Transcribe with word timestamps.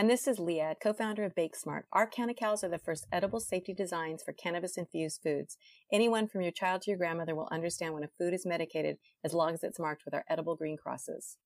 And 0.00 0.08
this 0.08 0.26
is 0.26 0.38
Leah, 0.38 0.76
co-founder 0.82 1.24
of 1.24 1.34
BakeSmart. 1.34 1.82
Our 1.92 2.08
CannaCals 2.08 2.64
are 2.64 2.70
the 2.70 2.78
first 2.78 3.06
edible 3.12 3.38
safety 3.38 3.74
designs 3.74 4.22
for 4.22 4.32
cannabis-infused 4.32 5.20
foods. 5.22 5.58
Anyone 5.92 6.26
from 6.26 6.40
your 6.40 6.52
child 6.52 6.80
to 6.80 6.90
your 6.90 6.96
grandmother 6.96 7.34
will 7.34 7.50
understand 7.52 7.92
when 7.92 8.04
a 8.04 8.08
food 8.18 8.32
is 8.32 8.46
medicated 8.46 8.96
as 9.22 9.34
long 9.34 9.52
as 9.52 9.62
it's 9.62 9.78
marked 9.78 10.06
with 10.06 10.14
our 10.14 10.24
edible 10.30 10.56
green 10.56 10.78
crosses. 10.78 11.36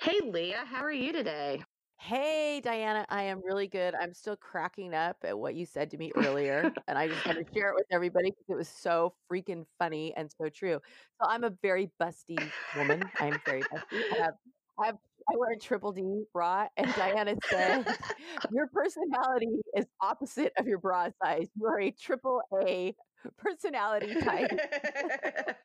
Hey, 0.00 0.20
Leah, 0.24 0.64
how 0.64 0.82
are 0.82 0.90
you 0.90 1.12
today? 1.12 1.62
Hey, 2.00 2.60
Diana, 2.62 3.04
I 3.08 3.24
am 3.24 3.42
really 3.44 3.66
good. 3.66 3.92
I'm 3.94 4.14
still 4.14 4.36
cracking 4.36 4.94
up 4.94 5.16
at 5.24 5.36
what 5.36 5.56
you 5.56 5.66
said 5.66 5.90
to 5.90 5.98
me 5.98 6.12
earlier, 6.14 6.72
and 6.88 6.96
I 6.96 7.08
just 7.08 7.26
want 7.26 7.38
to 7.38 7.44
share 7.52 7.70
it 7.70 7.74
with 7.74 7.86
everybody 7.90 8.30
because 8.30 8.44
it 8.48 8.54
was 8.54 8.68
so 8.68 9.14
freaking 9.30 9.66
funny 9.80 10.14
and 10.16 10.30
so 10.40 10.48
true. 10.48 10.80
So 11.20 11.28
I'm 11.28 11.42
a 11.42 11.50
very 11.60 11.90
busty 12.00 12.38
woman. 12.76 13.02
I'm 13.18 13.40
very 13.44 13.62
busty. 13.62 14.00
I 14.12 14.22
have, 14.22 14.34
I 14.78 14.86
have, 14.86 14.98
I 15.28 15.36
wear 15.36 15.50
a 15.50 15.58
triple 15.58 15.90
D 15.90 16.22
bra, 16.32 16.68
and 16.76 16.86
Diana 16.94 17.34
said, 17.50 17.84
"Your 18.52 18.68
personality 18.68 19.48
is 19.76 19.86
opposite 20.00 20.52
of 20.56 20.68
your 20.68 20.78
bra 20.78 21.08
size. 21.22 21.48
You 21.60 21.66
are 21.66 21.80
a 21.80 21.90
triple 21.90 22.42
A 22.62 22.94
personality 23.36 24.14
type. 24.20 24.52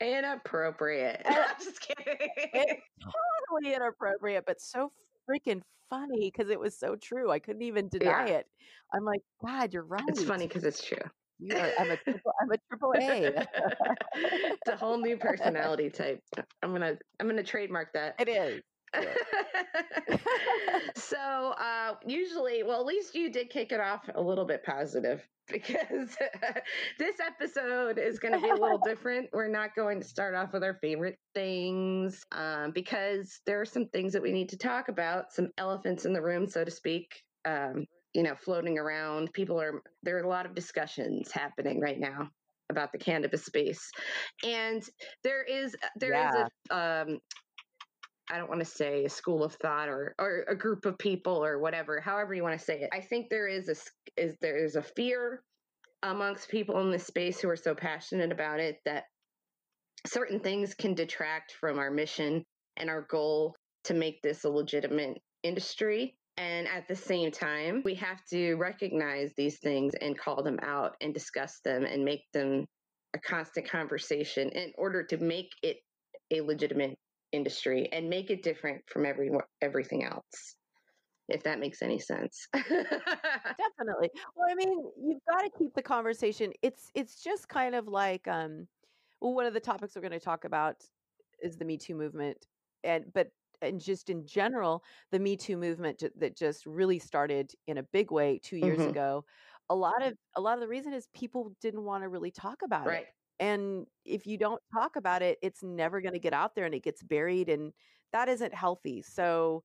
inappropriate. 0.00 1.22
I'm 1.24 1.56
just 1.58 1.80
kidding. 1.80 2.28
It's 2.52 2.82
totally 3.00 3.74
inappropriate, 3.74 4.44
but 4.46 4.60
so 4.60 4.92
freaking 5.28 5.62
funny 5.90 6.30
because 6.30 6.50
it 6.50 6.58
was 6.58 6.78
so 6.78 6.96
true. 6.96 7.30
I 7.30 7.38
couldn't 7.38 7.62
even 7.62 7.88
deny 7.88 8.26
Yeah. 8.26 8.38
it. 8.38 8.46
I'm 8.92 9.04
like, 9.04 9.20
God, 9.44 9.72
you're 9.72 9.84
right. 9.84 10.02
It's 10.08 10.22
funny 10.22 10.46
because 10.46 10.64
it's 10.64 10.84
true. 10.84 10.98
You 11.38 11.56
are, 11.56 11.70
I'm 11.78 11.90
a 11.90 11.96
triple, 11.96 12.32
I'm 12.40 12.50
a 12.50 12.58
triple 12.68 12.94
A. 12.94 13.46
it's 14.14 14.68
a 14.68 14.76
whole 14.76 14.96
new 14.98 15.18
personality 15.18 15.90
type. 15.90 16.20
I'm 16.62 16.72
gonna 16.72 16.96
I'm 17.20 17.28
gonna 17.28 17.42
trademark 17.42 17.92
that. 17.92 18.14
it 18.18 18.28
is. 18.28 18.62
so 20.96 21.16
uh, 21.16 21.94
usually, 22.06 22.62
well, 22.62 22.80
at 22.80 22.86
least 22.86 23.14
you 23.14 23.30
did 23.30 23.50
kick 23.50 23.72
it 23.72 23.80
off 23.80 24.08
a 24.14 24.20
little 24.20 24.44
bit 24.44 24.64
positive 24.64 25.26
because 25.52 26.16
this 26.98 27.16
episode 27.20 27.98
is 27.98 28.18
going 28.18 28.34
to 28.34 28.40
be 28.40 28.50
a 28.50 28.54
little 28.54 28.78
different. 28.84 29.28
We're 29.32 29.48
not 29.48 29.74
going 29.74 30.00
to 30.00 30.06
start 30.06 30.34
off 30.34 30.52
with 30.52 30.64
our 30.64 30.78
favorite 30.80 31.18
things 31.34 32.24
um, 32.32 32.72
because 32.72 33.40
there 33.46 33.60
are 33.60 33.66
some 33.66 33.88
things 33.88 34.12
that 34.12 34.22
we 34.22 34.32
need 34.32 34.48
to 34.50 34.58
talk 34.58 34.88
about, 34.88 35.32
some 35.32 35.50
elephants 35.58 36.04
in 36.04 36.12
the 36.12 36.22
room, 36.22 36.48
so 36.48 36.64
to 36.64 36.70
speak. 36.70 37.22
Um, 37.44 37.86
you 38.12 38.22
know, 38.22 38.34
floating 38.34 38.78
around. 38.78 39.32
People 39.34 39.60
are 39.60 39.82
there 40.02 40.16
are 40.16 40.22
a 40.22 40.28
lot 40.28 40.46
of 40.46 40.54
discussions 40.54 41.30
happening 41.30 41.80
right 41.80 42.00
now 42.00 42.30
about 42.70 42.90
the 42.90 42.98
cannabis 42.98 43.44
space, 43.44 43.90
and 44.42 44.82
there 45.22 45.44
is 45.44 45.76
there 45.96 46.14
is 46.14 46.34
a 46.70 46.74
um, 46.74 47.18
I 48.30 48.38
don't 48.38 48.48
want 48.48 48.60
to 48.60 48.66
say 48.66 49.04
a 49.04 49.08
school 49.08 49.44
of 49.44 49.54
thought 49.54 49.88
or 49.88 50.14
or 50.18 50.44
a 50.48 50.54
group 50.56 50.84
of 50.84 50.98
people 50.98 51.44
or 51.44 51.58
whatever, 51.58 52.00
however 52.00 52.34
you 52.34 52.42
want 52.42 52.58
to 52.58 52.64
say 52.64 52.80
it. 52.80 52.90
I 52.92 53.00
think 53.00 53.28
there 53.28 53.48
is 53.48 53.68
a 53.68 53.76
is 54.20 54.36
there 54.40 54.64
is 54.64 54.76
a 54.76 54.82
fear 54.82 55.42
amongst 56.02 56.48
people 56.48 56.80
in 56.80 56.90
this 56.90 57.06
space 57.06 57.40
who 57.40 57.48
are 57.48 57.56
so 57.56 57.74
passionate 57.74 58.32
about 58.32 58.60
it 58.60 58.78
that 58.84 59.04
certain 60.06 60.40
things 60.40 60.74
can 60.74 60.94
detract 60.94 61.52
from 61.52 61.78
our 61.78 61.90
mission 61.90 62.44
and 62.76 62.90
our 62.90 63.02
goal 63.02 63.54
to 63.84 63.94
make 63.94 64.20
this 64.22 64.44
a 64.44 64.50
legitimate 64.50 65.18
industry. 65.42 66.16
And 66.36 66.68
at 66.68 66.86
the 66.86 66.96
same 66.96 67.30
time, 67.30 67.82
we 67.84 67.94
have 67.94 68.18
to 68.30 68.56
recognize 68.56 69.32
these 69.36 69.58
things 69.58 69.94
and 70.00 70.18
call 70.18 70.42
them 70.42 70.58
out 70.62 70.94
and 71.00 71.14
discuss 71.14 71.60
them 71.64 71.84
and 71.84 72.04
make 72.04 72.24
them 72.34 72.66
a 73.14 73.18
constant 73.18 73.68
conversation 73.70 74.50
in 74.50 74.72
order 74.76 75.02
to 75.04 75.16
make 75.16 75.50
it 75.62 75.78
a 76.30 76.42
legitimate 76.42 76.98
industry 77.32 77.88
and 77.92 78.08
make 78.10 78.30
it 78.30 78.42
different 78.42 78.82
from 78.88 79.06
every 79.06 79.30
everything 79.62 80.04
else 80.04 80.56
if 81.28 81.42
that 81.44 81.60
makes 81.60 81.82
any 81.82 81.98
sense 81.98 82.48
Definitely. 83.58 84.10
Well, 84.34 84.48
I 84.50 84.54
mean, 84.54 84.90
you've 85.02 85.24
got 85.28 85.42
to 85.42 85.50
keep 85.58 85.74
the 85.74 85.82
conversation. 85.82 86.52
It's 86.62 86.90
it's 86.94 87.22
just 87.22 87.48
kind 87.48 87.74
of 87.74 87.88
like 87.88 88.28
um 88.28 88.68
well, 89.20 89.34
one 89.34 89.46
of 89.46 89.54
the 89.54 89.60
topics 89.60 89.94
we're 89.96 90.02
going 90.02 90.12
to 90.12 90.20
talk 90.20 90.44
about 90.44 90.84
is 91.42 91.56
the 91.58 91.64
Me 91.64 91.78
Too 91.78 91.94
movement. 91.94 92.46
And 92.84 93.12
but 93.14 93.30
and 93.62 93.80
just 93.80 94.10
in 94.10 94.26
general, 94.26 94.84
the 95.10 95.18
Me 95.18 95.36
Too 95.38 95.56
movement 95.56 96.02
that 96.16 96.36
just 96.36 96.66
really 96.66 96.98
started 96.98 97.52
in 97.66 97.78
a 97.78 97.82
big 97.82 98.10
way 98.10 98.38
2 98.38 98.58
years 98.58 98.84
Mhm. 98.84 98.86
ago. 98.86 99.24
A 99.70 99.74
lot 99.76 100.02
of 100.02 100.18
a 100.36 100.40
lot 100.42 100.54
of 100.54 100.60
the 100.60 100.68
reason 100.68 100.92
is 100.92 101.08
people 101.14 101.56
didn't 101.60 101.84
want 101.84 102.02
to 102.04 102.08
really 102.10 102.30
talk 102.30 102.60
about 102.62 102.92
right 102.92 103.06
it. 103.06 103.08
And 103.38 103.86
if 104.04 104.26
you 104.26 104.38
don't 104.38 104.62
talk 104.72 104.96
about 104.96 105.22
it, 105.22 105.38
it's 105.42 105.62
never 105.62 106.00
going 106.00 106.14
to 106.14 106.18
get 106.20 106.32
out 106.32 106.54
there 106.54 106.64
and 106.64 106.74
it 106.74 106.82
gets 106.82 107.02
buried 107.02 107.48
and 107.48 107.72
that 108.12 108.28
isn't 108.28 108.54
healthy. 108.54 109.02
So 109.02 109.64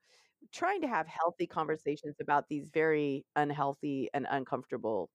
trying 0.51 0.81
to 0.81 0.87
have 0.87 1.07
healthy 1.07 1.47
conversations 1.47 2.15
about 2.21 2.49
these 2.49 2.69
very 2.73 3.25
unhealthy 3.35 4.09
and 4.13 4.27
uncomfortable 4.29 5.11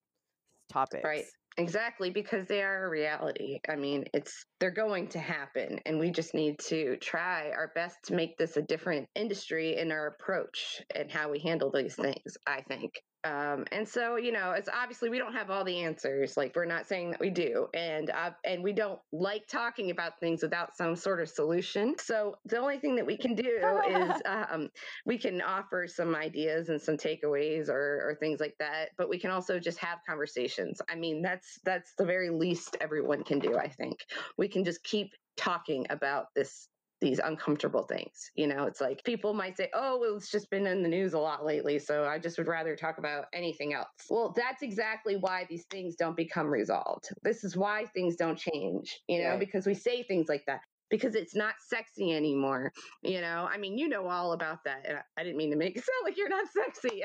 topics. 0.68 1.04
Right. 1.04 1.26
Exactly, 1.58 2.10
because 2.10 2.48
they 2.48 2.62
are 2.62 2.84
a 2.84 2.90
reality. 2.90 3.60
I 3.66 3.76
mean, 3.76 4.04
it's 4.12 4.44
they're 4.60 4.70
going 4.70 5.08
to 5.10 5.18
happen, 5.18 5.80
and 5.86 5.98
we 5.98 6.10
just 6.10 6.34
need 6.34 6.58
to 6.66 6.98
try 6.98 7.50
our 7.50 7.68
best 7.74 7.96
to 8.04 8.14
make 8.14 8.36
this 8.36 8.58
a 8.58 8.62
different 8.62 9.08
industry 9.14 9.74
in 9.78 9.90
our 9.90 10.06
approach 10.08 10.82
and 10.94 11.10
how 11.10 11.30
we 11.30 11.38
handle 11.38 11.70
these 11.72 11.96
things. 11.96 12.36
I 12.46 12.60
think. 12.60 13.00
Um, 13.26 13.64
and 13.72 13.88
so, 13.88 14.16
you 14.16 14.32
know, 14.32 14.52
it's 14.52 14.68
obviously 14.72 15.08
we 15.08 15.18
don't 15.18 15.34
have 15.34 15.50
all 15.50 15.64
the 15.64 15.80
answers. 15.80 16.36
Like 16.36 16.54
we're 16.54 16.64
not 16.64 16.86
saying 16.86 17.10
that 17.10 17.20
we 17.20 17.30
do, 17.30 17.68
and 17.74 18.10
uh, 18.10 18.30
and 18.44 18.62
we 18.62 18.72
don't 18.72 19.00
like 19.12 19.46
talking 19.48 19.90
about 19.90 20.20
things 20.20 20.42
without 20.42 20.76
some 20.76 20.94
sort 20.94 21.20
of 21.20 21.28
solution. 21.28 21.94
So 21.98 22.36
the 22.44 22.58
only 22.58 22.78
thing 22.78 22.94
that 22.96 23.06
we 23.06 23.16
can 23.16 23.34
do 23.34 23.58
is 23.88 24.22
um, 24.26 24.70
we 25.04 25.18
can 25.18 25.40
offer 25.42 25.86
some 25.88 26.14
ideas 26.14 26.68
and 26.68 26.80
some 26.80 26.96
takeaways 26.96 27.68
or, 27.68 28.08
or 28.08 28.16
things 28.20 28.40
like 28.40 28.54
that 28.58 28.90
but 28.98 29.08
we 29.08 29.18
can 29.18 29.30
also 29.30 29.58
just 29.58 29.78
have 29.78 29.98
conversations 30.08 30.80
i 30.90 30.94
mean 30.94 31.22
that's 31.22 31.58
that's 31.64 31.92
the 31.98 32.04
very 32.04 32.30
least 32.30 32.76
everyone 32.80 33.22
can 33.22 33.38
do 33.38 33.56
i 33.56 33.68
think 33.68 34.04
we 34.36 34.48
can 34.48 34.64
just 34.64 34.82
keep 34.84 35.12
talking 35.36 35.86
about 35.90 36.26
this 36.34 36.68
these 37.00 37.18
uncomfortable 37.18 37.82
things 37.84 38.30
you 38.34 38.46
know 38.46 38.64
it's 38.64 38.80
like 38.80 39.02
people 39.04 39.34
might 39.34 39.56
say 39.56 39.68
oh 39.74 39.98
well, 39.98 40.16
it's 40.16 40.30
just 40.30 40.50
been 40.50 40.66
in 40.66 40.82
the 40.82 40.88
news 40.88 41.12
a 41.12 41.18
lot 41.18 41.44
lately 41.44 41.78
so 41.78 42.04
i 42.06 42.18
just 42.18 42.38
would 42.38 42.46
rather 42.48 42.74
talk 42.74 42.98
about 42.98 43.26
anything 43.32 43.74
else. 43.74 43.86
Well 44.08 44.32
that's 44.36 44.62
exactly 44.62 45.16
why 45.16 45.46
these 45.48 45.66
things 45.70 45.96
don't 45.96 46.16
become 46.16 46.46
resolved. 46.46 47.08
This 47.22 47.44
is 47.44 47.56
why 47.56 47.86
things 47.94 48.16
don't 48.16 48.38
change 48.38 48.98
you 49.08 49.22
know 49.22 49.30
Right. 49.30 49.40
because 49.40 49.66
we 49.66 49.74
say 49.74 50.02
things 50.02 50.26
like 50.28 50.44
that 50.46 50.60
because 50.90 51.14
it's 51.14 51.34
not 51.34 51.54
sexy 51.68 52.12
anymore 52.12 52.72
you 53.02 53.20
know, 53.20 53.48
I 53.52 53.56
mean, 53.56 53.78
you 53.78 53.88
know 53.88 54.08
all 54.08 54.32
about 54.32 54.64
that. 54.64 54.84
And 54.86 54.98
I, 55.16 55.22
didn't 55.22 55.36
mean 55.36 55.50
to 55.50 55.56
make 55.56 55.76
it 55.76 55.84
sound 55.84 56.04
like 56.04 56.16
you're 56.16 56.28
not 56.28 56.46
sexy. 56.52 57.02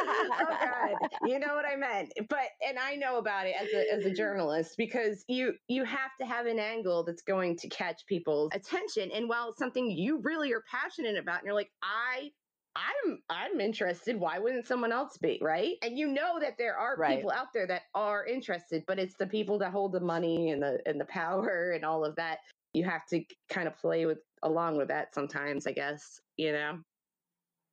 oh 0.00 0.56
God, 0.60 1.08
you 1.26 1.38
know 1.38 1.54
what 1.54 1.64
I 1.64 1.76
meant. 1.76 2.12
But 2.28 2.48
and 2.66 2.78
I 2.78 2.96
know 2.96 3.18
about 3.18 3.46
it 3.46 3.54
as 3.60 3.68
a 3.72 3.92
as 3.94 4.04
a 4.04 4.12
journalist 4.12 4.74
because 4.76 5.24
you 5.28 5.54
you 5.68 5.84
have 5.84 6.10
to 6.20 6.26
have 6.26 6.46
an 6.46 6.58
angle 6.58 7.04
that's 7.04 7.22
going 7.22 7.56
to 7.58 7.68
catch 7.68 8.04
people's 8.06 8.50
attention. 8.52 9.10
And 9.14 9.28
while 9.28 9.50
it's 9.50 9.58
something 9.58 9.90
you 9.90 10.20
really 10.22 10.52
are 10.52 10.64
passionate 10.70 11.16
about, 11.16 11.38
and 11.38 11.46
you're 11.46 11.54
like, 11.54 11.70
I 11.82 12.30
I'm 13.06 13.22
I'm 13.30 13.60
interested. 13.60 14.16
Why 14.20 14.38
wouldn't 14.40 14.66
someone 14.66 14.92
else 14.92 15.18
be, 15.18 15.40
right? 15.42 15.76
And 15.82 15.98
you 15.98 16.08
know 16.08 16.40
that 16.40 16.58
there 16.58 16.78
are 16.78 16.98
Right. 16.98 17.18
people 17.18 17.30
out 17.32 17.48
there 17.54 17.66
that 17.68 17.84
are 17.94 18.26
interested, 18.26 18.84
but 18.86 19.00
it's 19.00 19.16
the 19.16 19.28
people 19.28 19.58
that 19.60 19.72
hold 19.72 19.92
the 19.92 20.00
money 20.00 20.50
and 20.50 20.62
the 20.62 20.82
and 20.86 21.00
the 21.00 21.06
power 21.06 21.72
and 21.72 21.84
all 21.84 22.04
of 22.06 22.16
that. 22.16 22.40
You 22.74 22.84
have 22.84 23.06
to 23.08 23.24
kind 23.50 23.68
of 23.68 23.76
play 23.76 24.06
with 24.06 24.20
along 24.42 24.78
with 24.78 24.88
that 24.88 25.14
sometimes, 25.14 25.66
I 25.66 25.72
guess, 25.72 26.20
you 26.38 26.52
know. 26.52 26.82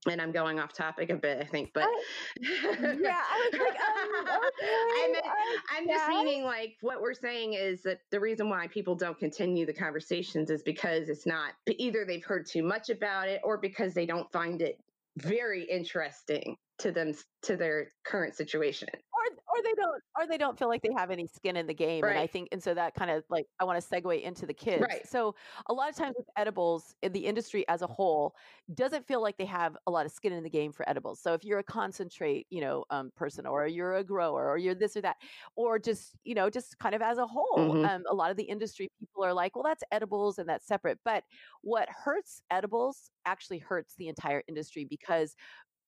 And 0.10 0.22
I'm 0.22 0.34
going 0.34 0.60
off 0.60 0.74
topic 0.74 1.12
a 1.12 1.18
bit, 1.18 1.40
I 1.42 1.46
think, 1.46 1.72
but 1.74 1.92
yeah, 2.40 3.22
I 3.24 3.40
was 3.42 3.56
like, 3.60 3.80
um, 3.82 4.28
okay, 4.50 5.12
meant, 5.12 5.26
I 5.28 5.58
I'm 5.70 5.90
just 5.90 6.08
meaning 6.08 6.44
like 6.44 6.78
what 6.82 7.02
we're 7.02 7.14
saying 7.16 7.54
is 7.54 7.84
that 7.84 8.02
the 8.12 8.20
reason 8.20 8.50
why 8.50 8.68
people 8.68 8.96
don't 8.96 9.20
continue 9.20 9.66
the 9.66 9.74
conversations 9.74 10.52
is 10.52 10.64
because 10.64 11.10
it's 11.10 11.26
not 11.28 11.54
either 11.68 12.06
they've 12.06 12.26
heard 12.26 12.46
too 12.48 12.64
much 12.64 12.90
about 12.90 13.30
it 13.30 13.42
or 13.44 13.58
because 13.60 13.94
they 13.96 14.06
don't 14.06 14.32
find 14.32 14.62
it 14.62 14.80
very 15.18 15.64
interesting 15.64 16.58
to 16.80 16.92
them 16.92 17.14
to 17.44 17.56
their 17.56 17.92
current 18.06 18.36
situation. 18.36 18.90
or 18.94 19.38
or 19.56 19.64
they 19.64 19.74
don't 19.74 20.04
or 20.20 20.28
they 20.28 20.38
don't 20.38 20.58
feel 20.58 20.68
like 20.68 20.82
they 20.82 20.94
have 20.98 21.12
any 21.12 21.28
skin 21.28 21.56
in 21.56 21.68
the 21.68 21.74
game 21.74 22.08
and 22.08 22.18
i 22.18 22.28
think 22.28 22.50
and 22.52 22.62
so 22.62 22.74
that 22.74 22.94
kind 22.96 23.12
of 23.12 23.24
like 23.30 23.46
i 23.60 23.64
want 23.64 23.82
to 23.82 23.88
segue 23.88 24.22
into 24.22 24.46
the 24.46 24.54
kids 24.54 24.90
Right. 24.90 25.06
so 25.06 25.36
a 25.68 25.74
lot 25.74 25.90
of 25.90 25.96
times 25.96 26.16
with 26.18 26.28
edibles 26.36 26.96
in 27.02 27.12
the 27.14 27.26
industry 27.26 27.68
as 27.68 27.82
a 27.82 27.88
whole 27.88 28.36
doesn't 28.74 29.06
feel 29.08 29.22
like 29.22 29.38
they 29.38 29.46
have 29.46 29.78
a 29.88 29.92
lot 29.92 30.06
of 30.06 30.12
skin 30.12 30.34
in 30.34 30.44
the 30.44 30.50
game 30.50 30.72
for 30.72 30.88
edibles 30.90 31.22
so 31.22 31.34
if 31.34 31.44
you're 31.44 31.60
a 31.60 31.64
concentrate 31.64 32.48
you 32.50 32.62
know 32.62 32.84
um, 32.90 33.12
person 33.16 33.46
or 33.46 33.68
you're 33.68 33.96
a 33.96 34.04
grower 34.04 34.50
or 34.50 34.58
you're 34.58 34.76
this 34.76 34.98
or 34.98 35.02
that 35.02 35.18
or 35.56 35.80
just 35.80 36.16
you 36.24 36.36
know 36.36 36.50
just 36.50 36.78
kind 36.80 36.96
of 36.96 37.02
as 37.02 37.18
a 37.18 37.28
whole 37.28 37.78
Mhm. 37.78 37.84
um, 37.84 38.04
a 38.10 38.14
lot 38.14 38.32
of 38.32 38.38
the 38.38 38.44
industry 38.44 38.90
people 39.00 39.24
are 39.24 39.34
like 39.34 39.56
well 39.56 39.64
that's 39.64 39.84
edibles 39.92 40.38
and 40.38 40.50
that's 40.50 40.66
separate 40.68 41.00
but 41.06 41.24
what 41.62 41.88
hurts 41.90 42.42
edibles 42.52 43.12
actually 43.26 43.58
hurts 43.60 43.96
the 43.96 44.08
entire 44.08 44.44
industry 44.48 44.86
because 44.86 45.36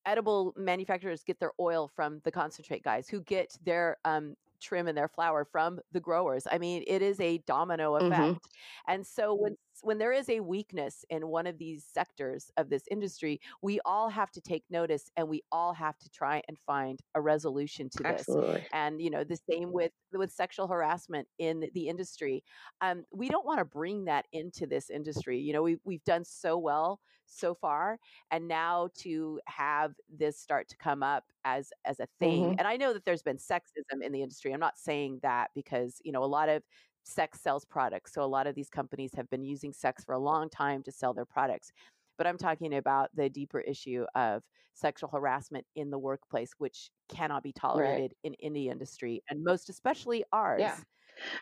edible 0.08 0.54
manufacturers 0.58 1.24
get 1.24 1.40
their 1.40 1.52
oil 1.60 1.92
from 1.96 2.22
the 2.24 2.32
concentrate 2.32 2.84
guys 2.84 3.08
who 3.08 3.22
get 3.22 3.58
their 3.64 3.98
um, 4.06 4.36
trim 4.60 4.88
and 4.88 4.98
their 4.98 5.08
flower 5.08 5.46
from 5.46 5.80
the 5.92 6.00
growers. 6.00 6.48
I 6.50 6.58
mean, 6.58 6.84
it 6.88 7.02
is 7.02 7.20
a 7.20 7.40
domino 7.40 7.96
Mhm. 8.00 8.38
effect. 8.38 8.48
And 8.88 9.06
so 9.06 9.34
when 9.34 9.58
when 9.84 10.00
there 10.00 10.12
is 10.12 10.28
a 10.28 10.40
weakness 10.40 11.06
in 11.10 11.28
one 11.28 11.46
of 11.46 11.60
these 11.60 11.86
sectors 11.86 12.50
of 12.58 12.70
this 12.70 12.84
industry, 12.90 13.40
we 13.62 13.80
all 13.86 14.10
have 14.10 14.32
to 14.32 14.42
take 14.42 14.64
notice 14.72 15.12
and 15.16 15.28
we 15.30 15.44
all 15.52 15.72
have 15.74 16.00
to 16.00 16.10
try 16.10 16.42
and 16.48 16.58
find 16.58 17.00
a 17.14 17.22
resolution 17.22 17.88
to 17.92 18.04
this 18.04 18.36
Absolutely. 18.36 18.66
and 18.74 19.02
you 19.02 19.10
know 19.10 19.24
the 19.24 19.38
same 19.50 19.72
with 19.72 19.92
with 20.14 20.32
sexual 20.32 20.68
harassment 20.68 21.28
in 21.38 21.70
the 21.74 21.88
industry 21.88 22.44
um, 22.82 23.06
we 23.12 23.30
don't 23.30 23.46
want 23.46 23.60
to 23.60 23.66
bring 23.66 24.06
that 24.06 24.26
into 24.32 24.66
this 24.66 24.90
industry 24.90 25.40
you 25.40 25.54
know 25.54 25.62
we, 25.64 25.78
we've 25.84 26.04
done 26.04 26.24
so 26.24 26.58
well 26.58 27.00
so 27.26 27.54
far 27.54 28.00
and 28.32 28.48
now 28.48 28.90
to 28.96 29.40
have 29.48 29.94
this 30.10 30.40
start 30.40 30.68
to 30.70 30.78
come 30.78 31.04
up 31.04 31.26
as 31.44 31.72
as 31.86 32.00
a 32.00 32.08
thing 32.20 32.52
Mhm. 32.52 32.58
and 32.58 32.68
i 32.68 32.78
know 32.78 32.94
that 32.94 33.04
there's 33.06 33.24
been 33.24 33.38
sexism 33.38 34.02
in 34.02 34.12
the 34.12 34.22
industry 34.22 34.47
i'm 34.54 34.60
not 34.60 34.78
saying 34.78 35.20
that 35.22 35.50
because 35.56 36.02
you 36.04 36.12
know 36.12 36.24
a 36.24 36.26
lot 36.26 36.50
of 36.50 36.64
sex 37.04 37.40
sells 37.42 37.66
products 37.66 38.14
so 38.14 38.22
a 38.22 38.26
lot 38.26 38.48
of 38.48 38.56
these 38.56 38.70
companies 38.70 39.12
have 39.16 39.30
been 39.30 39.44
using 39.44 39.72
sex 39.72 40.04
for 40.04 40.14
a 40.14 40.20
long 40.20 40.50
time 40.50 40.84
to 40.84 40.92
sell 40.92 41.14
their 41.14 41.26
products 41.26 41.72
but 42.18 42.28
i'm 42.28 42.38
talking 42.38 42.76
about 42.76 43.10
the 43.16 43.30
deeper 43.30 43.62
issue 43.62 44.06
of 44.16 44.44
sexual 44.74 45.10
harassment 45.10 45.66
in 45.76 45.90
the 45.90 45.98
workplace 45.98 46.52
which 46.58 46.90
cannot 47.10 47.42
be 47.44 47.54
tolerated 47.54 48.14
in 48.24 48.36
any 48.44 48.70
industry 48.70 49.24
and 49.30 49.44
most 49.44 49.70
especially 49.70 50.24
ours 50.32 50.60
Yeah. 50.60 50.78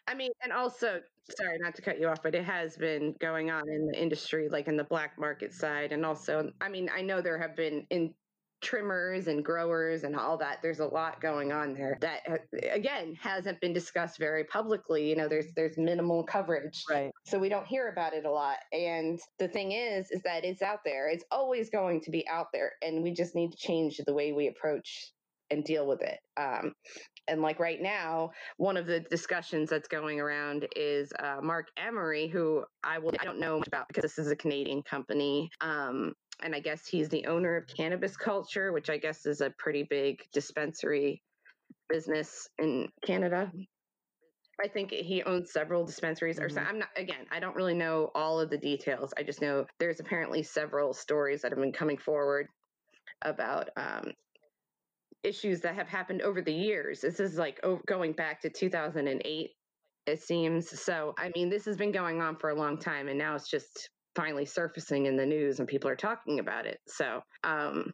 I 0.07 0.13
mean, 0.13 0.31
and 0.41 0.53
also, 0.53 1.01
sorry 1.37 1.57
not 1.59 1.75
to 1.75 1.81
cut 1.81 1.99
you 1.99 2.07
off, 2.07 2.23
but 2.23 2.35
it 2.35 2.45
has 2.45 2.77
been 2.77 3.13
going 3.19 3.51
on 3.51 3.63
in 3.69 3.87
the 3.87 4.01
industry, 4.01 4.47
like 4.49 4.67
in 4.67 4.77
the 4.77 4.83
black 4.83 5.19
market 5.19 5.53
side. 5.53 5.91
And 5.91 6.05
also, 6.05 6.49
I 6.61 6.69
mean, 6.69 6.89
I 6.95 7.01
know 7.01 7.21
there 7.21 7.37
have 7.37 7.55
been 7.55 7.85
in 7.89 8.13
trimmers 8.65 9.27
and 9.27 9.45
growers 9.45 10.03
and 10.03 10.15
all 10.15 10.37
that. 10.37 10.59
There's 10.61 10.79
a 10.79 10.85
lot 10.87 11.21
going 11.21 11.51
on 11.51 11.73
there 11.73 11.97
that, 12.01 12.21
uh, 12.29 12.37
again, 12.71 13.15
hasn't 13.21 13.61
been 13.61 13.73
discussed 13.73 14.17
very 14.17 14.43
publicly. 14.43 15.07
You 15.07 15.15
know, 15.15 15.27
there's 15.27 15.53
there's 15.55 15.77
minimal 15.77 16.23
coverage, 16.23 16.83
right 16.89 17.11
so 17.25 17.39
we 17.39 17.49
don't 17.49 17.65
hear 17.65 17.89
about 17.89 18.13
it 18.13 18.25
a 18.25 18.31
lot. 18.31 18.57
And 18.71 19.19
the 19.39 19.47
thing 19.47 19.71
is, 19.71 20.11
is 20.11 20.21
that 20.23 20.43
it's 20.43 20.61
out 20.61 20.79
there. 20.83 21.09
It's 21.09 21.23
always 21.31 21.69
going 21.69 22.01
to 22.01 22.11
be 22.11 22.27
out 22.27 22.47
there, 22.51 22.73
and 22.81 23.03
we 23.03 23.11
just 23.11 23.35
need 23.35 23.51
to 23.51 23.57
change 23.57 23.99
the 24.05 24.13
way 24.13 24.31
we 24.31 24.47
approach 24.47 25.11
and 25.51 25.63
deal 25.63 25.85
with 25.87 26.01
it. 26.01 26.19
Um, 26.37 26.73
and 27.27 27.41
like 27.41 27.59
right 27.59 27.81
now, 27.81 28.31
one 28.57 28.77
of 28.77 28.85
the 28.85 28.99
discussions 28.99 29.69
that's 29.69 29.87
going 29.87 30.19
around 30.19 30.67
is 30.75 31.11
uh, 31.19 31.37
Marc 31.41 31.67
Emery, 31.77 32.27
who 32.27 32.63
I 32.83 32.99
will 32.99 33.13
I 33.19 33.23
don't 33.23 33.39
know 33.39 33.57
much 33.57 33.67
about 33.67 33.87
because 33.87 34.03
this 34.03 34.17
is 34.17 34.31
a 34.31 34.35
Canadian 34.35 34.83
company. 34.83 35.49
Um, 35.61 36.13
and 36.41 36.55
I 36.55 36.59
guess 36.59 36.87
he's 36.87 37.09
the 37.09 37.25
owner 37.25 37.55
of 37.57 37.67
Cannabis 37.67 38.17
Culture, 38.17 38.71
which 38.73 38.89
I 38.89 38.97
guess 38.97 39.25
is 39.25 39.41
a 39.41 39.51
pretty 39.51 39.83
big 39.83 40.23
dispensary 40.31 41.23
business 41.89 42.49
in 42.57 42.89
Canada. 43.05 43.51
I 44.63 44.69
think 44.69 44.91
he 44.91 45.21
owns 45.23 45.51
several 45.51 45.85
dispensaries 45.85 46.39
or 46.39 46.49
so. 46.49 46.61
Mhm. 46.61 46.67
I'm 46.67 46.79
not 46.79 46.89
again, 46.95 47.27
I 47.31 47.39
don't 47.39 47.55
really 47.55 47.73
know 47.73 48.11
all 48.15 48.39
of 48.39 48.49
the 48.49 48.57
details. 48.57 49.13
I 49.17 49.23
just 49.23 49.41
know 49.41 49.65
there's 49.79 49.99
apparently 49.99 50.43
several 50.43 50.93
stories 50.93 51.41
that 51.41 51.51
have 51.51 51.59
been 51.59 51.73
coming 51.73 51.97
forward 51.97 52.47
about 53.21 53.69
um, 53.77 54.13
issues 55.23 55.61
that 55.61 55.75
have 55.75 55.87
happened 55.89 56.21
over 56.21 56.41
the 56.41 56.53
years. 56.53 57.01
This 57.01 57.19
is 57.19 57.37
like 57.37 57.59
o- 57.63 57.81
going 57.87 58.13
back 58.13 58.41
to 58.41 58.49
2008, 58.49 59.51
it 60.05 60.21
seems. 60.21 60.69
So, 60.79 61.13
I 61.17 61.31
mean, 61.35 61.49
this 61.49 61.65
has 61.65 61.77
been 61.77 61.91
going 61.91 62.21
on 62.21 62.37
for 62.37 62.49
a 62.49 62.55
long 62.55 62.77
time, 62.79 63.07
and 63.09 63.17
now 63.17 63.35
it's 63.35 63.49
just 63.49 63.89
finally 64.15 64.45
surfacing 64.45 65.05
in 65.05 65.17
the 65.17 65.25
news, 65.25 65.59
and 65.59 65.67
people 65.67 65.89
are 65.89 65.95
talking 65.95 66.39
about 66.39 66.65
it. 66.65 66.79
So, 66.87 67.21
um, 67.43 67.91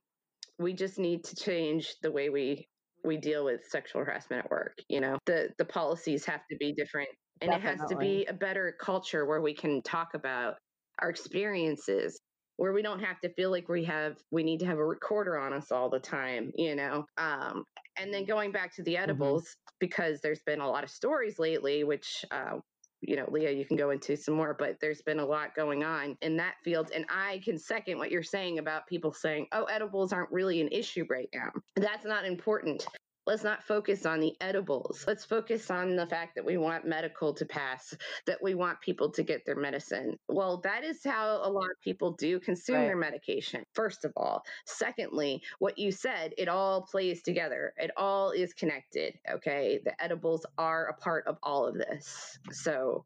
we 0.60 0.74
just 0.74 1.00
need 1.00 1.24
to 1.26 1.36
change 1.36 1.96
the 2.02 2.12
way 2.12 2.30
we 2.30 2.68
we 3.04 3.18
deal 3.18 3.44
with 3.44 3.62
sexual 3.68 4.04
harassment 4.04 4.46
at 4.46 4.52
work. 4.52 4.78
You 4.88 5.02
know, 5.02 5.18
the 5.26 5.50
the 5.58 5.66
policies 5.66 6.26
have 6.26 6.42
to 6.50 6.58
be 6.58 6.74
different, 6.74 7.10
and 7.42 7.52
it 7.54 7.62
has 7.62 7.82
to 7.90 7.98
be 7.98 8.26
a 8.26 8.34
better 8.34 8.76
culture 8.80 9.26
where 9.26 9.42
we 9.42 9.54
can 9.54 9.82
talk 9.82 10.14
about 10.14 10.56
our 11.00 11.10
experiences 11.10 12.20
where 12.58 12.74
we 12.74 12.84
don't 12.84 13.00
have 13.00 13.20
to 13.22 13.34
feel 13.34 13.50
like 13.50 13.68
we 13.70 13.84
have 13.84 14.18
we 14.30 14.44
need 14.44 14.60
to 14.60 14.68
have 14.68 14.78
a 14.78 14.86
recorder 14.86 15.36
on 15.40 15.52
us 15.52 15.72
all 15.72 15.90
the 15.90 16.00
time 16.00 16.52
you 16.56 16.76
know 16.76 17.04
um 17.18 17.64
and 17.98 18.14
then 18.14 18.24
going 18.26 18.52
back 18.52 18.76
to 18.76 18.84
the 18.84 18.96
edibles 18.98 19.56
because 19.80 20.20
there's 20.22 20.42
been 20.46 20.62
a 20.62 20.70
lot 20.70 20.84
of 20.84 20.90
stories 20.90 21.40
lately 21.40 21.84
which 21.84 22.24
uh 22.30 22.60
you 23.02 23.16
know 23.16 23.26
leah 23.30 23.52
you 23.52 23.66
can 23.66 23.76
go 23.76 23.90
into 23.90 24.16
some 24.16 24.36
more 24.36 24.56
but 24.58 24.80
there's 24.80 25.02
been 25.02 25.20
a 25.20 25.26
lot 25.26 25.56
going 25.56 25.84
on 25.84 26.16
in 26.22 26.38
that 26.38 26.56
field 26.64 26.92
and 26.94 27.06
i 27.10 27.42
can 27.44 27.58
second 27.58 27.98
what 27.98 28.12
you're 28.12 28.24
saying 28.24 28.60
about 28.60 28.88
people 28.88 29.12
saying 29.12 29.48
oh 29.52 29.66
edibles 29.66 30.14
aren't 30.14 30.32
really 30.32 30.62
an 30.62 30.70
issue 30.72 31.06
right 31.10 31.30
now. 31.34 31.52
That's 31.76 32.06
not 32.06 32.26
important 32.26 32.86
let's 33.28 33.44
not 33.44 33.64
focus 33.64 34.06
on 34.06 34.20
the 34.20 34.34
edibles 34.42 35.04
let's 35.08 35.26
focus 35.26 35.70
on 35.72 35.96
the 35.96 36.08
fact 36.08 36.36
that 36.36 36.46
we 36.46 36.58
want 36.58 36.86
medical 36.86 37.34
to 37.34 37.46
pass 37.46 37.94
that 38.26 38.42
we 38.42 38.56
want 38.56 38.80
people 38.82 39.12
to 39.12 39.24
get 39.24 39.46
their 39.46 39.56
medicine. 39.56 40.18
Well, 40.28 40.62
that 40.62 40.84
is 40.84 41.04
how 41.04 41.38
a 41.44 41.50
lot 41.50 41.66
of 41.72 41.78
people 41.84 42.14
do 42.14 42.40
consume 42.40 42.78
Right. 42.78 42.86
their 42.88 42.96
medication, 42.98 43.64
first 43.74 44.06
of 44.06 44.14
all. 44.16 44.44
Secondly, 44.66 45.42
what 45.60 45.78
you 45.78 45.92
said, 45.92 46.34
it 46.38 46.48
all 46.48 46.86
plays 46.92 47.22
together, 47.24 47.74
it 47.78 47.92
all 47.98 48.32
is 48.32 48.54
connected. 48.54 49.14
Okay. 49.30 49.80
The 49.84 50.02
edibles 50.04 50.46
are 50.58 50.88
a 50.88 50.94
part 50.96 51.28
of 51.28 51.38
all 51.44 51.68
of 51.68 51.76
this. 51.76 52.38
So 52.52 53.06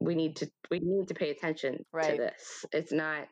we 0.00 0.14
need 0.14 0.36
to 0.36 0.50
we 0.70 0.80
need 0.80 1.08
to 1.08 1.14
pay 1.14 1.30
attention 1.30 1.84
to 2.02 2.16
this. 2.16 2.64
It's 2.72 2.92
not, 2.92 3.28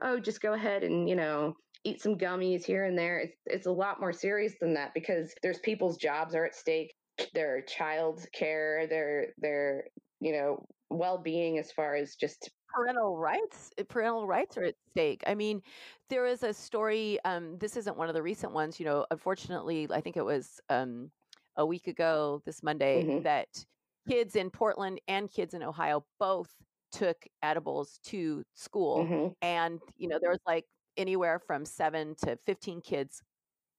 oh, 0.00 0.20
just 0.20 0.40
go 0.40 0.52
ahead 0.52 0.82
and, 0.84 1.08
you 1.08 1.16
know, 1.16 1.54
eat 1.86 2.02
some 2.02 2.16
gummies 2.18 2.64
here 2.64 2.84
and 2.84 2.98
there. 2.98 3.18
It's 3.18 3.36
it's 3.46 3.66
a 3.66 3.72
lot 3.72 4.00
more 4.00 4.12
serious 4.12 4.54
than 4.60 4.74
that 4.74 4.92
because 4.94 5.34
there's 5.42 5.60
people's 5.60 5.96
jobs 5.96 6.34
are 6.34 6.44
at 6.44 6.54
stake, 6.54 6.94
their 7.34 7.62
child 7.62 8.26
care, 8.34 8.86
their 8.86 9.32
their 9.38 9.88
you 10.20 10.32
know 10.32 10.66
well-being 10.90 11.58
as 11.58 11.72
far 11.72 11.94
as 11.94 12.14
just 12.16 12.50
parental 12.68 13.16
rights 13.18 13.72
uh, 13.78 13.84
parental 13.88 14.26
rights 14.26 14.56
are 14.56 14.64
at 14.64 14.74
stake 14.90 15.22
i 15.26 15.34
mean 15.34 15.62
there 16.08 16.26
is 16.26 16.42
a 16.42 16.52
story 16.52 17.18
um 17.24 17.58
this 17.58 17.76
isn't 17.76 17.96
one 17.96 18.08
of 18.08 18.14
the 18.14 18.22
recent 18.22 18.52
ones 18.52 18.78
you 18.78 18.86
know 18.86 19.06
unfortunately 19.10 19.86
i 19.90 20.00
think 20.00 20.16
it 20.16 20.24
was 20.24 20.60
um 20.68 21.10
a 21.56 21.66
week 21.66 21.86
ago 21.86 22.40
this 22.44 22.62
monday 22.62 23.02
Mhm. 23.02 23.22
that 23.22 23.64
kids 24.08 24.36
in 24.36 24.50
portland 24.50 25.00
and 25.08 25.30
kids 25.30 25.54
in 25.54 25.62
ohio 25.62 26.04
both 26.18 26.62
took 26.92 27.26
edibles 27.42 27.98
to 28.02 28.44
school 28.54 29.02
Mhm. 29.02 29.34
and 29.42 29.80
you 29.96 30.08
know 30.08 30.18
there 30.20 30.30
was 30.30 30.40
like 30.46 30.66
anywhere 30.96 31.38
from 31.38 31.64
7 31.64 32.14
to 32.24 32.38
15 32.46 32.80
kids 32.80 33.22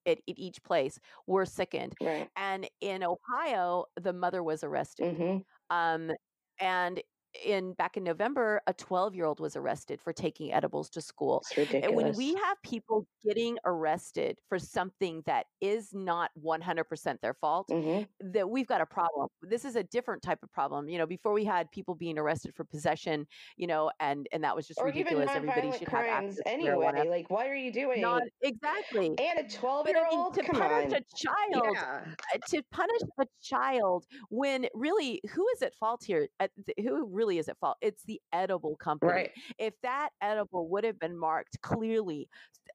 at, 0.06 0.18
at 0.18 0.38
each 0.38 0.64
place 0.64 1.00
were 1.28 1.46
sickened 1.46 1.94
right. 2.02 2.30
and 2.36 2.68
in 2.82 3.04
ohio 3.04 3.86
the 4.02 4.14
mother 4.14 4.44
was 4.44 4.64
arrested 4.64 5.16
hmm 5.16 5.38
um, 5.70 6.12
and 6.60 7.02
in 7.46 7.74
back 7.74 7.98
in 7.98 8.04
November, 8.04 8.62
a 8.68 8.74
12 8.74 9.16
year 9.16 9.26
old 9.26 9.40
was 9.40 9.56
arrested 9.56 10.02
for 10.02 10.14
taking 10.14 10.54
edibles 10.54 10.90
to 10.92 11.02
school. 11.02 11.40
It's 11.42 11.58
ridiculous. 11.58 11.86
And 11.88 11.96
when 11.96 12.16
we 12.16 12.34
have 12.36 12.62
people 12.64 13.08
getting 13.24 13.58
arrested 13.66 14.40
for 14.50 14.60
something 14.60 15.22
that 15.26 15.48
is 15.62 15.94
not 15.94 16.32
100% 16.42 17.22
their 17.22 17.34
fault, 17.34 17.68
hmm 17.72 18.04
that 18.20 18.50
we've 18.50 18.68
got 18.68 18.82
a 18.82 18.86
problem. 18.86 19.28
This 19.42 19.64
is 19.66 19.76
a 19.76 19.84
different 19.84 20.22
type 20.22 20.40
of 20.44 20.52
problem. 20.52 20.90
You 20.90 20.98
know, 20.98 21.06
before 21.06 21.34
we 21.34 21.46
had 21.46 21.70
people 21.72 21.96
being 21.96 22.18
arrested 22.18 22.54
for 22.56 22.64
possession, 22.64 23.26
you 23.58 23.68
know, 23.68 23.92
and 24.00 24.28
and 24.32 24.44
that 24.44 24.56
was 24.56 24.68
just 24.68 24.80
or 24.80 24.86
ridiculous. 24.86 25.30
Everybody 25.32 25.72
should 25.78 25.88
have 25.90 26.06
access 26.06 26.40
anyway. 26.46 26.86
marijuana. 26.86 27.10
Like, 27.10 27.30
what 27.30 27.48
are 27.48 27.56
you 27.56 27.72
doing? 27.72 28.02
Not 28.02 28.24
exactly. 28.42 29.08
and 29.20 29.40
a 29.40 29.50
12 29.50 29.86
But 29.86 29.96
year 29.96 30.06
old? 30.12 30.34
to 30.36 30.44
Come 30.44 30.60
punish 30.62 30.94
on. 30.94 31.00
a 31.00 31.02
child, 31.16 31.76
Yeah. 31.76 32.06
uh, 32.34 32.38
to 32.50 32.64
punish 32.72 33.02
a 33.20 33.26
child 33.42 34.06
when 34.30 34.68
really 34.74 35.22
who 35.32 35.46
is 35.56 35.62
at 35.62 35.74
fault 35.76 36.04
here? 36.04 36.28
Uh, 36.40 36.48
Who 36.82 37.06
really 37.06 37.27
is 37.36 37.48
at 37.50 37.58
fault? 37.60 37.78
It's 37.82 38.04
the 38.04 38.22
edible 38.32 38.76
company. 38.78 39.26
Right. 39.26 39.32
If 39.58 39.74
that 39.82 40.10
edible 40.22 40.70
would 40.70 40.84
have 40.84 41.00
been 41.00 41.18
marked 41.18 41.62
clearly, 41.62 42.30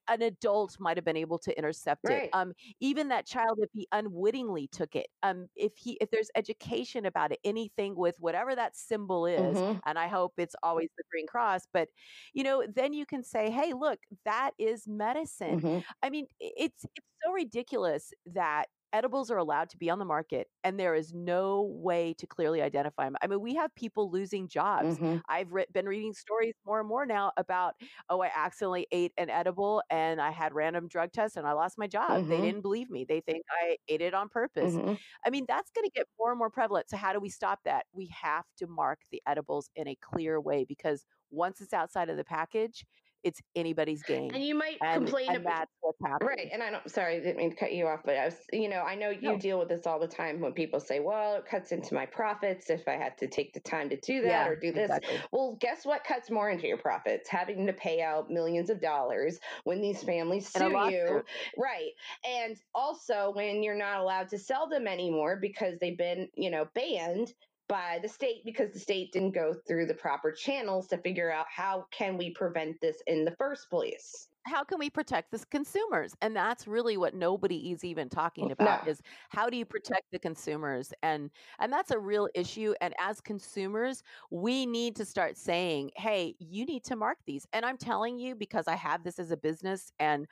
an 0.07 0.21
adult 0.21 0.77
might 0.79 0.97
have 0.97 1.05
been 1.05 1.17
able 1.17 1.39
to 1.39 1.57
intercept 1.57 2.09
Right. 2.09 2.09
it. 2.09 2.25
Um, 2.33 2.53
even 2.79 3.09
that 3.09 3.25
child, 3.25 3.59
if 3.61 3.69
he 3.73 3.87
unwittingly 3.91 4.67
took 4.67 4.95
it, 4.95 5.07
um, 5.23 5.47
if 5.55 5.77
he 5.77 5.97
if 6.01 6.09
there's 6.11 6.29
education 6.35 7.05
about 7.05 7.31
it, 7.31 7.39
anything 7.43 7.95
with 7.95 8.15
whatever 8.19 8.55
that 8.55 8.75
symbol 8.75 9.25
is, 9.25 9.61
hmm 9.61 9.79
and 9.85 9.97
I 9.97 10.07
hope 10.07 10.33
it's 10.37 10.55
always 10.63 10.89
the 10.97 11.03
green 11.11 11.27
cross, 11.27 11.67
but 11.71 11.89
you 12.33 12.43
know, 12.43 12.65
then 12.73 12.93
you 12.93 13.05
can 13.05 13.23
say, 13.23 13.49
hey, 13.49 13.73
look, 13.73 13.99
that 14.25 14.51
is 14.57 14.87
medicine. 14.87 15.63
hmm 15.63 15.83
I 16.01 16.09
mean, 16.09 16.27
it's 16.39 16.83
it's 16.95 17.07
so 17.23 17.31
ridiculous 17.31 18.13
that 18.25 18.67
edibles 18.93 19.31
are 19.31 19.37
allowed 19.37 19.69
to 19.69 19.77
be 19.77 19.89
on 19.89 19.99
the 19.99 20.05
market 20.05 20.47
and 20.63 20.79
there 20.79 20.95
is 20.95 21.13
no 21.13 21.63
way 21.63 22.13
to 22.15 22.27
clearly 22.27 22.61
identify 22.61 23.05
them. 23.05 23.17
I 23.21 23.27
mean, 23.27 23.41
we 23.41 23.55
have 23.55 23.73
people 23.75 24.11
losing 24.11 24.47
jobs. 24.47 24.99
hmm 24.99 25.23
I've 25.27 25.51
re- 25.51 25.65
been 25.73 25.87
reading 25.87 26.13
stories 26.13 26.53
more 26.65 26.79
and 26.79 26.87
more 26.87 27.05
now 27.05 27.31
about, 27.37 27.75
oh, 28.09 28.21
I 28.21 28.31
accidentally 28.33 28.87
ate 28.91 29.13
an 29.17 29.29
edible 29.29 29.83
and 29.89 30.21
I 30.21 30.31
had 30.31 30.53
random 30.53 30.87
drug 30.87 31.11
tests 31.11 31.37
and 31.37 31.47
I 31.47 31.53
lost 31.53 31.77
my 31.77 31.87
job. 31.87 32.23
They 32.29 32.39
hmm 32.39 32.41
didn't 32.41 32.61
believe 32.61 32.89
me. 32.89 33.03
They 33.05 33.21
think 33.21 33.43
I 33.51 33.77
ate 33.87 34.01
it 34.01 34.13
on 34.13 34.29
purpose. 34.29 34.79
hmm 34.81 34.95
I 35.25 35.29
mean, 35.29 35.45
that's 35.47 35.71
going 35.71 35.85
to 35.85 35.91
get 35.91 36.07
more 36.19 36.31
and 36.31 36.37
more 36.39 36.49
prevalent. 36.49 36.89
So, 36.89 36.97
how 36.97 37.13
do 37.13 37.19
we 37.19 37.29
stop 37.29 37.59
that? 37.65 37.85
We 37.91 38.07
have 38.07 38.45
to 38.57 38.67
mark 38.67 39.01
the 39.11 39.21
edibles 39.25 39.69
in 39.75 39.87
a 39.87 39.95
clear 39.95 40.39
way 40.39 40.65
because 40.65 41.05
once 41.31 41.61
it's 41.61 41.73
outside 41.73 42.09
of 42.09 42.17
the 42.17 42.23
package, 42.23 42.85
it's 43.23 43.41
anybody's 43.55 44.03
game. 44.03 44.33
And 44.33 44.43
you 44.45 44.55
might 44.55 44.79
And, 44.81 44.91
complain 44.91 45.35
and 45.35 45.45
about. 45.45 45.55
that's 45.57 45.71
what's 45.81 45.99
happening. 46.03 46.21
Right, 46.21 46.49
and 46.51 46.63
I 46.63 46.71
don't. 46.71 46.89
Sorry, 46.89 47.17
I 47.17 47.19
didn't 47.19 47.37
mean 47.37 47.49
to 47.51 47.55
cut 47.57 47.73
you 47.73 47.87
off, 47.87 48.01
but 48.05 48.17
I 48.17 48.25
was, 48.25 48.39
you 48.53 48.69
know, 48.69 48.81
I 48.83 48.95
know 48.95 49.09
you 49.09 49.35
No. 49.35 49.39
deal 49.39 49.59
with 49.59 49.69
this 49.69 49.85
all 49.85 49.99
the 49.99 50.07
time 50.07 50.39
when 50.41 50.53
people 50.53 50.79
say, 50.79 51.01
"Well, 51.01 51.35
it 51.35 51.45
cuts 51.45 51.71
into 51.71 51.93
my 51.93 52.05
profits 52.05 52.69
if 52.69 52.87
I 52.87 52.93
had 52.93 53.17
to 53.19 53.27
take 53.27 53.53
the 53.53 53.59
time 53.59 53.89
to 53.89 53.99
do 53.99 54.21
that 54.23 54.47
Yeah, 54.47 54.47
or 54.47 54.55
do 54.55 54.71
this." 54.71 54.97
exactly. 54.97 55.27
Well, 55.33 55.57
guess 55.59 55.85
what 55.85 56.05
cuts 56.05 56.31
more 56.31 56.49
into 56.49 56.67
your 56.67 56.77
profits? 56.77 57.29
Having 57.29 57.67
to 57.67 57.73
pay 57.73 58.01
out 58.01 58.29
millions 58.29 58.69
of 58.69 58.81
dollars 58.81 59.39
when 59.65 59.81
these 59.81 60.03
families 60.03 60.49
sue 60.49 60.75
you, 60.75 61.23
right? 61.57 61.91
And 62.25 62.57
also 62.73 63.31
when 63.31 63.63
you're 63.63 63.75
not 63.75 63.99
allowed 63.99 64.29
to 64.29 64.39
sell 64.39 64.69
them 64.69 64.87
anymore 64.87 65.37
because 65.41 65.79
they've 65.79 65.97
been, 65.97 66.29
you 66.35 66.49
know, 66.49 66.65
banned 66.73 67.33
by 67.73 67.97
the 68.03 68.07
state 68.07 68.45
because 68.45 68.71
the 68.71 68.79
state 68.79 69.11
didn't 69.11 69.31
go 69.31 69.51
through 69.67 69.87
the 69.87 69.95
proper 69.95 70.31
channels 70.31 70.87
to 70.87 70.97
figure 70.99 71.31
out 71.31 71.47
how 71.49 71.87
can 71.91 72.17
we 72.17 72.31
prevent 72.31 72.79
this 72.81 73.01
in 73.07 73.25
the 73.25 73.35
first 73.37 73.67
place. 73.71 74.29
How 74.45 74.65
can 74.65 74.77
we 74.77 74.89
protect 74.89 75.31
the 75.31 75.39
consumers? 75.45 76.17
And 76.21 76.35
that's 76.35 76.67
really 76.67 76.97
what 76.97 77.13
nobody 77.15 77.71
is 77.71 77.85
even 77.85 78.09
talking 78.09 78.51
about 78.51 78.81
No. 78.81 78.85
is 78.85 79.01
how 79.29 79.49
do 79.49 79.55
you 79.55 79.65
protect 79.65 80.11
the 80.11 80.19
consumers? 80.19 80.91
And 81.01 81.31
and 81.59 81.71
that's 81.71 81.91
a 81.91 81.99
real 81.99 82.27
issue. 82.35 82.73
And 82.81 82.93
as 82.99 83.21
consumers, 83.21 84.03
we 84.31 84.65
need 84.65 84.97
to 84.97 85.05
start 85.05 85.37
saying, 85.37 85.91
hey, 85.95 86.35
you 86.39 86.65
need 86.65 86.83
to 86.85 86.97
mark 86.97 87.19
these. 87.25 87.47
And 87.53 87.65
I'm 87.65 87.77
telling 87.77 88.19
you 88.19 88.35
because 88.35 88.67
I 88.67 88.75
have 88.75 89.03
this 89.05 89.17
as 89.17 89.31
a 89.31 89.37
business 89.37 89.93
and 89.97 90.27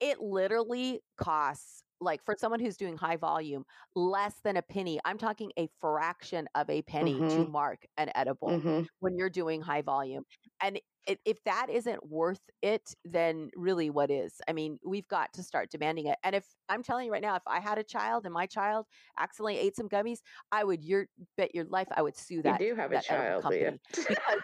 it 0.00 0.20
literally 0.20 1.00
costs 1.16 1.81
like 2.02 2.24
for 2.24 2.34
someone 2.38 2.60
who's 2.60 2.76
doing 2.76 2.96
high 2.96 3.16
volume 3.16 3.64
less 3.94 4.34
than 4.44 4.56
a 4.56 4.62
penny 4.62 5.00
i'm 5.04 5.18
talking 5.18 5.50
a 5.58 5.68
fraction 5.80 6.48
of 6.54 6.68
a 6.70 6.82
penny 6.82 7.22
to 7.28 7.44
Mhm. 7.44 7.50
mark 7.50 7.86
an 7.96 8.10
edible 8.14 8.50
hmm 8.60 8.82
when 9.00 9.16
you're 9.16 9.30
doing 9.30 9.60
high 9.60 9.82
volume 9.82 10.24
and 10.62 10.80
if 11.26 11.42
that 11.44 11.68
isn't 11.68 12.06
worth 12.08 12.40
it 12.62 12.94
then 13.04 13.50
really 13.56 13.90
what 13.90 14.10
is 14.10 14.40
i 14.48 14.52
mean 14.52 14.78
we've 14.84 15.08
got 15.08 15.32
to 15.32 15.42
start 15.42 15.70
demanding 15.70 16.06
it 16.06 16.18
and 16.22 16.34
if 16.36 16.46
i'm 16.68 16.82
telling 16.82 17.06
you 17.06 17.12
right 17.12 17.22
now 17.22 17.34
if 17.34 17.42
i 17.46 17.60
had 17.60 17.78
a 17.78 17.82
child 17.84 18.24
and 18.24 18.32
my 18.32 18.46
child 18.46 18.86
accidentally 19.18 19.58
ate 19.58 19.76
some 19.76 19.88
gummies 19.88 20.18
i 20.52 20.62
would 20.62 20.84
your 20.84 21.06
bet 21.36 21.54
your 21.54 21.64
life 21.64 21.88
i 21.96 22.02
would 22.02 22.16
sue 22.16 22.42
that. 22.42 22.60
You 22.60 22.68
do 22.70 22.74
have 22.76 22.92
a 22.92 23.00
child, 23.00 23.42
company 23.42 23.78
because 23.94 24.40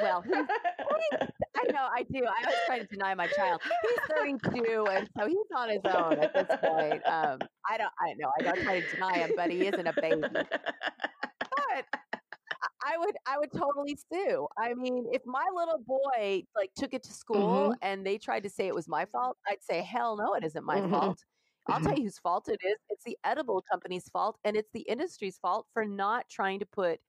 well 0.00 0.22
he's 0.22 0.32
I 1.58 1.72
know, 1.72 1.88
I 1.90 2.02
do. 2.02 2.18
I 2.24 2.42
always 2.44 2.58
try 2.66 2.78
to 2.80 2.86
deny 2.86 3.14
my 3.14 3.26
child. 3.28 3.62
He's 3.64 3.98
32, 4.54 4.86
and 4.90 5.08
so 5.18 5.26
he's 5.26 5.36
on 5.56 5.70
his 5.70 5.80
own 5.86 6.18
at 6.18 6.34
this 6.34 6.46
point. 6.62 7.02
Um, 7.06 7.38
I 7.68 7.78
don't, 7.78 7.90
I 7.98 8.12
know, 8.18 8.30
I 8.38 8.42
don't 8.42 8.62
try 8.62 8.80
to 8.80 8.86
deny 8.94 9.18
him, 9.18 9.30
but 9.34 9.50
he 9.50 9.66
isn't 9.66 9.86
a 9.86 9.94
baby. 9.94 10.22
But 10.32 11.84
I- 12.84 12.98
would, 12.98 13.16
I 13.26 13.38
would 13.38 13.50
totally 13.52 13.96
sue. 14.12 14.46
I 14.58 14.74
mean, 14.74 15.06
if 15.12 15.22
my 15.24 15.44
little 15.54 15.78
boy 15.86 16.44
like 16.54 16.70
took 16.76 16.92
it 16.94 17.02
to 17.04 17.12
school 17.12 17.70
Mhm. 17.70 17.76
and 17.82 18.06
they 18.06 18.18
tried 18.18 18.42
to 18.44 18.50
say 18.50 18.66
it 18.68 18.74
was 18.74 18.86
my 18.86 19.06
fault, 19.06 19.38
I'd 19.48 19.62
say, 19.62 19.80
hell 19.82 20.16
no, 20.16 20.34
it 20.34 20.44
isn't 20.44 20.64
my 20.64 20.80
Mhm. 20.80 20.90
fault. 20.90 21.18
I'll 21.68 21.80
tell 21.80 21.96
you 21.96 22.04
whose 22.04 22.18
fault 22.18 22.48
it 22.48 22.60
is. 22.62 22.76
It's 22.90 23.02
the 23.04 23.18
edible 23.24 23.62
company's 23.70 24.08
fault, 24.10 24.38
and 24.44 24.56
it's 24.56 24.70
the 24.72 24.82
industry's 24.82 25.38
fault 25.38 25.66
for 25.72 25.84
not 25.84 26.28
trying 26.28 26.60
to 26.60 26.66
put 26.66 27.00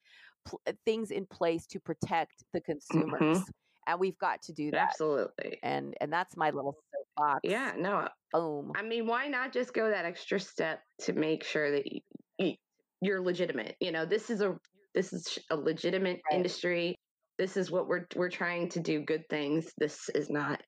pl- 0.47 0.61
uh, 0.67 0.73
things 0.85 1.11
in 1.11 1.25
place 1.25 1.65
to 1.67 1.79
protect 1.79 2.43
the 2.53 2.61
consumers. 2.61 3.39
And 3.87 3.99
we've 3.99 4.17
got 4.17 4.41
to 4.43 4.53
do 4.53 4.71
that 4.71 4.89
Absolutely. 4.89 5.59
and 5.63 5.95
and 6.01 6.11
that's 6.11 6.35
my 6.35 6.49
little 6.49 6.75
soapbox. 7.15 7.39
Yeah, 7.43 7.73
no. 7.77 8.07
Boom. 8.33 8.73
I 8.75 8.81
mean, 8.81 9.07
why 9.07 9.27
not 9.27 9.53
just 9.53 9.73
go 9.73 9.89
that 9.89 10.05
extra 10.05 10.39
step 10.39 10.81
to 11.03 11.13
make 11.13 11.43
sure 11.45 11.71
that 11.71 11.89
you, 11.91 12.01
you, 12.37 12.53
you're 13.01 13.21
legitimate? 13.21 13.75
You 13.79 13.93
know, 13.93 14.05
this 14.05 14.29
is 14.29 14.41
a 14.41 14.57
this 14.93 15.13
is 15.13 15.39
a 15.51 15.55
legitimate 15.55 16.19
Right. 16.29 16.35
industry. 16.37 16.95
This 17.37 17.55
is 17.55 17.71
what 17.71 17.87
we're 17.87 18.07
we're 18.15 18.29
trying 18.29 18.67
to 18.69 18.79
do 18.81 19.01
good 19.01 19.23
things. 19.29 19.71
This 19.77 20.09
is 20.09 20.29
not. 20.29 20.61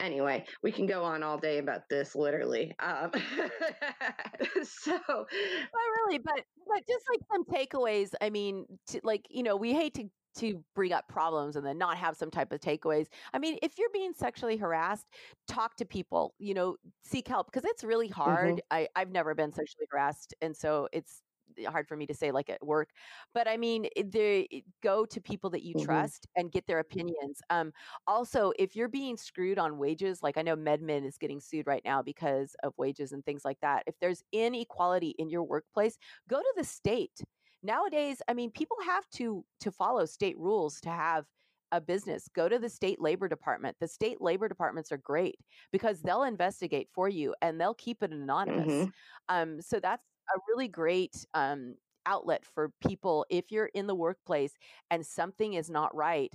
Anyway, 0.00 0.44
we 0.62 0.72
can 0.72 0.86
go 0.86 1.04
on 1.04 1.22
all 1.22 1.38
day 1.38 1.58
about 1.58 1.82
this, 1.88 2.14
literally. 2.16 2.74
Um, 2.80 3.10
so, 4.62 4.98
But 5.06 5.86
really, 5.96 6.18
but 6.18 6.42
but 6.66 6.86
just 6.88 7.04
like 7.10 7.20
some 7.30 7.44
takeaways. 7.44 8.12
I 8.20 8.30
mean, 8.30 8.66
to, 8.88 9.00
like 9.04 9.26
you 9.30 9.42
know, 9.42 9.56
we 9.56 9.74
hate 9.74 9.94
to 9.94 10.08
to 10.36 10.64
bring 10.74 10.92
up 10.92 11.08
problems 11.08 11.56
and 11.56 11.66
then 11.66 11.76
not 11.76 11.96
have 11.98 12.16
some 12.16 12.30
type 12.30 12.52
of 12.52 12.60
takeaways. 12.60 13.06
I 13.34 13.38
mean, 13.38 13.58
if 13.62 13.72
you're 13.78 13.90
being 13.92 14.12
sexually 14.12 14.56
harassed, 14.56 15.06
talk 15.48 15.76
to 15.76 15.84
people. 15.84 16.34
You 16.38 16.54
know, 16.54 16.76
seek 17.04 17.28
help 17.28 17.50
because 17.52 17.68
it's 17.68 17.84
really 17.84 18.08
hard. 18.08 18.62
I 18.70 18.88
I've 18.96 19.10
never 19.10 19.34
been 19.34 19.52
sexually 19.52 19.86
harassed, 19.90 20.34
and 20.40 20.56
so 20.56 20.88
it's 20.92 21.22
hard 21.64 21.88
for 21.88 21.96
me 21.96 22.06
to 22.06 22.14
say 22.14 22.30
like 22.30 22.48
at 22.50 22.64
work 22.64 22.90
but 23.34 23.48
i 23.48 23.56
mean 23.56 23.86
it- 23.96 24.10
the 24.12 24.48
go 24.82 25.04
to 25.04 25.20
people 25.20 25.50
that 25.50 25.62
you 25.62 25.74
Mhm. 25.74 26.10
trust 26.14 26.26
and 26.36 26.52
get 26.52 26.66
their 26.66 26.78
opinions 26.78 27.40
um 27.50 27.72
also 28.06 28.52
if 28.58 28.74
you're 28.76 28.88
being 28.88 29.16
screwed 29.16 29.58
on 29.58 29.78
wages 29.78 30.22
like 30.22 30.36
i 30.36 30.42
know 30.42 30.56
MedMen 30.56 31.04
is 31.06 31.18
getting 31.18 31.40
sued 31.40 31.66
right 31.66 31.82
now 31.84 32.02
because 32.02 32.54
of 32.62 32.72
wages 32.78 33.12
and 33.12 33.24
things 33.24 33.44
like 33.44 33.58
that 33.60 33.82
if 33.86 33.98
there's 34.00 34.22
inequality 34.32 35.14
in 35.18 35.28
your 35.30 35.42
workplace 35.44 35.98
go 36.28 36.38
to 36.40 36.52
the 36.56 36.64
state 36.64 37.20
nowadays 37.62 38.22
i 38.28 38.34
mean 38.34 38.50
people 38.50 38.76
have 38.84 39.08
to 39.10 39.44
to 39.60 39.70
follow 39.70 40.04
state 40.06 40.38
rules 40.38 40.80
to 40.80 40.90
have 40.90 41.26
a 41.72 41.80
business 41.80 42.28
go 42.34 42.48
to 42.48 42.58
the 42.58 42.68
state 42.68 43.00
labor 43.00 43.28
department 43.28 43.76
the 43.80 43.86
state 43.88 44.20
labor 44.20 44.48
departments 44.48 44.90
are 44.90 44.98
great 44.98 45.36
because 45.72 46.02
they'll 46.02 46.24
investigate 46.24 46.88
for 46.92 47.08
you 47.08 47.34
and 47.42 47.60
they'll 47.60 47.74
keep 47.74 48.02
it 48.02 48.12
anonymous 48.12 48.74
mhm. 48.74 48.92
um, 49.28 49.60
so 49.60 49.78
that's 49.78 50.04
a 50.34 50.38
really 50.48 50.68
great 50.68 51.24
um, 51.34 51.74
outlet 52.06 52.44
for 52.44 52.70
people 52.86 53.26
if 53.30 53.50
you're 53.50 53.70
in 53.74 53.86
the 53.86 53.94
workplace 53.94 54.52
and 54.90 55.04
something 55.04 55.54
is 55.54 55.70
not 55.70 55.94
right 55.94 56.32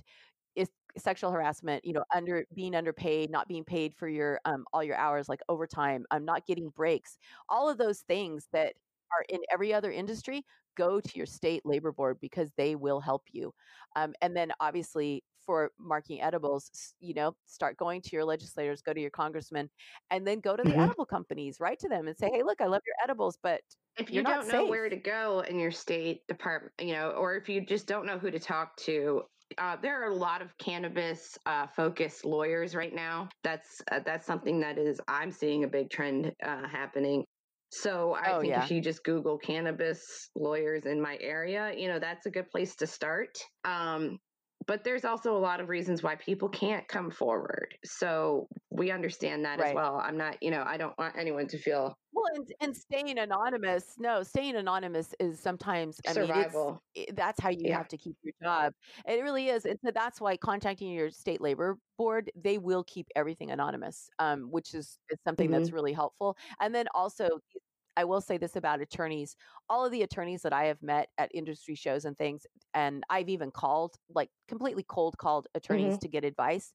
is 0.54 0.68
sexual 0.96 1.30
harassment 1.30 1.84
you 1.84 1.92
know 1.92 2.04
under 2.14 2.44
being 2.54 2.74
underpaid 2.74 3.30
not 3.30 3.48
being 3.48 3.64
paid 3.64 3.94
for 3.94 4.08
your 4.08 4.40
um, 4.44 4.64
all 4.72 4.82
your 4.82 4.96
hours 4.96 5.28
like 5.28 5.40
overtime 5.48 6.04
um, 6.10 6.24
not 6.24 6.46
getting 6.46 6.70
breaks 6.70 7.18
all 7.48 7.68
of 7.68 7.78
those 7.78 8.00
things 8.00 8.46
that 8.52 8.72
are 9.12 9.24
in 9.28 9.40
every 9.52 9.74
other 9.74 9.90
industry 9.90 10.44
go 10.76 11.00
to 11.00 11.16
your 11.16 11.26
state 11.26 11.62
labor 11.64 11.90
board 11.90 12.18
because 12.20 12.50
they 12.56 12.76
will 12.76 13.00
help 13.00 13.22
you. 13.32 13.52
Um, 13.96 14.12
and 14.22 14.36
then 14.36 14.52
obviously 14.60 15.24
for 15.46 15.72
marking 15.78 16.20
edibles 16.20 16.94
you 17.00 17.14
know 17.14 17.36
start 17.46 17.76
going 17.76 18.02
to 18.02 18.10
your 18.16 18.24
legislators 18.24 18.82
go 18.82 18.92
to 18.92 19.00
your 19.00 19.10
congressman 19.10 19.70
and 20.10 20.26
then 20.26 20.40
go 20.40 20.56
to 20.56 20.64
the 20.64 20.76
Mhm. 20.76 20.82
edible 20.82 21.06
companies 21.06 21.60
write 21.60 21.78
to 21.78 21.88
them 21.88 22.08
and 22.08 22.18
say 22.18 22.30
hey 22.30 22.42
look 22.42 22.60
i 22.60 22.66
love 22.66 22.82
your 22.86 22.96
edibles 23.02 23.38
but 23.42 23.62
if 23.96 24.10
you 24.10 24.24
don't 24.24 24.46
know 24.46 24.64
where 24.66 24.88
to 24.88 24.96
go 24.96 25.40
in 25.40 25.58
your 25.58 25.70
state 25.70 26.26
department, 26.28 26.74
you 26.80 26.92
know, 26.92 27.12
or 27.12 27.34
if 27.36 27.48
you 27.48 27.64
just 27.64 27.86
don't 27.86 28.04
know 28.06 28.18
who 28.18 28.30
to 28.30 28.38
talk 28.38 28.76
to, 28.76 29.24
uh, 29.58 29.76
there 29.76 30.02
are 30.02 30.10
a 30.10 30.14
lot 30.14 30.42
of 30.42 30.56
cannabis 30.58 31.38
uh, 31.46 31.66
focused 31.66 32.24
lawyers 32.24 32.74
right 32.74 32.92
now. 32.92 33.28
That's 33.42 33.80
uh, 33.90 34.00
that's 34.00 34.26
something 34.26 34.60
that 34.60 34.76
is 34.76 35.00
I'm 35.08 35.30
seeing 35.30 35.64
a 35.64 35.68
big 35.68 35.88
trend 35.90 36.34
uh, 36.42 36.68
happening. 36.68 37.24
So 37.70 38.14
I 38.14 38.32
Oh 38.32 38.40
think 38.40 38.50
yeah. 38.50 38.64
if 38.64 38.70
you 38.70 38.80
just 38.82 39.02
Google 39.02 39.38
cannabis 39.38 40.30
lawyers 40.34 40.84
in 40.84 41.00
my 41.00 41.16
area, 41.18 41.74
you 41.74 41.88
know, 41.88 41.98
that's 41.98 42.26
a 42.26 42.30
good 42.30 42.48
place 42.50 42.76
to 42.76 42.86
start. 42.86 43.38
Um, 43.64 44.18
but 44.66 44.84
there's 44.84 45.04
also 45.04 45.36
a 45.36 45.38
lot 45.38 45.60
of 45.60 45.68
reasons 45.68 46.02
why 46.02 46.16
people 46.16 46.48
can't 46.48 46.88
come 46.88 47.10
forward. 47.10 47.76
So 47.84 48.48
we 48.70 48.90
understand 48.90 49.44
that 49.44 49.60
as 49.60 49.72
well. 49.72 49.96
I'm 49.98 50.16
not, 50.16 50.42
you 50.42 50.50
know, 50.50 50.62
I 50.66 50.76
don't 50.76 50.96
want 50.98 51.16
anyone 51.16 51.46
to 51.48 51.58
feel 51.58 51.94
Well, 52.12 52.24
and 52.34 52.52
and 52.60 52.76
staying 52.76 53.18
anonymous, 53.18 53.98
no, 53.98 54.22
staying 54.22 54.56
anonymous 54.56 55.14
is 55.20 55.38
sometimes, 55.40 56.00
I 56.06 56.14
mean, 56.14 56.30
it's 56.34 56.64
survival. 56.64 56.80
that's 57.12 57.38
how 57.40 57.50
you 57.50 57.68
Yeah. 57.68 57.74
have 57.74 57.88
to 57.88 57.98
keep 57.98 58.16
your 58.22 58.32
job. 58.42 58.72
It 59.06 59.22
really 59.22 59.48
is. 59.48 59.66
And 59.66 59.78
so 59.84 59.90
that's 59.90 60.18
why 60.20 60.36
contacting 60.38 60.90
your 60.92 61.10
state 61.10 61.42
labor 61.42 61.78
board, 61.98 62.30
they 62.34 62.56
will 62.56 62.84
keep 62.84 63.08
everything 63.14 63.50
anonymous, 63.50 64.08
um, 64.18 64.50
which 64.50 64.72
is, 64.74 64.98
is 65.10 65.18
something 65.26 65.50
that's 65.50 65.70
hmm 65.70 65.74
really 65.74 65.92
helpful. 65.92 66.38
And 66.58 66.74
then 66.74 66.86
also, 66.94 67.28
I 67.96 68.04
will 68.04 68.20
say 68.20 68.38
this 68.38 68.56
about 68.56 68.80
attorneys. 68.80 69.36
All 69.68 69.84
of 69.84 69.92
the 69.92 70.02
attorneys 70.02 70.42
that 70.42 70.52
I 70.52 70.64
have 70.66 70.82
met 70.82 71.10
at 71.18 71.30
industry 71.34 71.74
shows 71.74 72.04
and 72.04 72.16
things, 72.16 72.46
and 72.74 73.04
I've 73.10 73.28
even 73.28 73.50
called, 73.50 73.96
like 74.08 74.30
completely 74.48 74.82
cold 74.84 75.18
called 75.18 75.48
attorneys 75.54 75.96
hmm 75.96 76.00
to 76.00 76.08
get 76.08 76.24
advice 76.24 76.72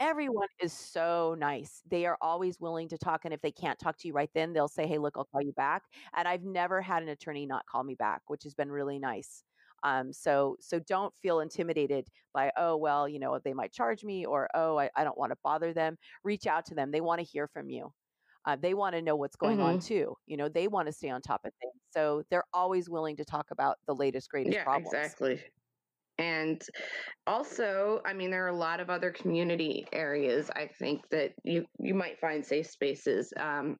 everyone 0.00 0.48
is 0.60 0.72
so 0.72 1.34
nice. 1.38 1.82
They 1.86 2.06
are 2.06 2.18
always 2.20 2.58
willing 2.60 2.88
to 2.88 2.98
talk. 2.98 3.24
And 3.24 3.32
if 3.32 3.40
they 3.40 3.52
can't 3.52 3.78
talk 3.78 3.96
to 3.98 4.08
you 4.08 4.14
right 4.14 4.30
then, 4.34 4.52
they'll 4.52 4.68
say, 4.68 4.86
Hey, 4.86 4.98
look, 4.98 5.16
I'll 5.16 5.24
call 5.24 5.42
you 5.42 5.52
back. 5.52 5.84
And 6.14 6.26
I've 6.26 6.42
never 6.42 6.82
had 6.82 7.02
an 7.02 7.08
attorney 7.08 7.46
not 7.46 7.66
call 7.66 7.84
me 7.84 7.94
back, 7.94 8.22
which 8.28 8.42
has 8.44 8.54
been 8.54 8.70
really 8.72 8.98
nice. 8.98 9.44
Um, 9.84 10.12
so 10.12 10.56
so 10.60 10.78
don't 10.78 11.14
feel 11.16 11.40
intimidated 11.40 12.08
by, 12.32 12.52
oh, 12.56 12.76
well, 12.76 13.08
you 13.08 13.18
know, 13.18 13.38
they 13.38 13.54
might 13.54 13.72
charge 13.72 14.04
me 14.04 14.24
or 14.24 14.48
oh, 14.54 14.78
I, 14.78 14.90
I 14.96 15.02
don't 15.04 15.18
want 15.18 15.32
to 15.32 15.38
bother 15.42 15.72
them. 15.72 15.98
Reach 16.22 16.46
out 16.46 16.64
to 16.66 16.74
them. 16.74 16.90
They 16.92 17.00
want 17.00 17.18
to 17.20 17.24
hear 17.24 17.48
from 17.48 17.68
you. 17.68 17.92
Uh, 18.44 18.56
they 18.56 18.74
want 18.74 18.94
to 18.94 19.02
know 19.02 19.16
what's 19.16 19.36
going 19.36 19.60
on 19.60 19.78
hmm 19.78 19.80
too. 19.80 20.16
You 20.26 20.36
know, 20.36 20.48
they 20.48 20.68
want 20.68 20.86
to 20.86 20.92
stay 20.92 21.10
on 21.10 21.22
top 21.22 21.42
of 21.44 21.52
things. 21.60 21.74
So 21.90 22.24
they're 22.30 22.44
always 22.52 22.88
willing 22.90 23.16
to 23.16 23.24
talk 23.24 23.50
about 23.50 23.78
the 23.86 23.94
latest, 23.94 24.30
greatest 24.30 24.60
Yeah, 24.60 24.62
problems. 24.62 25.16
exactly. 25.16 25.44
And 26.18 26.62
also, 27.26 28.02
I 28.06 28.14
mean, 28.14 28.30
there 28.30 28.44
are 28.44 28.48
a 28.50 28.56
lot 28.56 28.80
of 28.80 28.90
other 28.90 29.12
community 29.12 29.86
areas 29.92 30.50
I 30.50 30.68
think 30.68 31.08
that 31.10 31.34
you 31.44 31.66
you 31.78 31.94
might 31.94 32.20
find 32.20 32.46
safe 32.46 32.68
spaces. 32.68 33.32
Um, 33.38 33.78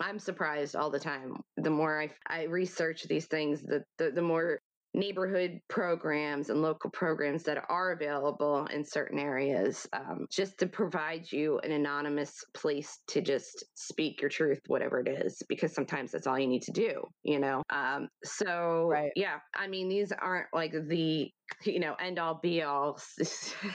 I'm 0.00 0.18
surprised 0.18 0.76
all 0.76 0.90
the 0.90 1.00
time. 1.00 1.42
The 1.56 1.70
more 1.70 2.00
I 2.00 2.14
I 2.26 2.44
research 2.44 3.04
these 3.04 3.26
things, 3.26 3.62
the 3.62 3.84
the, 3.98 4.10
the 4.12 4.22
more 4.22 4.60
neighborhood 4.94 5.60
programs 5.68 6.50
and 6.50 6.62
local 6.62 6.90
programs 6.90 7.44
that 7.44 7.64
are 7.68 7.92
available 7.92 8.66
in 8.66 8.84
certain 8.84 9.18
areas, 9.18 9.86
um, 9.92 10.26
just 10.30 10.58
to 10.58 10.66
provide 10.66 11.30
you 11.30 11.58
an 11.60 11.72
anonymous 11.72 12.44
place 12.54 13.02
to 13.08 13.20
just 13.20 13.64
speak 13.74 14.20
your 14.20 14.30
truth, 14.30 14.60
whatever 14.66 15.00
it 15.00 15.08
is, 15.08 15.42
because 15.48 15.72
sometimes 15.72 16.10
that's 16.12 16.26
all 16.26 16.38
you 16.38 16.46
need 16.48 16.62
to 16.62 16.72
do, 16.72 17.02
you 17.22 17.38
know. 17.38 17.62
Um, 17.70 18.08
so 18.24 18.92
Right. 18.92 19.12
yeah, 19.14 19.40
I 19.54 19.68
mean, 19.68 19.88
these 19.88 20.12
aren't 20.12 20.48
like 20.52 20.72
the 20.72 21.32
you 21.64 21.80
know 21.80 21.94
end 22.00 22.18
all 22.18 22.34
be 22.42 22.62
all 22.62 22.98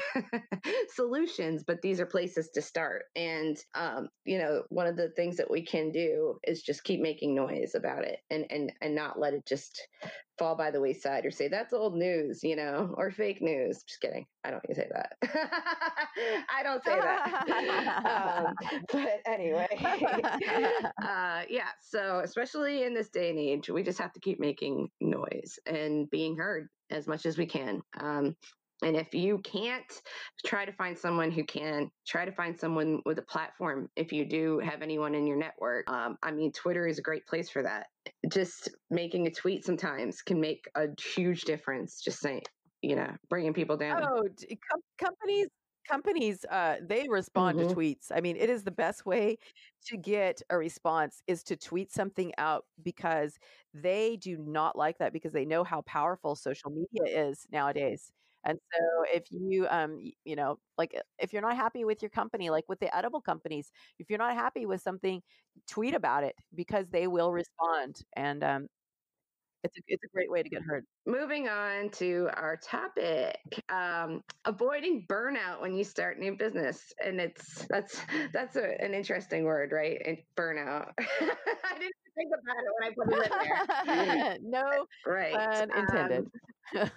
solutions 0.89 1.63
but 1.65 1.82
these 1.82 2.00
are 2.00 2.05
places 2.05 2.50
to 2.53 2.62
start. 2.62 3.05
And 3.15 3.58
um 3.75 4.10
you 4.25 4.38
know 4.38 4.63
one 4.70 4.88
of 4.88 4.96
the 4.98 5.10
things 5.10 5.38
that 5.38 5.50
we 5.51 5.63
can 5.63 5.91
do 5.91 6.39
is 6.44 6.62
just 6.62 6.84
keep 6.84 7.01
making 7.01 7.36
noise 7.36 7.75
about 7.75 8.03
it 8.03 8.20
and 8.29 8.46
and 8.50 8.72
and 8.82 8.96
not 8.96 9.20
let 9.20 9.34
it 9.34 9.46
just 9.46 9.88
fall 10.38 10.55
by 10.55 10.70
the 10.70 10.82
wayside 10.82 11.25
or 11.25 11.32
say 11.32 11.48
that's 11.48 11.72
old 11.72 11.96
news 11.96 12.44
you 12.44 12.55
know 12.55 12.94
or 12.98 13.10
fake 13.12 13.41
news. 13.41 13.84
Just 13.88 14.01
kidding. 14.01 14.25
I 14.44 14.51
don't 14.51 14.63
say 14.75 14.89
that. 14.91 15.13
I 16.50 16.63
don't 16.63 16.84
say 16.84 16.96
that. 17.00 18.46
Um 18.48 18.82
but 18.91 19.22
anyway 19.25 19.67
uh 21.01 21.41
yeah 21.50 21.70
so 21.82 22.20
especially 22.24 22.84
in 22.84 22.94
this 22.94 23.10
day 23.10 23.29
and 23.29 23.39
age 23.39 23.70
we 23.70 23.84
just 23.84 24.00
have 24.00 24.13
to 24.13 24.20
keep 24.20 24.39
making 24.39 24.89
noise 25.01 25.60
and 25.65 26.10
being 26.10 26.38
heard 26.38 26.67
as 26.92 27.08
much 27.08 27.25
as 27.25 27.38
we 27.38 27.46
can 27.46 27.82
um 28.00 28.36
and 28.84 28.98
if 28.98 29.13
you 29.13 29.38
can't 29.39 30.01
try 30.46 30.65
to 30.65 30.74
find 30.74 30.98
someone 30.98 31.32
who 31.32 31.46
can 31.46 31.89
try 32.06 32.25
to 32.25 32.32
find 32.32 32.60
someone 32.60 33.01
with 33.06 33.18
a 33.20 33.24
platform 33.24 33.89
if 33.96 34.12
you 34.12 34.25
do 34.25 34.60
have 34.60 34.82
anyone 34.82 35.15
in 35.15 35.25
your 35.25 35.38
network 35.38 35.89
um, 35.89 36.18
i 36.22 36.32
mean 36.32 36.51
twitter 36.51 36.86
is 36.88 37.00
a 37.00 37.01
great 37.01 37.25
place 37.25 37.50
for 37.50 37.63
that. 37.63 37.88
Just 38.32 38.70
making 38.89 39.27
a 39.27 39.32
tweet 39.32 39.65
sometimes 39.65 40.22
can 40.22 40.39
make 40.39 40.65
a 40.75 40.88
huge 41.01 41.42
difference 41.42 42.01
just 42.01 42.20
saying 42.20 42.42
you 42.82 42.96
know 42.96 43.10
bringing 43.30 43.54
people 43.54 43.77
down. 43.77 44.04
Oh, 44.04 44.24
com- 44.24 44.82
companies 45.00 45.48
companies 45.89 46.46
uh 46.51 46.77
they 46.82 47.08
respond 47.10 47.58
to 47.60 47.65
hmm 47.65 47.75
tweets. 47.75 48.12
I 48.13 48.22
mean, 48.22 48.36
it 48.38 48.50
is 48.50 48.63
the 48.63 48.72
best 48.72 49.06
way 49.06 49.38
to 49.86 49.98
get 49.98 50.42
a 50.50 50.58
response 50.58 51.22
is 51.27 51.44
to 51.44 51.56
tweet 51.58 51.92
something 51.92 52.34
out 52.38 52.65
because 52.84 53.38
they 53.74 54.18
do 54.18 54.38
not 54.38 54.77
like 54.77 54.98
that 55.00 55.13
because 55.13 55.34
they 55.34 55.46
know 55.46 55.63
how 55.63 55.82
powerful 55.82 56.36
social 56.36 56.72
media 56.72 57.27
is 57.30 57.48
nowadays. 57.51 58.12
And 58.46 58.60
so 58.74 59.04
if 59.13 59.25
you 59.32 59.68
um 59.70 60.00
you 60.25 60.36
know, 60.36 60.60
like 60.78 60.93
uh, 60.98 61.02
if 61.19 61.34
you're 61.34 61.41
not 61.41 61.56
happy 61.58 61.84
with 61.86 62.02
your 62.02 62.10
company, 62.10 62.50
like 62.50 62.65
with 62.69 62.80
the 62.80 62.95
edible 62.95 63.21
companies, 63.21 63.71
if 64.00 64.10
you're 64.10 64.19
not 64.19 64.36
happy 64.36 64.65
with 64.65 64.82
something, 64.82 65.21
tweet 65.67 65.93
about 65.95 66.24
it 66.24 66.36
because 66.56 66.89
they 66.89 67.08
will 67.08 67.32
respond 67.32 68.02
and 68.15 68.43
um 68.43 68.67
it's 69.65 69.78
a, 69.78 69.82
it's 69.88 70.04
a 70.04 70.08
great 70.13 70.30
way 70.30 70.43
to 70.43 70.49
get 70.49 70.62
heard. 70.62 70.86
moving 71.06 71.47
on 71.49 71.89
to 71.89 72.30
our 72.36 72.58
topic 72.58 73.36
um, 73.69 74.21
avoiding 74.45 75.06
burnout 75.10 75.60
when 75.62 75.73
you 75.75 75.84
start 75.84 76.19
new 76.19 76.36
business 76.38 76.93
and 77.04 77.19
it's 77.19 77.65
that's 77.69 77.99
that's 78.34 78.56
a, 78.56 78.82
an 78.82 78.93
interesting 78.93 79.43
word 79.43 79.71
right 79.71 80.01
and 80.06 80.17
burnout 80.38 80.91
i 80.99 81.80
didn't 81.80 81.93
think 82.15 82.32
about 82.41 82.63
it 82.63 82.71
when 82.80 82.84
i 82.88 82.93
put 82.95 83.12
it 83.12 83.32
in 83.32 84.38
there 84.38 84.38
no 84.41 84.86
right 85.06 85.67
intended. 85.75 86.25
um, 86.78 86.91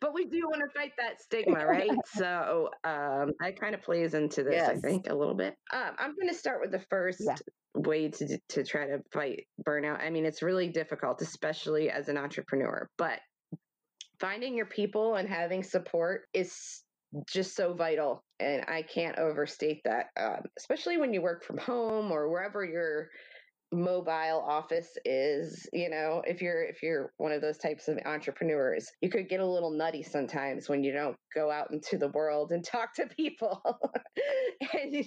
but 0.00 0.14
we 0.14 0.24
do 0.26 0.48
want 0.48 0.60
to 0.62 0.78
fight 0.78 0.92
that 0.98 1.20
stigma 1.20 1.64
right 1.66 1.90
so 2.14 2.70
um, 2.84 3.32
that 3.40 3.58
kind 3.60 3.74
of 3.74 3.82
plays 3.82 4.14
into 4.14 4.42
this 4.42 4.62
i 4.68 4.76
think 4.76 5.08
a 5.08 5.14
little 5.14 5.34
bit 5.34 5.54
um, 5.72 5.90
i'm 5.98 6.14
going 6.14 6.28
to 6.28 6.34
start 6.34 6.60
with 6.60 6.70
the 6.72 6.80
first 6.90 7.20
Yeah. 7.20 7.34
Way 7.74 8.08
to 8.08 8.38
to 8.48 8.64
try 8.64 8.86
to 8.86 9.00
fight 9.12 9.46
burnout. 9.66 10.00
I 10.00 10.10
mean 10.10 10.24
it's 10.24 10.42
really 10.42 10.68
difficult 10.68 11.20
especially 11.22 11.90
as 11.90 12.08
an 12.08 12.16
entrepreneur 12.16 12.88
but 12.96 13.20
finding 14.20 14.56
your 14.56 14.66
people 14.66 15.16
and 15.16 15.28
having 15.28 15.62
support 15.62 16.22
is 16.34 16.82
just 17.26 17.56
so 17.56 17.72
vital 17.72 18.22
and 18.38 18.64
i 18.68 18.82
can't 18.82 19.18
overstate 19.18 19.80
that 19.84 20.06
um, 20.20 20.42
especially 20.58 20.98
when 20.98 21.12
you 21.12 21.22
work 21.22 21.42
from 21.42 21.56
home 21.56 22.12
or 22.12 22.28
wherever 22.28 22.64
your 22.64 23.08
mobile 23.70 24.42
office 24.46 24.96
is 25.04 25.68
you 25.74 25.90
know 25.90 26.22
if 26.26 26.40
you're 26.40 26.64
if 26.64 26.82
you're 26.82 27.12
one 27.18 27.32
of 27.32 27.42
those 27.42 27.58
types 27.58 27.86
of 27.86 27.98
entrepreneurs 28.06 28.90
you 29.02 29.10
could 29.10 29.28
get 29.28 29.40
a 29.40 29.46
little 29.46 29.70
nutty 29.70 30.02
sometimes 30.02 30.70
when 30.70 30.82
you 30.82 30.90
don't 30.90 31.16
go 31.34 31.50
out 31.50 31.70
into 31.70 31.98
the 31.98 32.08
world 32.08 32.50
and 32.52 32.64
talk 32.64 32.94
to 32.94 33.06
people. 33.06 33.62
And 34.72 35.04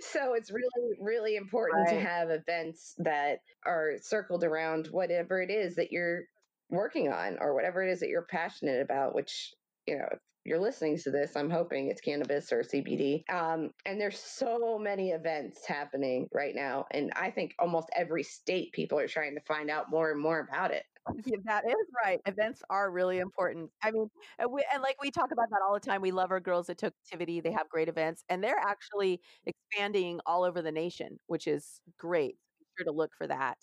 so 0.00 0.34
it's 0.34 0.50
really 0.52 0.96
really 1.00 1.36
important 1.36 1.88
to 1.88 2.00
have 2.00 2.30
events 2.30 2.94
that 2.98 3.38
are 3.66 3.94
circled 4.00 4.44
around 4.44 4.88
whatever 4.90 5.42
it 5.42 5.50
is 5.50 5.76
that 5.76 5.90
you're 5.90 6.22
working 6.70 7.10
on 7.10 7.38
or 7.40 7.54
whatever 7.54 7.82
it 7.82 7.90
is 7.90 8.00
that 8.00 8.08
you're 8.08 8.26
passionate 8.30 8.80
about 8.80 9.14
which 9.14 9.52
you 9.86 9.98
know 9.98 10.08
you're 10.44 10.60
listening 10.60 10.98
to 10.98 11.10
this 11.10 11.36
i'm 11.36 11.50
hoping 11.50 11.88
it's 11.88 12.00
cannabis 12.00 12.52
or 12.52 12.62
cbd 12.62 13.22
um, 13.32 13.70
and 13.86 14.00
there's 14.00 14.18
so 14.18 14.78
many 14.78 15.10
events 15.10 15.66
happening 15.66 16.28
right 16.34 16.54
now 16.54 16.84
and 16.90 17.12
i 17.16 17.30
think 17.30 17.54
almost 17.58 17.88
every 17.96 18.22
state 18.22 18.72
people 18.72 18.98
are 18.98 19.08
trying 19.08 19.34
to 19.34 19.40
find 19.46 19.70
out 19.70 19.90
more 19.90 20.10
and 20.10 20.20
more 20.20 20.40
about 20.40 20.70
it 20.70 20.84
Yeah, 21.26 21.38
that 21.46 21.64
is 21.66 21.86
right. 22.04 22.20
Events 22.26 22.62
are 22.70 22.90
really 22.90 23.18
important. 23.18 23.70
I 23.82 23.90
mean, 23.90 24.08
and, 24.38 24.52
we, 24.52 24.64
and 24.72 24.82
like 24.82 24.96
we 25.02 25.10
talk 25.10 25.32
about 25.32 25.50
that 25.50 25.60
all 25.66 25.74
the 25.74 25.80
time. 25.80 26.00
We 26.00 26.12
love 26.12 26.30
our 26.30 26.40
girls 26.40 26.70
at 26.70 26.82
Activity. 26.82 27.40
They 27.40 27.50
have 27.52 27.68
great 27.68 27.88
events, 27.88 28.24
and 28.28 28.42
they're 28.42 28.58
actually 28.58 29.20
expanding 29.44 30.20
all 30.26 30.44
over 30.44 30.62
the 30.62 30.70
nation, 30.72 31.18
which 31.26 31.46
is 31.48 31.80
great. 31.98 32.36
Be 32.60 32.66
sure 32.78 32.84
to 32.84 32.92
look 32.92 33.10
for 33.18 33.26
that. 33.26 33.58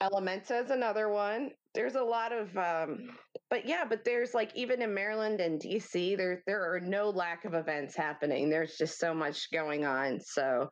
Elementa 0.00 0.62
is 0.64 0.70
another 0.70 1.08
one. 1.08 1.52
There's 1.74 1.94
a 1.94 2.02
lot 2.02 2.32
of, 2.32 2.56
um, 2.56 3.10
but 3.48 3.66
yeah, 3.66 3.84
but 3.88 4.04
there's 4.04 4.34
like 4.34 4.50
even 4.56 4.82
in 4.82 4.92
Maryland 4.92 5.40
and 5.40 5.60
DC, 5.60 6.16
there 6.16 6.42
there 6.46 6.60
are 6.60 6.80
no 6.80 7.10
lack 7.10 7.44
of 7.44 7.54
events 7.54 7.94
happening. 7.96 8.50
There's 8.50 8.76
just 8.76 8.98
so 8.98 9.14
much 9.14 9.50
going 9.52 9.84
on. 9.84 10.20
So 10.20 10.68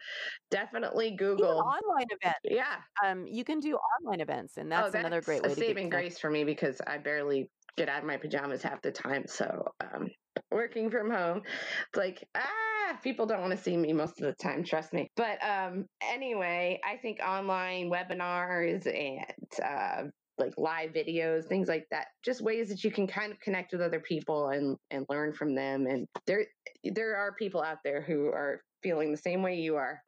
definitely 0.51 1.17
Google. 1.17 1.61
online 1.61 2.07
events. 2.11 2.41
Yeah. 2.45 2.77
Um, 3.05 3.27
you 3.27 3.45
can 3.45 3.61
do 3.61 3.77
online 3.77 4.21
events, 4.21 4.57
and 4.57 4.73
Oh, 4.73 4.83
that's 4.83 4.95
another 4.95 5.17
that's 5.17 5.27
great 5.27 5.43
way 5.43 5.55
saving 5.55 5.89
grace 5.89 6.19
for 6.19 6.31
me 6.31 6.45
because 6.45 6.81
I 6.87 6.99
barely 6.99 7.49
get 7.77 7.89
out 7.89 8.01
of 8.01 8.05
my 8.05 8.17
pajamas 8.17 8.63
half 8.63 8.83
the 8.83 8.91
time. 8.91 9.25
So 9.27 9.69
um, 9.81 10.09
working 10.51 10.91
from 10.91 11.11
home, 11.11 11.43
it's 11.45 11.97
like 11.97 12.27
ah, 12.35 12.99
people 13.03 13.27
don't 13.27 13.41
want 13.41 13.53
to 13.53 13.63
see 13.63 13.77
me 13.77 13.93
most 13.93 14.21
of 14.21 14.27
the 14.27 14.35
time. 14.35 14.65
Trust 14.65 14.93
me. 14.93 15.11
But 15.17 15.39
um, 15.45 15.87
anyway, 16.03 16.81
I 16.85 16.97
think 16.97 17.21
online 17.21 17.91
webinars 17.91 18.87
and 18.87 19.65
uh, 19.65 20.03
like 20.39 20.55
live 20.57 20.93
videos, 20.93 21.45
things 21.45 21.69
like 21.69 21.87
that, 21.91 22.09
just 22.25 22.41
ways 22.41 22.69
that 22.69 22.85
you 22.85 22.91
can 22.91 23.07
kind 23.07 23.33
of 23.33 23.41
connect 23.41 23.73
with 23.73 23.81
other 23.81 24.01
people 24.01 24.49
and 24.49 24.77
and 24.91 25.07
learn 25.09 25.33
from 25.33 25.55
them. 25.55 25.87
And 25.87 26.07
there 26.27 26.47
there 26.85 27.17
are 27.17 27.35
people 27.35 27.63
out 27.63 27.79
there 27.85 28.03
who 28.03 28.27
are 28.27 28.61
feeling 28.83 29.11
the 29.11 29.19
same 29.19 29.43
way 29.43 29.57
you 29.57 29.77
are. 29.77 30.01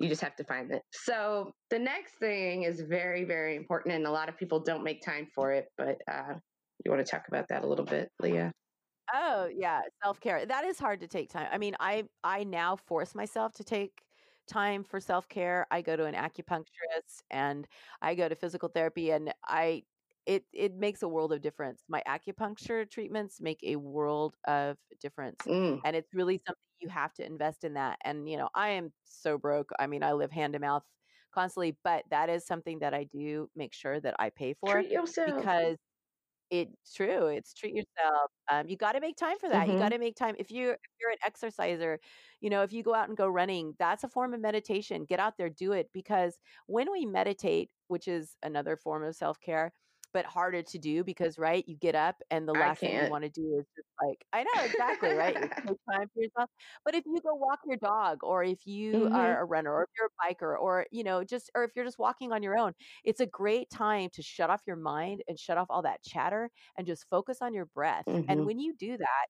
You 0.00 0.08
just 0.08 0.22
have 0.22 0.36
to 0.36 0.44
find 0.44 0.70
it. 0.70 0.82
So 0.92 1.52
the 1.70 1.78
next 1.78 2.14
thing 2.14 2.62
is 2.62 2.80
very, 2.80 3.24
very 3.24 3.56
important, 3.56 3.94
and 3.94 4.06
a 4.06 4.10
lot 4.10 4.28
of 4.28 4.36
people 4.36 4.60
don't 4.60 4.84
make 4.84 5.02
time 5.02 5.26
for 5.34 5.52
it. 5.52 5.66
But 5.76 5.96
uh, 6.10 6.34
you 6.84 6.90
want 6.90 7.04
to 7.04 7.10
talk 7.10 7.24
about 7.28 7.48
that 7.48 7.64
a 7.64 7.66
little 7.66 7.84
bit, 7.84 8.08
Leah? 8.20 8.52
Oh 9.12 9.48
yeah, 9.52 9.80
self 10.02 10.20
care. 10.20 10.46
That 10.46 10.64
is 10.64 10.78
hard 10.78 11.00
to 11.00 11.08
take 11.08 11.30
time. 11.30 11.48
I 11.52 11.58
mean, 11.58 11.74
I 11.80 12.04
I 12.24 12.44
now 12.44 12.76
force 12.76 13.14
myself 13.14 13.52
to 13.54 13.64
take 13.64 13.92
time 14.52 14.84
for 14.84 15.00
self 15.00 15.28
care. 15.28 15.66
I 15.70 15.82
go 15.82 15.96
to 15.96 16.04
an 16.04 16.14
acupuncturist 16.14 17.22
and 17.30 17.66
I 18.00 18.14
go 18.14 18.28
to 18.28 18.34
physical 18.34 18.68
therapy, 18.68 19.10
and 19.10 19.32
I 19.46 19.84
it 20.26 20.44
it 20.52 20.74
makes 20.74 21.02
a 21.02 21.08
world 21.08 21.32
of 21.32 21.40
difference. 21.42 21.82
My 21.88 22.02
acupuncture 22.06 22.88
treatments 22.88 23.40
make 23.40 23.60
a 23.62 23.76
world 23.76 24.36
of 24.46 24.76
difference. 25.00 25.38
Mm. 25.46 25.80
And 25.84 25.96
it's 25.96 26.14
really 26.14 26.40
something 26.46 26.62
you 26.80 26.88
have 26.88 27.12
to 27.14 27.26
invest 27.26 27.64
in 27.64 27.74
that. 27.74 27.98
And 28.04 28.28
you 28.28 28.36
know, 28.36 28.48
I 28.54 28.70
am 28.70 28.92
so 29.04 29.38
broke. 29.38 29.70
I 29.78 29.86
mean, 29.86 30.02
I 30.02 30.12
live 30.12 30.30
hand 30.30 30.52
to 30.54 30.58
mouth 30.58 30.84
constantly, 31.34 31.76
but 31.82 32.04
that 32.10 32.28
is 32.28 32.46
something 32.46 32.78
that 32.80 32.94
I 32.94 33.04
do 33.04 33.48
make 33.56 33.72
sure 33.72 34.00
that 34.00 34.14
I 34.18 34.30
pay 34.30 34.54
for 34.54 34.74
Treat 34.74 34.90
yourself. 34.90 35.36
because 35.38 35.78
it's 36.52 36.94
true. 36.94 37.28
It's 37.28 37.54
treat 37.54 37.74
yourself. 37.74 38.30
Um, 38.50 38.68
you 38.68 38.76
got 38.76 38.92
to 38.92 39.00
make 39.00 39.16
time 39.16 39.38
for 39.38 39.48
that. 39.48 39.70
You 39.70 39.76
Mhm. 39.76 39.78
got 39.78 39.90
to 39.90 39.98
make 39.98 40.16
time. 40.16 40.36
If 40.38 40.50
you 40.50 40.70
if 40.72 40.78
you're 41.00 41.10
an 41.10 41.18
exerciser, 41.24 41.98
you 42.40 42.50
know, 42.50 42.62
if 42.62 42.72
you 42.72 42.82
go 42.82 42.94
out 42.94 43.08
and 43.08 43.16
go 43.16 43.26
running, 43.28 43.74
that's 43.78 44.04
a 44.04 44.08
form 44.08 44.34
of 44.34 44.40
meditation. 44.40 45.04
Get 45.06 45.20
out 45.20 45.38
there, 45.38 45.50
do 45.50 45.72
it 45.72 45.90
because 45.92 46.38
when 46.66 46.92
we 46.92 47.06
meditate, 47.06 47.70
which 47.88 48.08
is 48.08 48.36
another 48.42 48.76
form 48.76 49.04
of 49.04 49.16
self-care, 49.16 49.72
but 50.12 50.24
harder 50.26 50.62
to 50.62 50.78
do 50.78 51.04
because 51.04 51.38
right, 51.38 51.66
you 51.68 51.76
get 51.76 51.94
up 51.94 52.22
and 52.30 52.48
the 52.48 52.54
last 52.54 52.84
thing 52.84 52.96
you 52.96 53.06
want 53.08 53.24
to 53.24 53.30
do 53.30 53.56
is 53.58 53.66
just 53.76 53.88
like 54.02 54.24
I 54.32 54.42
know 54.44 54.64
exactly, 54.64 55.14
right? 55.14 55.36
You 55.38 55.50
take 55.66 55.78
time 55.90 56.08
for 56.14 56.22
yourself. 56.22 56.50
But 56.84 56.94
if 56.94 57.04
you 57.06 57.20
go 57.22 57.34
walk 57.34 57.60
your 57.66 57.78
dog 57.78 58.18
or 58.22 58.42
if 58.44 58.66
you 58.66 59.08
Mhm. 59.10 59.12
are 59.12 59.40
a 59.42 59.44
runner 59.44 59.72
or 59.72 59.84
if 59.84 59.90
you're 59.98 60.08
a 60.08 60.34
biker 60.34 60.58
or 60.58 60.86
you 60.90 61.04
know, 61.04 61.24
just 61.24 61.50
or 61.54 61.64
if 61.64 61.72
you're 61.76 61.84
just 61.84 61.98
walking 61.98 62.32
on 62.32 62.42
your 62.42 62.56
own, 62.58 62.72
it's 63.04 63.20
a 63.20 63.26
great 63.26 63.70
time 63.70 64.10
to 64.14 64.22
shut 64.22 64.50
off 64.50 64.62
your 64.66 64.76
mind 64.76 65.22
and 65.28 65.38
shut 65.38 65.58
off 65.58 65.66
all 65.70 65.82
that 65.82 66.02
chatter 66.02 66.50
and 66.76 66.86
just 66.86 67.06
focus 67.10 67.38
on 67.42 67.54
your 67.54 67.66
breath. 67.66 68.06
And 68.28 68.44
Mhm. 68.44 68.46
when 68.46 68.58
you 68.58 68.74
do 68.76 68.96
that, 68.98 69.26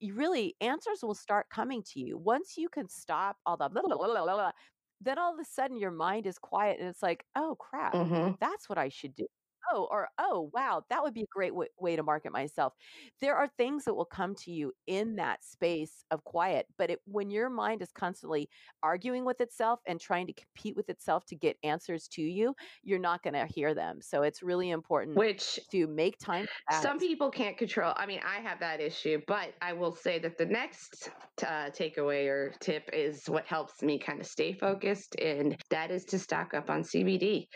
you 0.00 0.14
really 0.14 0.56
answers 0.60 1.02
will 1.02 1.14
start 1.14 1.48
coming 1.50 1.82
to 1.84 2.00
you. 2.00 2.18
Once 2.18 2.56
you 2.56 2.68
can 2.68 2.88
stop 2.88 3.38
all 3.46 3.56
the 3.56 3.68
blah, 3.68 3.82
blah, 3.82 3.96
blah, 3.96 4.06
blah, 4.08 4.24
blah, 4.24 4.52
then 5.00 5.18
all 5.18 5.34
of 5.34 5.40
a 5.40 5.44
sudden 5.44 5.76
your 5.78 5.90
mind 5.90 6.26
is 6.26 6.38
quiet 6.38 6.78
and 6.80 6.88
it's 6.88 7.02
like, 7.02 7.24
oh 7.36 7.56
crap, 7.56 7.98
Mhm. 7.98 8.36
that's 8.40 8.68
what 8.68 8.78
I 8.78 8.88
should 8.88 9.14
do. 9.14 9.26
Oh, 9.72 9.88
or 9.90 10.08
oh, 10.18 10.50
wow, 10.52 10.84
that 10.90 11.02
would 11.02 11.14
be 11.14 11.22
a 11.22 11.26
great 11.30 11.50
w- 11.50 11.68
way 11.78 11.96
to 11.96 12.02
market 12.02 12.32
myself. 12.32 12.74
There 13.20 13.36
are 13.36 13.48
things 13.48 13.84
that 13.84 13.94
will 13.94 14.04
come 14.04 14.34
to 14.36 14.50
you 14.50 14.72
in 14.86 15.16
that 15.16 15.44
space 15.44 16.04
of 16.10 16.24
quiet, 16.24 16.66
but 16.78 16.90
it, 16.90 17.00
when 17.04 17.30
your 17.30 17.50
mind 17.50 17.82
is 17.82 17.92
constantly 17.92 18.48
arguing 18.82 19.24
with 19.24 19.40
itself 19.40 19.80
and 19.86 20.00
trying 20.00 20.26
to 20.28 20.32
compete 20.32 20.76
with 20.76 20.88
itself 20.88 21.24
to 21.26 21.36
get 21.36 21.56
answers 21.62 22.08
to 22.08 22.22
you, 22.22 22.54
you're 22.82 22.98
not 22.98 23.22
going 23.22 23.34
to 23.34 23.46
hear 23.46 23.74
them. 23.74 24.00
So 24.00 24.22
it's 24.22 24.42
really 24.42 24.70
important 24.70 25.16
Which 25.16 25.60
to 25.70 25.86
make 25.86 26.18
time 26.18 26.46
some 26.70 26.98
people 26.98 27.30
can't 27.30 27.56
control. 27.56 27.92
I 27.96 28.06
mean, 28.06 28.20
I 28.24 28.40
have 28.40 28.60
that 28.60 28.80
issue, 28.80 29.20
but 29.26 29.54
I 29.60 29.72
will 29.72 29.94
say 29.94 30.18
that 30.18 30.36
the 30.36 30.46
next 30.46 31.10
uh, 31.42 31.70
takeaway 31.70 32.26
or 32.28 32.52
tip 32.60 32.90
is 32.92 33.22
what 33.26 33.46
helps 33.46 33.82
me 33.82 33.98
kind 33.98 34.20
of 34.20 34.26
stay 34.26 34.52
focused, 34.52 35.16
and 35.20 35.56
that 35.70 35.90
is 35.90 36.04
to 36.06 36.18
stock 36.18 36.54
up 36.54 36.70
on 36.70 36.82
CBD. 36.82 37.46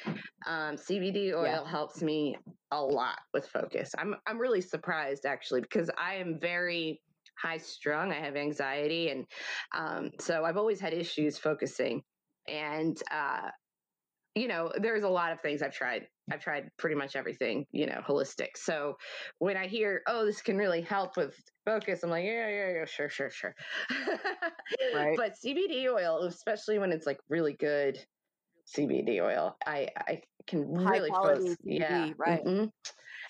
Um, 0.47 0.77
CBD 0.77 1.33
oil 1.35 1.45
Yeah. 1.45 1.69
helps 1.69 2.00
me 2.03 2.37
a 2.71 2.83
lot 2.83 3.19
with 3.33 3.47
focus. 3.47 3.93
I'm 3.99 4.17
I'm 4.27 4.39
really 4.39 4.61
surprised 4.61 5.27
actually 5.27 5.61
because 5.63 5.91
I 5.99 6.15
am 6.17 6.39
very 6.41 7.01
high 7.41 7.59
strung. 7.59 8.13
I 8.13 8.21
have 8.21 8.37
anxiety, 8.37 9.11
and 9.11 9.27
um, 9.75 10.11
so 10.19 10.45
I've 10.45 10.57
always 10.57 10.81
had 10.81 10.93
issues 10.93 11.39
focusing. 11.39 12.03
And 12.49 13.01
uh, 13.11 13.51
you 14.35 14.49
know, 14.49 14.73
there's 14.77 15.03
a 15.03 15.09
lot 15.09 15.33
of 15.33 15.41
things 15.41 15.63
I've 15.63 15.75
tried. 15.75 16.07
I've 16.31 16.41
tried 16.41 16.69
pretty 16.79 16.95
much 16.95 17.17
everything, 17.17 17.67
you 17.73 17.87
know, 17.87 18.01
holistic. 18.07 18.51
So 18.57 18.95
when 19.39 19.57
I 19.57 19.67
hear, 19.67 20.03
oh, 20.07 20.25
this 20.25 20.41
can 20.41 20.57
really 20.57 20.81
help 20.81 21.17
with 21.17 21.35
focus, 21.65 22.05
I'm 22.05 22.11
like, 22.11 22.25
yeah, 22.25 22.49
yeah, 22.49 22.73
yeah, 22.75 22.85
sure, 22.85 23.09
sure, 23.09 23.31
sure. 23.31 23.55
Right. 24.95 25.17
But 25.17 25.35
CBD 25.45 25.89
oil, 25.89 26.23
especially 26.25 26.79
when 26.79 26.93
it's 26.93 27.07
like 27.07 27.19
really 27.29 27.55
good 27.55 27.99
CBD 28.75 29.21
oil, 29.21 29.57
I 29.67 29.89
I 29.97 30.23
can 30.47 30.75
High 30.77 30.93
really 30.93 31.11
quality 31.11 31.41
focus. 31.41 31.57
Yeah, 31.65 32.07
CBD, 32.09 32.15
right. 32.19 32.45
mhm. 32.45 32.73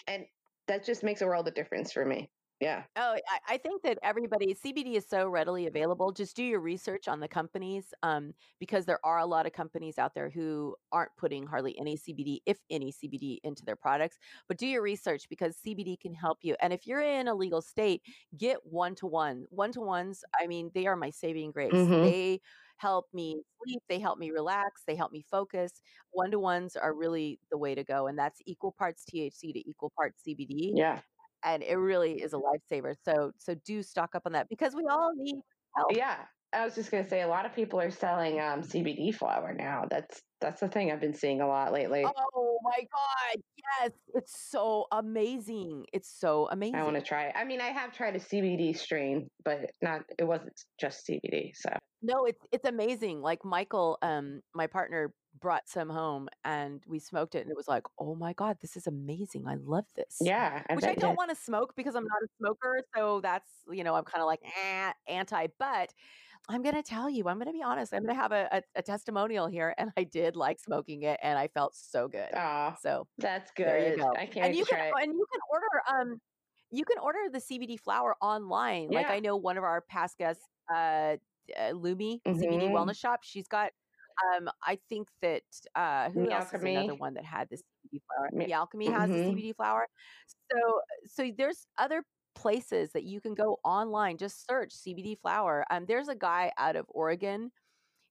And 0.07 0.27
that 0.69 0.85
just 0.85 1.03
makes 1.03 1.21
a 1.23 1.27
world 1.27 1.49
of 1.49 1.55
difference 1.55 1.93
for 1.93 2.05
me. 2.05 2.31
Yeah. 2.61 2.85
Oh, 2.95 3.17
I, 3.27 3.55
I 3.55 3.57
think 3.57 3.83
that 3.85 3.99
everybody 4.03 4.55
CBD 4.55 4.95
is 4.97 5.09
so 5.09 5.27
readily 5.31 5.67
available. 5.67 6.13
Just 6.13 6.37
do 6.37 6.45
your 6.45 6.61
research 6.61 7.09
on 7.09 7.19
the 7.19 7.27
companies, 7.27 7.95
um, 8.03 8.35
because 8.59 8.85
there 8.85 9.01
are 9.03 9.19
a 9.19 9.25
lot 9.25 9.47
of 9.47 9.53
companies 9.55 9.97
out 9.99 10.15
there 10.15 10.29
who 10.29 10.77
aren't 10.93 11.17
putting 11.17 11.47
hardly 11.47 11.79
any 11.79 11.97
CBD, 11.97 12.41
if 12.45 12.59
any 12.69 12.93
CBD, 12.93 13.39
into 13.45 13.65
their 13.65 13.77
products. 13.77 14.19
But 14.47 14.59
do 14.59 14.67
your 14.67 14.83
research 14.83 15.27
because 15.31 15.57
CBD 15.67 15.99
can 15.99 16.13
help 16.13 16.41
you. 16.43 16.55
And 16.61 16.71
if 16.71 16.87
you're 16.87 17.01
in 17.01 17.29
a 17.29 17.35
legal 17.35 17.63
state, 17.63 18.03
get 18.37 18.59
one 18.67 18.95
to 18.97 19.07
one. 19.07 19.47
One 19.49 19.73
to 19.73 19.81
ones. 19.81 20.23
I 20.39 20.47
mean, 20.47 20.71
they 20.75 20.87
are 20.87 20.97
my 20.97 21.09
saving 21.09 21.53
grace. 21.53 21.73
Mhm. 21.73 22.03
They 22.05 22.41
help 22.81 23.07
me 23.13 23.43
sleep. 23.63 23.83
They 23.89 23.99
help 23.99 24.19
me 24.19 24.31
relax. 24.31 24.83
They 24.87 24.97
help 24.97 25.13
me 25.13 25.25
focus. 25.31 25.71
One 26.13 26.31
to 26.31 26.39
ones 26.39 26.77
are 26.77 26.95
really 26.95 27.39
the 27.51 27.59
way 27.59 27.75
to 27.75 27.85
go, 27.85 28.07
and 28.07 28.19
that's 28.19 28.41
equal 28.47 28.73
parts 28.79 29.05
THC 29.05 29.53
to 29.53 29.69
equal 29.71 29.93
parts 29.97 30.23
CBD 30.27 30.73
Yeah. 30.75 31.01
and 31.45 31.63
it 31.63 31.77
really 31.77 32.21
is 32.23 32.33
a 32.33 32.37
lifesaver. 32.39 32.95
So 33.05 33.33
so 33.39 33.55
do 33.67 33.83
stock 33.83 34.15
up 34.15 34.23
on 34.27 34.33
that 34.33 34.49
because 34.49 34.75
we 34.75 34.85
all 34.91 35.13
need 35.15 35.41
help. 35.77 35.95
Yeah. 35.95 36.25
I 36.53 36.65
was 36.65 36.75
just 36.75 36.91
gonna 36.91 37.09
say 37.09 37.21
a 37.23 37.29
lot 37.29 37.47
of 37.47 37.55
people 37.55 37.79
are 37.81 37.91
selling 37.91 38.41
um, 38.41 38.63
CBD 38.63 39.15
flower 39.15 39.55
now. 39.55 39.85
That's 39.89 40.21
that's 40.41 40.61
the 40.61 40.69
thing 40.69 40.91
I've 40.91 41.01
been 41.01 41.15
seeing 41.15 41.41
a 41.41 41.47
lot 41.47 41.73
lately. 41.73 42.05
Oh 42.05 42.59
my 42.63 42.79
god, 42.79 43.43
yes, 43.81 43.93
it's 44.15 44.35
so 44.51 44.87
amazing. 44.93 45.87
It's 45.93 46.09
so 46.09 46.49
amazing. 46.51 46.77
I 46.77 46.85
want 46.85 46.97
to 46.97 47.03
try 47.03 47.25
it. 47.25 47.35
I 47.37 47.45
mean, 47.45 47.61
I 47.61 47.69
have 47.69 47.95
tried 47.95 48.17
a 48.17 48.21
CBD 48.21 48.77
strain, 48.77 49.31
but 49.45 49.71
not. 49.83 50.03
It 50.19 50.25
wasn't 50.25 50.61
just 50.81 51.07
CBD. 51.07 51.53
So 51.55 51.71
No, 52.03 52.25
it's 52.25 52.45
it's 52.53 52.67
amazing. 52.67 53.21
Like 53.21 53.45
Michael, 53.45 53.99
um, 54.03 54.41
my 54.55 54.67
partner 54.67 55.13
brought 55.41 55.69
some 55.69 55.89
home 55.89 56.29
and 56.45 56.83
we 56.87 56.99
smoked 56.99 57.35
it 57.35 57.43
and 57.43 57.51
it 57.51 57.57
was 57.57 57.69
like, 57.69 57.85
oh 57.99 58.15
my 58.15 58.33
god, 58.33 58.57
this 58.61 58.77
is 58.77 58.87
amazing. 58.87 59.47
I 59.47 59.57
love 59.63 59.85
this. 59.97 60.19
yeah, 60.21 60.63
I 60.69 60.75
Which 60.75 60.85
I 60.85 60.95
don't 60.95 61.17
want 61.17 61.31
to 61.31 61.37
smoke 61.37 61.75
because 61.77 61.95
I'm 61.95 62.05
not 62.05 62.23
a 62.23 62.29
smoker. 62.39 62.83
So 62.97 63.21
that's, 63.21 63.49
you 63.71 63.85
know, 63.85 63.95
I'm 63.95 64.05
kind 64.05 64.23
of 64.23 64.27
like 64.27 64.41
eh, 64.43 64.93
anti, 65.09 65.47
but 65.59 65.93
I'm 66.49 66.63
going 66.63 66.75
to 66.75 66.83
tell 66.83 67.09
you, 67.09 67.29
I'm 67.29 67.37
going 67.37 67.47
to 67.47 67.53
be 67.53 67.63
honest. 67.63 67.93
I'm 67.95 68.03
going 68.03 68.15
to 68.15 68.21
have 68.21 68.33
a, 68.33 68.49
a, 68.51 68.63
a 68.77 68.83
testimonial 68.83 69.47
here. 69.47 69.75
And 69.79 69.91
I 69.97 70.05
did 70.05 70.35
like 70.37 70.59
smoking 70.59 71.03
it 71.03 71.19
and 71.23 71.39
I 71.39 71.49
felt 71.49 71.75
so 71.75 72.09
good. 72.09 72.29
Oh, 72.35 72.75
So 72.81 73.07
that's 73.19 73.53
there 73.57 73.79
you 73.91 73.97
good. 73.97 74.01
go. 74.01 74.13
I 74.19 74.27
can't 74.27 74.47
And 74.47 74.57
you 74.57 74.65
can, 74.65 74.81
it. 74.81 74.93
and 75.01 75.13
you 75.13 75.27
can 75.33 75.41
order, 75.53 76.03
um, 76.13 76.21
you 76.71 76.85
can 76.85 76.99
order 76.99 77.19
the 77.33 77.39
CBD 77.39 77.79
flower 77.79 78.17
online. 78.21 78.89
Like 78.91 79.11
I 79.11 79.21
know 79.21 79.37
one 79.37 79.59
of 79.59 79.65
our 79.65 79.83
past 79.83 80.19
guests, 80.19 80.45
uh, 80.73 81.17
uh 81.57 81.73
Lumi 81.73 82.21
CBD 82.27 82.69
Mhm. 82.69 82.71
Wellness 82.73 82.97
Shop. 82.99 83.21
She's 83.23 83.49
got, 83.49 83.73
um, 84.37 84.49
I 84.65 84.79
think 84.89 85.09
that 85.23 85.43
uh, 85.75 86.11
who 86.11 86.31
else 86.31 86.53
is 86.53 86.63
another 86.63 86.95
one 86.95 87.15
that 87.15 87.25
had 87.25 87.49
this 87.49 87.63
CBD 87.63 88.01
flower? 88.07 88.29
The 88.47 88.53
Alchemy 88.53 88.87
has 88.87 89.09
the 89.11 89.17
mhm. 89.17 89.35
CBD 89.35 89.57
flower. 89.57 89.89
So, 90.53 90.81
so 91.07 91.33
there's 91.37 91.67
other 91.79 92.03
places 92.35 92.93
that 92.93 93.05
you 93.05 93.21
can 93.21 93.35
go 93.35 93.59
online. 93.65 94.17
Just 94.19 94.47
search 94.47 94.73
CBD 94.73 95.15
flower. 95.15 95.65
Um, 95.71 95.87
there's 95.87 96.09
a 96.09 96.15
guy 96.17 96.53
out 96.59 96.77
of 96.77 96.87
Oregon 96.89 97.51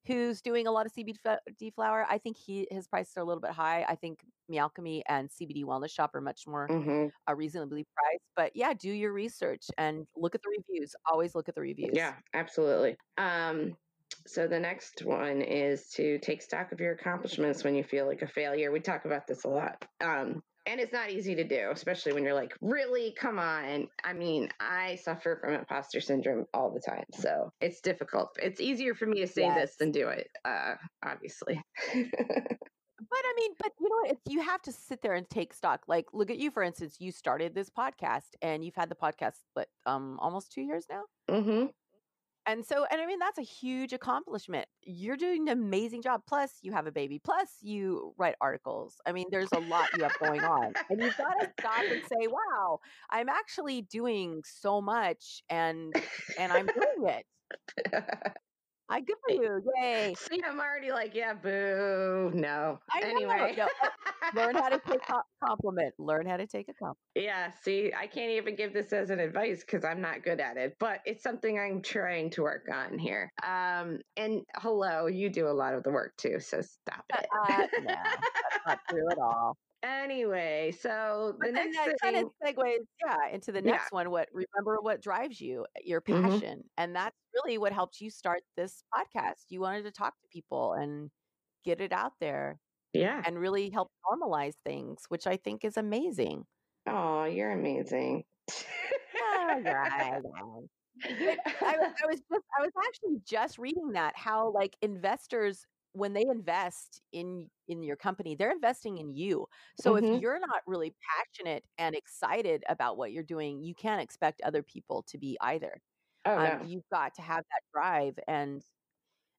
who's 0.06 0.40
doing 0.40 0.66
a 0.66 0.70
lot 0.72 0.86
of 0.86 0.92
CBD 0.92 1.70
flower. 1.74 2.06
I 2.08 2.18
think 2.18 2.36
he 2.36 2.66
his 2.70 2.88
prices 2.88 3.16
are 3.16 3.20
a 3.20 3.24
little 3.24 3.40
bit 3.40 3.50
high. 3.50 3.84
I 3.88 3.96
think 3.96 4.24
Mealchemy 4.50 5.02
and 5.08 5.30
CBD 5.30 5.64
Wellness 5.64 5.90
Shop 5.90 6.14
are 6.14 6.20
much 6.22 6.46
more 6.46 6.68
Mhm. 6.68 7.10
uh, 7.28 7.34
reasonably 7.34 7.84
priced. 7.94 8.24
But 8.34 8.56
yeah, 8.56 8.72
do 8.74 8.90
your 8.90 9.12
research 9.12 9.66
and 9.76 10.06
look 10.16 10.34
at 10.34 10.40
the 10.42 10.50
reviews. 10.56 10.94
Always 11.10 11.34
look 11.34 11.48
at 11.48 11.54
the 11.54 11.60
reviews. 11.60 11.92
Yeah, 11.92 12.16
absolutely. 12.34 12.96
Um, 13.18 13.76
so 14.26 14.46
the 14.48 14.58
next 14.58 15.02
one 15.04 15.42
is 15.42 15.88
to 15.90 16.18
take 16.20 16.42
stock 16.42 16.72
of 16.72 16.80
your 16.80 16.92
accomplishments 16.92 17.62
when 17.62 17.74
you 17.74 17.84
feel 17.84 18.06
like 18.06 18.22
a 18.22 18.26
failure. 18.28 18.70
We 18.72 18.80
talk 18.80 19.04
about 19.04 19.26
this 19.26 19.44
a 19.44 19.48
lot. 19.48 19.86
Um, 20.00 20.42
and 20.66 20.80
it's 20.80 20.92
not 20.92 21.10
easy 21.10 21.34
to 21.36 21.44
do, 21.44 21.70
especially 21.70 22.12
when 22.12 22.24
you're 22.24 22.34
like, 22.34 22.56
really, 22.60 23.12
come 23.12 23.38
on. 23.38 23.88
I 24.04 24.12
mean, 24.12 24.50
I 24.60 24.96
suffer 24.96 25.38
from 25.40 25.54
imposter 25.54 26.00
syndrome 26.00 26.46
all 26.54 26.72
the 26.72 26.80
time. 26.80 27.04
So 27.12 27.50
it's 27.60 27.80
difficult. 27.80 28.30
It's 28.42 28.60
easier 28.60 28.94
for 28.94 29.06
me 29.06 29.20
to 29.20 29.26
say 29.26 29.42
Yes. 29.42 29.54
this 29.54 29.76
than 29.78 29.90
do 29.92 30.08
it, 30.08 30.28
uh, 30.44 30.76
obviously. 31.04 31.62
But 32.98 33.18
I 33.24 33.32
mean, 33.36 33.52
but 33.58 33.72
you 33.80 33.88
know 33.88 34.08
what? 34.10 34.18
You 34.28 34.40
have 34.42 34.60
to 34.62 34.72
sit 34.72 35.00
there 35.00 35.14
and 35.14 35.28
take 35.28 35.54
stock. 35.54 35.84
Like, 35.88 36.12
look 36.12 36.30
at 36.30 36.36
you, 36.38 36.50
for 36.50 36.62
instance. 36.62 37.00
You 37.00 37.12
started 37.12 37.54
this 37.54 37.70
podcast, 37.70 38.34
and 38.42 38.62
you've 38.62 38.74
had 38.74 38.90
the 38.90 38.94
podcast, 38.94 39.44
but 39.54 39.68
um, 39.86 40.18
almost 40.20 40.52
two 40.52 40.60
years 40.62 40.86
now. 40.90 41.04
hmm 41.28 41.66
And 42.50 42.66
so, 42.66 42.84
and 42.90 43.00
I 43.00 43.06
mean, 43.06 43.20
that's 43.20 43.38
a 43.38 43.42
huge 43.42 43.92
accomplishment. 43.92 44.66
You're 44.82 45.16
doing 45.16 45.48
an 45.48 45.56
amazing 45.56 46.02
job. 46.02 46.22
Plus, 46.26 46.58
you 46.62 46.72
have 46.72 46.88
a 46.88 46.90
baby. 46.90 47.20
Plus, 47.22 47.48
you 47.60 48.12
write 48.18 48.34
articles. 48.40 48.96
I 49.06 49.12
mean, 49.12 49.26
there's 49.30 49.52
a 49.52 49.60
lot 49.60 49.86
you 49.96 50.02
have 50.02 50.18
going 50.18 50.40
on. 50.40 50.72
And 50.88 51.00
you've 51.00 51.16
got 51.16 51.34
to 51.38 51.48
stop 51.60 51.84
and 51.88 52.02
say, 52.02 52.26
wow, 52.26 52.80
I'm 53.08 53.28
actually 53.28 53.82
doing 53.82 54.42
so 54.44 54.80
much 54.80 55.44
and 55.48 55.94
and 56.36 56.52
I'm 56.52 56.66
doing 56.66 57.14
it. 57.14 57.26
I 58.90 59.00
good 59.00 59.16
for 59.24 59.34
you. 59.34 59.62
Yay. 59.80 60.14
See, 60.18 60.42
I'm 60.44 60.58
already 60.58 60.90
like, 60.90 61.14
yeah, 61.14 61.32
boo. 61.32 62.32
No. 62.34 62.80
I 62.92 63.00
know. 63.00 63.06
anyway. 63.06 63.54
No, 63.56 63.68
learn 64.34 64.54
how 64.56 64.68
to 64.68 64.80
take 64.80 65.00
a 65.08 65.46
compliment. 65.46 65.94
Learn 65.98 66.26
how 66.26 66.36
to 66.36 66.46
take 66.46 66.68
a 66.68 66.74
compliment. 66.74 66.98
Yeah, 67.14 67.52
see, 67.62 67.92
I 67.96 68.08
can't 68.08 68.32
even 68.32 68.56
give 68.56 68.74
this 68.74 68.92
as 68.92 69.10
an 69.10 69.20
advice 69.20 69.60
because 69.60 69.84
I'm 69.84 70.00
not 70.00 70.24
good 70.24 70.40
at 70.40 70.56
it, 70.56 70.76
but 70.80 71.00
it's 71.04 71.22
something 71.22 71.56
I'm 71.58 71.82
trying 71.82 72.30
to 72.30 72.42
work 72.42 72.66
on 72.72 72.98
here. 72.98 73.30
Um, 73.44 74.00
and 74.16 74.42
hello, 74.56 75.06
you 75.06 75.30
do 75.30 75.46
a 75.46 75.54
lot 75.54 75.74
of 75.74 75.84
the 75.84 75.90
work 75.90 76.14
too, 76.16 76.40
so 76.40 76.60
stop 76.60 77.04
it. 77.10 77.26
Uh, 77.48 77.66
no, 77.84 77.94
that's 77.94 78.66
not 78.66 78.78
true 78.88 79.08
at 79.08 79.18
all. 79.18 79.56
Anyway, 79.82 80.72
so 80.72 81.34
the 81.40 81.50
next 81.52 81.82
that 81.84 81.86
thing, 81.86 81.96
kind 82.02 82.16
of 82.16 82.26
segues, 82.42 82.84
yeah, 83.02 83.28
into 83.28 83.50
the 83.50 83.62
Yeah. 83.62 83.62
next 83.62 83.92
one. 83.92 84.10
What 84.10 84.28
remember 84.30 84.78
what 84.82 85.00
drives 85.00 85.40
you, 85.40 85.62
uh, 85.74 85.80
your 85.82 86.02
Mhm. 86.10 86.42
passion, 86.42 86.68
and 86.76 86.94
that's 86.94 87.16
really 87.32 87.56
what 87.56 87.72
helped 87.72 87.98
you 88.00 88.10
start 88.10 88.42
this 88.56 88.82
podcast. 88.94 89.46
You 89.48 89.60
wanted 89.62 89.84
to 89.84 89.90
talk 89.92 90.20
to 90.20 90.28
people 90.28 90.74
and 90.74 91.10
get 91.64 91.80
it 91.80 91.92
out 91.92 92.14
there 92.20 92.60
yeah. 92.92 93.24
and 93.24 93.38
really 93.40 93.70
help 93.70 93.92
normalize 94.06 94.56
things, 94.64 95.06
which 95.08 95.26
I 95.26 95.36
think 95.38 95.64
is 95.64 95.76
amazing. 95.78 96.46
Oh, 96.86 97.24
you're 97.24 97.52
amazing. 97.52 98.24
Oh, 99.20 99.62
yeah, 99.64 99.86
I, 101.64 101.76
I 102.02 102.06
was 102.06 102.20
just 102.30 102.44
I 102.58 102.62
was 102.62 102.72
actually 102.86 103.20
just 103.24 103.58
reading 103.58 103.92
that 103.92 104.16
how 104.16 104.50
like 104.50 104.76
investors 104.82 105.66
when 105.92 106.12
they 106.12 106.22
invest 106.22 107.02
in 107.12 107.50
in 107.68 107.82
your 107.82 107.96
company 107.96 108.34
they're 108.34 108.52
investing 108.52 108.98
in 108.98 109.10
you 109.10 109.46
so 109.76 109.94
Mhm. 109.94 109.96
if 109.96 110.14
you're 110.14 110.38
not 110.40 110.62
really 110.66 110.94
passionate 111.16 111.64
and 111.78 111.94
excited 111.96 112.64
about 112.68 112.96
what 112.96 113.12
you're 113.12 113.22
doing 113.24 113.62
you 113.62 113.74
can't 113.74 114.00
expect 114.02 114.40
other 114.42 114.62
people 114.62 115.02
to 115.02 115.18
be 115.18 115.36
either 115.42 115.80
Oh 116.24 116.38
um, 116.38 116.58
no. 116.58 116.58
you've 116.60 116.88
got 116.92 117.14
to 117.14 117.22
have 117.22 117.44
that 117.50 117.62
drive 117.74 118.18
and 118.28 118.64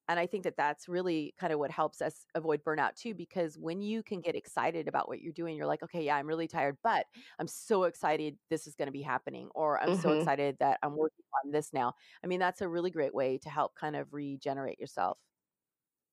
and 0.08 0.20
i 0.20 0.26
think 0.28 0.44
that 0.44 0.58
that's 0.58 0.88
really 0.90 1.34
kind 1.38 1.54
of 1.54 1.60
what 1.60 1.72
helps 1.72 2.02
us 2.02 2.26
avoid 2.36 2.64
burnout 2.64 2.96
too 2.96 3.14
because 3.14 3.58
when 3.58 3.82
you 3.82 4.04
can 4.04 4.22
get 4.22 4.36
excited 4.36 4.88
about 4.88 5.08
what 5.08 5.22
you're 5.22 5.34
doing 5.34 5.56
you're 5.56 5.68
like 5.68 5.84
okay 5.84 6.04
yeah 6.04 6.16
i'm 6.18 6.28
really 6.28 6.48
tired 6.48 6.78
but 6.84 7.06
i'm 7.40 7.48
so 7.48 7.84
excited 7.84 8.38
this 8.50 8.68
is 8.68 8.76
going 8.76 8.88
to 8.88 8.92
be 8.92 9.02
happening 9.02 9.50
or 9.56 9.80
i'm 9.82 9.94
so 9.94 10.12
Mhm. 10.12 10.12
excited 10.12 10.58
that 10.60 10.80
i'm 10.84 10.96
working 10.96 11.26
on 11.46 11.52
this 11.52 11.74
now 11.74 11.94
i 12.24 12.28
mean 12.28 12.40
that's 12.40 12.62
a 12.62 12.68
really 12.70 12.92
great 12.92 13.14
way 13.14 13.38
to 13.38 13.50
help 13.50 13.76
kind 13.76 13.96
of 13.96 14.14
regenerate 14.14 14.80
yourself 14.80 15.20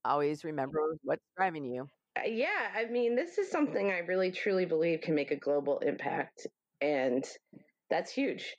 always 0.05 0.45
remember 0.45 0.97
what's 1.03 1.25
driving 1.37 1.65
you 1.65 1.89
Uh, 2.17 2.23
yeah, 2.27 2.71
I 2.75 2.87
mean, 2.87 3.15
this 3.17 3.39
is 3.39 3.51
something 3.51 3.91
I 3.91 3.99
really 3.99 4.31
truly 4.33 4.67
believe 4.67 5.01
can 5.01 5.15
make 5.15 5.31
a 5.31 5.37
global 5.37 5.79
impact, 5.79 6.47
and 6.81 7.25
that's 7.91 8.13
huge. 8.13 8.57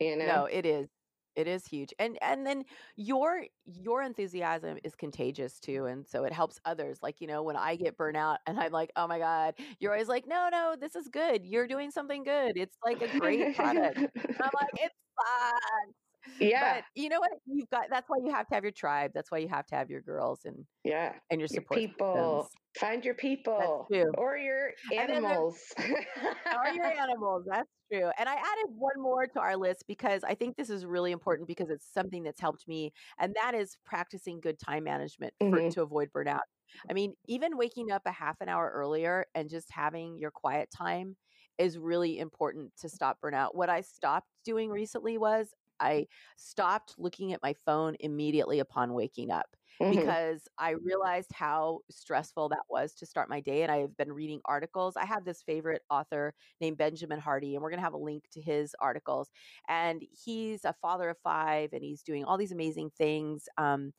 You 0.00 0.16
know? 0.16 0.26
No, 0.26 0.44
it 0.44 0.64
is. 0.66 0.88
It 1.36 1.46
is 1.46 1.64
huge. 1.66 1.94
And 2.00 2.18
and 2.20 2.44
then 2.46 2.64
your 2.96 3.46
your 3.64 4.02
enthusiasm 4.02 4.78
is 4.82 4.96
contagious 4.96 5.60
too. 5.60 5.86
And 5.86 6.06
so 6.06 6.24
it 6.24 6.32
helps 6.32 6.58
others. 6.64 6.98
Like, 7.00 7.20
you 7.20 7.28
know, 7.28 7.44
when 7.44 7.56
I 7.56 7.76
get 7.76 7.96
burnout 7.96 8.38
and 8.46 8.58
I'm 8.58 8.72
like, 8.72 8.90
oh 8.96 9.06
my 9.06 9.18
God, 9.20 9.54
you're 9.78 9.92
always 9.92 10.08
like, 10.08 10.26
no, 10.26 10.48
no, 10.50 10.74
this 10.80 10.96
is 10.96 11.08
good. 11.08 11.44
You're 11.44 11.68
doing 11.68 11.92
something 11.92 12.24
good. 12.24 12.56
It's 12.56 12.76
like 12.84 13.02
a 13.02 13.08
great 13.20 13.54
product. 13.54 13.98
I'm 13.98 14.50
like, 14.54 14.74
it 14.82 14.92
sucks. 15.16 16.07
Yeah, 16.40 16.74
But 16.76 16.84
you 16.94 17.08
know 17.08 17.20
what? 17.20 17.30
You've 17.46 17.70
got 17.70 17.86
that's 17.90 18.08
why 18.08 18.18
you 18.24 18.30
have 18.32 18.46
to 18.48 18.54
have 18.54 18.64
your 18.64 18.72
tribe. 18.72 19.12
That's 19.14 19.30
why 19.30 19.38
you 19.38 19.48
have 19.48 19.66
to 19.66 19.74
have 19.76 19.90
your 19.90 20.00
girls 20.02 20.40
and 20.44 20.56
yeah. 20.84 21.12
and 21.30 21.40
your 21.40 21.48
Your 21.50 21.60
support 21.62 21.78
people. 21.80 22.42
systems. 22.42 22.54
Find 22.78 23.04
your 23.04 23.14
people. 23.14 23.86
Or 24.16 24.36
your 24.36 24.72
And 24.92 25.08
then 25.10 25.22
there- 25.22 25.30
animals. 25.32 25.58
Or 25.78 26.68
your 26.74 26.84
animals. 27.00 27.44
That's 27.48 27.68
true. 27.92 28.10
And 28.18 28.28
I 28.28 28.34
added 28.34 28.66
one 28.68 29.00
more 29.00 29.26
to 29.26 29.40
our 29.40 29.56
list 29.56 29.84
because 29.88 30.22
I 30.24 30.34
think 30.34 30.56
this 30.56 30.70
is 30.70 30.84
really 30.86 31.10
important 31.12 31.48
because 31.48 31.70
it's 31.70 31.86
something 31.92 32.22
that's 32.22 32.40
helped 32.40 32.68
me, 32.68 32.92
and 33.18 33.34
that 33.42 33.54
is 33.54 33.76
practicing 33.84 34.40
good 34.40 34.58
time 34.58 34.84
management 34.84 35.32
for, 35.40 35.46
Mhm. 35.58 35.72
to 35.74 35.82
avoid 35.82 36.10
burnout. 36.12 36.40
I 36.88 36.92
mean, 36.92 37.14
even 37.26 37.56
waking 37.56 37.90
up 37.90 38.02
a 38.06 38.12
half 38.12 38.36
an 38.40 38.48
hour 38.48 38.70
earlier 38.74 39.24
and 39.34 39.48
just 39.48 39.70
having 39.72 40.18
your 40.18 40.30
quiet 40.30 40.68
time 40.70 41.16
is 41.56 41.78
really 41.78 42.18
important 42.18 42.76
to 42.76 42.88
stop 42.88 43.18
burnout. 43.24 43.54
What 43.54 43.68
I 43.70 43.80
stopped 43.80 44.28
doing 44.44 44.70
recently 44.70 45.16
was 45.18 45.52
I 45.80 46.06
stopped 46.36 46.98
looking 46.98 47.32
at 47.32 47.42
my 47.42 47.54
phone 47.54 47.96
immediately 48.00 48.58
upon 48.58 48.94
waking 48.94 49.30
up 49.30 49.56
Mhm. 49.80 50.12
because 50.12 50.46
I 50.58 50.70
realized 50.70 51.32
how 51.32 51.80
stressful 51.90 52.50
that 52.50 52.64
was 52.68 52.94
to 52.96 53.06
start 53.06 53.30
my 53.30 53.40
day. 53.40 53.62
And 53.62 53.72
I 53.72 53.78
have 53.78 53.96
been 53.96 54.12
reading 54.12 54.40
articles. 54.44 54.96
I 54.96 55.06
have 55.06 55.24
this 55.24 55.42
favorite 55.42 55.82
author 55.88 56.34
named 56.60 56.76
Benjamin 56.76 57.18
Hardy, 57.20 57.54
and 57.54 57.62
we're 57.62 57.70
going 57.70 57.78
to 57.78 57.84
have 57.84 57.94
a 57.94 57.98
link 57.98 58.28
to 58.32 58.40
his 58.40 58.74
articles. 58.80 59.30
And 59.66 60.02
he's 60.12 60.64
a 60.64 60.74
father 60.74 61.08
of 61.08 61.18
five 61.18 61.72
and 61.72 61.82
he's 61.82 62.02
doing 62.02 62.24
all 62.24 62.36
these 62.36 62.52
amazing 62.52 62.90
things. 62.90 63.48
Um, 63.56 63.92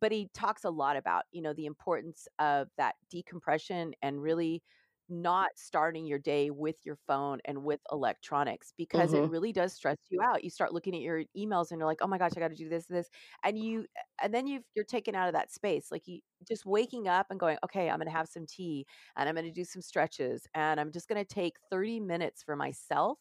but 0.00 0.12
he 0.12 0.28
talks 0.34 0.64
a 0.64 0.70
lot 0.70 0.96
about, 0.96 1.24
you 1.30 1.42
know, 1.42 1.52
the 1.52 1.66
importance 1.66 2.28
of 2.38 2.68
that 2.76 2.96
decompression 3.10 3.94
and 4.02 4.22
really 4.22 4.62
not 5.08 5.50
starting 5.56 6.06
your 6.06 6.18
day 6.18 6.50
with 6.50 6.84
your 6.86 6.96
phone 6.96 7.40
and 7.44 7.64
with 7.64 7.80
electronics 7.92 8.72
because 8.76 9.12
it 9.12 9.24
Mhm. 9.24 9.28
really 9.28 9.52
does 9.52 9.72
stress 9.74 9.96
you 10.10 10.20
out. 10.22 10.44
You 10.44 10.50
start 10.50 10.72
looking 10.72 10.94
at 10.94 11.00
your 11.02 11.24
emails 11.36 11.70
and 11.70 11.78
you're 11.78 11.86
like, 11.86 12.00
"Oh 12.02 12.06
my 12.06 12.18
gosh, 12.18 12.32
I 12.36 12.40
got 12.40 12.48
to 12.48 12.56
do 12.56 12.68
this 12.68 12.86
this." 12.86 13.10
And 13.44 13.58
you 13.58 13.86
and 14.22 14.32
then 14.34 14.46
you 14.46 14.64
you're 14.74 14.84
taken 14.84 15.14
out 15.14 15.28
of 15.28 15.34
that 15.34 15.50
space. 15.52 15.90
Like 15.90 16.06
you 16.08 16.20
just 16.46 16.64
waking 16.66 17.08
up 17.08 17.26
and 17.30 17.38
going, 17.40 17.58
"Okay, 17.64 17.90
I'm 17.90 17.98
going 17.98 18.06
to 18.06 18.12
have 18.12 18.28
some 18.28 18.46
tea 18.46 18.86
and 19.16 19.28
I'm 19.28 19.34
going 19.34 19.44
to 19.46 19.52
do 19.52 19.64
some 19.64 19.82
stretches 19.82 20.46
and 20.54 20.80
I'm 20.80 20.92
just 20.92 21.08
going 21.08 21.24
to 21.24 21.34
take 21.34 21.56
30 21.70 22.00
minutes 22.00 22.42
for 22.42 22.56
myself." 22.56 23.18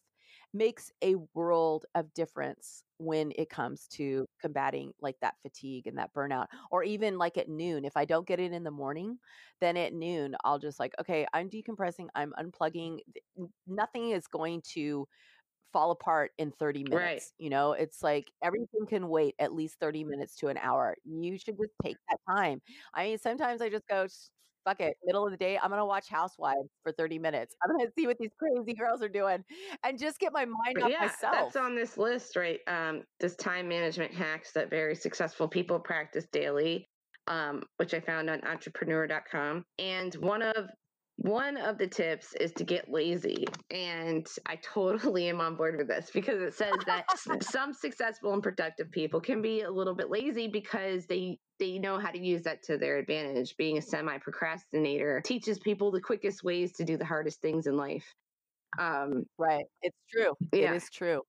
makes 0.53 0.91
a 1.03 1.15
world 1.33 1.85
of 1.95 2.13
difference 2.13 2.83
when 3.01 3.31
it 3.35 3.49
comes 3.49 3.87
to 3.87 4.27
combating 4.39 4.93
like 5.01 5.17
that 5.21 5.35
fatigue 5.41 5.87
and 5.87 5.97
that 5.97 6.13
burnout 6.13 6.47
or 6.71 6.83
even 6.83 7.17
like 7.17 7.37
at 7.37 7.49
noon 7.49 7.85
if 7.85 7.97
i 7.97 8.05
don't 8.05 8.27
get 8.27 8.39
it 8.39 8.51
in 8.53 8.63
the 8.63 8.71
morning 8.71 9.17
then 9.59 9.77
at 9.77 9.93
noon 9.93 10.35
i'll 10.43 10.59
just 10.59 10.79
like 10.79 10.93
okay 10.99 11.25
i'm 11.33 11.49
decompressing 11.49 12.07
i'm 12.15 12.33
unplugging 12.39 12.99
nothing 13.67 14.11
is 14.11 14.27
going 14.27 14.61
to 14.61 15.07
fall 15.73 15.91
apart 15.91 16.31
in 16.37 16.51
30 16.51 16.83
Right. 16.91 17.23
minutes 17.23 17.33
you 17.37 17.49
know? 17.49 17.73
It's 17.73 18.03
like 18.03 18.31
everything 18.43 18.85
can 18.87 19.07
wait 19.09 19.35
at 19.39 19.53
least 19.53 19.79
30 19.79 20.03
minutes 20.03 20.35
to 20.37 20.47
an 20.49 20.57
hour. 20.57 20.95
You 21.05 21.37
should 21.37 21.57
just 21.57 21.73
take 21.83 21.99
that 22.09 22.19
time. 22.29 22.61
I 22.93 23.05
mean 23.05 23.17
sometimes 23.19 23.61
i 23.61 23.69
just 23.69 23.87
go 23.87 24.03
"S- 24.03 24.31
fuck 24.65 24.79
it 24.79 24.95
middle 25.05 25.25
of 25.25 25.31
the 25.31 25.37
day 25.37 25.57
i'm 25.61 25.69
gonna 25.69 25.85
watch 25.85 26.07
housewives 26.09 26.69
for 26.83 26.91
30 26.91 27.19
minutes 27.19 27.55
i'm 27.63 27.75
gonna 27.75 27.89
see 27.97 28.07
what 28.07 28.17
these 28.19 28.31
crazy 28.37 28.73
girls 28.73 29.01
are 29.01 29.09
doing 29.09 29.43
and 29.83 29.97
just 29.97 30.19
get 30.19 30.33
my 30.33 30.45
mind 30.45 30.83
off 30.83 30.89
yeah, 30.89 31.01
myself 31.01 31.33
that's 31.33 31.55
on 31.55 31.75
this 31.75 31.97
list, 31.97 32.35
right? 32.35 32.59
Um, 32.67 33.03
this 33.19 33.35
time 33.35 33.67
management 33.67 34.13
hacks 34.13 34.51
that 34.53 34.69
very 34.69 34.95
successful 34.95 35.47
people 35.47 35.79
practice 35.79 36.25
daily, 36.31 36.87
um, 37.27 37.63
which 37.77 37.93
I 37.93 37.99
found 37.99 38.29
on 38.29 38.41
entrepreneur.com. 38.45 39.63
And 39.79 40.13
one 40.15 40.41
of 40.41 40.69
one 41.17 41.57
of 41.57 41.77
the 41.77 41.87
tips 41.87 42.33
is 42.35 42.51
to 42.53 42.63
get 42.63 42.89
lazy. 42.89 43.45
And 43.69 44.27
I 44.45 44.55
totally 44.57 45.27
am 45.29 45.41
on 45.41 45.55
board 45.55 45.77
with 45.77 45.87
this 45.87 46.09
because 46.11 46.41
it 46.41 46.53
says 46.53 46.77
that 46.85 47.05
some 47.43 47.73
successful 47.73 48.33
and 48.33 48.41
productive 48.41 48.91
people 48.91 49.21
can 49.21 49.41
be 49.41 49.61
a 49.61 49.71
little 49.71 49.95
bit 49.95 50.09
lazy 50.09 50.47
because 50.47 51.07
they 51.07 51.39
they 51.59 51.77
know 51.77 51.99
how 51.99 52.09
to 52.11 52.19
use 52.19 52.43
that 52.43 52.63
to 52.63 52.77
their 52.77 52.97
advantage. 52.97 53.55
Being 53.57 53.77
a 53.77 53.81
semi 53.81 54.17
procrastinator 54.17 55.21
teaches 55.23 55.59
people 55.59 55.91
the 55.91 56.01
quickest 56.01 56.43
ways 56.43 56.73
to 56.73 56.83
do 56.85 56.97
the 56.97 57.05
hardest 57.05 57.41
things 57.41 57.67
in 57.67 57.77
life. 57.77 58.15
Um, 58.79 59.25
right 59.37 59.65
it's 59.81 59.97
true 60.09 60.33
Yeah. 60.53 60.71
it 60.71 60.75
is 60.75 60.89
true 60.89 61.23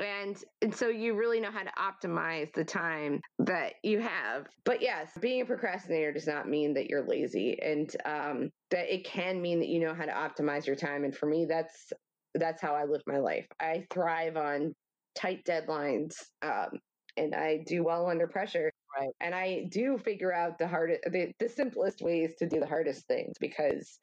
and 0.00 0.42
and 0.62 0.74
so 0.74 0.88
you 0.88 1.14
really 1.14 1.40
know 1.40 1.50
how 1.50 1.62
to 1.62 1.72
optimize 1.78 2.52
the 2.54 2.64
time 2.64 3.20
that 3.38 3.74
you 3.82 4.00
have. 4.00 4.46
But 4.64 4.82
yes 4.82 5.10
being 5.20 5.42
a 5.42 5.46
procrastinator 5.46 6.12
does 6.12 6.26
not 6.26 6.48
mean 6.48 6.74
that 6.74 6.88
you're 6.88 7.06
lazy 7.06 7.58
and 7.60 7.94
um 8.04 8.50
that 8.70 8.92
it 8.92 9.04
can 9.04 9.40
mean 9.40 9.60
that 9.60 9.68
you 9.68 9.80
know 9.80 9.94
how 9.94 10.04
to 10.06 10.12
optimize 10.12 10.66
your 10.66 10.76
time. 10.76 11.04
And 11.04 11.16
for 11.16 11.26
me 11.26 11.46
that's 11.46 11.92
that's 12.34 12.62
how 12.62 12.74
i 12.74 12.84
live 12.84 13.02
my 13.06 13.18
life. 13.18 13.46
I 13.60 13.86
thrive 13.92 14.36
on 14.36 14.74
tight 15.14 15.44
deadlines 15.44 16.14
um 16.42 16.68
and 17.16 17.34
i 17.34 17.58
do 17.66 17.82
well 17.84 18.08
under 18.08 18.26
pressure. 18.28 18.70
Right. 18.98 19.10
and 19.20 19.34
i 19.34 19.66
do 19.70 19.98
figure 19.98 20.32
out 20.34 20.58
the 20.58 20.66
hardest 20.66 21.02
the, 21.12 21.32
the 21.38 21.48
simplest 21.48 22.02
ways 22.02 22.34
to 22.40 22.48
do 22.48 22.58
the 22.58 22.66
hardest 22.66 23.06
things 23.06 23.34
because 23.40 24.00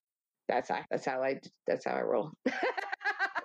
that's 0.47 0.69
how 0.69 0.81
that's 0.89 1.05
how 1.05 1.21
i 1.21 1.39
that's 1.67 1.85
how 1.85 1.93
i 1.95 2.01
roll. 2.01 2.31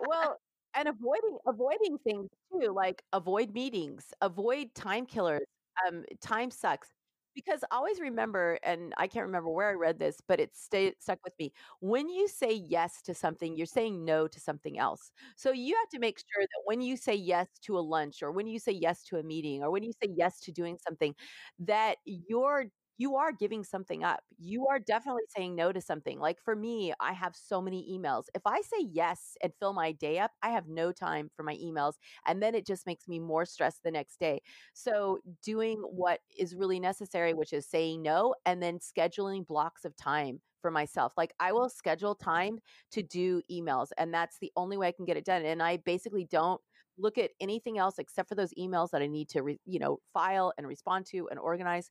Well 0.01 0.38
and 0.75 0.89
avoiding 0.89 1.39
avoiding 1.47 1.99
things 1.99 2.29
too 2.53 2.73
like 2.75 3.03
avoid 3.13 3.53
meetings 3.53 4.13
avoid 4.23 4.75
time 4.75 5.07
killers 5.07 5.47
um 5.89 6.05
time 6.21 6.51
sucks 6.51 6.89
because 7.35 7.65
always 7.71 7.99
remember 8.01 8.59
and 8.63 8.93
i 8.99 9.07
can't 9.07 9.25
remember 9.27 9.49
where 9.51 9.71
i 9.71 9.73
read 9.73 9.99
this 9.99 10.19
but 10.29 10.39
it 10.41 10.55
stayed 10.55 10.95
stuck 11.01 11.19
with 11.25 11.33
me 11.39 11.51
when 11.81 12.09
you 12.09 12.29
say 12.29 12.53
yes 12.53 13.01
to 13.03 13.15
something 13.15 13.57
you're 13.57 13.67
saying 13.67 14.05
no 14.05 14.27
to 14.29 14.39
something 14.41 14.79
else. 14.79 15.11
So 15.37 15.51
you 15.53 15.75
have 15.81 15.89
to 15.91 15.99
make 15.99 16.19
sure 16.19 16.43
that 16.43 16.63
when 16.65 16.81
you 16.83 16.97
say 16.97 17.15
yes 17.15 17.49
to 17.63 17.79
a 17.79 17.81
lunch 17.81 18.23
or 18.23 18.33
when 18.33 18.47
you 18.47 18.59
say 18.59 18.73
yes 18.73 19.03
to 19.05 19.17
a 19.19 19.23
meeting 19.23 19.63
or 19.63 19.71
when 19.71 19.83
you 19.83 19.93
say 20.03 20.11
yes 20.15 20.41
to 20.41 20.53
doing 20.53 20.77
something 20.87 21.15
that 21.61 21.97
you're 22.05 22.67
you 23.03 23.17
are 23.17 23.33
giving 23.33 23.65
something 23.65 24.05
up. 24.05 24.21
You 24.38 24.69
are 24.69 24.79
definitely 24.79 25.25
saying 25.37 25.57
no 25.57 25.73
to 25.73 25.81
something. 25.81 26.21
Like 26.21 26.38
for 26.41 26.55
me, 26.55 26.93
I 27.01 27.12
have 27.12 27.35
so 27.35 27.61
many 27.61 27.85
emails. 27.93 28.27
If 28.33 28.43
I 28.47 28.61
say 28.61 28.87
yes 28.93 29.37
and 29.43 29.53
fill 29.59 29.73
my 29.73 29.91
day 29.91 30.21
up, 30.21 30.31
I 30.41 30.51
have 30.51 30.69
no 30.69 30.93
time 30.93 31.29
for 31.35 31.43
my 31.43 31.57
emails. 31.57 31.95
And 32.29 32.41
then 32.41 32.55
it 32.55 32.65
just 32.65 32.87
makes 32.87 33.09
me 33.09 33.19
more 33.19 33.45
stressed 33.45 33.83
the 33.83 33.91
next 33.91 34.21
day. 34.21 34.41
So 34.73 35.19
doing 35.43 35.79
what 35.79 36.21
is 36.38 36.55
really 36.55 36.79
necessary, 36.79 37.35
which 37.35 37.53
is 37.53 37.67
saying 37.67 38.03
no 38.03 38.37
and 38.47 38.62
then 38.62 38.79
scheduling 38.79 39.45
blocks 39.49 39.85
of 39.85 39.97
time 39.97 40.41
for 40.61 40.71
myself. 40.71 41.12
Like 41.17 41.35
I 41.41 41.51
will 41.51 41.69
schedule 41.69 42.15
time 42.15 42.61
to 42.93 43.03
do 43.03 43.43
emails 43.51 43.88
and 43.99 44.15
that's 44.15 44.38
the 44.41 44.53
only 44.55 44.77
way 44.77 44.87
I 44.87 44.93
can 44.93 45.07
get 45.07 45.17
it 45.17 45.25
done. 45.25 45.45
And 45.45 45.61
I 45.61 45.79
basically 45.79 46.25
don't 46.31 46.61
look 46.99 47.19
at 47.19 47.31
anything 47.41 47.79
else 47.79 47.99
except 47.99 48.29
for 48.29 48.35
those 48.35 48.53
emails 48.59 48.91
that 48.91 49.03
I 49.03 49.07
need 49.07 49.29
to, 49.31 49.43
re, 49.43 49.59
you 49.65 49.79
know, 49.79 49.99
file 50.12 50.53
and 50.57 50.67
respond 50.67 51.07
to 51.07 51.29
and 51.31 51.38
organize 51.38 51.91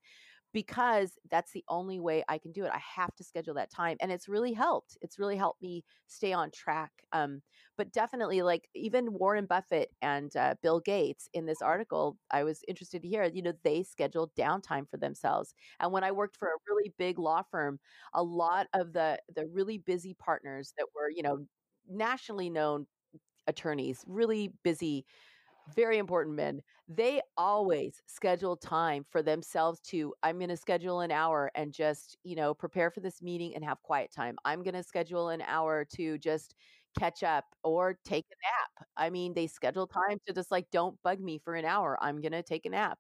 because 0.54 1.18
that's 1.30 1.52
the 1.52 1.64
only 1.70 2.00
way 2.00 2.24
I 2.28 2.38
can 2.38 2.52
do 2.52 2.66
it. 2.66 2.72
I 2.74 2.82
have 2.96 3.16
to 3.16 3.24
schedule 3.24 3.54
that 3.56 3.72
time. 3.72 3.98
And 4.02 4.12
it's 4.12 4.28
really 4.28 4.54
helped. 4.54 4.98
It's 5.02 5.18
really 5.20 5.38
helped 5.38 5.62
me 5.62 5.84
stay 6.08 6.34
on 6.34 6.52
track. 6.52 6.92
Um, 7.14 7.42
but 7.78 7.92
definitely, 7.92 8.42
like 8.42 8.68
even 8.76 9.14
Warren 9.14 9.46
Buffett 9.46 9.92
and 10.02 10.36
uh, 10.36 10.56
Bill 10.62 10.80
Gates 10.80 11.30
in 11.34 11.46
this 11.46 11.62
article, 11.62 12.18
I 12.32 12.44
was 12.44 12.64
interested 12.68 13.02
to 13.02 13.08
hear, 13.08 13.24
you 13.26 13.42
know, 13.42 13.54
they 13.64 13.84
scheduled 13.84 14.34
downtime 14.36 14.90
for 14.90 14.98
themselves. 14.98 15.54
And 15.80 15.92
when 15.92 16.04
I 16.04 16.12
worked 16.12 16.38
for 16.38 16.48
a 16.50 16.60
really 16.68 16.94
big 16.98 17.18
law 17.20 17.44
firm, 17.50 17.80
a 18.14 18.24
lot 18.24 18.68
of 18.74 18.94
the 18.94 19.20
the 19.36 19.48
really 19.48 19.78
busy 19.78 20.14
partners 20.16 20.74
that 20.78 20.88
were, 20.96 21.10
you 21.10 21.24
know, 21.24 21.46
nationally 21.90 22.50
known 22.50 22.88
attorneys, 23.48 24.04
really 24.08 24.54
busy 24.64 25.06
very 25.76 25.98
important 25.98 26.36
men, 26.36 26.62
they 26.88 27.22
always 27.38 28.02
schedule 28.08 28.56
time 28.58 29.06
for 29.10 29.22
themselves 29.22 29.80
to, 29.82 30.14
I'm 30.24 30.38
going 30.38 30.50
to 30.50 30.58
schedule 30.58 31.02
an 31.02 31.12
hour 31.12 31.52
and 31.56 31.72
just, 31.74 32.18
you 32.24 32.36
know, 32.36 32.54
prepare 32.54 32.92
for 32.92 33.00
this 33.00 33.22
meeting 33.22 33.56
and 33.56 33.64
have 33.64 33.82
quiet 33.84 34.12
time. 34.12 34.38
I'm 34.46 34.64
going 34.64 34.74
to 34.74 34.84
schedule 34.84 35.30
an 35.30 35.42
hour 35.48 35.86
to 35.96 36.18
just 36.18 36.56
catch 37.00 37.24
up 37.24 37.46
or 37.64 37.98
take 38.04 38.26
a 38.32 38.36
nap. 38.82 38.88
I 38.98 39.10
mean, 39.10 39.34
they 39.34 39.48
schedule 39.48 39.88
time 39.88 40.20
to 40.28 40.34
just 40.34 40.52
like, 40.52 40.68
don't 40.72 41.02
bug 41.04 41.20
me 41.20 41.40
for 41.44 41.56
an 41.56 41.66
hour. 41.66 41.98
I'm 42.02 42.22
going 42.22 42.34
to 42.34 42.44
take 42.44 42.66
a 42.66 42.70
nap. 42.70 42.98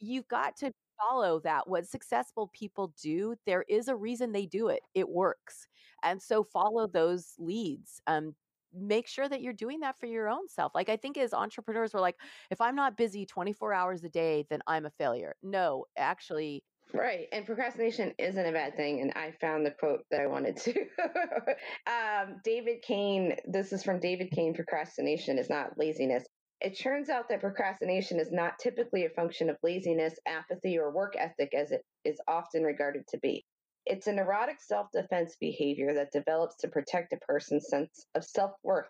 You've 0.00 0.28
got 0.28 0.56
to 0.58 0.72
follow 1.00 1.40
that. 1.40 1.68
What 1.68 1.86
successful 1.86 2.50
people 2.52 2.92
do, 3.00 3.36
there 3.46 3.64
is 3.68 3.88
a 3.88 3.96
reason 3.96 4.32
they 4.32 4.46
do 4.46 4.68
it. 4.68 4.80
It 4.94 5.08
works. 5.08 5.66
And 6.02 6.20
so 6.20 6.44
follow 6.44 6.86
those 6.86 7.34
leads. 7.38 8.00
Um, 8.06 8.34
make 8.74 9.06
sure 9.06 9.28
that 9.28 9.42
you're 9.42 9.52
doing 9.52 9.80
that 9.80 9.98
for 9.98 10.06
your 10.06 10.28
own 10.28 10.48
self. 10.48 10.72
Like 10.74 10.88
I 10.88 10.96
think 10.96 11.18
as 11.18 11.32
entrepreneurs, 11.32 11.94
we're 11.94 12.00
like, 12.00 12.16
if 12.50 12.60
I'm 12.60 12.74
not 12.74 12.96
busy 12.96 13.26
24 13.26 13.72
hours 13.72 14.04
a 14.04 14.08
day, 14.08 14.46
then 14.50 14.60
I'm 14.66 14.86
a 14.86 14.90
failure. 14.90 15.34
No, 15.42 15.84
actually. 15.96 16.62
Right. 16.92 17.26
And 17.32 17.44
procrastination 17.44 18.14
isn't 18.18 18.46
a 18.46 18.52
bad 18.52 18.76
thing. 18.76 19.02
And 19.02 19.12
I 19.14 19.32
found 19.40 19.66
the 19.66 19.72
quote 19.72 20.00
that 20.10 20.20
I 20.20 20.26
wanted 20.26 20.56
to. 20.58 20.72
um, 21.86 22.40
David 22.44 22.82
Cain, 22.82 23.36
this 23.46 23.72
is 23.72 23.82
from 23.82 24.00
David 24.00 24.30
Cain 24.30 24.54
procrastination 24.54 25.38
is 25.38 25.50
not 25.50 25.76
laziness. 25.76 26.24
It 26.60 26.78
turns 26.80 27.08
out 27.08 27.28
that 27.28 27.40
procrastination 27.40 28.18
is 28.18 28.32
not 28.32 28.58
typically 28.58 29.04
a 29.04 29.10
function 29.10 29.48
of 29.48 29.56
laziness, 29.62 30.14
apathy, 30.26 30.76
or 30.76 30.92
work 30.92 31.14
ethic 31.16 31.54
as 31.54 31.70
it 31.70 31.82
is 32.04 32.18
often 32.26 32.64
regarded 32.64 33.06
to 33.08 33.18
be. 33.18 33.44
It's 33.88 34.06
a 34.06 34.12
neurotic 34.12 34.60
self 34.60 34.88
defense 34.92 35.36
behavior 35.40 35.94
that 35.94 36.12
develops 36.12 36.56
to 36.58 36.68
protect 36.68 37.12
a 37.12 37.16
person's 37.18 37.68
sense 37.68 38.06
of 38.14 38.24
self 38.24 38.52
worth. 38.62 38.88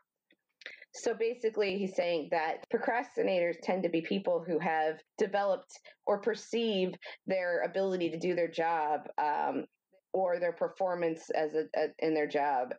So 0.95 1.15
basically, 1.15 1.79
he's 1.79 1.95
saying 1.95 2.29
that 2.33 2.67
procrastinators 2.73 3.57
tend 3.63 3.83
to 3.85 3.89
be 3.89 4.01
people 4.01 4.45
who 4.47 4.59
have 4.59 4.99
developed 5.17 5.79
or 6.07 6.21
perceive 6.21 6.95
their 7.27 7.63
ability 7.63 8.11
to 8.11 8.19
do 8.19 8.35
their 8.35 8.49
job 8.49 9.03
um, 9.19 9.67
or 10.13 10.41
their 10.41 10.53
performance 10.53 11.31
as 11.31 11.55
a, 11.55 11.65
a, 11.77 11.89
in 12.01 12.15
their 12.15 12.27
job 12.27 12.71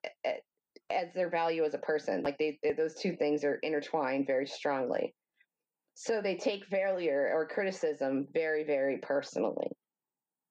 as 0.91 1.13
their 1.13 1.29
value 1.29 1.63
as 1.63 1.73
a 1.73 1.79
person. 1.79 2.23
Like 2.23 2.38
they, 2.38 2.60
they, 2.63 2.73
those 2.73 2.95
two 2.95 3.15
things 3.15 3.43
are 3.43 3.60
intertwined 3.62 4.27
very 4.27 4.47
strongly. 4.47 5.13
So 5.93 6.21
they 6.21 6.36
take 6.36 6.65
failure 6.65 7.32
or 7.34 7.47
criticism 7.47 8.27
very, 8.34 8.63
very 8.63 8.97
personally. 9.01 9.69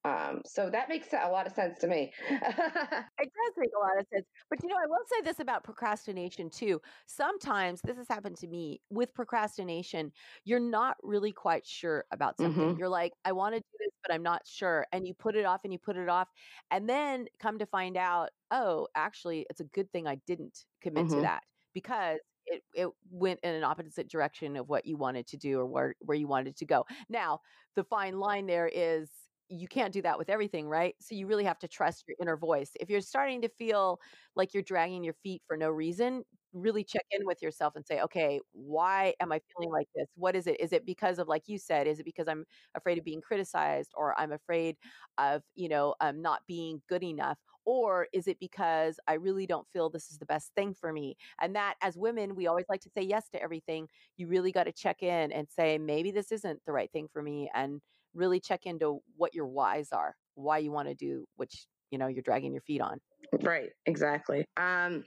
Um, 0.05 0.43
so 0.47 0.71
that 0.71 0.89
makes 0.89 1.09
a 1.13 1.29
lot 1.29 1.47
of 1.47 1.53
sense 1.53 1.79
to 1.81 1.89
me. 1.89 2.13
it 2.31 2.41
does 2.41 3.55
make 3.57 3.71
a 3.77 3.85
lot 3.85 3.99
of 3.99 4.07
sense. 4.13 4.27
But 4.49 4.63
you 4.63 4.69
know, 4.69 4.77
I 4.77 4.87
will 4.87 5.05
say 5.11 5.23
this 5.23 5.41
about 5.41 5.65
procrastination 5.65 6.51
too. 6.51 6.81
Sometimes 7.07 7.81
this 7.85 7.97
has 7.97 8.07
happened 8.09 8.37
to 8.39 8.47
me 8.47 8.81
with 8.91 9.13
procrastination, 9.15 10.13
you're 10.45 10.61
not 10.61 10.97
really 11.03 11.33
quite 11.33 11.67
sure 11.67 12.05
about 12.13 12.37
something. 12.39 12.63
Mm-hmm. 12.63 12.79
You're 12.79 12.89
like, 12.89 13.13
I 13.25 13.33
want 13.33 13.55
to 13.55 13.61
do 13.61 13.79
this, 13.81 13.93
but 14.07 14.15
I'm 14.15 14.23
not 14.23 14.43
sure. 14.47 14.87
And 14.93 15.07
you 15.07 15.15
put 15.15 15.35
it 15.35 15.45
off 15.45 15.61
and 15.65 15.73
you 15.73 15.79
put 15.79 15.97
it 15.97 16.09
off. 16.09 16.29
And 16.71 16.89
then 16.89 17.27
come 17.41 17.59
to 17.59 17.67
find 17.67 17.97
out, 17.97 18.31
oh, 18.51 18.87
actually, 18.95 19.47
it's 19.51 19.61
a 19.61 19.65
good 19.65 19.91
thing 19.93 20.07
I 20.07 20.21
didn't 20.27 20.65
commit 20.81 21.07
mm-hmm. 21.07 21.17
to 21.17 21.23
that 21.23 21.43
because 21.75 22.19
it, 22.47 22.63
it 22.75 22.89
went 23.11 23.41
in 23.43 23.55
an 23.55 23.65
opposite 23.65 24.09
direction 24.09 24.57
of 24.57 24.69
what 24.69 24.87
you 24.87 24.97
wanted 24.97 25.27
to 25.29 25.37
do 25.37 25.59
or 25.59 25.67
where, 25.67 25.95
where 26.01 26.17
you 26.17 26.29
wanted 26.29 26.57
to 26.57 26.65
go. 26.65 26.87
Now, 27.09 27.41
the 27.77 27.85
fine 27.85 28.19
line 28.19 28.47
there 28.47 28.71
is 28.73 29.11
you 29.49 29.69
can't 29.69 29.93
do 29.93 30.03
that 30.03 30.19
with 30.19 30.29
everything, 30.29 30.69
right? 30.69 30.95
So 31.01 31.15
you 31.15 31.27
really 31.27 31.45
have 31.45 31.59
to 31.61 31.69
trust 31.69 32.05
your 32.07 32.17
inner 32.21 32.37
voice. 32.37 32.71
If 32.81 32.91
you're 32.91 33.01
starting 33.01 33.41
to 33.43 33.49
feel 33.49 33.99
like 34.37 34.55
you're 34.55 34.63
dragging 34.63 35.03
your 35.05 35.15
feet 35.23 35.43
for 35.47 35.57
no 35.57 35.71
reason, 35.71 36.25
really 36.53 36.85
check 36.85 37.05
in 37.11 37.27
with 37.27 37.43
yourself 37.43 37.75
and 37.77 37.87
say, 37.87 38.01
okay, 38.01 38.41
why 38.53 39.15
am 39.21 39.33
I 39.33 39.41
feeling 39.57 39.71
like 39.73 39.89
this? 39.95 40.07
What 40.17 40.37
is 40.37 40.47
it? 40.47 40.61
Is 40.61 40.73
it 40.73 40.85
because 40.87 41.19
of, 41.19 41.29
like 41.29 41.45
you 41.47 41.59
said, 41.59 41.87
is 41.87 41.99
it 42.01 42.05
because 42.05 42.29
I'm 42.29 42.45
afraid 42.75 42.99
of 42.99 43.05
being 43.05 43.21
criticized 43.21 43.93
or 43.97 44.19
I'm 44.19 44.33
afraid 44.33 44.77
of, 45.19 45.43
you 45.55 45.69
know, 45.69 45.95
um, 46.01 46.23
not 46.23 46.41
being 46.47 46.83
good 46.89 47.03
enough? 47.03 47.39
Or 47.65 48.09
is 48.15 48.27
it 48.29 48.39
because 48.41 48.99
I 49.07 49.15
really 49.15 49.47
don't 49.47 49.67
feel 49.73 49.91
this 49.91 50.11
is 50.11 50.19
the 50.19 50.25
best 50.27 50.53
thing 50.57 50.73
for 50.75 50.93
me? 50.93 51.17
And 51.41 51.55
that, 51.55 51.75
as 51.83 51.99
women, 51.99 52.35
we 52.35 52.47
always 52.47 52.65
like 52.69 52.81
to 52.83 52.91
say 52.97 53.03
yes 53.03 53.29
to 53.31 53.43
everything. 53.43 53.89
You 54.17 54.27
really 54.27 54.53
got 54.53 54.65
to 54.65 54.73
check 54.73 55.03
in 55.03 55.33
and 55.33 55.49
say, 55.51 55.77
maybe 55.77 56.11
this 56.11 56.33
isn't 56.33 56.61
the 56.65 56.73
right 56.73 56.91
thing 56.93 57.09
for 57.13 57.23
me. 57.23 57.51
And 57.55 57.81
really 58.19 58.41
check 58.41 58.67
into 58.67 58.99
what 59.17 59.35
your 59.35 59.47
whys 59.47 59.89
are, 59.93 60.15
why 60.35 60.59
you 60.59 60.73
want 60.73 60.89
to 60.89 60.95
do 60.95 61.25
which 61.37 61.67
you 61.91 61.99
know 61.99 62.07
you're 62.07 62.23
dragging 62.23 62.53
your 62.53 62.63
feet 62.63 62.81
on. 62.81 62.99
Right, 63.43 63.71
exactly. 63.87 64.45
Um, 64.57 65.05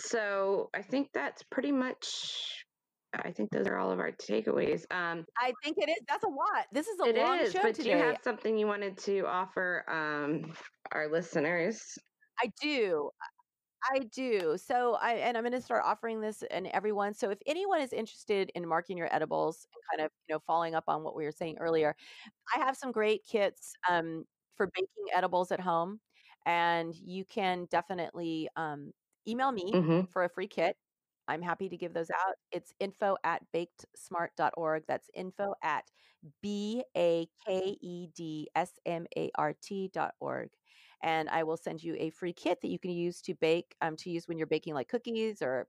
so 0.00 0.70
I 0.74 0.82
think 0.82 1.08
that's 1.14 1.42
pretty 1.50 1.72
much 1.72 2.64
I 3.14 3.32
think 3.32 3.50
those 3.50 3.66
are 3.66 3.76
all 3.76 3.90
of 3.90 3.98
our 3.98 4.12
takeaways. 4.12 4.82
Um, 4.90 5.24
I 5.36 5.52
think 5.64 5.76
it 5.78 5.90
is. 5.90 5.98
That's 6.08 6.24
a 6.24 6.28
lot. 6.28 6.66
This 6.72 6.86
is 6.86 7.00
a 7.00 7.08
it 7.08 7.16
long 7.16 7.40
is, 7.40 7.52
show 7.52 7.60
but 7.62 7.74
today. 7.74 7.90
do 7.90 7.96
you 7.96 8.02
have 8.04 8.18
something 8.22 8.56
you 8.56 8.66
wanted 8.66 8.96
to 8.98 9.26
offer 9.26 9.84
um, 9.88 10.52
our 10.92 11.10
listeners? 11.10 11.80
I 12.40 12.50
do. 12.62 13.10
I 13.82 14.00
do. 14.00 14.56
So 14.58 14.98
I 15.00 15.14
and 15.14 15.36
I'm 15.36 15.42
going 15.42 15.52
to 15.52 15.60
start 15.60 15.82
offering 15.84 16.20
this 16.20 16.42
and 16.50 16.66
everyone. 16.68 17.14
So 17.14 17.30
if 17.30 17.38
anyone 17.46 17.80
is 17.80 17.92
interested 17.92 18.50
in 18.54 18.66
marking 18.66 18.96
your 18.96 19.12
edibles 19.14 19.66
and 19.74 19.82
kind 19.90 20.06
of 20.06 20.12
you 20.28 20.34
know 20.34 20.40
following 20.46 20.74
up 20.74 20.84
on 20.88 21.02
what 21.02 21.16
we 21.16 21.24
were 21.24 21.32
saying 21.32 21.56
earlier, 21.58 21.94
I 22.54 22.60
have 22.60 22.76
some 22.76 22.92
great 22.92 23.22
kits 23.24 23.74
um, 23.88 24.24
for 24.56 24.70
baking 24.74 25.14
edibles 25.14 25.50
at 25.52 25.60
home, 25.60 26.00
and 26.46 26.94
you 26.94 27.24
can 27.24 27.66
definitely 27.70 28.48
um, 28.56 28.92
email 29.26 29.52
me 29.52 29.72
mm-hmm. 29.72 30.00
for 30.12 30.24
a 30.24 30.28
free 30.28 30.48
kit. 30.48 30.76
I'm 31.28 31.42
happy 31.42 31.68
to 31.68 31.76
give 31.76 31.94
those 31.94 32.10
out. 32.10 32.34
It's 32.50 32.74
info 32.80 33.16
at 33.24 33.42
bakedsmart.org. 33.54 34.82
That's 34.88 35.08
info 35.14 35.54
at 35.62 35.84
B 36.42 36.82
A 36.96 37.28
K 37.46 37.76
E 37.80 38.08
D 38.14 38.48
S 38.54 38.72
M 38.84 39.06
A 39.16 39.30
R 39.36 39.54
T 39.62 39.90
dot 39.94 40.14
org 40.20 40.50
and 41.02 41.28
I 41.28 41.42
will 41.42 41.56
send 41.56 41.82
you 41.82 41.96
a 41.98 42.10
free 42.10 42.32
kit 42.32 42.60
that 42.62 42.68
you 42.68 42.78
can 42.78 42.90
use 42.90 43.20
to 43.22 43.34
bake 43.34 43.74
um, 43.80 43.96
to 43.96 44.10
use 44.10 44.28
when 44.28 44.38
you're 44.38 44.46
baking 44.46 44.74
like 44.74 44.88
cookies 44.88 45.42
or 45.42 45.66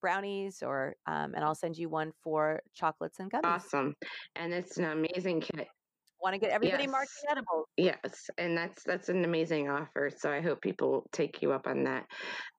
brownies 0.00 0.62
or 0.62 0.96
um, 1.06 1.34
and 1.34 1.44
I'll 1.44 1.54
send 1.54 1.78
you 1.78 1.88
one 1.88 2.12
for 2.22 2.60
chocolates 2.74 3.20
and 3.20 3.30
gummies. 3.30 3.44
Awesome. 3.44 3.94
And 4.36 4.52
it's 4.52 4.76
an 4.76 4.84
amazing 4.84 5.40
kit 5.40 5.68
want 6.24 6.34
to 6.34 6.40
get 6.40 6.50
everybody 6.50 6.84
yes. 6.84 6.90
marking 6.90 7.30
edibles. 7.30 7.66
Yes, 7.76 8.30
and 8.38 8.56
that's 8.56 8.82
that's 8.82 9.10
an 9.10 9.24
amazing 9.24 9.68
offer. 9.68 10.10
So 10.16 10.32
I 10.32 10.40
hope 10.40 10.62
people 10.62 11.06
take 11.12 11.42
you 11.42 11.52
up 11.52 11.66
on 11.66 11.84
that. 11.84 12.06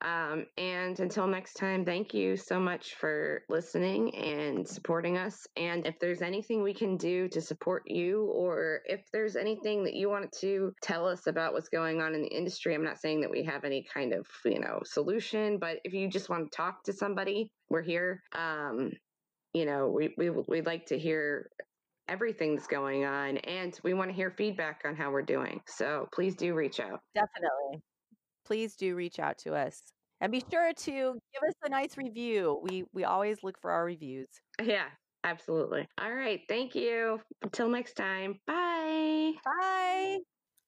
Um, 0.01 0.45
and 0.57 0.97
until 0.99 1.25
next 1.25 1.53
time, 1.53 1.83
thank 1.83 2.13
you 2.13 2.37
so 2.37 2.59
much 2.59 2.93
for 2.93 3.41
listening 3.49 4.15
and 4.15 4.67
supporting 4.67 5.17
us. 5.17 5.47
And 5.57 5.85
if 5.87 5.95
there's 5.99 6.21
anything 6.21 6.61
we 6.61 6.75
can 6.75 6.95
do 6.95 7.27
to 7.29 7.41
support 7.41 7.83
you, 7.87 8.25
or 8.25 8.81
if 8.85 9.01
there's 9.11 9.35
anything 9.35 9.83
that 9.85 9.95
you 9.95 10.09
want 10.09 10.31
to 10.41 10.71
tell 10.83 11.07
us 11.07 11.25
about 11.25 11.53
what's 11.53 11.69
going 11.69 12.01
on 12.01 12.13
in 12.13 12.21
the 12.21 12.27
industry, 12.27 12.75
I'm 12.75 12.83
not 12.83 12.99
saying 12.99 13.21
that 13.21 13.31
we 13.31 13.43
have 13.43 13.63
any 13.63 13.83
kind 13.91 14.13
of 14.13 14.27
you 14.45 14.59
know 14.59 14.79
solution, 14.85 15.57
but 15.57 15.79
if 15.83 15.93
you 15.93 16.07
just 16.07 16.29
want 16.29 16.51
to 16.51 16.55
talk 16.55 16.83
to 16.83 16.93
somebody, 16.93 17.51
we're 17.69 17.81
here. 17.81 18.21
Um, 18.37 18.91
you 19.53 19.65
know, 19.65 19.87
we, 19.87 20.13
we 20.17 20.29
we'd 20.29 20.65
like 20.65 20.85
to 20.87 20.99
hear 20.99 21.49
everything 22.07 22.55
that's 22.55 22.67
going 22.67 23.05
on 23.05 23.37
and 23.37 23.79
we 23.83 23.93
want 23.93 24.09
to 24.09 24.15
hear 24.15 24.31
feedback 24.31 24.81
on 24.85 24.95
how 24.95 25.11
we're 25.11 25.21
doing. 25.21 25.61
So 25.67 26.07
please 26.13 26.35
do 26.35 26.53
reach 26.53 26.79
out. 26.79 27.01
Definitely. 27.13 27.81
Please 28.45 28.75
do 28.75 28.95
reach 28.95 29.19
out 29.19 29.37
to 29.39 29.55
us. 29.55 29.81
And 30.21 30.31
be 30.31 30.43
sure 30.49 30.71
to 30.71 30.91
give 30.91 31.49
us 31.49 31.55
a 31.63 31.69
nice 31.69 31.97
review. 31.97 32.59
We 32.63 32.85
we 32.93 33.03
always 33.03 33.43
look 33.43 33.59
for 33.59 33.71
our 33.71 33.83
reviews. 33.83 34.29
Yeah, 34.63 34.85
absolutely. 35.23 35.87
All 35.99 36.13
right, 36.13 36.41
thank 36.47 36.73
you. 36.73 37.19
Until 37.41 37.67
next 37.69 37.95
time. 37.95 38.39
Bye. 38.47 39.33
Bye. 39.43 40.19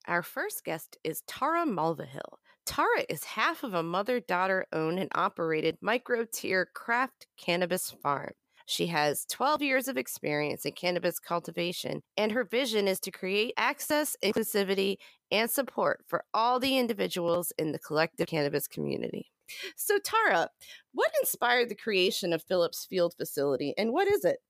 Our 0.06 0.22
first 0.22 0.64
guest 0.64 0.98
is 1.02 1.22
Tara 1.26 1.64
Mulvihill. 1.66 2.36
Tara 2.66 3.04
is 3.08 3.24
half 3.24 3.62
of 3.62 3.72
a 3.72 3.82
mother 3.82 4.20
daughter 4.20 4.66
owned 4.72 4.98
and 4.98 5.10
operated 5.14 5.78
micro 5.80 6.26
tier 6.30 6.68
craft 6.74 7.26
cannabis 7.38 7.90
farm. 7.90 8.32
She 8.68 8.88
has 8.88 9.24
12 9.30 9.62
years 9.62 9.88
of 9.88 9.96
experience 9.96 10.66
in 10.66 10.72
cannabis 10.72 11.18
cultivation, 11.18 12.02
and 12.18 12.30
her 12.32 12.44
vision 12.44 12.86
is 12.86 13.00
to 13.00 13.10
create 13.10 13.54
access, 13.56 14.14
inclusivity, 14.22 14.96
and 15.30 15.50
support 15.50 16.04
for 16.06 16.26
all 16.34 16.60
the 16.60 16.76
individuals 16.76 17.50
in 17.56 17.72
the 17.72 17.78
collective 17.78 18.26
cannabis 18.26 18.68
community. 18.68 19.30
So, 19.74 19.98
Tara, 19.98 20.50
what 20.92 21.10
inspired 21.22 21.70
the 21.70 21.74
creation 21.74 22.34
of 22.34 22.42
Phillips 22.42 22.84
Field 22.84 23.14
Facility, 23.16 23.72
and 23.78 23.90
what 23.90 24.06
is 24.06 24.22
it? 24.26 24.40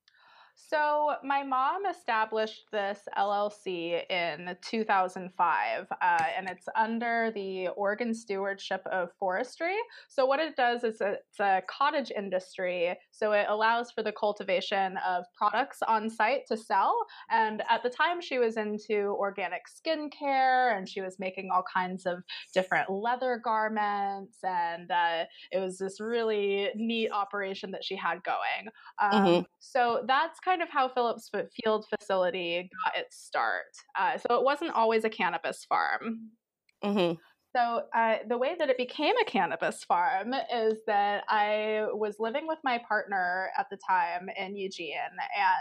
So, 0.66 1.14
my 1.22 1.44
mom 1.44 1.86
established 1.86 2.64
this 2.72 3.00
LLC 3.16 4.02
in 4.11 4.56
2005, 4.61 5.86
uh, 5.90 6.18
and 6.36 6.48
it's 6.50 6.66
under 6.76 7.30
the 7.32 7.68
Oregon 7.68 8.12
Stewardship 8.12 8.82
of 8.90 9.11
Forestry. 9.20 9.76
So, 10.09 10.26
what 10.26 10.40
it 10.40 10.56
does 10.56 10.82
is 10.82 11.00
it's 11.00 11.40
a 11.40 11.62
cottage 11.68 12.11
industry. 12.14 12.98
So, 13.12 13.32
it 13.32 13.46
allows 13.48 13.92
for 13.92 14.02
the 14.02 14.11
cultivation 14.12 14.98
of 15.06 15.24
products 15.36 15.78
on 15.86 16.11
site 16.11 16.46
to 16.48 16.56
sell. 16.56 17.06
And 17.30 17.62
at 17.70 17.84
the 17.84 17.90
time, 17.90 18.20
she 18.20 18.38
was 18.38 18.56
into 18.56 19.16
organic 19.16 19.62
skincare 19.68 20.76
and 20.76 20.88
she 20.88 21.00
was 21.00 21.20
making 21.20 21.50
all 21.54 21.64
kinds 21.72 22.04
of 22.04 22.24
different 22.52 22.90
leather 22.90 23.40
garments. 23.42 24.38
And 24.42 24.90
uh, 24.90 25.24
it 25.52 25.61
was 25.61 25.78
this 25.78 26.00
really 26.00 26.70
neat 26.74 27.11
operation 27.11 27.70
that 27.70 27.84
she 27.84 27.94
had 27.94 28.24
going. 28.24 28.68
Um, 29.00 29.24
mm-hmm. 29.24 29.42
So, 29.61 30.02
that's 30.06 30.40
kind 30.49 30.62
of 30.62 30.70
how 30.70 30.88
Phillips 30.88 31.30
Field 31.62 31.84
facility 31.99 32.70
got 32.84 32.96
its 32.96 33.18
start. 33.18 33.66
Uh, 33.99 34.16
so 34.16 34.38
it 34.38 34.44
wasn't 34.44 34.70
always 34.70 35.05
a 35.05 35.11
cannabis 35.11 35.66
farm. 35.68 36.30
Mm-hmm. 36.82 37.14
So 37.55 37.82
uh, 37.94 38.16
the 38.28 38.38
way 38.38 38.55
that 38.59 38.70
it 38.70 38.76
became 38.76 39.14
a 39.20 39.24
cannabis 39.24 39.82
farm 39.84 40.34
is 40.55 40.78
that 40.86 41.24
I 41.28 41.86
was 41.92 42.16
living 42.18 42.46
with 42.46 42.59
my 42.62 42.80
partner 42.86 43.51
at 43.59 43.66
the 43.70 43.78
time 43.88 44.28
in 44.38 44.55
Eugene, 44.55 44.94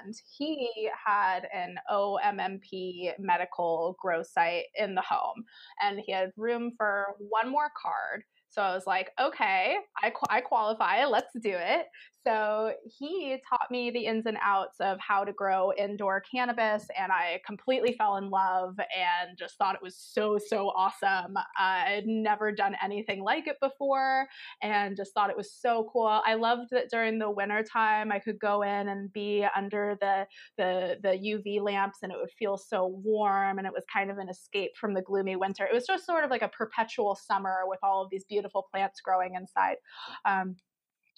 and 0.03 0.13
he 0.37 0.89
had 1.05 1.47
an 1.53 1.75
OMMP 1.91 3.13
medical 3.19 3.95
grow 4.01 4.21
site 4.21 4.65
in 4.75 4.95
the 4.95 5.01
home, 5.01 5.43
and 5.81 5.99
he 6.05 6.11
had 6.11 6.31
room 6.37 6.71
for 6.77 7.15
one 7.29 7.49
more 7.49 7.71
card. 7.81 8.23
So 8.49 8.61
I 8.61 8.73
was 8.73 8.87
like, 8.87 9.11
okay, 9.19 9.77
I, 10.01 10.11
I 10.29 10.41
qualify. 10.41 11.05
Let's 11.05 11.33
do 11.41 11.53
it. 11.53 11.85
So 12.27 12.73
he 12.83 13.41
taught 13.47 13.71
me 13.71 13.89
the 13.89 14.05
ins 14.05 14.25
and 14.25 14.37
outs 14.41 14.81
of 14.81 14.99
how 14.99 15.23
to 15.23 15.31
grow 15.31 15.71
indoor 15.71 16.21
cannabis, 16.29 16.85
and 16.99 17.09
I 17.09 17.39
completely 17.45 17.93
fell 17.93 18.17
in 18.17 18.29
love 18.29 18.77
and 18.79 19.37
just 19.37 19.57
thought 19.57 19.75
it 19.75 19.81
was 19.81 19.95
so, 19.95 20.37
so 20.37 20.67
awesome. 20.75 21.37
I 21.57 21.85
had 21.87 22.05
never 22.05 22.51
done 22.51 22.75
anything 22.83 23.23
like 23.23 23.47
it 23.47 23.55
before 23.61 24.27
and 24.61 24.97
just 24.97 25.13
thought 25.13 25.29
it 25.29 25.37
was 25.37 25.53
so 25.53 25.89
cool. 25.93 26.21
I 26.25 26.33
loved 26.33 26.71
that 26.71 26.89
during 26.91 27.17
the 27.17 27.31
winter 27.31 27.63
time 27.63 28.11
I 28.11 28.19
could 28.19 28.39
go 28.39 28.61
in 28.61 28.89
and 28.89 29.13
be 29.13 29.47
under 29.55 29.97
the, 30.01 30.27
the, 30.57 30.97
the 31.01 31.09
UV 31.09 31.61
lamps 31.61 31.99
and 32.03 32.11
it 32.11 32.17
would 32.19 32.31
feel 32.37 32.57
so 32.57 32.87
warm 33.05 33.57
and 33.57 33.65
it 33.65 33.73
was 33.73 33.85
kind 33.91 34.11
of 34.11 34.17
an 34.17 34.27
escape 34.27 34.71
from 34.75 34.93
the 34.93 35.01
gloomy 35.01 35.37
winter. 35.37 35.65
It 35.65 35.73
was 35.73 35.87
just 35.87 36.05
sort 36.05 36.25
of 36.25 36.29
like 36.29 36.41
a 36.41 36.49
perpetual 36.49 37.15
summer 37.15 37.59
with 37.67 37.79
all 37.83 38.03
of 38.03 38.09
these 38.09 38.25
beautiful 38.25 38.67
plants 38.69 38.99
growing 38.99 39.35
inside. 39.35 39.77
Um, 40.25 40.57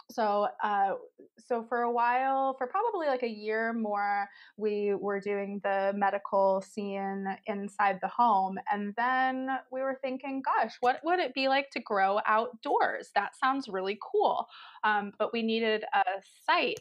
so 0.09 0.47
uh, 0.63 0.93
so 1.37 1.63
for 1.63 1.81
a 1.81 1.91
while 1.91 2.53
for 2.57 2.67
probably 2.67 3.07
like 3.07 3.23
a 3.23 3.29
year 3.29 3.73
more 3.73 4.27
we 4.57 4.93
were 4.95 5.19
doing 5.19 5.59
the 5.63 5.93
medical 5.95 6.61
scene 6.61 7.25
inside 7.47 7.99
the 8.01 8.07
home 8.07 8.57
and 8.71 8.93
then 8.97 9.49
we 9.71 9.81
were 9.81 9.97
thinking 10.01 10.41
gosh 10.41 10.75
what 10.81 10.99
would 11.03 11.19
it 11.19 11.33
be 11.33 11.47
like 11.47 11.69
to 11.71 11.79
grow 11.79 12.19
outdoors? 12.27 13.11
That 13.15 13.35
sounds 13.35 13.67
really 13.67 13.97
cool. 14.01 14.47
Um, 14.83 15.11
but 15.17 15.33
we 15.33 15.41
needed 15.41 15.83
a 15.93 16.03
site 16.45 16.79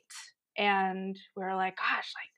and 0.57 1.19
we 1.37 1.45
were 1.45 1.55
like 1.55 1.77
gosh 1.77 2.13
like 2.15 2.33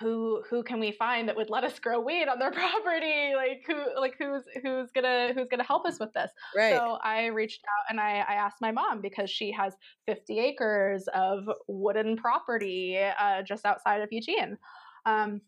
who 0.00 0.42
who 0.48 0.62
can 0.62 0.78
we 0.78 0.92
find 0.92 1.28
that 1.28 1.36
would 1.36 1.50
let 1.50 1.64
us 1.64 1.78
grow 1.78 2.00
weed 2.00 2.28
on 2.28 2.38
their 2.38 2.50
property? 2.52 3.34
Like 3.34 3.62
who 3.66 3.98
like 3.98 4.14
who's 4.18 4.44
who's 4.62 4.90
gonna 4.92 5.32
who's 5.34 5.48
gonna 5.48 5.64
help 5.64 5.86
us 5.86 5.98
with 5.98 6.12
this? 6.12 6.30
Right. 6.54 6.74
so 6.74 6.98
i 7.02 7.26
reached 7.26 7.62
out 7.64 7.86
and 7.90 8.00
I, 8.00 8.24
I 8.28 8.34
asked 8.34 8.60
my 8.60 8.72
mom 8.72 9.00
because 9.00 9.30
she 9.30 9.50
has 9.52 9.74
50 10.06 10.38
acres 10.38 11.08
of 11.14 11.48
wooden 11.66 12.16
property 12.16 12.98
uh, 12.98 13.42
just 13.42 13.64
outside 13.64 14.02
of 14.02 14.08
eugene. 14.10 14.58
Um, 15.06 15.40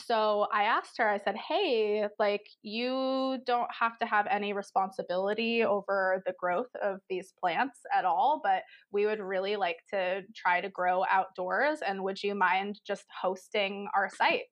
so 0.00 0.48
I 0.52 0.64
asked 0.64 0.98
her, 0.98 1.08
I 1.08 1.18
said, 1.18 1.36
hey, 1.36 2.06
like, 2.18 2.46
you 2.62 3.38
don't 3.46 3.70
have 3.78 3.98
to 4.00 4.06
have 4.06 4.26
any 4.28 4.52
responsibility 4.52 5.64
over 5.64 6.22
the 6.26 6.34
growth 6.38 6.70
of 6.82 6.98
these 7.08 7.32
plants 7.38 7.78
at 7.96 8.04
all, 8.04 8.40
but 8.42 8.62
we 8.92 9.06
would 9.06 9.20
really 9.20 9.56
like 9.56 9.78
to 9.92 10.22
try 10.34 10.60
to 10.60 10.68
grow 10.68 11.04
outdoors. 11.08 11.78
And 11.86 12.02
would 12.02 12.22
you 12.22 12.34
mind 12.34 12.80
just 12.86 13.04
hosting 13.22 13.86
our 13.94 14.10
site? 14.10 14.42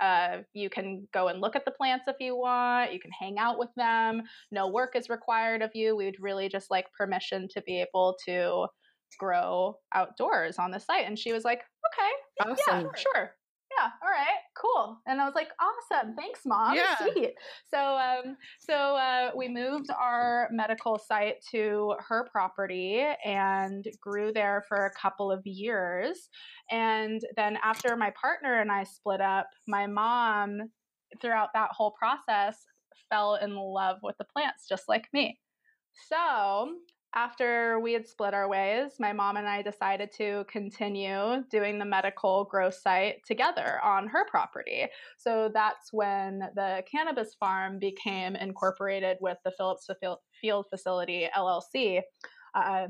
Uh, 0.00 0.38
you 0.54 0.70
can 0.70 1.06
go 1.12 1.28
and 1.28 1.40
look 1.40 1.56
at 1.56 1.64
the 1.64 1.70
plants 1.70 2.04
if 2.06 2.16
you 2.20 2.36
want. 2.36 2.92
You 2.92 3.00
can 3.00 3.10
hang 3.18 3.38
out 3.38 3.58
with 3.58 3.70
them. 3.76 4.22
No 4.50 4.68
work 4.68 4.96
is 4.96 5.08
required 5.08 5.62
of 5.62 5.70
you. 5.74 5.96
We 5.96 6.06
would 6.06 6.20
really 6.20 6.48
just 6.48 6.70
like 6.70 6.86
permission 6.96 7.48
to 7.52 7.62
be 7.62 7.80
able 7.80 8.16
to 8.26 8.66
grow 9.18 9.76
outdoors 9.94 10.58
on 10.58 10.70
the 10.70 10.78
site. 10.78 11.06
And 11.06 11.18
she 11.18 11.32
was 11.32 11.44
like, 11.44 11.60
okay, 11.86 12.50
awesome. 12.50 12.86
yeah, 12.86 13.02
sure 13.14 13.34
yeah, 13.80 13.90
all 14.02 14.10
right, 14.10 14.40
cool. 14.56 14.98
And 15.06 15.20
I 15.20 15.24
was 15.24 15.34
like, 15.34 15.48
awesome, 15.60 16.14
thanks, 16.14 16.40
mom. 16.44 16.74
Yeah. 16.74 16.96
Sweet. 16.96 17.34
So, 17.72 17.78
um, 17.78 18.36
so 18.58 18.74
uh, 18.74 19.30
we 19.36 19.48
moved 19.48 19.90
our 19.90 20.48
medical 20.52 20.98
site 20.98 21.36
to 21.50 21.94
her 22.08 22.28
property 22.30 23.04
and 23.24 23.86
grew 24.00 24.32
there 24.32 24.64
for 24.68 24.86
a 24.86 25.00
couple 25.00 25.30
of 25.30 25.46
years. 25.46 26.28
And 26.70 27.20
then 27.36 27.58
after 27.62 27.96
my 27.96 28.12
partner 28.20 28.60
and 28.60 28.70
I 28.70 28.84
split 28.84 29.20
up, 29.20 29.48
my 29.66 29.86
mom, 29.86 30.70
throughout 31.20 31.48
that 31.54 31.70
whole 31.72 31.92
process, 31.92 32.56
fell 33.08 33.36
in 33.36 33.56
love 33.56 33.98
with 34.02 34.16
the 34.18 34.24
plants, 34.24 34.68
just 34.68 34.84
like 34.88 35.06
me. 35.12 35.38
So 36.08 36.74
after 37.14 37.80
we 37.80 37.92
had 37.92 38.06
split 38.06 38.34
our 38.34 38.48
ways, 38.48 38.92
my 39.00 39.12
mom 39.12 39.36
and 39.36 39.48
I 39.48 39.62
decided 39.62 40.12
to 40.12 40.44
continue 40.48 41.42
doing 41.50 41.78
the 41.78 41.84
medical 41.84 42.44
growth 42.44 42.74
site 42.74 43.24
together 43.26 43.80
on 43.82 44.06
her 44.08 44.24
property. 44.30 44.86
So 45.16 45.50
that's 45.52 45.92
when 45.92 46.40
the 46.54 46.84
cannabis 46.90 47.34
farm 47.34 47.78
became 47.78 48.36
incorporated 48.36 49.16
with 49.20 49.38
the 49.44 49.50
Phillips 49.50 49.88
Field 50.40 50.66
Facility 50.70 51.28
LLC. 51.36 52.02
Uh, 52.54 52.88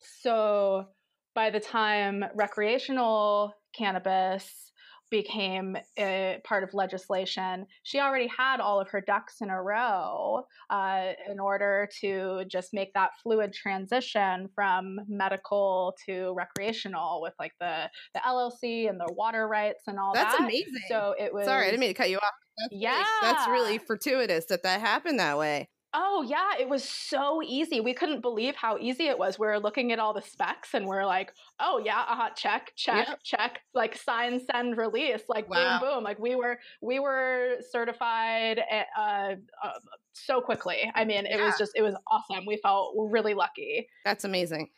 so 0.00 0.86
by 1.34 1.50
the 1.50 1.60
time 1.60 2.24
recreational 2.34 3.54
cannabis 3.74 4.72
became 5.14 5.76
a 5.96 6.40
part 6.42 6.64
of 6.64 6.74
legislation, 6.74 7.66
she 7.84 8.00
already 8.00 8.26
had 8.26 8.58
all 8.58 8.80
of 8.80 8.88
her 8.88 9.00
ducks 9.00 9.36
in 9.40 9.48
a 9.48 9.62
row 9.62 10.44
uh, 10.70 11.12
in 11.30 11.38
order 11.38 11.88
to 12.00 12.42
just 12.48 12.74
make 12.74 12.92
that 12.94 13.10
fluid 13.22 13.52
transition 13.52 14.48
from 14.56 14.98
medical 15.06 15.94
to 16.04 16.34
recreational 16.36 17.22
with 17.22 17.32
like 17.38 17.52
the 17.60 17.88
the 18.14 18.20
LLC 18.26 18.88
and 18.90 18.98
the 18.98 19.12
water 19.12 19.46
rights 19.46 19.84
and 19.86 20.00
all 20.00 20.12
that's 20.12 20.32
that. 20.32 20.40
That's 20.40 20.50
amazing. 20.50 20.82
So 20.88 21.14
it 21.16 21.32
was. 21.32 21.44
Sorry, 21.44 21.62
I 21.62 21.70
didn't 21.70 21.80
mean 21.80 21.90
to 21.90 21.94
cut 21.94 22.10
you 22.10 22.16
off. 22.16 22.34
That's 22.58 22.72
yeah, 22.72 22.96
really, 22.96 23.04
that's 23.22 23.48
really 23.48 23.78
fortuitous 23.78 24.46
that 24.46 24.64
that 24.64 24.80
happened 24.80 25.20
that 25.20 25.38
way. 25.38 25.68
Oh 25.96 26.24
yeah, 26.26 26.50
it 26.58 26.68
was 26.68 26.82
so 26.82 27.40
easy. 27.44 27.80
We 27.80 27.94
couldn't 27.94 28.20
believe 28.20 28.56
how 28.56 28.78
easy 28.78 29.04
it 29.06 29.16
was. 29.16 29.38
We 29.38 29.46
were 29.46 29.60
looking 29.60 29.92
at 29.92 30.00
all 30.00 30.12
the 30.12 30.22
specs 30.22 30.74
and 30.74 30.88
we 30.88 30.96
are 30.96 31.06
like, 31.06 31.32
oh 31.60 31.80
yeah, 31.84 32.00
uh-huh, 32.00 32.30
check, 32.34 32.72
check, 32.74 33.06
yep. 33.06 33.20
check, 33.22 33.60
like 33.74 33.96
sign, 33.96 34.40
send, 34.44 34.76
release, 34.76 35.22
like 35.28 35.48
wow. 35.48 35.78
boom, 35.78 35.88
boom. 35.88 36.04
Like 36.04 36.18
we 36.18 36.34
were 36.34 36.58
we 36.82 36.98
were 36.98 37.58
certified 37.70 38.60
at, 38.70 38.86
uh, 38.98 39.34
uh, 39.62 39.70
so 40.12 40.40
quickly. 40.40 40.90
I 40.96 41.04
mean, 41.04 41.26
it 41.26 41.38
yeah. 41.38 41.46
was 41.46 41.56
just 41.56 41.72
it 41.76 41.82
was 41.82 41.94
awesome. 42.10 42.44
We 42.44 42.56
felt 42.56 42.94
really 42.96 43.34
lucky. 43.34 43.86
That's 44.04 44.24
amazing. 44.24 44.70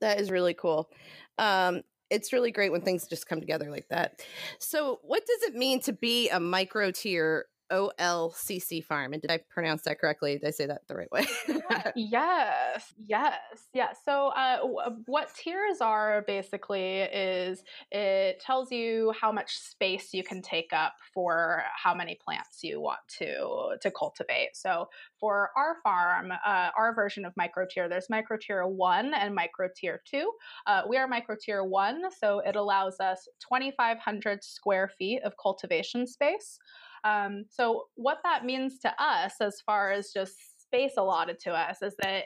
That 0.00 0.20
is 0.20 0.32
really 0.32 0.54
cool. 0.54 0.90
Um, 1.38 1.82
it's 2.10 2.32
really 2.32 2.50
great 2.50 2.72
when 2.72 2.82
things 2.82 3.06
just 3.06 3.28
come 3.28 3.40
together 3.40 3.70
like 3.70 3.88
that. 3.90 4.22
So, 4.58 5.00
what 5.02 5.24
does 5.24 5.50
it 5.50 5.54
mean 5.54 5.80
to 5.82 5.92
be 5.92 6.28
a 6.30 6.40
micro 6.40 6.90
tier 6.90 7.46
OLCC 7.70 8.82
farm. 8.84 9.12
And 9.12 9.22
did 9.22 9.30
I 9.30 9.40
pronounce 9.50 9.82
that 9.82 10.00
correctly? 10.00 10.38
Did 10.38 10.46
I 10.46 10.50
say 10.50 10.66
that 10.66 10.86
the 10.88 10.94
right 10.94 11.10
way? 11.10 11.26
yes, 11.96 12.94
yes, 13.04 13.34
yes. 13.74 13.98
So, 14.04 14.28
uh, 14.28 14.58
what 15.06 15.34
tiers 15.34 15.80
are 15.80 16.22
basically 16.26 17.00
is 17.00 17.62
it 17.90 18.40
tells 18.40 18.70
you 18.70 19.12
how 19.20 19.32
much 19.32 19.56
space 19.56 20.12
you 20.12 20.22
can 20.22 20.42
take 20.42 20.72
up 20.72 20.94
for 21.12 21.62
how 21.82 21.94
many 21.94 22.18
plants 22.24 22.60
you 22.62 22.80
want 22.80 23.00
to 23.18 23.76
to 23.80 23.90
cultivate. 23.90 24.50
So, 24.54 24.88
for 25.18 25.50
our 25.56 25.76
farm, 25.82 26.32
uh, 26.32 26.70
our 26.76 26.94
version 26.94 27.24
of 27.24 27.32
micro 27.36 27.66
tier, 27.68 27.88
there's 27.88 28.10
micro 28.10 28.36
tier 28.40 28.66
one 28.66 29.14
and 29.14 29.34
micro 29.34 29.68
tier 29.74 30.02
two. 30.08 30.30
Uh, 30.66 30.82
we 30.88 30.96
are 30.96 31.08
micro 31.08 31.36
tier 31.40 31.64
one, 31.64 32.02
so 32.20 32.40
it 32.40 32.56
allows 32.56 33.00
us 33.00 33.26
2,500 33.40 34.44
square 34.44 34.90
feet 34.98 35.22
of 35.22 35.32
cultivation 35.42 36.06
space. 36.06 36.58
Um, 37.06 37.44
so, 37.50 37.84
what 37.94 38.18
that 38.24 38.44
means 38.44 38.78
to 38.80 38.92
us, 39.02 39.34
as 39.40 39.60
far 39.64 39.92
as 39.92 40.12
just 40.12 40.62
space 40.62 40.94
allotted 40.96 41.38
to 41.40 41.52
us, 41.52 41.82
is 41.82 41.94
that 42.02 42.24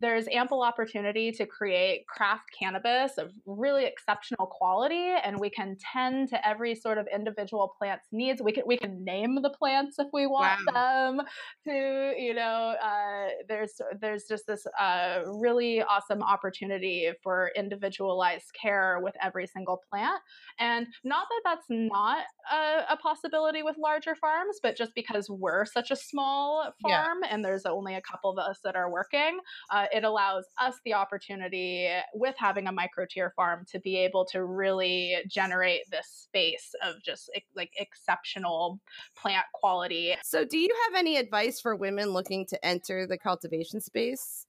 there's 0.00 0.26
ample 0.28 0.62
opportunity 0.62 1.30
to 1.32 1.46
create 1.46 2.06
craft 2.06 2.44
cannabis 2.58 3.18
of 3.18 3.32
really 3.46 3.84
exceptional 3.84 4.46
quality 4.46 5.14
and 5.24 5.38
we 5.38 5.50
can 5.50 5.76
tend 5.92 6.28
to 6.28 6.48
every 6.48 6.74
sort 6.74 6.98
of 6.98 7.06
individual 7.14 7.74
plant's 7.78 8.08
needs 8.12 8.40
we 8.42 8.52
can 8.52 8.64
we 8.66 8.76
can 8.76 9.04
name 9.04 9.40
the 9.42 9.50
plants 9.50 9.98
if 9.98 10.08
we 10.12 10.26
want 10.26 10.58
wow. 10.72 11.14
them 11.16 11.26
to 11.64 12.14
you 12.18 12.34
know 12.34 12.74
uh, 12.82 13.28
there's 13.48 13.80
there's 14.00 14.24
just 14.28 14.46
this 14.46 14.66
uh, 14.78 15.20
really 15.26 15.82
awesome 15.82 16.22
opportunity 16.22 17.10
for 17.22 17.50
individualized 17.56 18.50
care 18.60 19.00
with 19.02 19.14
every 19.22 19.46
single 19.46 19.80
plant 19.90 20.20
and 20.58 20.86
not 21.04 21.26
that 21.28 21.40
that's 21.44 21.66
not 21.68 22.24
a, 22.52 22.92
a 22.92 22.96
possibility 22.96 23.62
with 23.62 23.76
larger 23.78 24.14
farms 24.14 24.58
but 24.62 24.76
just 24.76 24.94
because 24.94 25.28
we're 25.28 25.64
such 25.64 25.90
a 25.90 25.96
small 25.96 26.72
farm 26.82 27.18
yeah. 27.22 27.28
and 27.30 27.44
there's 27.44 27.66
only 27.66 27.94
a 27.94 28.00
couple 28.00 28.30
of 28.30 28.38
us 28.38 28.58
that 28.64 28.76
are 28.76 28.90
working 28.90 29.38
uh, 29.70 29.86
it 29.92 30.04
allows 30.04 30.46
us 30.60 30.76
the 30.84 30.94
opportunity 30.94 31.88
with 32.14 32.34
having 32.38 32.66
a 32.66 32.72
micro 32.72 33.06
tier 33.08 33.32
farm 33.36 33.64
to 33.70 33.80
be 33.80 33.96
able 33.96 34.24
to 34.26 34.44
really 34.44 35.16
generate 35.28 35.82
this 35.90 36.06
space 36.06 36.74
of 36.82 37.02
just 37.02 37.30
like 37.54 37.70
exceptional 37.78 38.80
plant 39.16 39.46
quality. 39.54 40.14
So, 40.22 40.44
do 40.44 40.58
you 40.58 40.74
have 40.86 40.98
any 40.98 41.16
advice 41.16 41.60
for 41.60 41.76
women 41.76 42.10
looking 42.10 42.46
to 42.46 42.64
enter 42.64 43.06
the 43.06 43.18
cultivation 43.18 43.80
space? 43.80 44.46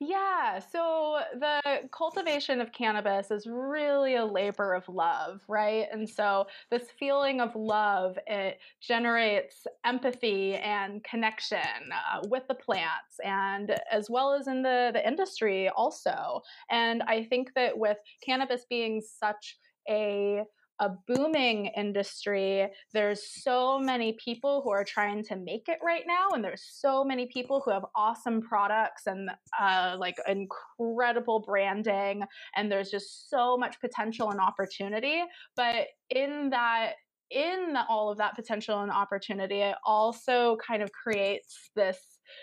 Yeah, 0.00 0.58
so 0.58 1.20
the 1.34 1.88
cultivation 1.92 2.60
of 2.60 2.72
cannabis 2.72 3.30
is 3.30 3.46
really 3.46 4.16
a 4.16 4.24
labor 4.24 4.74
of 4.74 4.88
love, 4.88 5.42
right? 5.48 5.86
And 5.92 6.08
so 6.08 6.46
this 6.70 6.90
feeling 6.98 7.40
of 7.40 7.54
love 7.54 8.18
it 8.26 8.58
generates 8.80 9.66
empathy 9.84 10.54
and 10.56 11.02
connection 11.04 11.58
uh, 11.92 12.20
with 12.28 12.46
the 12.48 12.54
plants 12.54 13.18
and 13.24 13.76
as 13.90 14.10
well 14.10 14.32
as 14.32 14.46
in 14.48 14.62
the 14.62 14.90
the 14.92 15.06
industry 15.06 15.68
also. 15.70 16.40
And 16.70 17.02
I 17.04 17.24
think 17.24 17.54
that 17.54 17.78
with 17.78 17.98
cannabis 18.24 18.64
being 18.68 19.00
such 19.00 19.56
a 19.88 20.42
a 20.80 20.90
booming 21.06 21.66
industry. 21.76 22.68
There's 22.92 23.22
so 23.42 23.78
many 23.78 24.16
people 24.24 24.62
who 24.62 24.70
are 24.70 24.84
trying 24.84 25.22
to 25.24 25.36
make 25.36 25.68
it 25.68 25.78
right 25.82 26.04
now, 26.06 26.28
and 26.32 26.42
there's 26.42 26.64
so 26.68 27.04
many 27.04 27.26
people 27.26 27.62
who 27.64 27.70
have 27.70 27.84
awesome 27.94 28.40
products 28.40 29.06
and 29.06 29.30
uh, 29.60 29.96
like 29.98 30.16
incredible 30.28 31.40
branding, 31.40 32.22
and 32.56 32.70
there's 32.70 32.90
just 32.90 33.30
so 33.30 33.56
much 33.56 33.80
potential 33.80 34.30
and 34.30 34.40
opportunity. 34.40 35.22
But 35.56 35.86
in 36.10 36.50
that 36.50 36.94
in 37.30 37.76
all 37.88 38.10
of 38.10 38.18
that 38.18 38.34
potential 38.34 38.82
and 38.82 38.90
opportunity, 38.90 39.60
it 39.60 39.76
also 39.84 40.56
kind 40.64 40.82
of 40.82 40.92
creates 40.92 41.70
this 41.74 41.98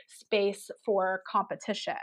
space 0.07 0.69
for 0.85 1.21
competition. 1.29 1.95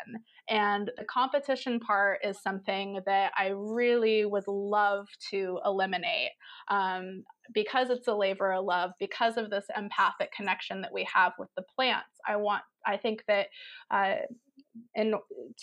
And 0.48 0.90
the 0.96 1.04
competition 1.04 1.78
part 1.78 2.20
is 2.24 2.40
something 2.42 3.00
that 3.06 3.32
I 3.36 3.48
really 3.54 4.24
would 4.24 4.48
love 4.48 5.06
to 5.30 5.60
eliminate 5.64 6.30
um, 6.68 7.24
because 7.52 7.90
it's 7.90 8.08
a 8.08 8.14
labor 8.14 8.52
of 8.52 8.64
love, 8.64 8.92
because 8.98 9.36
of 9.36 9.50
this 9.50 9.66
empathic 9.76 10.32
connection 10.32 10.80
that 10.82 10.92
we 10.92 11.06
have 11.12 11.32
with 11.38 11.48
the 11.56 11.64
plants. 11.74 12.08
I 12.26 12.36
want, 12.36 12.62
I 12.86 12.96
think 12.96 13.24
that 13.28 13.48
uh, 13.90 14.14
and 14.94 15.14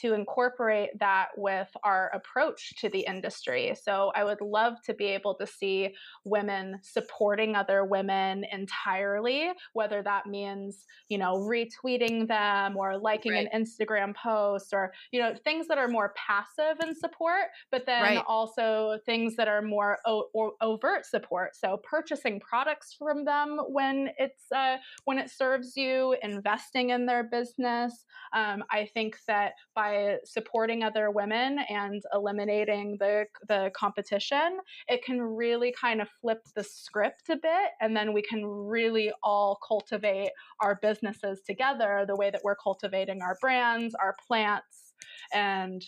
to 0.01 0.13
incorporate 0.13 0.89
that 0.99 1.27
with 1.37 1.69
our 1.83 2.11
approach 2.13 2.73
to 2.81 2.89
the 2.89 2.99
industry. 2.99 3.75
So 3.81 4.11
I 4.15 4.23
would 4.23 4.41
love 4.41 4.75
to 4.85 4.93
be 4.93 5.05
able 5.05 5.35
to 5.35 5.47
see 5.47 5.93
women 6.23 6.79
supporting 6.81 7.55
other 7.55 7.85
women 7.85 8.45
entirely, 8.51 9.51
whether 9.73 10.01
that 10.03 10.25
means, 10.25 10.85
you 11.09 11.17
know, 11.17 11.35
retweeting 11.35 12.27
them 12.27 12.77
or 12.77 12.97
liking 12.97 13.33
right. 13.33 13.47
an 13.51 13.63
Instagram 13.63 14.15
post 14.15 14.73
or, 14.73 14.93
you 15.11 15.21
know, 15.21 15.33
things 15.43 15.67
that 15.67 15.77
are 15.77 15.87
more 15.87 16.13
passive 16.15 16.77
in 16.85 16.95
support, 16.95 17.45
but 17.71 17.85
then 17.85 18.01
right. 18.01 18.23
also 18.27 18.97
things 19.05 19.35
that 19.35 19.47
are 19.47 19.61
more 19.61 19.99
o- 20.05 20.55
overt 20.61 21.05
support. 21.05 21.55
So 21.55 21.79
purchasing 21.83 22.39
products 22.39 22.95
from 22.97 23.25
them 23.25 23.59
when 23.67 24.09
it's 24.17 24.51
uh, 24.53 24.77
when 25.05 25.17
it 25.17 25.29
serves 25.29 25.75
you, 25.75 26.15
investing 26.23 26.89
in 26.89 27.05
their 27.05 27.23
business. 27.23 28.05
Um, 28.33 28.63
I 28.71 28.89
think 28.93 29.04
think 29.05 29.17
that 29.27 29.53
by 29.75 30.17
supporting 30.23 30.83
other 30.83 31.11
women 31.11 31.59
and 31.69 32.01
eliminating 32.13 32.97
the 32.99 33.25
the 33.47 33.71
competition, 33.75 34.57
it 34.87 35.03
can 35.03 35.21
really 35.21 35.73
kind 35.79 36.01
of 36.01 36.07
flip 36.21 36.41
the 36.55 36.63
script 36.63 37.29
a 37.29 37.35
bit 37.35 37.71
and 37.81 37.95
then 37.95 38.13
we 38.13 38.21
can 38.21 38.45
really 38.45 39.11
all 39.23 39.59
cultivate 39.67 40.31
our 40.61 40.79
businesses 40.81 41.41
together 41.45 42.05
the 42.07 42.15
way 42.15 42.29
that 42.29 42.41
we're 42.43 42.55
cultivating 42.55 43.21
our 43.21 43.37
brands, 43.41 43.95
our 43.95 44.15
plants 44.27 44.93
and 45.33 45.83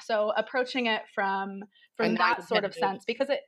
so 0.00 0.32
approaching 0.36 0.86
it 0.86 1.02
from 1.14 1.60
from 1.96 2.14
that 2.14 2.46
sort 2.48 2.64
of 2.64 2.74
sense 2.74 3.04
because 3.06 3.28
it 3.28 3.40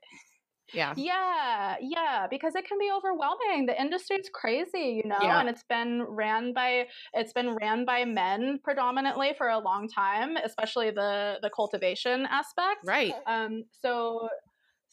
yeah. 0.73 0.95
Yeah. 0.97 1.77
Yeah. 1.81 2.27
Because 2.31 2.55
it 2.55 2.67
can 2.67 2.79
be 2.79 2.91
overwhelming. 2.95 3.67
The 3.67 3.81
industry 3.81 4.17
is 4.17 4.31
crazy, 4.33 5.01
you 5.03 5.09
know, 5.09 5.19
yeah. 5.21 5.41
and 5.41 5.49
it's 5.49 5.65
been 5.65 6.03
ran 6.09 6.53
by 6.53 6.87
it's 7.13 7.33
been 7.33 7.57
ran 7.61 7.85
by 7.85 8.05
men 8.05 8.61
predominantly 8.63 9.35
for 9.37 9.49
a 9.49 9.59
long 9.59 9.89
time, 9.89 10.37
especially 10.37 10.91
the 10.91 11.39
the 11.43 11.51
cultivation 11.51 12.27
aspect. 12.31 12.81
Right. 12.85 13.15
Um, 13.27 13.65
so 13.71 14.29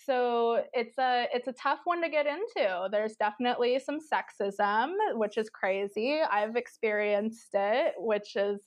so 0.06 0.64
it's 0.74 0.98
a 0.98 1.28
it's 1.34 1.48
a 1.48 1.54
tough 1.54 1.80
one 1.86 2.02
to 2.02 2.10
get 2.10 2.26
into 2.26 2.88
there's 2.92 3.16
definitely 3.16 3.80
some 3.80 4.00
sexism 4.00 4.94
which 5.14 5.38
is 5.38 5.50
crazy 5.50 6.22
i've 6.32 6.56
experienced 6.56 7.50
it 7.54 7.94
which 7.98 8.36
is 8.36 8.60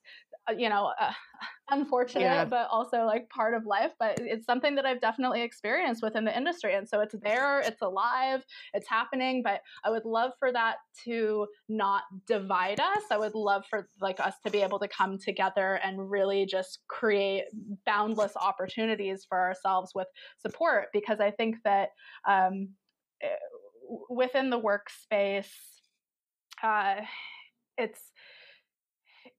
you 0.57 0.69
know, 0.69 0.93
uh, 1.01 1.13
unfortunate, 1.71 2.23
yeah. 2.23 2.45
but 2.45 2.69
also 2.71 3.05
like 3.05 3.29
part 3.31 3.55
of 3.55 3.67
life. 3.67 3.93
But 3.99 4.21
it's 4.21 4.45
something 4.45 4.75
that 4.75 4.85
I've 4.85 5.01
definitely 5.01 5.43
experienced 5.43 6.03
within 6.03 6.25
the 6.25 6.37
industry. 6.37 6.75
And 6.75 6.89
so 6.89 7.01
it's 7.01 7.15
there, 7.23 7.61
it's 7.61 7.83
alive, 7.83 8.45
it's 8.75 8.89
happening. 8.89 9.43
But 9.43 9.61
I 9.85 9.91
would 9.91 10.05
love 10.05 10.33
for 10.39 10.53
that 10.53 10.77
to 11.05 11.47
not 11.69 12.03
divide 12.27 12.81
us. 12.81 13.03
I 13.11 13.19
would 13.19 13.35
love 13.35 13.65
for 13.69 13.89
like 14.01 14.21
us 14.21 14.35
to 14.45 14.51
be 14.51 14.63
able 14.63 14.79
to 14.81 14.89
come 14.89 15.19
together 15.19 15.81
and 15.83 16.11
really 16.11 16.47
just 16.47 16.81
create 16.89 17.45
boundless 17.87 18.33
opportunities 18.37 19.25
for 19.29 19.39
ourselves 19.39 19.93
with 19.95 20.09
support. 20.39 20.89
Because 20.93 21.21
I 21.21 21.31
think 21.31 21.57
that 21.65 21.91
um, 22.29 22.69
eh, 23.23 23.29
within 24.11 24.51
the 24.51 24.61
workspace, 24.61 25.49
uh, 26.63 26.97
it's 27.77 28.13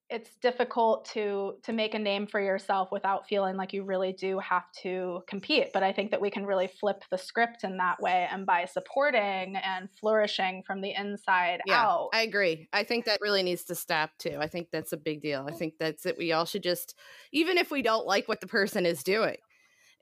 it's 0.09 0.29
difficult 0.41 1.05
to 1.05 1.55
to 1.63 1.73
make 1.73 1.95
a 1.95 1.99
name 1.99 2.27
for 2.27 2.39
yourself 2.39 2.89
without 2.91 3.27
feeling 3.27 3.55
like 3.55 3.73
you 3.73 3.83
really 3.83 4.13
do 4.13 4.37
have 4.39 4.71
to 4.71 5.21
compete 5.27 5.71
but 5.73 5.81
i 5.81 5.91
think 5.91 6.11
that 6.11 6.21
we 6.21 6.29
can 6.29 6.45
really 6.45 6.67
flip 6.67 7.03
the 7.09 7.17
script 7.17 7.63
in 7.63 7.77
that 7.77 7.99
way 7.99 8.27
and 8.31 8.45
by 8.45 8.65
supporting 8.65 9.55
and 9.55 9.89
flourishing 9.99 10.61
from 10.65 10.81
the 10.81 10.93
inside 10.93 11.59
yeah, 11.65 11.81
out. 11.81 12.09
I 12.13 12.21
agree 12.21 12.67
i 12.71 12.83
think 12.83 13.05
that 13.05 13.19
really 13.21 13.41
needs 13.41 13.63
to 13.65 13.75
stop 13.75 14.11
too 14.19 14.37
i 14.39 14.47
think 14.47 14.67
that's 14.71 14.93
a 14.93 14.97
big 14.97 15.21
deal 15.21 15.45
i 15.47 15.51
mm. 15.51 15.57
think 15.57 15.73
that's 15.79 16.05
it 16.05 16.17
we 16.17 16.31
all 16.31 16.45
should 16.45 16.63
just 16.63 16.95
even 17.31 17.57
if 17.57 17.71
we 17.71 17.81
don't 17.81 18.05
like 18.05 18.27
what 18.27 18.41
the 18.41 18.47
person 18.47 18.85
is 18.85 19.01
doing 19.01 19.37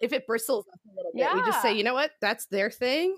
if 0.02 0.12
it 0.12 0.28
bristles 0.28 0.66
up 0.74 0.80
a 0.86 0.96
little 0.96 1.12
bit 1.14 1.22
yeah. 1.22 1.34
we 1.34 1.42
just 1.46 1.62
say 1.62 1.74
you 1.74 1.84
know 1.84 1.94
what? 1.94 2.12
That's 2.20 2.46
their 2.48 2.70
thing 2.70 3.18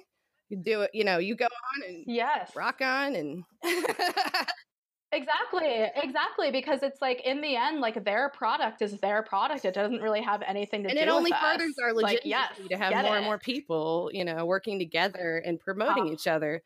you 0.49 0.57
do 0.57 0.81
it 0.81 0.91
you 0.93 1.03
know 1.03 1.17
you 1.17 1.35
go 1.35 1.45
on 1.45 1.89
and 1.89 2.03
yes. 2.07 2.55
rock 2.55 2.79
on 2.81 3.15
and 3.15 3.43
Exactly, 5.11 5.85
exactly. 5.95 6.51
Because 6.51 6.83
it's 6.83 7.01
like 7.01 7.21
in 7.25 7.41
the 7.41 7.55
end, 7.55 7.79
like 7.79 8.03
their 8.03 8.29
product 8.29 8.81
is 8.81 8.99
their 8.99 9.23
product. 9.23 9.63
It 9.63 9.73
doesn't 9.73 10.01
really 10.01 10.21
have 10.21 10.41
anything 10.45 10.83
to 10.83 10.89
and 10.89 10.97
do. 10.97 11.01
And 11.01 11.09
it 11.09 11.13
only 11.13 11.31
furthers 11.31 11.69
us. 11.69 11.79
our 11.81 11.93
legitimacy 11.93 12.15
like, 12.15 12.25
yes, 12.25 12.69
to 12.69 12.77
have 12.77 12.91
more 12.91 13.15
it. 13.15 13.17
and 13.17 13.25
more 13.25 13.37
people, 13.37 14.09
you 14.13 14.25
know, 14.25 14.45
working 14.45 14.79
together 14.79 15.41
and 15.45 15.59
promoting 15.59 16.09
oh. 16.09 16.13
each 16.13 16.27
other. 16.27 16.61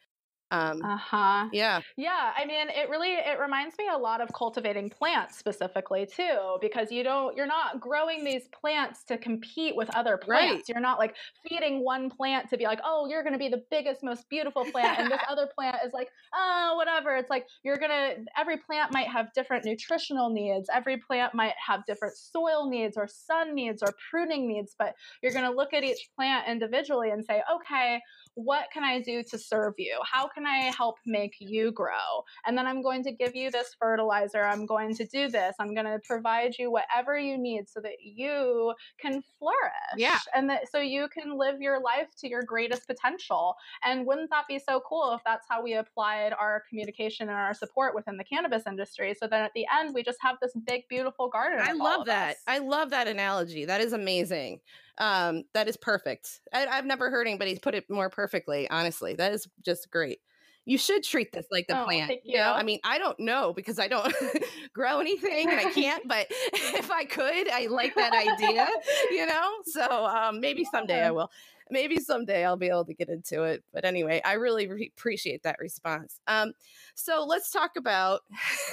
Um, 0.52 0.82
uh-huh. 0.84 1.50
Yeah. 1.52 1.82
Yeah. 1.96 2.34
I 2.36 2.46
mean, 2.46 2.70
it 2.70 2.90
really, 2.90 3.14
it 3.14 3.40
reminds 3.40 3.78
me 3.78 3.88
a 3.94 3.98
lot 3.98 4.20
of 4.20 4.30
cultivating 4.34 4.90
plants 4.90 5.38
specifically 5.38 6.08
too, 6.08 6.58
because 6.60 6.92
you 6.92 7.04
don't, 7.04 7.38
you're 7.38 7.46
not 7.46 7.80
growing 7.80 8.24
these 8.24 8.48
plants 8.48 9.04
to 9.06 9.18
compete 9.18 9.76
with 9.76 9.96
other 9.96 10.18
plants. 10.18 10.54
Right. 10.56 10.64
You're 10.68 10.82
not 10.82 10.98
like 10.98 11.16
feeding 11.48 11.84
one 11.84 12.10
plant 12.10 12.50
to 12.50 12.58
be 12.58 12.64
like, 12.64 12.80
oh, 12.84 13.08
you're 13.08 13.22
going 13.22 13.34
to 13.34 13.40
be 13.40 13.50
the 13.50 13.64
biggest, 13.70 14.04
most 14.04 14.28
beautiful 14.30 14.66
plant. 14.66 15.00
And 15.00 15.12
this 15.12 15.22
other 15.30 15.48
plant 15.54 15.78
is 15.86 15.94
like, 15.94 16.10
oh, 16.34 16.74
whatever. 16.76 17.16
It's 17.16 17.30
like, 17.30 17.46
you're 17.64 17.78
going 17.78 17.92
to, 17.92 18.26
every 18.36 18.58
plant 18.58 18.92
might 18.92 19.08
have 19.08 19.32
different 19.34 19.66
nutritional 19.66 20.30
needs. 20.30 20.68
Every 20.74 20.98
plant 20.98 21.36
might 21.36 21.54
have 21.64 21.86
different 21.86 22.16
soil 22.18 22.68
needs 22.68 22.98
or 22.98 23.08
sun 23.08 23.54
needs 23.54 23.84
or 23.84 23.94
pruning 24.10 24.48
needs, 24.48 24.76
but 24.80 24.96
you're 25.22 25.34
going 25.34 25.46
to 25.46 25.56
look 25.56 25.74
at 25.74 25.84
each 25.84 26.10
plant 26.16 26.48
individually 26.48 27.12
and 27.12 27.24
say, 27.24 27.44
okay, 27.54 28.02
what 28.44 28.66
can 28.72 28.84
I 28.84 29.02
do 29.02 29.22
to 29.24 29.38
serve 29.38 29.74
you? 29.78 30.00
How 30.10 30.28
can 30.28 30.46
I 30.46 30.72
help 30.76 30.96
make 31.06 31.36
you 31.40 31.72
grow? 31.72 32.24
And 32.46 32.58
then 32.58 32.66
I'm 32.66 32.82
going 32.82 33.04
to 33.04 33.12
give 33.12 33.36
you 33.36 33.52
this 33.52 33.76
fertilizer. 33.78 34.44
I'm 34.44 34.66
going 34.66 34.96
to 34.96 35.06
do 35.06 35.28
this. 35.28 35.56
I'm 35.60 35.74
going 35.74 35.86
to 35.86 36.00
provide 36.06 36.58
you 36.58 36.72
whatever 36.72 37.18
you 37.18 37.38
need 37.38 37.68
so 37.68 37.82
that 37.82 38.02
you 38.02 38.74
can 39.00 39.22
flourish. 39.38 39.72
Yeah. 39.98 40.20
And 40.34 40.50
that 40.50 40.72
so 40.72 40.80
you 40.80 41.10
can 41.10 41.38
live 41.38 41.62
your 41.62 41.82
life 41.82 42.08
to 42.20 42.30
your 42.30 42.44
greatest 42.44 42.88
potential. 42.88 43.56
And 43.84 44.06
wouldn't 44.06 44.30
that 44.30 44.48
be 44.48 44.60
so 44.60 44.82
cool 44.88 45.14
if 45.14 45.22
that's 45.26 45.46
how 45.50 45.62
we 45.62 45.74
applied 45.74 46.34
our 46.34 46.64
communication 46.70 47.28
and 47.28 47.38
our 47.38 47.54
support 47.54 47.94
within 47.94 48.16
the 48.16 48.24
cannabis 48.24 48.64
industry? 48.68 49.16
So 49.20 49.28
then 49.28 49.44
at 49.44 49.52
the 49.54 49.66
end, 49.78 49.94
we 49.94 50.04
just 50.04 50.20
have 50.22 50.38
this 50.42 50.54
big, 50.66 50.88
beautiful 50.88 51.28
garden. 51.28 51.60
I 51.62 51.74
love 51.74 52.06
that. 52.06 52.32
us. 52.32 52.38
I 52.48 52.60
love 52.60 52.92
that 52.92 53.08
analogy. 53.08 53.66
That 53.66 53.82
is 53.82 53.94
amazing. 53.94 54.62
Um, 55.00 55.44
that 55.54 55.68
is 55.68 55.78
perfect. 55.78 56.42
I, 56.54 56.68
I've 56.68 56.86
never 56.86 57.10
heard 57.10 57.28
anybody 57.28 57.58
put 57.58 57.76
it 57.76 57.90
more 57.90 58.10
perfectly. 58.10 58.70
Honestly, 58.70 59.16
that 59.16 59.32
is 59.34 59.48
just 59.64 59.90
great. 59.90 60.20
You 60.66 60.78
should 60.78 61.04
treat 61.04 61.32
this 61.32 61.48
like 61.52 61.68
the 61.68 61.76
Oh, 61.76 61.86
plant. 61.86 62.10
thank 62.10 62.26
know, 62.26 62.54
I 62.54 62.64
mean, 62.64 62.80
I 62.84 63.00
don't 63.00 63.20
know 63.20 63.54
because 63.54 63.80
I 63.80 63.88
don't 63.88 64.14
grow 64.74 65.00
anything 65.00 65.50
and 65.50 65.60
I 65.60 65.66
can't. 65.66 66.08
But 66.08 66.28
if 66.54 66.92
I 66.92 67.06
could, 67.06 67.50
I 67.50 67.68
like 67.68 67.96
that 67.96 68.14
idea. 68.14 68.68
You 69.12 69.26
know, 69.26 69.52
so 69.66 70.06
um, 70.06 70.40
maybe 70.40 70.64
someday 70.66 71.02
I 71.04 71.12
will. 71.12 71.32
Maybe 71.70 72.00
someday 72.00 72.46
I'll 72.46 72.58
be 72.58 72.68
able 72.70 72.86
to 72.86 72.94
get 72.94 73.10
into 73.10 73.44
it. 73.44 73.64
But 73.74 73.86
anyway, 73.86 74.22
I 74.26 74.34
really 74.34 74.68
re- 74.68 74.92
appreciate 74.98 75.44
that 75.44 75.60
response. 75.60 76.20
Um, 76.28 76.54
so 76.96 77.26
let's 77.28 77.52
talk 77.52 77.72
about 77.78 78.22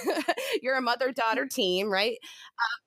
you're 0.63 0.77
a 0.77 0.83
mother 0.83 1.13
daughter 1.13 1.47
team, 1.47 1.91
right? 1.91 2.19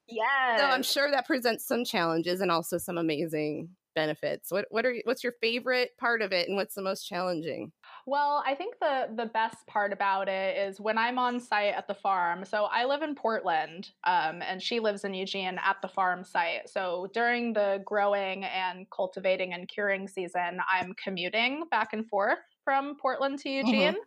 Yes. 0.08 0.60
So 0.60 0.66
I'm 0.66 0.84
sure 0.84 1.12
that 1.12 1.28
presents 1.28 1.66
some 1.66 1.86
challenges 1.86 2.42
and 2.42 2.52
also 2.52 2.78
some 2.78 2.98
amazing 2.98 3.70
benefits. 3.96 4.52
What 4.52 4.66
what 4.70 4.86
are 4.86 4.96
what's 5.04 5.24
your 5.24 5.34
favorite 5.42 5.92
part 5.98 6.22
of 6.22 6.32
it 6.32 6.48
and 6.48 6.58
what's 6.58 6.76
the 6.76 6.82
most 6.82 7.08
challenging? 7.08 7.72
Well, 8.10 8.44
I 8.44 8.56
think 8.56 8.80
the 8.80 9.08
the 9.16 9.28
best 9.28 9.68
part 9.68 9.94
about 9.94 10.28
it 10.28 10.58
is 10.58 10.82
when 10.82 10.98
I'm 10.98 11.20
on 11.20 11.40
site 11.40 11.76
at 11.76 11.88
the 11.88 11.94
farm. 11.94 12.44
So 12.44 12.64
I 12.64 12.86
live 12.86 13.04
in 13.04 13.14
Portland, 13.14 13.92
um, 14.04 14.42
and 14.42 14.60
she 14.60 14.80
lives 14.80 15.04
in 15.04 15.14
Eugene 15.14 15.60
at 15.64 15.78
the 15.84 15.90
farm 15.90 16.24
site. 16.24 16.70
So 16.70 17.08
during 17.14 17.54
the 17.54 17.84
growing 17.86 18.46
and 18.46 18.88
cultivating 18.90 19.54
and 19.54 19.68
curing 19.68 20.08
season, 20.08 20.60
I'm 20.74 20.96
commuting 20.96 21.66
back 21.70 21.94
and 21.94 22.04
forth 22.10 22.40
from 22.64 22.96
Portland 23.00 23.38
to 23.40 23.50
Eugene. 23.50 23.98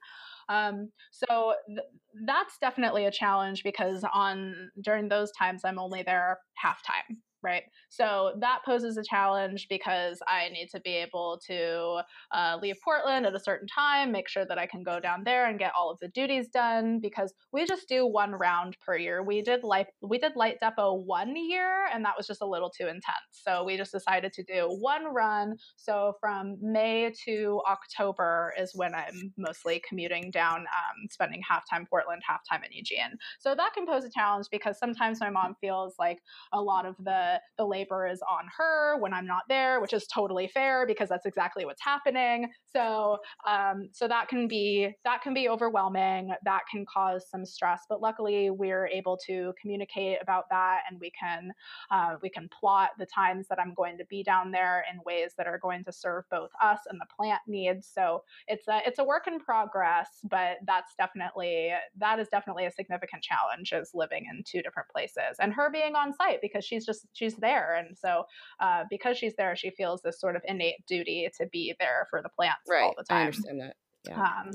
Um, 0.49 0.91
so 1.13 1.55
th- 1.69 1.79
that's 2.27 2.59
definitely 2.59 3.07
a 3.07 3.13
challenge 3.13 3.63
because 3.63 4.05
on 4.13 4.73
during 4.83 5.09
those 5.09 5.31
times 5.31 5.63
I'm 5.65 5.79
only 5.79 6.03
there 6.03 6.41
half 6.55 6.83
time, 6.83 7.23
right? 7.43 7.65
So 7.89 8.33
that 8.41 8.61
poses 8.65 8.97
a 8.97 9.03
challenge 9.03 9.67
because 9.69 10.21
I 10.27 10.49
need 10.51 10.69
to 10.71 10.81
be 10.81 10.93
able 10.93 11.41
to 11.47 12.01
uh, 12.33 12.59
leave 12.61 12.77
Portland 12.85 13.27
at 13.27 13.35
a 13.35 13.41
certain 13.41 13.69
time, 13.69 14.13
make 14.13 14.29
sure 14.29 14.45
that 14.47 14.59
I 14.59 14.67
can 14.67 14.83
go 14.83 15.01
down 15.01 15.25
there 15.25 15.49
and 15.49 15.59
get 15.59 15.73
all 15.79 15.91
of 15.91 15.99
the 16.01 16.09
duties 16.09 16.49
done 16.49 17.01
because 17.01 17.35
we 17.53 17.67
just 17.67 17.89
do 17.89 18.07
one 18.07 18.33
round 18.33 18.77
per 18.85 18.97
year. 18.97 19.23
We 19.23 19.43
did 19.43 19.65
light 19.65 19.87
we 20.01 20.19
did 20.19 20.37
light 20.37 20.59
depot 20.61 20.95
one 20.95 21.37
year 21.37 21.87
and 21.93 22.05
that 22.05 22.15
was 22.17 22.27
just 22.27 22.43
a 22.43 22.47
little 22.47 22.71
too 22.71 22.87
intense. 22.87 23.03
So 23.33 23.65
we 23.65 23.77
just 23.77 23.93
decided 23.93 24.33
to 24.35 24.43
do 24.43 24.69
one 24.81 25.13
run. 25.13 25.57
So 25.77 26.15
from 26.21 26.57
May 26.61 27.13
to 27.25 27.61
October 27.69 28.53
is 28.59 28.73
when 28.75 28.95
I'm 28.95 29.33
mostly 29.37 29.83
commuting 29.89 30.31
down, 30.31 30.61
um, 30.61 31.09
spending 31.11 31.43
half 31.49 31.65
time 31.69 31.87
Portland, 31.89 32.23
half 32.27 32.41
time 32.49 32.63
in 32.65 32.73
Eugene. 32.73 33.17
So 33.39 33.55
that 33.55 33.73
can 33.75 33.87
pose 33.87 34.05
a 34.05 34.11
challenge 34.11 34.47
because 34.51 34.79
sometimes 34.79 35.21
my 35.21 35.31
mom 35.31 35.57
feels 35.61 35.95
like 35.99 36.19
a 36.53 36.61
lot 36.61 36.87
of 36.87 36.97
the 36.99 37.32
the 37.59 37.65
labor 37.65 38.07
is 38.07 38.21
on 38.29 38.47
her 38.57 38.97
when 38.99 39.13
I'm 39.13 39.27
not 39.27 39.43
there, 39.49 39.81
which 39.81 39.93
is 39.93 40.07
totally 40.07 40.49
fair 40.49 40.87
because 40.87 41.09
that's 41.09 41.27
exactly 41.27 41.65
what's 41.65 41.83
happening. 41.83 42.49
So 42.73 43.19
um, 43.47 43.89
so 43.93 44.09
that 44.09 44.29
can 44.29 44.49
be 44.49 44.95
that 45.05 45.23
can 45.23 45.35
be 45.35 45.49
overwhelming. 45.49 46.33
That 46.45 46.63
can 46.71 46.85
cause 46.93 47.27
some 47.31 47.45
stress. 47.45 47.83
But 47.89 48.01
luckily, 48.01 48.51
we're 48.51 48.87
able 48.87 49.19
to 49.27 49.53
communicate 49.61 50.19
about 50.23 50.45
that, 50.51 50.81
and 50.89 51.01
we 51.01 51.11
can 51.11 51.53
uh, 51.91 52.17
we 52.23 52.31
can 52.31 52.49
plot 52.49 52.91
the 52.99 53.07
times 53.07 53.47
that 53.49 53.59
I'm 53.59 53.75
going 53.75 53.99
to 53.99 54.05
be 54.07 54.23
down 54.23 54.51
there 54.51 54.85
in 54.93 55.01
ways 55.05 55.33
that 55.39 55.47
are 55.47 55.59
going 55.59 55.85
to 55.85 55.93
serve 55.93 56.25
both 56.31 56.51
us 56.63 56.81
and 56.91 57.01
the 57.01 57.07
plant 57.17 57.41
needs. 57.47 57.89
So 57.93 58.23
it's 58.47 58.69
a 58.69 58.81
it's 58.87 58.99
a 58.99 59.05
work 59.05 59.27
in 59.27 59.39
progress, 59.39 60.09
but 60.25 60.59
that's 60.67 60.95
definitely 60.97 61.73
that 61.99 62.19
is 62.19 62.29
definitely 62.29 62.67
a 62.67 62.71
significant 62.71 63.23
challenge 63.23 63.73
is 63.73 63.91
living 63.95 64.27
in 64.31 64.43
two 64.45 64.63
different 64.63 64.89
places 64.89 65.37
and 65.41 65.53
her 65.53 65.71
being 65.71 65.95
on 65.95 66.13
site 66.15 66.41
because 66.41 66.65
she's 66.65 66.85
just 66.85 67.07
she's 67.23 67.37
there, 67.37 67.77
and 67.77 67.97
so 67.97 68.25
uh, 68.61 68.85
because 68.91 69.17
she's 69.17 69.35
there, 69.37 69.55
she 69.55 69.71
feels 69.71 70.03
this 70.03 70.21
sort 70.21 70.37
of 70.37 70.43
innate 70.47 70.85
duty 70.87 71.29
to 71.39 71.47
be 71.47 71.75
there 71.79 72.07
for 72.11 72.23
the 72.23 72.29
plants 72.29 72.63
all 72.71 72.95
the 72.97 73.05
time. 73.05 73.19
I 73.19 73.21
understand 73.27 73.61
that. 73.61 73.77
Yeah. 74.09 74.21
Um, 74.21 74.51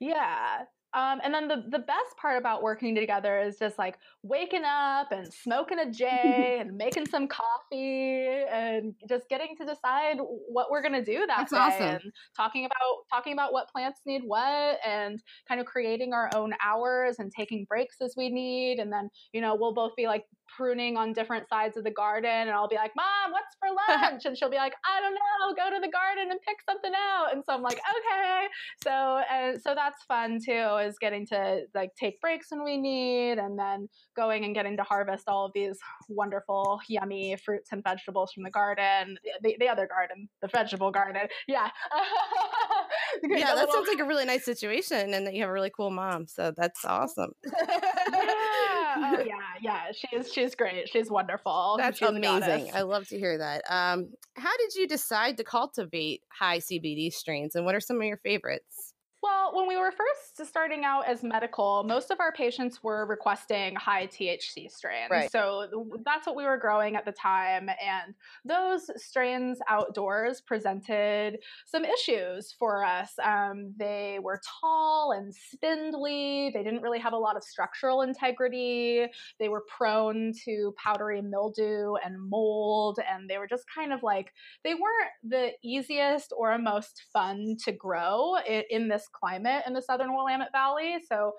yeah. 0.00 0.64
Um, 0.94 1.20
and 1.24 1.34
then 1.34 1.48
the, 1.48 1.64
the 1.70 1.80
best 1.80 2.16
part 2.22 2.38
about 2.38 2.62
working 2.62 2.94
together 2.94 3.40
is 3.40 3.58
just 3.58 3.78
like 3.78 3.98
waking 4.22 4.62
up 4.64 5.10
and 5.10 5.26
smoking 5.34 5.80
a 5.80 5.90
J 5.90 6.58
and 6.60 6.76
making 6.76 7.06
some 7.06 7.26
coffee 7.26 8.44
and 8.48 8.94
just 9.08 9.28
getting 9.28 9.56
to 9.56 9.66
decide 9.66 10.18
what 10.20 10.70
we're 10.70 10.82
gonna 10.82 11.04
do 11.04 11.26
that 11.26 11.48
That's 11.50 11.50
day 11.50 11.58
awesome. 11.58 11.86
and 11.86 12.12
talking 12.36 12.64
about 12.64 12.78
talking 13.12 13.32
about 13.32 13.52
what 13.52 13.68
plants 13.70 14.00
need 14.06 14.22
what 14.24 14.78
and 14.86 15.20
kind 15.48 15.60
of 15.60 15.66
creating 15.66 16.12
our 16.12 16.30
own 16.32 16.54
hours 16.64 17.16
and 17.18 17.32
taking 17.36 17.64
breaks 17.64 17.96
as 18.00 18.14
we 18.16 18.30
need 18.30 18.78
and 18.78 18.92
then 18.92 19.10
you 19.32 19.40
know 19.40 19.56
we'll 19.56 19.74
both 19.74 19.96
be 19.96 20.06
like 20.06 20.24
pruning 20.56 20.96
on 20.96 21.12
different 21.12 21.48
sides 21.48 21.76
of 21.76 21.84
the 21.84 21.90
garden 21.90 22.30
and 22.30 22.50
I'll 22.50 22.68
be 22.68 22.76
like 22.76 22.92
mom 22.96 23.32
what's 23.32 23.56
for 23.58 23.68
lunch? 24.02 24.24
And 24.24 24.36
she'll 24.36 24.50
be 24.50 24.56
like 24.56 24.74
I 24.84 25.00
don't 25.00 25.14
know 25.14 25.20
go 25.56 25.70
to 25.74 25.80
the 25.80 25.90
garden 25.90 26.30
and 26.30 26.40
pick 26.40 26.56
something 26.68 26.92
out. 26.94 27.32
And 27.32 27.42
so 27.44 27.54
I'm 27.54 27.62
like 27.62 27.78
okay. 27.78 28.46
So 28.82 29.20
and 29.30 29.60
so 29.60 29.74
that's 29.74 30.02
fun 30.04 30.38
too 30.44 30.76
is 30.84 30.98
getting 30.98 31.26
to 31.28 31.62
like 31.74 31.90
take 31.98 32.20
breaks 32.20 32.48
when 32.50 32.64
we 32.64 32.76
need 32.76 33.38
and 33.38 33.58
then 33.58 33.88
going 34.16 34.44
and 34.44 34.54
getting 34.54 34.76
to 34.76 34.82
harvest 34.82 35.24
all 35.28 35.46
of 35.46 35.52
these 35.54 35.78
wonderful 36.08 36.80
yummy 36.88 37.36
fruits 37.44 37.70
and 37.72 37.82
vegetables 37.82 38.32
from 38.32 38.42
the 38.42 38.50
garden 38.50 39.18
the, 39.42 39.56
the 39.58 39.68
other 39.68 39.86
garden 39.86 40.28
the 40.42 40.48
vegetable 40.48 40.90
garden. 40.90 41.22
Yeah. 41.48 41.68
Yeah, 43.22 43.46
that 43.46 43.56
little- 43.56 43.72
sounds 43.72 43.88
like 43.88 44.00
a 44.00 44.04
really 44.04 44.24
nice 44.24 44.44
situation 44.44 45.14
and 45.14 45.26
that 45.26 45.34
you 45.34 45.42
have 45.42 45.50
a 45.50 45.52
really 45.52 45.70
cool 45.70 45.90
mom. 45.90 46.26
So 46.26 46.52
that's 46.56 46.84
awesome. 46.84 47.32
Yeah. 48.96 49.12
Oh 49.16 49.22
yeah, 49.26 49.34
yeah. 49.60 49.92
She's 49.92 50.32
she's 50.32 50.54
great. 50.54 50.88
She's 50.88 51.10
wonderful. 51.10 51.76
That's 51.78 51.98
She's 51.98 52.08
amazing. 52.08 52.70
I 52.74 52.82
love 52.82 53.08
to 53.08 53.18
hear 53.18 53.38
that. 53.38 53.62
Um, 53.68 54.10
how 54.36 54.56
did 54.56 54.74
you 54.74 54.86
decide 54.86 55.36
to 55.38 55.44
cultivate 55.44 56.22
high 56.28 56.58
CBD 56.58 57.12
strains 57.12 57.54
and 57.54 57.64
what 57.64 57.74
are 57.74 57.80
some 57.80 57.96
of 57.96 58.04
your 58.04 58.18
favorites? 58.18 58.93
Well, 59.24 59.52
when 59.54 59.66
we 59.66 59.78
were 59.78 59.90
first 59.90 60.46
starting 60.46 60.84
out 60.84 61.08
as 61.08 61.22
medical, 61.22 61.82
most 61.82 62.10
of 62.10 62.20
our 62.20 62.30
patients 62.30 62.82
were 62.82 63.06
requesting 63.06 63.74
high 63.74 64.06
THC 64.06 64.70
strains. 64.70 65.10
Right. 65.10 65.32
So 65.32 65.88
that's 66.04 66.26
what 66.26 66.36
we 66.36 66.44
were 66.44 66.58
growing 66.58 66.94
at 66.94 67.06
the 67.06 67.12
time. 67.12 67.70
And 67.70 68.14
those 68.44 68.90
strains 69.02 69.60
outdoors 69.66 70.42
presented 70.42 71.38
some 71.64 71.86
issues 71.86 72.54
for 72.58 72.84
us. 72.84 73.12
Um, 73.24 73.72
they 73.78 74.18
were 74.22 74.42
tall 74.60 75.12
and 75.12 75.34
spindly, 75.34 76.50
they 76.52 76.62
didn't 76.62 76.82
really 76.82 76.98
have 76.98 77.14
a 77.14 77.18
lot 77.18 77.34
of 77.34 77.42
structural 77.42 78.02
integrity, 78.02 79.06
they 79.40 79.48
were 79.48 79.64
prone 79.74 80.34
to 80.44 80.74
powdery 80.76 81.22
mildew 81.22 81.94
and 82.04 82.20
mold, 82.20 82.98
and 83.10 83.30
they 83.30 83.38
were 83.38 83.48
just 83.48 83.64
kind 83.74 83.90
of 83.90 84.02
like 84.02 84.34
they 84.64 84.74
weren't 84.74 85.12
the 85.26 85.52
easiest 85.62 86.34
or 86.36 86.58
most 86.58 87.04
fun 87.10 87.56
to 87.64 87.72
grow 87.72 88.34
in, 88.46 88.64
in 88.68 88.88
this 88.88 89.08
climate 89.18 89.62
in 89.66 89.72
the 89.72 89.82
southern 89.82 90.14
Willamette 90.14 90.52
Valley. 90.52 90.96
So 91.08 91.32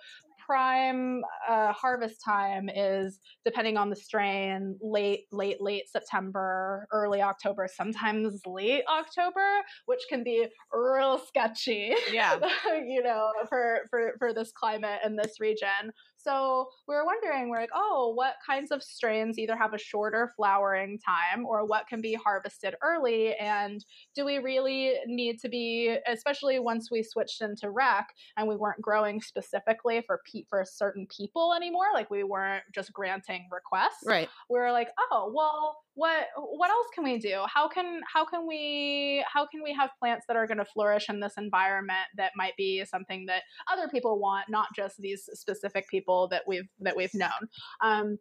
prime 0.46 1.22
uh, 1.50 1.72
harvest 1.74 2.22
time 2.24 2.70
is 2.70 3.20
depending 3.44 3.78
on 3.78 3.90
the 3.90 3.96
strain 3.96 4.78
late 4.82 5.26
late 5.32 5.60
late 5.60 5.90
september 5.90 6.86
early 6.92 7.22
october 7.22 7.68
sometimes 7.74 8.42
late 8.46 8.84
october 8.88 9.62
which 9.88 10.02
can 10.08 10.24
be 10.24 10.46
real 10.72 11.18
sketchy 11.18 11.96
Yeah. 12.12 12.38
you 12.86 13.02
know 13.02 13.32
for 13.50 13.80
for 13.90 14.14
for 14.20 14.34
this 14.34 14.52
climate 14.52 15.00
in 15.04 15.16
this 15.16 15.40
region 15.40 15.92
so 16.26 16.68
we 16.88 16.96
were 16.96 17.06
wondering 17.06 17.50
we're 17.50 17.60
like 17.60 17.70
oh 17.74 18.12
what 18.16 18.34
kinds 18.46 18.72
of 18.72 18.82
strains 18.82 19.38
either 19.38 19.56
have 19.56 19.74
a 19.74 19.78
shorter 19.78 20.32
flowering 20.36 20.98
time 21.00 21.46
or 21.46 21.66
what 21.66 21.88
can 21.88 22.02
be 22.02 22.14
harvested 22.16 22.76
early 22.82 23.36
and 23.36 23.86
do 24.16 24.26
we 24.26 24.38
really 24.40 24.96
need 25.06 25.40
to 25.40 25.48
be 25.50 25.96
especially 26.08 26.60
once 26.60 26.90
we 26.92 27.04
switched 27.04 27.42
into 27.42 27.70
rec 27.70 28.08
and 28.38 28.48
we 28.48 28.56
weren't 28.56 28.82
growing 28.82 29.22
specifically 29.22 30.02
for 30.06 30.22
pe- 30.32 30.44
for 30.50 30.66
certain 30.66 31.08
people 31.16 31.54
anymore 31.54 31.86
like 31.94 32.10
we 32.10 32.24
weren't 32.24 32.64
just 32.74 32.92
granting 32.92 33.48
requests 33.52 34.04
Right. 34.06 34.28
we 34.50 34.58
were 34.60 34.72
like 34.72 34.90
oh 35.12 35.32
well 35.34 35.78
what 35.96 36.28
what 36.38 36.70
else 36.70 36.88
can 36.94 37.04
we 37.04 37.18
do 37.18 37.42
how 37.48 37.68
can 37.68 38.02
how 38.12 38.26
can 38.26 38.46
we 38.48 39.24
how 39.32 39.46
can 39.46 39.64
we 39.64 39.74
have 39.74 39.90
plants 40.00 40.26
that 40.28 40.38
are 40.38 40.46
going 40.46 40.58
to 40.58 40.66
flourish 40.66 41.10
in 41.10 41.20
this 41.20 41.34
environment 41.38 42.06
that 42.18 42.32
might 42.36 42.56
be 42.58 42.84
something 42.86 43.26
that 43.26 43.44
other 43.72 43.88
people 43.88 44.20
want 44.20 44.46
not 44.50 44.68
just 44.76 44.98
these 45.00 45.30
specific 45.34 45.88
people 45.90 46.28
that 46.28 46.44
we've 46.48 46.68
that 46.80 46.96
we've 46.96 47.14
known 47.14 47.30
um, 47.82 48.18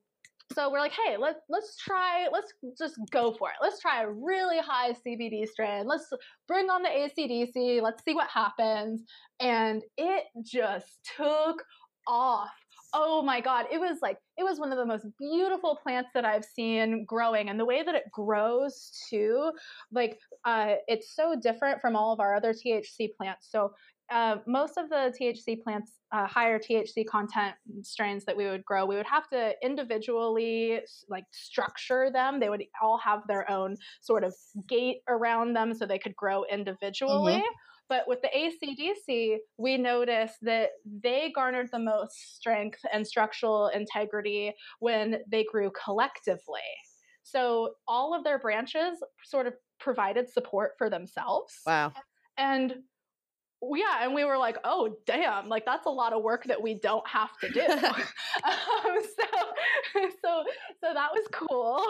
so 0.53 0.71
we're 0.71 0.79
like, 0.79 0.93
hey, 0.93 1.17
let's 1.17 1.41
let's 1.49 1.77
try, 1.79 2.29
let's 2.31 2.53
just 2.79 2.97
go 3.11 3.33
for 3.33 3.49
it. 3.49 3.57
Let's 3.63 3.81
try 3.81 4.03
a 4.03 4.11
really 4.11 4.59
high 4.59 4.93
CBD 4.93 5.49
strain. 5.49 5.87
Let's 5.87 6.13
bring 6.47 6.69
on 6.69 6.83
the 6.83 6.91
ACDC. 6.91 7.81
Let's 7.83 8.05
see 8.05 8.15
what 8.15 8.29
happens. 8.29 9.03
And 9.41 9.83
it 9.97 10.25
just 10.45 10.99
took 11.17 11.65
off. 12.07 12.51
Oh 12.97 13.23
my 13.23 13.41
God. 13.41 13.67
It 13.73 13.79
was 13.79 13.99
like, 14.03 14.19
it 14.39 14.45
was 14.45 14.61
one 14.61 14.71
of 14.71 14.79
the 14.79 14.87
most 14.87 15.05
beautiful 15.19 15.77
plants 15.83 16.11
that 16.15 16.25
I've 16.25 16.45
seen 16.45 17.05
growing. 17.05 17.49
And 17.49 17.59
the 17.59 17.65
way 17.65 17.83
that 17.83 17.95
it 17.95 18.05
grows 18.13 18.93
too, 19.11 19.51
like, 19.91 20.21
uh, 20.45 20.75
it's 20.87 21.15
so 21.15 21.35
different 21.35 21.81
from 21.81 21.97
all 21.97 22.13
of 22.13 22.21
our 22.21 22.37
other 22.37 22.53
THC 22.53 23.17
plants. 23.17 23.49
So 23.51 23.75
uh, 24.11 24.37
most 24.47 24.77
of 24.77 24.91
the 24.91 25.13
THC 25.19 25.61
plants, 25.63 25.99
uh, 26.13 26.27
higher 26.27 26.59
THC 26.59 27.05
content 27.07 27.57
strains 27.83 28.25
that 28.27 28.37
we 28.37 28.45
would 28.45 28.65
grow, 28.65 28.87
we 28.87 28.97
would 28.97 29.07
have 29.07 29.29
to 29.31 29.55
individually 29.63 30.81
like 31.09 31.25
structure 31.33 32.11
them. 32.13 32.39
They 32.39 32.51
would 32.51 32.63
all 32.81 32.99
have 32.99 33.23
their 33.27 33.51
own 33.51 33.77
sort 34.03 34.23
of 34.23 34.35
gate 34.69 34.99
around 35.09 35.55
them 35.55 35.75
so 35.75 35.85
they 35.85 35.99
could 35.99 36.15
grow 36.15 36.45
individually. 36.45 37.33
Mm-hmm. 37.33 37.55
But 37.89 38.09
with 38.09 38.21
the 38.23 38.29
ACDC, 38.29 39.37
we 39.59 39.77
noticed 39.77 40.37
that 40.43 40.71
they 40.85 41.33
garnered 41.35 41.69
the 41.71 41.79
most 41.79 42.37
strength 42.37 42.81
and 42.93 43.07
structural 43.07 43.69
integrity 43.69 44.55
when 44.81 45.19
they 45.31 45.45
grew 45.45 45.71
collectively. 45.85 46.61
So 47.23 47.75
all 47.89 48.15
of 48.15 48.25
their 48.25 48.39
branches 48.39 48.99
sort 49.25 49.47
of 49.47 49.55
provided 49.81 50.31
support 50.31 50.73
for 50.79 50.89
themselves. 50.89 51.55
Wow. 51.67 51.93
And 52.37 52.77
yeah 53.75 54.03
and 54.03 54.15
we 54.15 54.25
were 54.25 54.39
like 54.39 54.59
oh 54.65 54.97
damn 55.07 55.49
like 55.49 55.65
that's 55.65 55.87
a 55.87 55.91
lot 55.91 56.13
of 56.13 56.23
work 56.23 56.45
that 56.45 56.61
we 56.61 56.75
don't 56.75 57.07
have 57.07 57.37
to 57.39 57.49
do. 57.49 57.67
Um, 58.45 58.97
so 59.03 60.09
so 60.23 60.45
so 60.81 60.93
that 60.93 61.11
was 61.13 61.27
cool. 61.31 61.85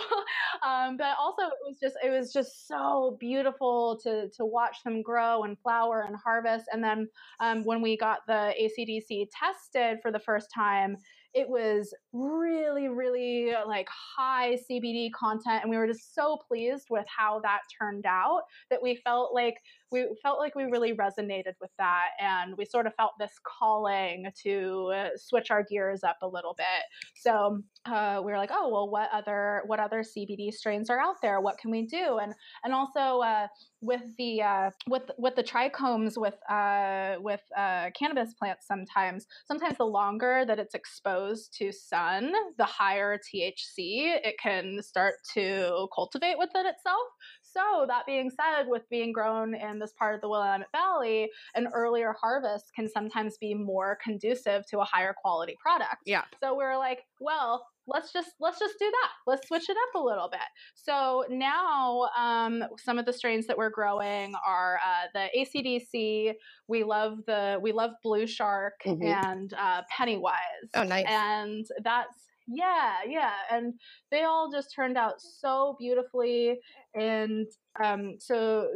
Um, 0.63 0.97
but 0.97 1.17
also 1.19 1.43
it 1.43 1.67
was 1.67 1.79
just 1.81 1.97
it 2.05 2.11
was 2.11 2.33
just 2.33 2.69
so 2.69 3.17
beautiful 3.19 3.99
to 4.03 4.29
to 4.31 4.45
watch 4.45 4.83
them 4.85 5.03
grow 5.03 5.45
and 5.45 5.59
flower 5.59 6.05
and 6.07 6.15
harvest. 6.17 6.67
And 6.73 6.85
then 6.85 7.09
um, 7.41 7.65
when 7.65 7.81
we 7.81 7.97
got 7.97 8.21
the 8.27 8.53
acdc 8.63 9.29
tested 9.33 9.99
for 10.03 10.13
the 10.13 10.19
first 10.19 10.49
time 10.55 10.97
it 11.35 11.49
was 11.49 11.93
really 12.13 12.89
really 12.89 13.53
like 13.67 13.89
high 13.89 14.57
cbd 14.71 15.11
content 15.13 15.63
and 15.63 15.71
we 15.71 15.77
were 15.77 15.87
just 15.87 16.15
so 16.15 16.39
pleased 16.49 16.87
with 16.91 17.05
how 17.09 17.41
that 17.41 17.61
turned 17.79 18.07
out 18.07 18.43
that 18.71 18.83
we 18.83 18.95
felt 19.05 19.35
like 19.35 19.57
we 19.95 20.09
felt 20.23 20.41
like 20.41 20.57
we 20.57 20.65
really 20.65 20.93
resonated 20.93 21.55
with 21.61 21.71
that 21.79 22.09
and 22.21 22.57
we 22.59 22.65
sort 22.65 22.87
of 22.87 22.95
felt 22.97 23.13
this 23.19 23.33
calling 23.45 24.27
to 24.43 24.93
switch 25.17 25.51
our 25.51 25.63
gears 25.63 26.03
up 26.03 26.17
a 26.23 26.27
little 26.27 26.55
bit. 26.59 26.67
So 27.15 27.61
uh, 27.87 28.21
we 28.25 28.33
were 28.33 28.39
like 28.39 28.51
oh 28.53 28.69
well 28.69 28.91
what 28.91 29.09
other 29.13 29.63
what 29.67 29.79
other 29.79 30.03
cbd 30.03 30.53
strains 30.53 30.91
are 30.91 30.99
out 30.99 31.17
there? 31.23 31.41
What 31.41 31.59
can 31.59 31.71
we 31.71 31.87
do? 31.87 32.19
And 32.19 32.35
and 32.65 32.75
also 32.75 33.21
uh, 33.21 33.47
with 33.85 34.03
the 34.17 34.43
uh, 34.43 34.71
with 34.89 35.11
with 35.19 35.37
the 35.37 35.43
trichomes 35.43 36.17
with 36.17 36.39
uh, 36.51 37.17
with 37.21 37.43
uh, 37.57 37.91
cannabis 37.97 38.35
plants 38.35 38.67
sometimes. 38.67 39.27
Sometimes 39.47 39.77
the 39.77 39.85
longer 39.85 40.45
that 40.47 40.59
it's 40.59 40.75
exposed 40.75 41.55
to 41.59 41.71
sun 41.73 42.33
the 42.59 42.65
higher 42.65 43.19
THC 43.19 44.17
it 44.25 44.37
can 44.43 44.83
start 44.83 45.15
to 45.35 45.87
cultivate 45.95 46.39
within 46.39 46.67
itself 46.67 47.07
so, 47.55 47.87
that 47.87 48.07
being 48.07 48.31
said, 48.31 48.65
with 48.67 48.89
being 48.91 49.13
grown 49.13 49.55
in 49.55 49.79
this 49.79 49.93
part 49.99 50.15
of 50.15 50.21
the 50.21 50.29
Willamette 50.29 50.67
Valley, 50.73 51.31
an 51.55 51.69
earlier 51.73 52.15
harvest 52.21 52.73
can 52.75 52.89
sometimes 52.89 53.37
be 53.39 53.55
more 53.55 53.99
conducive 54.03 54.67
to 54.67 54.81
a 54.81 54.85
higher 54.85 55.15
quality 55.15 55.57
product. 55.61 56.03
Yeah. 56.05 56.25
So 56.43 56.57
we're 56.57 56.77
like, 56.77 57.01
well, 57.21 57.67
let's 57.87 58.13
just 58.13 58.31
let's 58.41 58.59
just 58.59 58.75
do 58.79 58.91
that 58.91 59.11
let's 59.27 59.47
switch 59.47 59.69
it 59.69 59.77
up 59.89 60.01
a 60.01 60.03
little 60.03 60.29
bit 60.31 60.41
so 60.75 61.25
now 61.29 62.09
um, 62.17 62.65
some 62.79 62.99
of 62.99 63.05
the 63.05 63.13
strains 63.13 63.47
that 63.47 63.59
we're 63.59 63.71
growing 63.71 64.35
are 64.47 64.79
uh, 64.85 65.07
the 65.13 65.29
acdc 65.39 66.33
we 66.67 66.83
love 66.83 67.19
the 67.27 67.59
we 67.61 67.73
love 67.73 67.91
blue 68.03 68.27
shark 68.27 68.75
mm-hmm. 68.87 69.03
and 69.03 69.53
uh, 69.55 69.83
pennywise 69.91 70.35
oh 70.75 70.83
nice 70.83 71.05
and 71.09 71.67
that's 71.83 72.24
yeah, 72.47 72.97
yeah. 73.09 73.33
And 73.51 73.75
they 74.11 74.23
all 74.25 74.51
just 74.51 74.75
turned 74.75 74.99
out 74.99 75.21
so 75.21 75.77
beautifully. 75.79 76.59
And 76.95 77.47
um, 77.83 78.17
so 78.19 78.69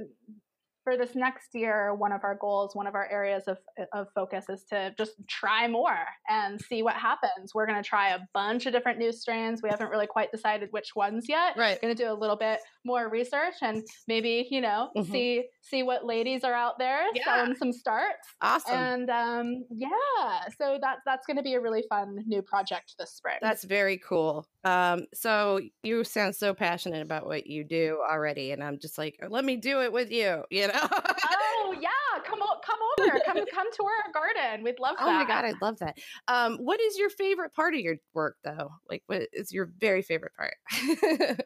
for 0.89 0.97
this 0.97 1.15
next 1.15 1.55
year, 1.55 1.95
one 1.95 2.13
of 2.13 2.25
our 2.25 2.35
goals, 2.35 2.75
one 2.75 2.87
of 2.87 2.95
our 2.95 3.07
areas 3.11 3.45
of, 3.47 3.59
of 3.93 4.07
focus 4.15 4.47
is 4.49 4.65
to 4.71 4.95
just 4.97 5.13
try 5.27 5.69
more 5.69 5.99
and 6.31 6.59
see 6.59 6.83
what 6.83 6.95
happens. 6.95 7.55
We're 7.55 7.67
going 7.67 7.83
to 7.83 7.87
try 7.87 8.11
a 8.15 8.21
bunch 8.33 8.65
of 8.65 8.73
different 8.73 8.99
new 8.99 9.13
strains. 9.13 9.61
We 9.63 9.69
haven't 9.69 9.91
really 9.91 10.07
quite 10.07 10.33
decided 10.33 10.69
which 10.71 10.97
ones 10.97 11.27
yet. 11.29 11.59
Right. 11.59 11.79
Going 11.83 11.95
to 11.95 12.03
do 12.03 12.11
a 12.11 12.15
little 12.15 12.37
bit 12.37 12.61
more 12.87 13.11
research 13.11 13.57
and 13.61 13.85
maybe, 14.07 14.49
you 14.51 14.63
know, 14.63 14.89
mm-hmm. 14.97 15.13
see 15.13 15.45
see 15.61 15.83
what 15.83 16.07
ladies 16.07 16.45
are 16.45 16.55
out 16.55 16.79
there 16.79 17.03
yeah. 17.15 17.25
selling 17.25 17.55
some 17.55 17.73
starts. 17.73 18.27
Awesome. 18.41 18.75
And 18.75 19.11
um, 19.11 19.65
yeah, 19.71 20.49
so 20.59 20.79
that's 20.81 21.03
that's 21.05 21.27
going 21.27 21.37
to 21.37 21.43
be 21.43 21.53
a 21.53 21.61
really 21.61 21.85
fun 21.91 22.17
new 22.27 22.41
project 22.41 22.95
this 22.99 23.13
spring. 23.13 23.37
That's 23.43 23.65
very 23.65 23.99
cool. 23.99 24.47
Um, 24.65 25.07
so 25.13 25.61
you 25.83 26.03
sound 26.05 26.35
so 26.35 26.55
passionate 26.55 27.03
about 27.03 27.27
what 27.27 27.47
you 27.47 27.65
do 27.65 28.01
already, 28.11 28.53
and 28.53 28.65
I'm 28.65 28.79
just 28.79 28.97
like, 28.97 29.19
let 29.29 29.45
me 29.45 29.57
do 29.57 29.83
it 29.83 29.93
with 29.93 30.11
you. 30.11 30.45
You 30.51 30.69
know. 30.69 30.78
Oh 30.83 31.77
yeah, 31.81 32.23
come 32.25 32.41
on, 32.41 32.59
come 32.65 32.79
over, 32.99 33.21
come 33.25 33.45
come 33.53 33.73
to 33.73 33.85
our 33.85 34.13
garden. 34.13 34.65
We'd 34.65 34.79
love 34.79 34.97
that. 34.99 35.07
Oh 35.07 35.13
my 35.13 35.25
god, 35.25 35.45
I'd 35.45 35.61
love 35.63 35.79
that. 35.79 35.99
Um, 36.27 36.57
what 36.59 36.81
is 36.81 36.99
your 36.99 37.11
favorite 37.11 37.55
part 37.55 37.75
of 37.75 37.81
your 37.81 37.97
work 38.15 38.37
though? 38.45 38.71
Like, 38.89 39.03
what 39.07 39.29
is 39.33 39.53
your 39.53 39.71
very 39.79 40.03
favorite 40.03 40.33
part? 40.37 40.55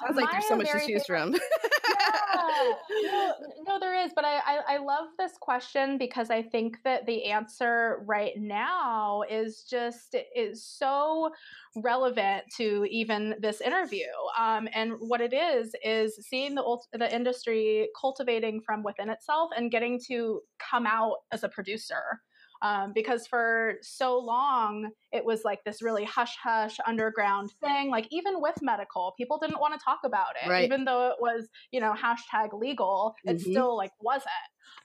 Sounds 0.00 0.16
like 0.16 0.30
there's 0.30 0.46
so 0.46 0.56
much 0.56 0.70
to 0.70 0.86
choose 0.86 1.06
from. 1.06 1.34
yeah. 1.34 2.78
No, 3.00 3.32
no, 3.68 3.80
there 3.80 3.94
is, 4.04 4.12
but 4.14 4.24
I, 4.24 4.36
I, 4.38 4.74
I 4.74 4.76
love 4.78 5.08
this 5.18 5.32
question 5.40 5.98
because 5.98 6.30
I 6.30 6.42
think 6.42 6.78
that 6.84 7.06
the 7.06 7.24
answer 7.24 8.02
right 8.06 8.32
now 8.36 9.22
is 9.28 9.64
just 9.68 10.14
is 10.34 10.64
so 10.64 11.30
relevant 11.76 12.44
to 12.56 12.86
even 12.90 13.34
this 13.40 13.60
interview. 13.60 14.06
Um, 14.38 14.68
and 14.74 14.92
what 14.98 15.20
it 15.20 15.32
is 15.32 15.74
is 15.84 16.18
seeing 16.28 16.54
the 16.54 16.78
the 16.92 17.14
industry 17.14 17.88
cultivating 18.00 18.60
from 18.64 18.82
within 18.82 19.10
itself 19.10 19.50
and 19.56 19.70
getting 19.70 20.00
to 20.08 20.40
come 20.58 20.86
out 20.86 21.16
as 21.32 21.44
a 21.44 21.48
producer 21.48 22.20
um, 22.62 22.92
because 22.94 23.26
for 23.26 23.74
so 23.82 24.18
long 24.18 24.90
it 25.12 25.24
was 25.24 25.42
like 25.44 25.62
this 25.64 25.82
really 25.82 26.04
hush 26.04 26.36
hush 26.42 26.76
underground 26.86 27.52
thing 27.62 27.90
like 27.90 28.06
even 28.10 28.40
with 28.40 28.56
medical 28.62 29.14
people 29.16 29.38
didn't 29.38 29.60
want 29.60 29.72
to 29.72 29.84
talk 29.84 30.00
about 30.04 30.34
it 30.42 30.48
right. 30.48 30.64
even 30.64 30.84
though 30.84 31.08
it 31.08 31.16
was 31.20 31.48
you 31.72 31.80
know 31.80 31.92
hashtag 31.92 32.52
legal 32.52 33.14
it 33.24 33.36
mm-hmm. 33.36 33.50
still 33.50 33.76
like 33.76 33.92
wasn't 34.00 34.28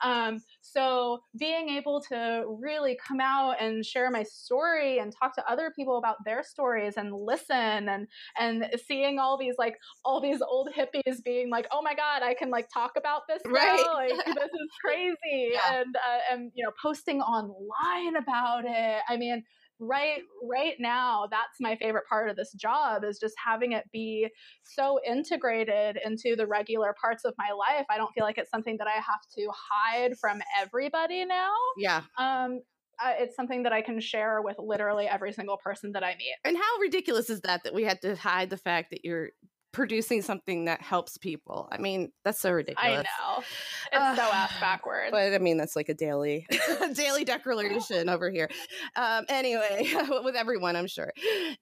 um, 0.02 0.42
so 0.62 1.24
being 1.38 1.70
able 1.70 2.02
to 2.10 2.46
really 2.60 2.98
come 3.06 3.20
out 3.20 3.56
and 3.62 3.86
share 3.86 4.10
my 4.12 4.24
story 4.24 5.00
and 5.00 5.14
talk 5.14 5.36
to 5.36 5.50
other 5.50 5.72
people 5.76 5.98
about 5.98 6.18
their 6.26 6.44
stories 6.44 6.96
and 6.98 7.14
listen 7.14 7.90
and 7.90 8.08
and 8.40 8.70
seeing 8.86 9.20
all 9.20 9.38
these 9.38 9.56
like 9.58 9.78
all 10.04 10.20
these 10.20 10.42
old 10.42 10.70
hippies 10.76 11.24
being 11.24 11.50
like, 11.50 11.68
oh 11.72 11.82
my 11.82 11.94
god, 11.94 12.24
I 12.24 12.34
can 12.34 12.50
like 12.50 12.70
talk 12.70 12.94
about 12.98 13.24
this 13.28 13.42
right. 13.48 13.82
now. 13.86 13.94
Like 13.94 14.26
this 14.26 14.46
is 14.46 14.70
crazy, 14.84 15.52
yeah. 15.54 15.80
and 15.80 15.96
uh, 15.96 16.34
and 16.34 16.52
you 16.54 16.64
know 16.66 16.72
posting 16.82 17.22
online 17.22 18.16
about 18.16 18.66
it. 18.66 19.02
I 19.08 19.18
mean 19.18 19.44
right 19.88 20.22
right 20.48 20.76
now 20.80 21.28
that's 21.30 21.60
my 21.60 21.76
favorite 21.76 22.06
part 22.08 22.30
of 22.30 22.36
this 22.36 22.52
job 22.54 23.04
is 23.04 23.20
just 23.20 23.36
having 23.44 23.72
it 23.74 23.84
be 23.92 24.28
so 24.64 25.00
integrated 25.08 25.98
into 26.04 26.36
the 26.36 26.48
regular 26.48 26.96
parts 27.00 27.26
of 27.26 27.34
my 27.38 27.52
life. 27.52 27.86
I 27.90 27.98
don't 27.98 28.12
feel 28.14 28.24
like 28.24 28.38
it's 28.38 28.50
something 28.50 28.78
that 28.78 28.88
i 28.88 28.94
have 28.94 29.22
to 29.38 29.50
hide 29.72 30.18
from 30.20 30.42
everybody 30.60 31.26
now. 31.26 31.54
Yeah. 31.78 32.02
Um 32.18 32.62
uh, 33.04 33.14
it's 33.18 33.36
something 33.36 33.64
that 33.64 33.74
I 33.74 33.82
can 33.82 34.00
share 34.00 34.42
with 34.44 34.58
literally 34.60 35.08
every 35.08 35.34
single 35.34 35.58
person 35.58 35.94
that 35.94 36.04
I 36.04 36.16
meet. 36.16 36.36
And 36.46 36.56
how 36.56 36.78
ridiculous 36.80 37.30
is 37.30 37.42
that 37.42 37.64
that 37.64 37.74
we 37.74 37.84
had 37.84 38.02
to 38.04 38.16
hide 38.16 38.52
the 38.52 38.58
fact 38.58 38.92
that 38.92 39.04
you're 39.04 39.30
producing 39.74 40.22
something 40.22 40.66
that 40.66 40.82
helps 40.82 41.18
people. 41.18 41.68
I 41.72 41.80
mean, 41.80 42.12
that's 42.24 42.40
so 42.40 42.52
ridiculous. 42.52 43.00
I 43.00 43.02
know. 43.02 43.44
It's 43.92 44.02
uh, 44.02 44.16
so 44.16 44.22
ass 44.22 44.54
backwards. 44.62 45.12
But 45.12 45.34
I 45.34 45.38
mean, 45.40 45.58
that's 45.58 45.76
like 45.76 45.90
a 45.90 45.94
daily 45.94 46.48
daily 46.94 47.26
declaration 47.26 48.08
over 48.08 48.30
here. 48.30 48.50
Um, 48.96 49.26
anyway, 49.28 49.92
with 50.24 50.36
everyone, 50.36 50.76
I'm 50.76 50.88
sure. 50.88 51.12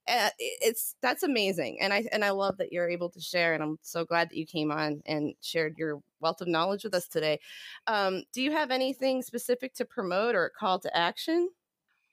Uh, 0.07 0.29
it's 0.37 0.95
that's 1.01 1.23
amazing. 1.23 1.79
And 1.81 1.91
I 1.93 2.05
and 2.11 2.23
I 2.23 2.31
love 2.31 2.57
that 2.57 2.71
you're 2.71 2.89
able 2.89 3.09
to 3.09 3.21
share 3.21 3.53
and 3.53 3.63
I'm 3.63 3.77
so 3.81 4.05
glad 4.05 4.29
that 4.29 4.37
you 4.37 4.45
came 4.45 4.71
on 4.71 5.01
and 5.05 5.33
shared 5.41 5.77
your 5.77 6.01
wealth 6.19 6.41
of 6.41 6.47
knowledge 6.47 6.83
with 6.83 6.93
us 6.93 7.07
today. 7.07 7.39
Um, 7.87 8.23
do 8.33 8.41
you 8.41 8.51
have 8.51 8.69
anything 8.69 9.23
specific 9.23 9.73
to 9.75 9.85
promote 9.85 10.35
or 10.35 10.51
call 10.57 10.79
to 10.79 10.95
action? 10.95 11.49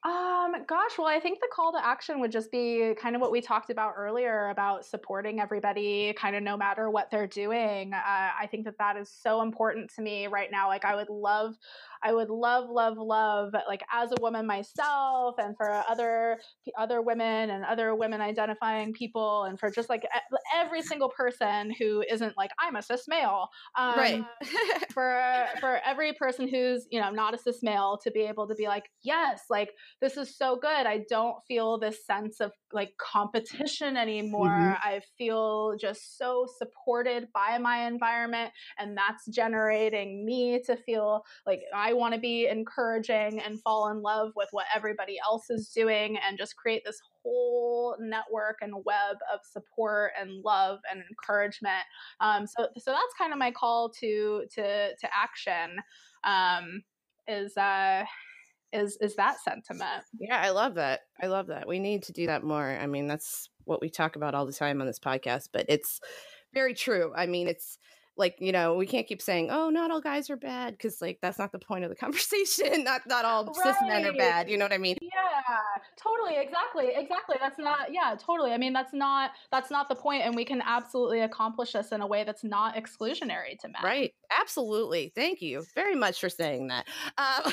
Um, 0.09 0.65
gosh, 0.67 0.97
well, 0.97 1.07
I 1.07 1.21
think 1.21 1.39
the 1.41 1.49
call 1.53 1.73
to 1.73 1.85
action 1.85 2.19
would 2.21 2.33
just 2.33 2.51
be 2.51 2.95
kind 2.99 3.15
of 3.15 3.21
what 3.21 3.31
we 3.31 3.43
talked 3.43 3.69
about 3.69 3.93
earlier 3.95 4.49
about 4.49 4.87
supporting 4.87 5.39
everybody, 5.39 6.15
kind 6.15 6.35
of 6.35 6.43
no 6.43 6.57
matter 6.57 6.89
what 6.89 7.11
they're 7.11 7.27
doing. 7.27 7.93
Uh, 7.93 7.99
I 8.41 8.49
think 8.51 8.65
that 8.65 8.79
that 8.79 8.97
is 8.97 9.11
so 9.11 9.43
important 9.43 9.93
to 9.97 10.03
me 10.03 10.27
right 10.27 10.51
now. 10.51 10.69
Like, 10.69 10.87
I 10.87 10.95
would 10.97 11.11
love, 11.11 11.59
I 12.03 12.13
would 12.13 12.31
love, 12.31 12.69
love, 12.71 12.97
love, 12.99 13.55
like 13.67 13.83
as 13.93 14.11
a 14.13 14.21
woman 14.21 14.47
myself, 14.47 15.37
and 15.39 15.57
for 15.57 15.71
other 15.89 16.39
other 16.79 17.03
women 17.03 17.51
and 17.51 17.65
other 17.65 17.95
women 17.95 18.21
identifying 18.21 18.93
people, 18.93 19.45
and 19.45 19.59
for 19.59 19.71
just 19.71 19.89
like 19.89 20.07
every 20.55 20.83
single 20.83 21.09
person 21.09 21.73
who 21.79 22.03
isn't 22.09 22.37
like 22.37 22.51
I'm 22.61 22.77
a 22.77 22.83
cis 22.83 23.09
male, 23.09 23.49
um, 23.77 23.99
right? 23.99 24.25
for 24.93 25.47
for 25.61 25.81
every 25.85 26.13
person 26.13 26.49
who's 26.49 26.87
you 26.91 27.01
know 27.01 27.11
not 27.11 27.35
a 27.35 27.39
cis 27.39 27.63
male 27.63 27.99
to 28.03 28.11
be 28.11 28.21
able 28.21 28.49
to 28.49 28.55
be 28.55 28.67
like, 28.67 28.91
yes, 29.03 29.43
like 29.51 29.73
this 30.01 30.17
is 30.17 30.37
so 30.37 30.57
good. 30.57 30.87
I 30.87 31.05
don't 31.09 31.37
feel 31.47 31.79
this 31.79 32.05
sense 32.07 32.41
of 32.41 32.53
like 32.73 32.93
competition 32.99 33.97
anymore. 33.97 34.49
Mm-hmm. 34.49 34.89
I 34.89 35.01
feel 35.17 35.77
just 35.81 36.19
so 36.19 36.47
supported 36.59 37.29
by 37.33 37.59
my 37.59 37.87
environment, 37.87 38.53
and 38.79 38.97
that's 38.97 39.27
generating 39.27 40.25
me 40.25 40.61
to 40.67 40.77
feel 40.77 41.25
like 41.47 41.61
I 41.75 41.88
want 41.93 42.15
to 42.15 42.21
be 42.21 42.47
encouraging 42.47 43.41
and 43.41 43.61
fall 43.61 43.91
in 43.91 44.03
love 44.03 44.33
with 44.37 44.49
what 44.53 44.67
everybody 44.75 45.17
else 45.25 45.51
is 45.51 45.69
doing 45.69 46.19
and 46.27 46.39
just 46.39 46.57
create 46.57 46.83
this 46.85 47.01
whole 47.23 47.97
network 48.01 48.59
and 48.61 48.73
web 48.85 49.17
of 49.33 49.41
support 49.51 50.13
and 50.21 50.43
love 50.45 50.81
and 50.91 51.03
encouragement. 51.11 51.85
Um, 52.21 52.47
so, 52.47 52.69
so 52.79 52.91
that's 52.91 53.15
kind 53.19 53.33
of 53.33 53.39
my 53.39 53.51
call 53.51 53.91
to 54.01 54.45
to 54.55 54.97
to 54.97 55.09
action. 55.15 55.79
Um, 56.25 56.83
is 57.29 57.57
uh 57.57 58.05
is 58.73 58.99
is 59.01 59.17
that 59.17 59.37
sentiment. 59.41 60.05
Yeah, 60.19 60.41
I 60.41 60.51
love 60.51 60.75
that. 60.75 61.01
I 61.23 61.27
love 61.27 61.47
that. 61.49 61.69
We 61.69 61.79
need 61.79 62.03
to 62.05 62.13
do 62.13 62.27
that 62.27 62.43
more. 62.43 62.67
I 62.67 62.87
mean, 62.87 63.07
that's 63.07 63.49
what 63.65 63.81
we 63.81 63.91
talk 63.91 64.17
about 64.17 64.35
all 64.35 64.47
the 64.47 64.53
time 64.53 64.81
on 64.81 64.87
this 64.87 64.99
podcast, 64.99 65.49
but 65.53 65.67
it's 65.69 66.01
very 66.55 66.75
true. 66.75 67.13
I 67.17 67.27
mean, 67.27 67.49
it's 67.49 67.79
like 68.19 68.37
you 68.41 68.53
know 68.53 68.75
we 68.75 68.87
can't 68.87 69.07
keep 69.07 69.23
saying 69.23 69.49
oh 69.51 69.71
not 69.71 69.91
all 69.91 70.01
guys 70.01 70.29
are 70.29 70.37
bad 70.37 70.73
because 70.73 71.01
like 71.01 71.19
that's 71.23 71.39
not 71.39 71.53
the 71.53 71.59
point 71.59 71.85
of 71.85 71.91
the 71.91 71.97
conversation 72.05 72.85
not 72.85 73.03
not 73.07 73.25
all 73.25 73.45
right. 73.45 73.57
cis 73.57 73.77
men 73.83 74.05
are 74.05 74.13
bad 74.13 74.51
you 74.51 74.59
know 74.59 74.65
what 74.65 74.73
i 74.73 74.79
mean? 74.79 74.97
Yeah 75.01 75.57
totally 75.97 76.41
exactly 76.41 76.89
exactly 76.95 77.37
that's 77.41 77.59
not 77.59 77.93
yeah 77.93 78.15
totally 78.19 78.53
i 78.53 78.59
mean 78.59 78.73
that's 78.73 78.93
not 78.93 79.31
that's 79.51 79.71
not 79.71 79.89
the 79.89 79.95
point 79.95 80.23
and 80.25 80.35
we 80.35 80.45
can 80.45 80.61
absolutely 80.63 81.21
accomplish 81.21 81.73
this 81.73 81.93
in 81.93 82.01
a 82.01 82.07
way 82.07 82.25
that's 82.25 82.45
not 82.45 82.75
exclusionary 82.75 83.59
to 83.61 83.69
men. 83.69 83.83
Right 83.83 84.13
absolutely 84.41 85.13
thank 85.15 85.41
you 85.41 85.65
very 85.75 85.95
much 85.95 86.21
for 86.21 86.29
saying 86.29 86.69
that 86.69 86.87
um, 87.17 87.53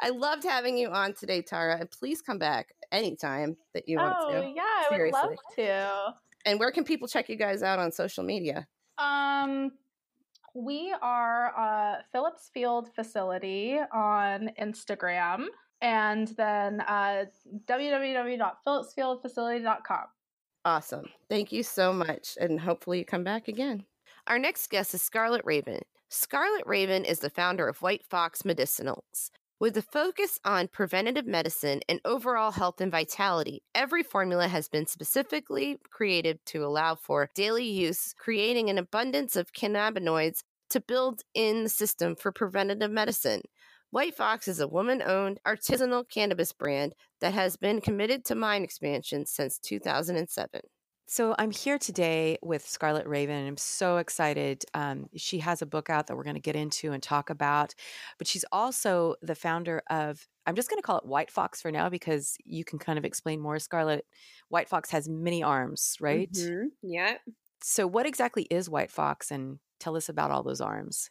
i 0.00 0.10
loved 0.10 0.44
having 0.44 0.76
you 0.76 0.90
on 0.90 1.14
today 1.14 1.42
tara 1.42 1.78
and 1.80 1.90
please 1.90 2.22
come 2.22 2.38
back 2.38 2.74
anytime 2.92 3.56
that 3.74 3.88
you 3.88 3.98
oh, 3.98 4.02
want 4.02 4.32
to 4.32 4.52
yeah 4.54 4.62
i 4.90 4.98
would 4.98 5.12
love 5.12 5.36
to. 5.56 6.14
And 6.46 6.58
where 6.58 6.70
can 6.70 6.84
people 6.84 7.08
check 7.08 7.28
you 7.28 7.36
guys 7.36 7.62
out 7.62 7.78
on 7.78 7.92
social 7.92 8.24
media 8.24 8.66
um, 8.98 9.72
we 10.54 10.94
are 11.00 11.54
uh, 11.56 12.02
Phillips 12.12 12.50
Field 12.52 12.90
Facility 12.94 13.78
on 13.92 14.50
Instagram, 14.60 15.46
and 15.80 16.28
then 16.28 16.82
uh, 16.82 17.24
www.phillipsfieldfacility.com. 17.66 20.04
Awesome. 20.64 21.04
Thank 21.28 21.52
you 21.52 21.62
so 21.62 21.92
much. 21.92 22.36
And 22.40 22.58
hopefully 22.60 22.98
you 22.98 23.04
come 23.04 23.24
back 23.24 23.48
again. 23.48 23.84
Our 24.26 24.38
next 24.38 24.68
guest 24.68 24.94
is 24.94 25.02
Scarlett 25.02 25.44
Raven. 25.44 25.82
Scarlett 26.10 26.66
Raven 26.66 27.04
is 27.04 27.20
the 27.20 27.30
founder 27.30 27.68
of 27.68 27.82
White 27.82 28.04
Fox 28.04 28.42
Medicinals. 28.42 29.30
With 29.60 29.76
a 29.76 29.82
focus 29.82 30.38
on 30.44 30.68
preventative 30.68 31.26
medicine 31.26 31.80
and 31.88 32.00
overall 32.04 32.52
health 32.52 32.80
and 32.80 32.92
vitality, 32.92 33.64
every 33.74 34.04
formula 34.04 34.46
has 34.46 34.68
been 34.68 34.86
specifically 34.86 35.80
created 35.90 36.38
to 36.46 36.64
allow 36.64 36.94
for 36.94 37.28
daily 37.34 37.64
use, 37.64 38.14
creating 38.16 38.70
an 38.70 38.78
abundance 38.78 39.34
of 39.34 39.52
cannabinoids 39.52 40.44
to 40.70 40.80
build 40.80 41.22
in 41.34 41.64
the 41.64 41.68
system 41.68 42.14
for 42.14 42.30
preventative 42.30 42.92
medicine. 42.92 43.42
White 43.90 44.14
Fox 44.14 44.46
is 44.46 44.60
a 44.60 44.68
woman 44.68 45.02
owned 45.02 45.40
artisanal 45.44 46.08
cannabis 46.08 46.52
brand 46.52 46.94
that 47.20 47.34
has 47.34 47.56
been 47.56 47.80
committed 47.80 48.24
to 48.26 48.36
mind 48.36 48.62
expansion 48.62 49.26
since 49.26 49.58
2007. 49.58 50.60
So 51.10 51.34
I'm 51.38 51.50
here 51.50 51.78
today 51.78 52.36
with 52.42 52.68
Scarlett 52.68 53.08
Raven. 53.08 53.46
I'm 53.46 53.56
so 53.56 53.96
excited. 53.96 54.66
Um, 54.74 55.08
she 55.16 55.38
has 55.38 55.62
a 55.62 55.66
book 55.66 55.88
out 55.88 56.06
that 56.06 56.16
we're 56.18 56.22
going 56.22 56.36
to 56.36 56.40
get 56.40 56.54
into 56.54 56.92
and 56.92 57.02
talk 57.02 57.30
about, 57.30 57.74
but 58.18 58.26
she's 58.26 58.44
also 58.52 59.14
the 59.22 59.34
founder 59.34 59.82
of. 59.88 60.28
I'm 60.46 60.54
just 60.54 60.68
going 60.68 60.76
to 60.76 60.86
call 60.86 60.98
it 60.98 61.06
White 61.06 61.30
Fox 61.30 61.62
for 61.62 61.72
now 61.72 61.88
because 61.88 62.36
you 62.44 62.62
can 62.62 62.78
kind 62.78 62.98
of 62.98 63.06
explain 63.06 63.40
more. 63.40 63.58
Scarlett, 63.58 64.04
White 64.50 64.68
Fox 64.68 64.90
has 64.90 65.08
many 65.08 65.42
arms, 65.42 65.96
right? 65.98 66.30
Mm-hmm. 66.30 66.66
Yeah. 66.82 67.14
So 67.62 67.86
what 67.86 68.04
exactly 68.04 68.42
is 68.50 68.68
White 68.68 68.90
Fox, 68.90 69.30
and 69.30 69.60
tell 69.80 69.96
us 69.96 70.10
about 70.10 70.30
all 70.30 70.42
those 70.42 70.60
arms. 70.60 71.08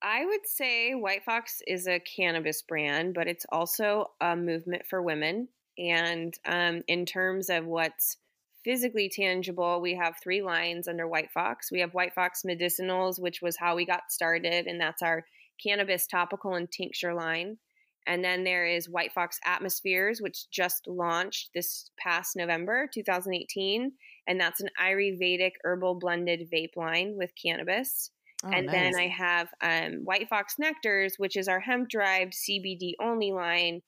I 0.00 0.24
would 0.24 0.46
say 0.46 0.94
White 0.94 1.24
Fox 1.24 1.60
is 1.66 1.86
a 1.86 2.00
cannabis 2.00 2.62
brand, 2.62 3.12
but 3.12 3.28
it's 3.28 3.44
also 3.52 4.12
a 4.18 4.34
movement 4.34 4.86
for 4.88 5.02
women. 5.02 5.48
And 5.76 6.34
um, 6.46 6.80
in 6.88 7.04
terms 7.04 7.50
of 7.50 7.66
what's 7.66 8.16
physically 8.64 9.10
tangible, 9.14 9.80
we 9.80 9.94
have 9.94 10.14
three 10.22 10.42
lines 10.42 10.88
under 10.88 11.06
White 11.08 11.30
Fox. 11.32 11.70
We 11.70 11.80
have 11.80 11.94
White 11.94 12.14
Fox 12.14 12.42
Medicinals, 12.46 13.20
which 13.20 13.40
was 13.42 13.56
how 13.58 13.76
we 13.76 13.86
got 13.86 14.10
started, 14.10 14.66
and 14.66 14.80
that's 14.80 15.02
our 15.02 15.24
cannabis 15.62 16.06
topical 16.06 16.54
and 16.54 16.70
tincture 16.70 17.14
line. 17.14 17.58
And 18.06 18.24
then 18.24 18.44
there 18.44 18.66
is 18.66 18.88
White 18.88 19.12
Fox 19.12 19.38
Atmospheres, 19.44 20.20
which 20.20 20.50
just 20.50 20.86
launched 20.86 21.50
this 21.54 21.90
past 21.98 22.34
November 22.34 22.88
2018. 22.92 23.92
And 24.26 24.40
that's 24.40 24.60
an 24.60 24.68
Ayurvedic 24.80 25.52
herbal 25.64 25.98
blended 25.98 26.48
vape 26.52 26.76
line 26.76 27.14
with 27.16 27.30
cannabis. 27.40 28.10
Oh, 28.42 28.50
and 28.50 28.66
nice. 28.66 28.74
then 28.74 28.94
I 28.96 29.08
have 29.08 29.48
um, 29.62 30.00
White 30.04 30.28
Fox 30.28 30.54
Nectars, 30.60 31.12
which 31.18 31.36
is 31.36 31.46
our 31.46 31.60
hemp 31.60 31.88
derived 31.90 32.32
CBD 32.32 32.92
only 33.00 33.32
line 33.32 33.82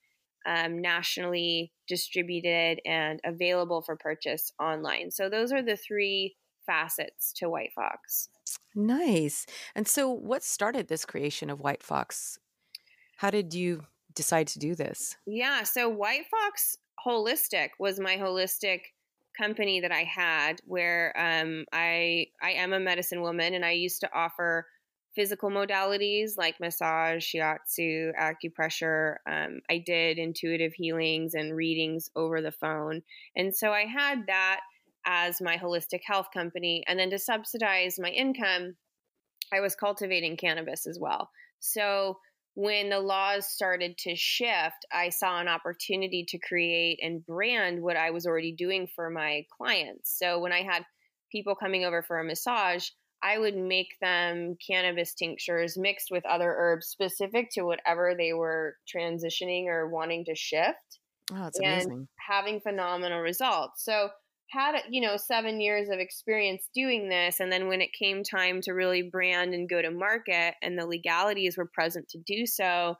um, 0.47 0.81
nationally 0.81 1.73
distributed 1.89 2.81
and 2.85 3.21
available 3.25 3.83
for 3.83 3.97
purchase 3.97 4.53
online. 4.61 5.11
So 5.11 5.29
those 5.29 5.53
are 5.53 5.63
the 5.63 5.77
three 5.77 6.37
facets 6.67 7.33
to 7.35 7.49
White 7.49 7.73
Fox. 7.75 8.29
Nice. 8.75 9.47
And 9.75 9.87
so, 9.87 10.11
what 10.11 10.43
started 10.43 10.89
this 10.89 11.05
creation 11.05 11.51
of 11.51 11.61
White 11.61 11.83
Fox? 11.83 12.39
How 13.17 13.31
did 13.31 13.55
you 13.55 13.85
decide 14.15 14.49
to 14.49 14.59
do 14.59 14.75
this? 14.75 15.17
Yeah, 15.27 15.63
so 15.65 15.89
White 15.89 16.27
Fox 16.31 16.77
Holistic 17.07 17.71
was 17.79 18.01
my 18.01 18.17
holistic 18.17 18.81
company 19.37 19.81
that 19.81 19.93
I 19.93 20.05
had, 20.05 20.61
where 20.65 21.15
um, 21.17 21.65
I 21.73 22.27
I 22.43 22.53
am 22.53 22.73
a 22.73 22.81
medicine 22.81 23.23
woman, 23.23 23.55
and 23.55 23.65
I 23.65 23.73
used 23.73 24.01
to 24.01 24.11
offer 24.15 24.67
physical 25.15 25.51
modalities 25.51 26.33
like 26.37 26.61
massage, 26.61 27.35
shiatsu, 27.35 28.13
acupressure. 28.19 29.17
Um, 29.29 29.61
I 29.71 29.83
did 29.85 30.19
intuitive 30.19 30.73
healings 30.75 31.35
and 31.35 31.55
readings 31.55 32.11
over 32.17 32.41
the 32.41 32.53
phone. 32.53 33.03
And 33.37 33.55
so 33.55 33.71
I 33.71 33.85
had 33.85 34.27
that 34.29 34.61
as 35.05 35.41
my 35.41 35.57
holistic 35.57 36.01
health 36.05 36.29
company. 36.33 36.85
And 36.87 36.99
then 36.99 37.11
to 37.11 37.19
subsidize 37.19 37.99
my 37.99 38.09
income, 38.09 38.77
I 39.53 39.61
was 39.61 39.75
cultivating 39.75 40.37
cannabis 40.37 40.87
as 40.87 40.99
well. 41.01 41.31
So 41.61 42.19
when 42.55 42.91
the 42.91 43.01
laws 43.01 43.47
started 43.47 43.97
to 43.99 44.15
shift, 44.15 44.87
I 44.93 45.09
saw 45.09 45.41
an 45.41 45.49
opportunity 45.49 46.25
to 46.29 46.39
create 46.39 46.99
and 47.03 47.25
brand 47.25 47.83
what 47.83 47.97
I 47.97 48.11
was 48.11 48.27
already 48.27 48.53
doing 48.53 48.87
for 48.95 49.11
my 49.11 49.45
clients. 49.57 50.17
So 50.19 50.39
when 50.39 50.53
I 50.53 50.63
had 50.63 50.85
people 51.31 51.55
coming 51.55 51.85
over 51.85 52.03
for 52.03 52.19
a 52.19 52.25
massage, 52.25 52.89
I 53.23 53.39
would 53.39 53.57
make 53.57 53.95
them 54.01 54.57
cannabis 54.67 55.15
tinctures 55.15 55.79
mixed 55.79 56.09
with 56.11 56.27
other 56.27 56.55
herbs 56.57 56.89
specific 56.89 57.51
to 57.53 57.63
whatever 57.63 58.15
they 58.17 58.33
were 58.33 58.77
transitioning 58.93 59.67
or 59.67 59.89
wanting 59.89 60.25
to 60.27 60.35
shift. 60.35 61.01
Oh, 61.33 61.45
that's 61.45 61.59
and 61.61 61.67
amazing. 61.67 62.09
Having 62.29 62.61
phenomenal 62.61 63.21
results. 63.21 63.85
So 63.85 64.09
had 64.51 64.83
you 64.91 65.01
know 65.01 65.17
7 65.17 65.61
years 65.61 65.89
of 65.89 65.99
experience 65.99 66.69
doing 66.75 67.09
this 67.09 67.41
and 67.41 67.51
then 67.51 67.69
when 67.69 67.81
it 67.81 67.89
came 67.99 68.23
time 68.23 68.61
to 68.63 68.73
really 68.73 69.03
brand 69.03 69.55
and 69.55 69.69
go 69.69 69.81
to 69.81 69.91
market 69.91 70.55
and 70.61 70.79
the 70.79 70.87
legalities 70.87 71.57
were 71.57 71.71
present 71.73 72.09
to 72.11 72.19
do 72.19 72.45
so, 72.45 72.97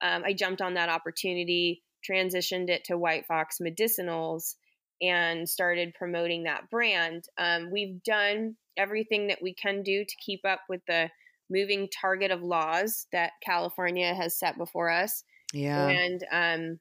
um, 0.00 0.22
I 0.24 0.32
jumped 0.32 0.62
on 0.62 0.74
that 0.74 0.88
opportunity, 0.88 1.82
transitioned 2.08 2.70
it 2.70 2.84
to 2.84 2.96
White 2.96 3.26
Fox 3.26 3.58
Medicinals 3.60 4.54
and 5.02 5.48
started 5.48 5.94
promoting 5.94 6.44
that 6.44 6.70
brand. 6.70 7.24
Um, 7.36 7.70
we've 7.70 8.02
done 8.02 8.56
everything 8.76 9.28
that 9.28 9.42
we 9.42 9.54
can 9.54 9.82
do 9.82 10.04
to 10.04 10.16
keep 10.24 10.40
up 10.44 10.60
with 10.68 10.80
the 10.86 11.10
moving 11.50 11.88
target 11.88 12.30
of 12.30 12.42
laws 12.42 13.06
that 13.12 13.32
California 13.44 14.14
has 14.14 14.38
set 14.38 14.56
before 14.56 14.90
us. 14.90 15.22
Yeah. 15.52 15.88
And 15.88 16.24
um, 16.32 16.80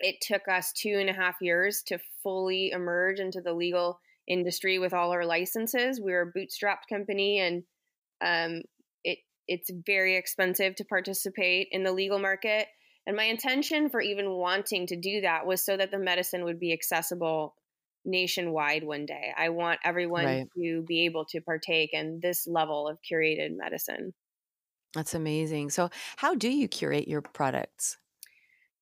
it 0.00 0.16
took 0.20 0.48
us 0.48 0.72
two 0.72 0.96
and 0.98 1.10
a 1.10 1.14
half 1.14 1.36
years 1.40 1.82
to 1.86 1.98
fully 2.22 2.70
emerge 2.70 3.20
into 3.20 3.40
the 3.40 3.52
legal 3.52 4.00
industry 4.26 4.78
with 4.78 4.92
all 4.92 5.10
our 5.10 5.24
licenses. 5.24 6.00
We're 6.00 6.22
a 6.22 6.38
bootstrapped 6.38 6.88
company 6.88 7.40
and 7.40 7.62
um, 8.20 8.62
it 9.04 9.18
it's 9.46 9.70
very 9.86 10.16
expensive 10.16 10.74
to 10.76 10.84
participate 10.84 11.68
in 11.70 11.84
the 11.84 11.92
legal 11.92 12.18
market. 12.18 12.66
And 13.06 13.16
my 13.16 13.24
intention 13.24 13.90
for 13.90 14.00
even 14.00 14.30
wanting 14.30 14.86
to 14.86 14.96
do 14.96 15.20
that 15.20 15.46
was 15.46 15.64
so 15.64 15.76
that 15.76 15.90
the 15.90 15.98
medicine 15.98 16.44
would 16.44 16.58
be 16.58 16.72
accessible 16.72 17.54
nationwide 18.04 18.84
one 18.84 19.06
day. 19.06 19.32
I 19.36 19.48
want 19.50 19.80
everyone 19.84 20.36
Right. 20.36 20.50
to 20.56 20.82
be 20.82 21.04
able 21.06 21.24
to 21.26 21.40
partake 21.40 21.92
in 21.92 22.20
this 22.22 22.46
level 22.46 22.88
of 22.88 22.98
curated 23.10 23.56
medicine. 23.56 24.14
That's 24.92 25.14
amazing. 25.14 25.70
So, 25.70 25.90
how 26.16 26.34
do 26.34 26.48
you 26.48 26.68
curate 26.68 27.08
your 27.08 27.22
products? 27.22 27.98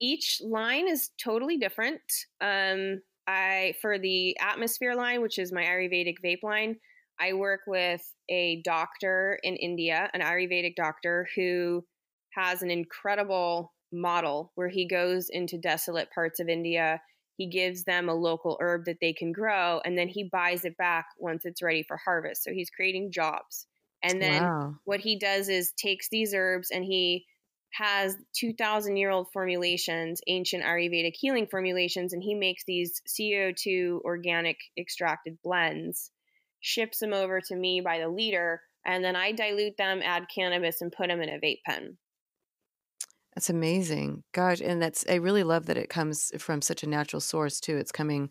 each 0.00 0.40
line 0.42 0.88
is 0.88 1.10
totally 1.22 1.56
different. 1.58 2.00
Um, 2.40 3.02
I 3.26 3.74
for 3.80 3.98
the 3.98 4.36
atmosphere 4.40 4.94
line, 4.94 5.22
which 5.22 5.38
is 5.38 5.52
my 5.52 5.62
Ayurvedic 5.62 6.16
vape 6.24 6.42
line, 6.42 6.78
I 7.20 7.34
work 7.34 7.60
with 7.66 8.02
a 8.28 8.60
doctor 8.62 9.38
in 9.42 9.56
India, 9.56 10.10
an 10.12 10.20
Ayurvedic 10.20 10.74
doctor 10.74 11.28
who 11.36 11.86
has 12.32 12.62
an 12.62 12.70
incredible 12.70 13.74
model 13.92 14.52
where 14.54 14.68
he 14.68 14.88
goes 14.88 15.28
into 15.30 15.58
desolate 15.58 16.10
parts 16.10 16.40
of 16.40 16.48
India. 16.48 17.00
He 17.42 17.48
gives 17.48 17.82
them 17.82 18.08
a 18.08 18.14
local 18.14 18.56
herb 18.60 18.84
that 18.84 18.98
they 19.00 19.12
can 19.12 19.32
grow, 19.32 19.80
and 19.84 19.98
then 19.98 20.06
he 20.06 20.28
buys 20.30 20.64
it 20.64 20.76
back 20.76 21.06
once 21.18 21.44
it's 21.44 21.60
ready 21.60 21.82
for 21.82 21.96
harvest. 21.96 22.44
So 22.44 22.52
he's 22.52 22.70
creating 22.70 23.10
jobs. 23.10 23.66
And 24.02 24.22
then 24.22 24.42
wow. 24.44 24.74
what 24.84 25.00
he 25.00 25.18
does 25.18 25.48
is 25.48 25.72
takes 25.72 26.08
these 26.08 26.34
herbs 26.34 26.70
and 26.72 26.84
he 26.84 27.26
has 27.72 28.14
2000 28.34 28.96
year 28.96 29.10
old 29.10 29.28
formulations 29.32 30.20
ancient 30.26 30.62
ayurvedic 30.62 31.14
healing 31.14 31.46
formulations 31.50 32.12
and 32.12 32.22
he 32.22 32.34
makes 32.34 32.64
these 32.64 33.00
co2 33.08 34.00
organic 34.02 34.58
extracted 34.78 35.38
blends 35.42 36.10
ships 36.60 36.98
them 36.98 37.14
over 37.14 37.40
to 37.40 37.56
me 37.56 37.80
by 37.80 37.98
the 37.98 38.08
liter 38.08 38.60
and 38.84 39.02
then 39.02 39.16
i 39.16 39.32
dilute 39.32 39.76
them 39.78 40.02
add 40.04 40.26
cannabis 40.34 40.82
and 40.82 40.92
put 40.92 41.08
them 41.08 41.22
in 41.22 41.30
a 41.30 41.38
vape 41.38 41.62
pen 41.64 41.96
That's 43.34 43.50
amazing. 43.50 44.24
Gosh, 44.32 44.60
and 44.60 44.80
that's 44.82 45.04
I 45.08 45.14
really 45.14 45.42
love 45.42 45.66
that 45.66 45.78
it 45.78 45.88
comes 45.88 46.32
from 46.38 46.60
such 46.62 46.82
a 46.82 46.88
natural 46.88 47.20
source 47.20 47.60
too. 47.60 47.76
It's 47.76 47.92
coming 47.92 48.30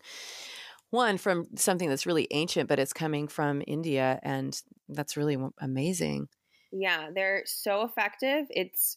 one 0.90 1.18
from 1.18 1.46
something 1.56 1.88
that's 1.88 2.06
really 2.06 2.28
ancient, 2.30 2.68
but 2.68 2.78
it's 2.78 2.92
coming 2.92 3.26
from 3.28 3.62
India 3.66 4.20
and 4.22 4.60
that's 4.88 5.16
really 5.16 5.36
amazing. 5.58 6.28
yeah 6.70 7.10
they're 7.14 7.42
so 7.46 7.82
effective 7.82 8.46
it's 8.50 8.96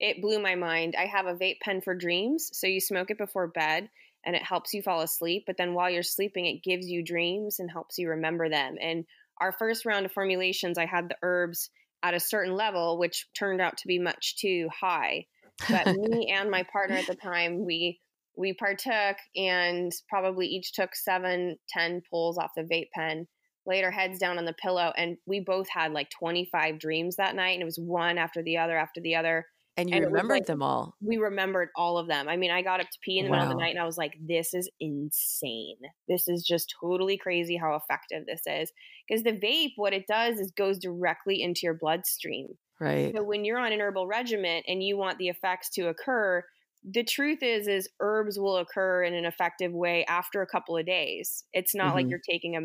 it 0.00 0.20
blew 0.20 0.38
my 0.40 0.54
mind 0.54 0.94
i 0.98 1.06
have 1.06 1.26
a 1.26 1.34
vape 1.34 1.60
pen 1.60 1.80
for 1.80 1.94
dreams 1.94 2.50
so 2.52 2.66
you 2.66 2.80
smoke 2.80 3.10
it 3.10 3.18
before 3.18 3.46
bed 3.48 3.88
and 4.26 4.36
it 4.36 4.42
helps 4.42 4.74
you 4.74 4.82
fall 4.82 5.00
asleep 5.00 5.44
but 5.46 5.56
then 5.56 5.74
while 5.74 5.90
you're 5.90 6.02
sleeping 6.02 6.46
it 6.46 6.62
gives 6.62 6.86
you 6.88 7.02
dreams 7.02 7.60
and 7.60 7.70
helps 7.70 7.98
you 7.98 8.08
remember 8.10 8.48
them 8.48 8.76
and 8.80 9.04
our 9.40 9.52
first 9.52 9.86
round 9.86 10.04
of 10.06 10.12
formulations 10.12 10.78
i 10.78 10.86
had 10.86 11.08
the 11.08 11.16
herbs 11.22 11.70
at 12.02 12.14
a 12.14 12.20
certain 12.20 12.54
level 12.54 12.98
which 12.98 13.26
turned 13.34 13.60
out 13.60 13.78
to 13.78 13.88
be 13.88 13.98
much 13.98 14.36
too 14.36 14.68
high 14.78 15.24
but 15.68 15.86
me 15.96 16.30
and 16.32 16.50
my 16.50 16.62
partner 16.72 16.96
at 16.96 17.06
the 17.06 17.14
time 17.14 17.64
we 17.64 18.00
we 18.36 18.52
partook 18.52 19.16
and 19.36 19.92
probably 20.08 20.46
each 20.46 20.72
took 20.72 20.94
seven 20.94 21.56
ten 21.68 22.02
pulls 22.10 22.38
off 22.38 22.50
the 22.56 22.62
vape 22.62 22.90
pen 22.94 23.26
laid 23.66 23.82
our 23.84 23.90
heads 23.90 24.18
down 24.18 24.36
on 24.38 24.44
the 24.44 24.52
pillow 24.52 24.92
and 24.96 25.16
we 25.26 25.40
both 25.40 25.68
had 25.70 25.92
like 25.92 26.08
25 26.18 26.78
dreams 26.78 27.16
that 27.16 27.34
night 27.34 27.52
and 27.52 27.62
it 27.62 27.64
was 27.64 27.78
one 27.80 28.18
after 28.18 28.42
the 28.42 28.58
other 28.58 28.76
after 28.76 29.00
the 29.00 29.14
other 29.14 29.46
And 29.78 29.88
you 29.88 29.96
And 29.96 30.04
remembered 30.06 30.34
like- 30.40 30.46
them 30.46 30.62
all. 30.62 30.94
we 31.00 31.16
remembered 31.16 31.70
all 31.74 31.96
of 31.96 32.06
them. 32.06 32.28
I 32.28 32.36
mean 32.36 32.50
i 32.50 32.60
got 32.60 32.80
up 32.80 32.90
to 32.90 32.98
pee 33.02 33.18
in 33.18 33.24
the 33.24 33.30
middle 33.30 33.46
of 33.46 33.50
the 33.52 33.58
night 33.62 33.70
and 33.70 33.80
i 33.80 33.86
was 33.86 33.96
like 33.96 34.12
this 34.20 34.52
is 34.52 34.68
insane. 34.80 35.76
This 36.08 36.28
is 36.28 36.44
just 36.46 36.74
totally 36.80 37.16
crazy 37.16 37.56
how 37.56 37.74
effective 37.76 38.26
this 38.26 38.42
is. 38.46 38.70
Because 39.08 39.22
the 39.22 39.32
vape 39.32 39.72
what 39.76 39.92
it 39.94 40.06
does 40.06 40.38
is 40.38 40.52
goes 40.52 40.78
directly 40.78 41.42
into 41.42 41.60
your 41.62 41.74
bloodstream 41.74 42.48
Right. 42.80 43.16
so 43.16 43.22
when 43.22 43.44
you're 43.44 43.58
on 43.58 43.72
an 43.72 43.80
herbal 43.80 44.06
regimen 44.06 44.62
and 44.66 44.82
you 44.82 44.96
want 44.96 45.18
the 45.18 45.28
effects 45.28 45.70
to 45.70 45.88
occur, 45.88 46.42
the 46.82 47.04
truth 47.04 47.42
is 47.42 47.68
is 47.68 47.88
herbs 48.00 48.38
will 48.38 48.56
occur 48.56 49.02
in 49.04 49.14
an 49.14 49.24
effective 49.24 49.72
way 49.72 50.04
after 50.06 50.42
a 50.42 50.46
couple 50.46 50.76
of 50.76 50.84
days. 50.86 51.44
It's 51.52 51.74
not 51.74 51.94
like 51.94 52.06
Mhm. 52.06 52.10
you're 52.10 52.20
taking 52.28 52.56
a 52.56 52.60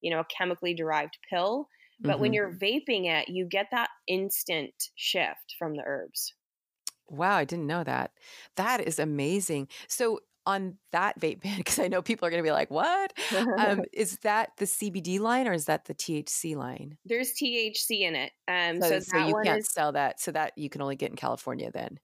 you 0.00 0.10
know 0.10 0.20
a 0.20 0.26
chemically 0.26 0.74
derived 0.74 1.18
pill, 1.30 1.68
but 2.00 2.20
when 2.20 2.32
Mhm. 2.32 2.34
you're 2.34 2.56
vaping 2.56 3.06
it, 3.06 3.28
you 3.28 3.46
get 3.46 3.68
that 3.72 3.90
instant 4.06 4.74
shift 4.96 5.54
from 5.58 5.76
the 5.76 5.82
herbs. 5.86 6.34
Wow, 7.08 7.36
I 7.36 7.44
didn't 7.44 7.66
know 7.66 7.84
that. 7.84 8.12
That 8.56 8.80
is 8.80 8.98
amazing. 8.98 9.68
So 9.88 10.20
on 10.46 10.78
that 10.92 11.18
vape 11.20 11.42
pen, 11.42 11.56
because 11.58 11.78
I 11.78 11.88
know 11.88 12.02
people 12.02 12.26
are 12.26 12.30
going 12.30 12.42
to 12.42 12.46
be 12.46 12.52
like, 12.52 12.70
"What?" 12.70 13.12
Um, 13.58 13.82
is 13.92 14.18
that 14.18 14.50
the 14.58 14.66
CBD 14.66 15.18
line 15.20 15.48
or 15.48 15.52
is 15.52 15.66
that 15.66 15.86
the 15.86 15.94
THC 15.94 16.56
line? 16.56 16.98
There's 17.04 17.32
THC 17.32 18.00
in 18.02 18.14
it, 18.14 18.32
um, 18.48 18.80
So, 18.82 19.00
so, 19.00 19.00
so 19.00 19.18
you 19.26 19.34
can't 19.44 19.60
is 19.60 19.70
sell 19.72 19.92
that. 19.92 20.20
So 20.20 20.32
that 20.32 20.52
you 20.56 20.68
can 20.68 20.82
only 20.82 20.96
get 20.96 21.10
in 21.10 21.16
California 21.16 21.70
then. 21.72 21.98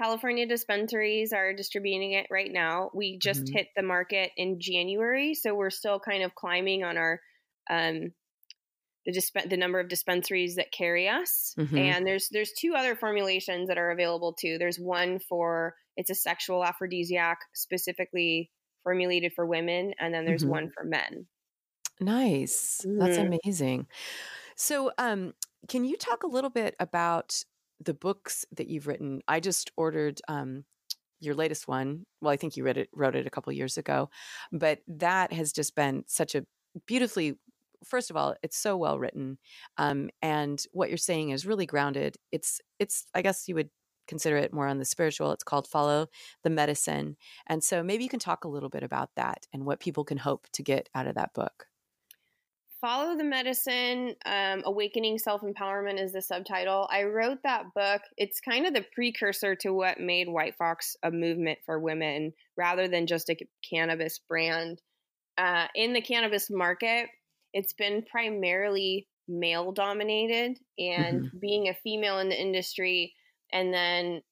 California 0.00 0.46
dispensaries 0.46 1.32
are 1.32 1.52
distributing 1.52 2.12
it 2.12 2.26
right 2.30 2.52
now. 2.52 2.90
We 2.94 3.18
just 3.18 3.46
Mhm. 3.46 3.52
hit 3.52 3.68
the 3.74 3.82
market 3.82 4.30
in 4.36 4.60
January, 4.60 5.34
so 5.34 5.54
we're 5.54 5.70
still 5.70 5.98
kind 5.98 6.22
of 6.22 6.34
climbing 6.36 6.84
on 6.84 6.96
our 6.96 7.20
um, 7.68 8.12
the 9.06 9.12
disp- 9.12 9.48
the 9.48 9.56
number 9.56 9.80
of 9.80 9.88
dispensaries 9.88 10.56
that 10.56 10.70
carry 10.70 11.08
us. 11.08 11.54
Mhm. 11.58 11.78
And 11.78 12.06
there's 12.06 12.28
there's 12.30 12.52
two 12.52 12.74
other 12.74 12.94
formulations 12.94 13.68
that 13.68 13.78
are 13.78 13.90
available 13.90 14.34
too. 14.34 14.58
There's 14.58 14.78
one 14.78 15.18
for 15.18 15.74
it's 15.98 16.10
a 16.10 16.16
sexual 16.16 16.64
aphrodisiac 16.64 17.40
specifically 17.54 18.52
formulated 18.84 19.34
for 19.34 19.46
women, 19.46 19.94
and 20.00 20.14
then 20.14 20.26
there's 20.26 20.44
Mhm. 20.44 20.58
one 20.58 20.70
for 20.70 20.84
men. 20.84 21.28
Nice. 22.00 22.86
That's 22.98 23.18
Mhm. 23.18 23.38
amazing. 23.44 23.88
So, 24.56 24.92
um, 24.98 25.34
can 25.68 25.84
you 25.84 25.96
talk 25.96 26.22
a 26.24 26.28
little 26.28 26.50
bit 26.50 26.76
about 26.80 27.44
the 27.80 27.94
books 27.94 28.46
that 28.52 28.68
you've 28.68 28.86
written? 28.86 29.22
I 29.28 29.40
just 29.40 29.72
ordered 29.76 30.20
um, 30.28 30.66
your 31.20 31.34
latest 31.34 31.68
one. 31.68 32.06
Well, 32.22 32.32
I 32.32 32.36
think 32.38 32.56
you 32.56 32.64
read 32.64 32.78
it, 32.78 32.90
wrote 32.94 33.16
it 33.16 33.26
a 33.26 33.30
couple 33.30 33.52
years 33.54 33.78
ago, 33.78 34.10
but 34.52 34.82
that 34.88 35.32
has 35.32 35.52
just 35.52 35.74
been 35.76 36.04
such 36.08 36.34
a 36.34 36.46
beautifully. 36.86 37.38
First 37.84 38.10
of 38.10 38.16
all, 38.16 38.36
it's 38.42 38.56
so 38.58 38.76
well 38.76 38.98
written, 38.98 39.38
um, 39.78 40.10
and 40.22 40.64
what 40.72 40.90
you're 40.90 40.98
saying 40.98 41.30
is 41.30 41.46
really 41.46 41.66
grounded. 41.66 42.16
It's, 42.32 42.60
it's. 42.78 43.06
I 43.14 43.22
guess 43.22 43.48
you 43.48 43.54
would 43.56 43.70
consider 44.08 44.36
it 44.36 44.52
more 44.52 44.66
on 44.66 44.78
the 44.78 44.84
spiritual. 44.84 45.32
It's 45.32 45.44
called 45.44 45.68
"Follow 45.68 46.08
the 46.42 46.50
Medicine," 46.50 47.16
and 47.46 47.62
so 47.62 47.82
maybe 47.82 48.04
you 48.04 48.10
can 48.10 48.18
talk 48.18 48.44
a 48.44 48.48
little 48.48 48.68
bit 48.68 48.82
about 48.82 49.10
that 49.16 49.46
and 49.52 49.64
what 49.64 49.80
people 49.80 50.04
can 50.04 50.18
hope 50.18 50.46
to 50.52 50.62
get 50.62 50.88
out 50.94 51.06
of 51.06 51.14
that 51.14 51.34
book. 51.34 51.66
Follow 52.80 53.16
the 53.16 53.24
Medicine, 53.24 54.14
um, 54.24 54.62
Awakening 54.64 55.18
Self 55.18 55.42
Empowerment 55.42 56.00
is 56.00 56.12
the 56.12 56.22
subtitle. 56.22 56.88
I 56.92 57.04
wrote 57.04 57.38
that 57.42 57.64
book. 57.74 58.02
It's 58.16 58.40
kind 58.40 58.66
of 58.66 58.74
the 58.74 58.86
precursor 58.94 59.56
to 59.56 59.72
what 59.72 59.98
made 59.98 60.28
White 60.28 60.54
Fox 60.56 60.96
a 61.02 61.10
movement 61.10 61.58
for 61.66 61.80
women 61.80 62.32
rather 62.56 62.86
than 62.86 63.08
just 63.08 63.30
a 63.30 63.36
cannabis 63.68 64.20
brand. 64.20 64.80
Uh, 65.36 65.66
in 65.74 65.92
the 65.92 66.00
cannabis 66.00 66.50
market, 66.50 67.08
it's 67.52 67.72
been 67.72 68.04
primarily 68.08 69.08
male 69.26 69.72
dominated, 69.72 70.58
and 70.78 71.30
being 71.40 71.68
a 71.68 71.74
female 71.82 72.20
in 72.20 72.28
the 72.28 72.40
industry 72.40 73.12
and 73.52 73.72
then 73.72 74.22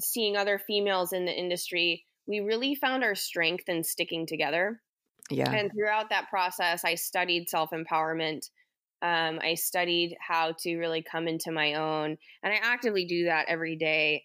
seeing 0.00 0.36
other 0.36 0.58
females 0.58 1.12
in 1.12 1.24
the 1.24 1.32
industry, 1.32 2.04
we 2.26 2.40
really 2.40 2.74
found 2.74 3.04
our 3.04 3.14
strength 3.14 3.68
in 3.68 3.84
sticking 3.84 4.26
together. 4.26 4.80
Yeah. 5.30 5.50
And 5.50 5.70
throughout 5.72 6.10
that 6.10 6.28
process, 6.28 6.84
I 6.84 6.94
studied 6.94 7.48
self 7.48 7.70
empowerment. 7.70 8.48
Um, 9.02 9.40
I 9.42 9.54
studied 9.54 10.16
how 10.20 10.54
to 10.60 10.76
really 10.76 11.02
come 11.02 11.26
into 11.26 11.50
my 11.50 11.74
own. 11.74 12.16
And 12.42 12.52
I 12.52 12.58
actively 12.62 13.04
do 13.04 13.24
that 13.24 13.46
every 13.48 13.76
day 13.76 14.24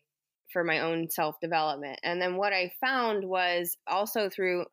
for 0.53 0.63
my 0.63 0.79
own 0.79 1.09
self 1.09 1.39
development. 1.41 1.99
And 2.03 2.21
then 2.21 2.35
what 2.37 2.53
I 2.53 2.71
found 2.79 3.23
was 3.25 3.77
also 3.87 4.29
through 4.29 4.65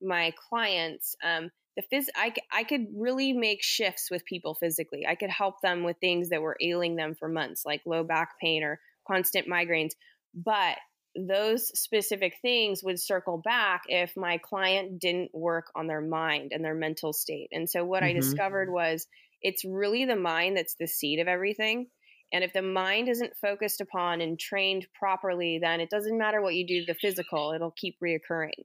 my 0.00 0.32
clients, 0.48 1.14
um, 1.24 1.50
the 1.76 1.82
phys- 1.92 2.08
I, 2.16 2.34
I 2.52 2.64
could 2.64 2.86
really 2.94 3.32
make 3.32 3.62
shifts 3.62 4.10
with 4.10 4.24
people 4.24 4.54
physically. 4.54 5.06
I 5.08 5.14
could 5.14 5.30
help 5.30 5.60
them 5.62 5.84
with 5.84 5.96
things 6.00 6.28
that 6.28 6.42
were 6.42 6.56
ailing 6.60 6.96
them 6.96 7.14
for 7.14 7.28
months, 7.28 7.64
like 7.64 7.82
low 7.86 8.04
back 8.04 8.32
pain 8.40 8.62
or 8.62 8.78
constant 9.06 9.48
migraines. 9.48 9.92
But 10.34 10.78
those 11.14 11.68
specific 11.78 12.34
things 12.40 12.82
would 12.82 12.98
circle 12.98 13.38
back 13.38 13.82
if 13.86 14.16
my 14.16 14.38
client 14.38 14.98
didn't 14.98 15.34
work 15.34 15.66
on 15.74 15.86
their 15.86 16.00
mind 16.00 16.52
and 16.54 16.64
their 16.64 16.74
mental 16.74 17.12
state. 17.12 17.48
And 17.52 17.68
so 17.68 17.84
what 17.84 18.02
I 18.02 18.12
Mhm. 18.12 18.12
discovered 18.14 18.70
was 18.70 19.06
it's 19.42 19.64
really 19.64 20.04
the 20.06 20.16
mind 20.16 20.56
that's 20.56 20.76
the 20.76 20.86
seed 20.86 21.18
of 21.18 21.28
everything. 21.28 21.90
And 22.32 22.42
if 22.42 22.54
the 22.54 22.62
mind 22.62 23.08
isn't 23.10 23.36
focused 23.36 23.80
upon 23.82 24.22
and 24.22 24.40
trained 24.40 24.86
properly, 24.94 25.58
then 25.60 25.80
it 25.80 25.90
doesn't 25.90 26.16
matter 26.16 26.40
what 26.40 26.54
you 26.54 26.66
do 26.66 26.80
to 26.80 26.86
the 26.92 26.98
physical, 26.98 27.52
it'll 27.52 27.72
keep 27.76 27.98
reoccurring. 28.02 28.64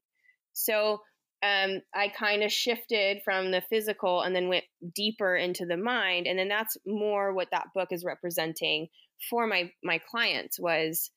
So 0.53 1.01
um, 1.43 1.81
I 1.93 2.09
kind 2.09 2.43
of 2.43 2.51
shifted 2.51 3.21
from 3.23 3.51
the 3.51 3.61
physical 3.61 4.21
and 4.21 4.35
then 4.35 4.47
went 4.47 4.65
deeper 4.95 5.35
into 5.35 5.65
the 5.65 5.77
mind. 5.77 6.27
And 6.27 6.39
then 6.39 6.47
that's 6.47 6.77
more 6.85 7.33
what 7.33 7.49
that 7.51 7.67
book 7.75 7.89
is 7.91 8.03
representing 8.03 8.87
for 9.29 9.47
my 9.47 9.71
my 9.83 9.99
clients 9.99 10.59
was 10.59 11.09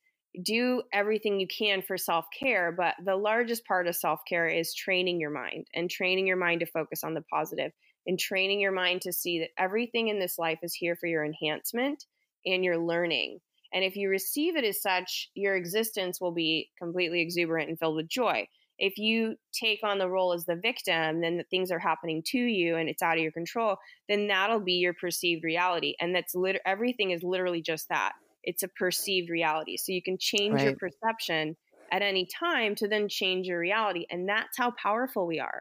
do 0.43 0.83
everything 0.93 1.41
you 1.41 1.47
can 1.47 1.83
for 1.83 1.99
self 1.99 2.27
care, 2.39 2.73
but 2.73 2.95
the 3.05 3.17
largest 3.17 3.65
part 3.65 3.87
of 3.87 3.97
self 3.97 4.21
care 4.29 4.47
is 4.47 4.75
training 4.75 5.21
your 5.21 5.31
mind 5.31 5.67
and 5.75 5.91
training 5.91 6.27
your 6.27 6.37
mind 6.37 6.61
to 6.61 6.67
focus 6.67 7.03
on 7.05 7.15
the 7.15 7.25
positive 7.33 7.73
and 8.07 8.19
training 8.19 8.61
your 8.61 8.73
mind 8.73 9.03
to 9.03 9.13
see 9.13 9.41
that 9.41 9.51
everything 9.59 10.09
in 10.09 10.19
this 10.19 10.39
life 10.39 10.59
is 10.63 10.75
here 10.75 10.97
for 10.97 11.07
your 11.07 11.25
enhancement 11.25 12.05
and 12.47 12.65
your 12.65 12.79
learning. 12.79 13.41
And 13.73 13.85
if 13.85 13.97
you 13.97 14.09
receive 14.09 14.57
it 14.57 14.65
as 14.65 14.83
such, 14.83 15.31
your 15.35 15.55
existence 15.55 16.21
will 16.21 16.33
be 16.33 16.71
completely 16.79 17.21
exuberant 17.21 17.69
and 17.69 17.79
filled 17.79 17.97
with 17.97 18.09
joy. 18.09 18.49
If 18.81 18.97
you 18.97 19.37
take 19.53 19.81
on 19.85 19.99
the 19.99 20.09
role 20.09 20.33
as 20.33 20.47
the 20.47 20.57
victim, 20.57 21.21
then 21.21 21.45
things 21.51 21.71
are 21.71 21.79
happening 21.79 22.23
to 22.29 22.39
you 22.39 22.77
and 22.77 22.89
it's 22.89 23.03
out 23.03 23.19
of 23.19 23.23
your 23.23 23.31
control, 23.31 23.77
then 24.09 24.27
that'll 24.27 24.61
be 24.61 24.73
your 24.73 24.95
perceived 24.95 25.45
reality. 25.45 25.95
And 26.01 26.15
that's 26.15 26.35
lit- 26.35 26.63
everything 26.65 27.11
is 27.11 27.23
literally 27.23 27.61
just 27.61 27.91
that. 27.91 28.13
It's 28.43 28.63
a 28.63 28.69
perceived 28.69 29.29
reality. 29.29 29.77
So 29.77 29.93
you 29.93 30.03
can 30.03 30.17
change 30.19 30.55
right. 30.55 30.65
your 30.65 30.77
perception 30.77 31.57
at 31.93 32.01
any 32.01 32.27
time 32.39 32.75
to 32.77 32.89
then 32.89 33.07
change 33.09 33.47
your 33.47 33.61
reality. 33.61 34.07
And 34.11 34.27
that's 34.27 34.57
how 34.57 34.73
powerful 34.83 35.27
we 35.27 35.41
are. 35.41 35.61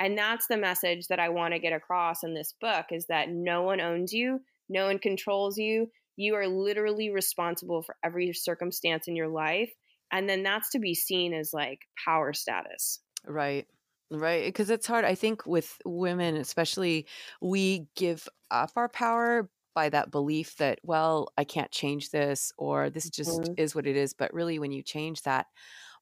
And 0.00 0.18
that's 0.18 0.48
the 0.48 0.56
message 0.56 1.06
that 1.08 1.20
I 1.20 1.28
want 1.28 1.54
to 1.54 1.60
get 1.60 1.72
across 1.72 2.24
in 2.24 2.34
this 2.34 2.54
book 2.60 2.86
is 2.90 3.06
that 3.06 3.28
no 3.30 3.62
one 3.62 3.80
owns 3.80 4.12
you, 4.12 4.40
no 4.68 4.86
one 4.86 4.98
controls 4.98 5.58
you. 5.58 5.90
You 6.16 6.34
are 6.34 6.48
literally 6.48 7.10
responsible 7.10 7.82
for 7.82 7.94
every 8.04 8.32
circumstance 8.32 9.06
in 9.06 9.14
your 9.14 9.28
life. 9.28 9.70
And 10.12 10.28
then 10.28 10.42
that's 10.42 10.70
to 10.70 10.78
be 10.78 10.94
seen 10.94 11.34
as 11.34 11.52
like 11.52 11.80
power 12.04 12.32
status. 12.32 13.00
Right. 13.26 13.66
Right. 14.10 14.46
Because 14.46 14.70
it's 14.70 14.86
hard. 14.86 15.04
I 15.04 15.14
think 15.14 15.46
with 15.46 15.76
women, 15.84 16.36
especially, 16.36 17.06
we 17.42 17.86
give 17.94 18.26
up 18.50 18.70
our 18.76 18.88
power 18.88 19.50
by 19.74 19.90
that 19.90 20.10
belief 20.10 20.56
that, 20.56 20.80
well, 20.82 21.28
I 21.36 21.44
can't 21.44 21.70
change 21.70 22.10
this 22.10 22.52
or 22.56 22.88
this 22.88 23.08
just 23.10 23.42
mm-hmm. 23.42 23.52
is 23.58 23.74
what 23.74 23.86
it 23.86 23.96
is. 23.96 24.14
But 24.14 24.32
really, 24.32 24.58
when 24.58 24.72
you 24.72 24.82
change 24.82 25.22
that 25.22 25.46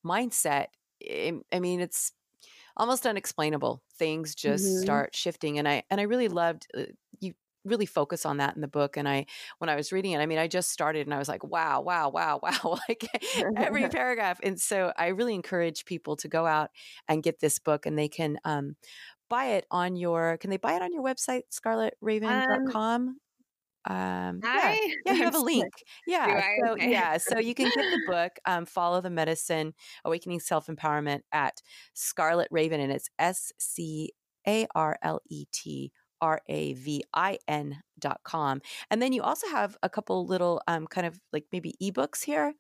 mindset, 0.04 0.66
it, 1.00 1.34
I 1.52 1.59
mean, 1.59 1.80
it's 1.80 2.12
almost 2.76 3.07
unexplainable 3.07 3.82
things 3.98 4.34
just 4.34 4.66
mm-hmm. 4.66 4.82
start 4.82 5.16
shifting 5.16 5.59
and 5.59 5.66
i 5.66 5.82
and 5.90 5.98
i 6.00 6.04
really 6.04 6.28
loved 6.28 6.66
you 6.74 6.86
really 7.66 7.86
focus 7.86 8.24
on 8.24 8.38
that 8.38 8.54
in 8.54 8.60
the 8.60 8.68
book 8.68 8.96
and 8.96 9.08
i 9.08 9.26
when 9.58 9.68
i 9.68 9.74
was 9.74 9.92
reading 9.92 10.12
it 10.12 10.18
i 10.18 10.26
mean 10.26 10.38
i 10.38 10.46
just 10.46 10.70
started 10.70 11.06
and 11.06 11.14
i 11.14 11.18
was 11.18 11.28
like 11.28 11.44
wow 11.44 11.80
wow 11.80 12.08
wow 12.08 12.40
wow 12.42 12.78
like 12.88 13.08
every 13.56 13.88
paragraph 13.90 14.38
and 14.42 14.60
so 14.60 14.92
i 14.96 15.08
really 15.08 15.34
encourage 15.34 15.84
people 15.84 16.16
to 16.16 16.28
go 16.28 16.46
out 16.46 16.70
and 17.08 17.22
get 17.22 17.40
this 17.40 17.58
book 17.58 17.86
and 17.86 17.98
they 17.98 18.08
can 18.08 18.38
um, 18.44 18.76
buy 19.28 19.46
it 19.46 19.66
on 19.70 19.96
your 19.96 20.36
can 20.38 20.50
they 20.50 20.56
buy 20.56 20.74
it 20.74 20.82
on 20.82 20.92
your 20.92 21.02
website 21.02 21.42
scarletravin.com 21.52 23.16
um, 23.88 23.94
um 23.94 24.40
yeah, 24.42 24.76
yeah 25.04 25.12
you 25.12 25.22
have 25.22 25.34
a 25.34 25.38
link. 25.44 25.72
yeah 26.06 26.42
so 26.64 26.72
okay. 26.72 26.90
yeah 26.90 27.16
so 27.16 27.38
you 27.38 27.54
can 27.54 27.66
get 27.66 27.76
the 27.76 28.00
book 28.06 28.32
um 28.44 28.66
follow 28.66 29.00
the 29.00 29.10
medicine 29.10 29.74
awakening 30.04 30.40
self-empowerment 30.40 31.20
at 31.32 31.60
scarlet 31.94 32.48
ravin 32.50 32.80
and 32.80 32.92
it's 32.92 33.08
s-c-a-r-l-e-t 36.22 37.04
r-a-v-i-n 37.12 37.82
dot 37.98 38.20
com 38.24 38.60
and 38.90 39.00
then 39.00 39.12
you 39.12 39.22
also 39.22 39.46
have 39.48 39.76
a 39.82 39.88
couple 39.88 40.26
little 40.26 40.60
um 40.66 40.86
kind 40.86 41.06
of 41.06 41.18
like 41.32 41.44
maybe 41.52 41.74
ebooks 41.82 42.22
here 42.24 42.52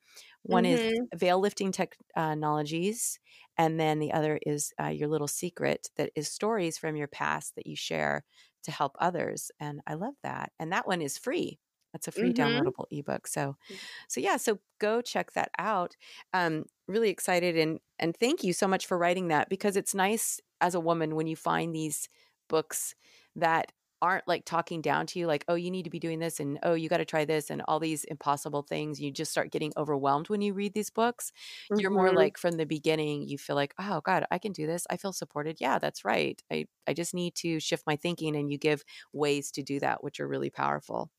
one 0.42 0.64
mm-hmm. 0.64 0.88
is 0.88 0.98
veil 1.14 1.38
lifting 1.38 1.72
technologies 1.72 3.18
and 3.58 3.78
then 3.78 3.98
the 3.98 4.12
other 4.12 4.38
is 4.42 4.72
uh, 4.82 4.88
your 4.88 5.08
little 5.08 5.28
secret 5.28 5.88
that 5.96 6.10
is 6.14 6.30
stories 6.30 6.78
from 6.78 6.96
your 6.96 7.08
past 7.08 7.54
that 7.56 7.66
you 7.66 7.76
share 7.76 8.24
to 8.62 8.70
help 8.70 8.96
others 8.98 9.50
and 9.60 9.80
i 9.86 9.94
love 9.94 10.14
that 10.22 10.52
and 10.58 10.72
that 10.72 10.86
one 10.86 11.02
is 11.02 11.18
free 11.18 11.58
that's 11.92 12.08
a 12.08 12.12
free 12.12 12.32
mm-hmm. 12.32 12.42
downloadable 12.42 12.86
ebook 12.90 13.26
so 13.26 13.56
mm. 13.70 13.76
so 14.08 14.20
yeah 14.20 14.36
so 14.36 14.58
go 14.78 15.00
check 15.00 15.32
that 15.32 15.50
out 15.58 15.96
um 16.32 16.64
really 16.88 17.10
excited 17.10 17.56
and 17.56 17.78
and 17.98 18.16
thank 18.16 18.42
you 18.42 18.52
so 18.52 18.66
much 18.66 18.86
for 18.86 18.98
writing 18.98 19.28
that 19.28 19.48
because 19.48 19.76
it's 19.76 19.94
nice 19.94 20.40
as 20.60 20.74
a 20.74 20.80
woman 20.80 21.14
when 21.14 21.26
you 21.26 21.36
find 21.36 21.74
these 21.74 22.08
books 22.48 22.94
that 23.36 23.72
aren't 24.02 24.28
like 24.28 24.44
talking 24.44 24.82
down 24.82 25.06
to 25.06 25.18
you 25.18 25.26
like 25.26 25.44
oh 25.48 25.54
you 25.54 25.70
need 25.70 25.84
to 25.84 25.90
be 25.90 25.98
doing 25.98 26.18
this 26.18 26.38
and 26.38 26.58
oh 26.62 26.74
you 26.74 26.88
got 26.88 26.98
to 26.98 27.04
try 27.04 27.24
this 27.24 27.48
and 27.48 27.62
all 27.66 27.80
these 27.80 28.04
impossible 28.04 28.62
things 28.62 29.00
you 29.00 29.10
just 29.10 29.30
start 29.30 29.50
getting 29.50 29.72
overwhelmed 29.76 30.28
when 30.28 30.42
you 30.42 30.52
read 30.52 30.74
these 30.74 30.90
books 30.90 31.32
mm-hmm. 31.70 31.80
you're 31.80 31.90
more 31.90 32.08
mm-hmm. 32.08 32.16
like 32.16 32.36
from 32.36 32.52
the 32.52 32.66
beginning 32.66 33.26
you 33.26 33.38
feel 33.38 33.56
like 33.56 33.74
oh 33.80 34.00
god 34.04 34.26
i 34.30 34.38
can 34.38 34.52
do 34.52 34.66
this 34.66 34.86
i 34.90 34.96
feel 34.96 35.12
supported 35.12 35.56
yeah 35.60 35.78
that's 35.78 36.04
right 36.04 36.42
i 36.52 36.66
i 36.86 36.92
just 36.92 37.14
need 37.14 37.34
to 37.34 37.58
shift 37.58 37.84
my 37.86 37.96
thinking 37.96 38.36
and 38.36 38.50
you 38.50 38.58
give 38.58 38.84
ways 39.12 39.50
to 39.50 39.62
do 39.62 39.80
that 39.80 40.04
which 40.04 40.20
are 40.20 40.28
really 40.28 40.50
powerful 40.50 41.10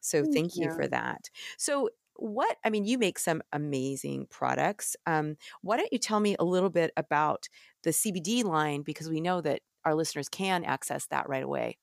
so 0.00 0.24
thank 0.32 0.56
you 0.56 0.70
for 0.72 0.86
that 0.86 1.28
so 1.58 1.88
what 2.14 2.56
i 2.64 2.70
mean 2.70 2.84
you 2.84 2.98
make 2.98 3.18
some 3.18 3.42
amazing 3.52 4.26
products 4.30 4.94
um, 5.06 5.36
why 5.62 5.76
don't 5.76 5.92
you 5.92 5.98
tell 5.98 6.20
me 6.20 6.36
a 6.38 6.44
little 6.44 6.70
bit 6.70 6.92
about 6.96 7.48
the 7.82 7.90
cbd 7.90 8.44
line 8.44 8.82
because 8.82 9.08
we 9.08 9.20
know 9.20 9.40
that 9.40 9.62
our 9.84 9.94
listeners 9.94 10.28
can 10.28 10.64
access 10.64 11.06
that 11.06 11.28
right 11.28 11.42
away 11.42 11.76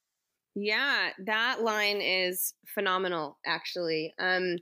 yeah, 0.59 1.11
that 1.25 1.61
line 1.61 2.01
is 2.01 2.55
phenomenal 2.73 3.37
actually. 3.45 4.13
Um 4.19 4.57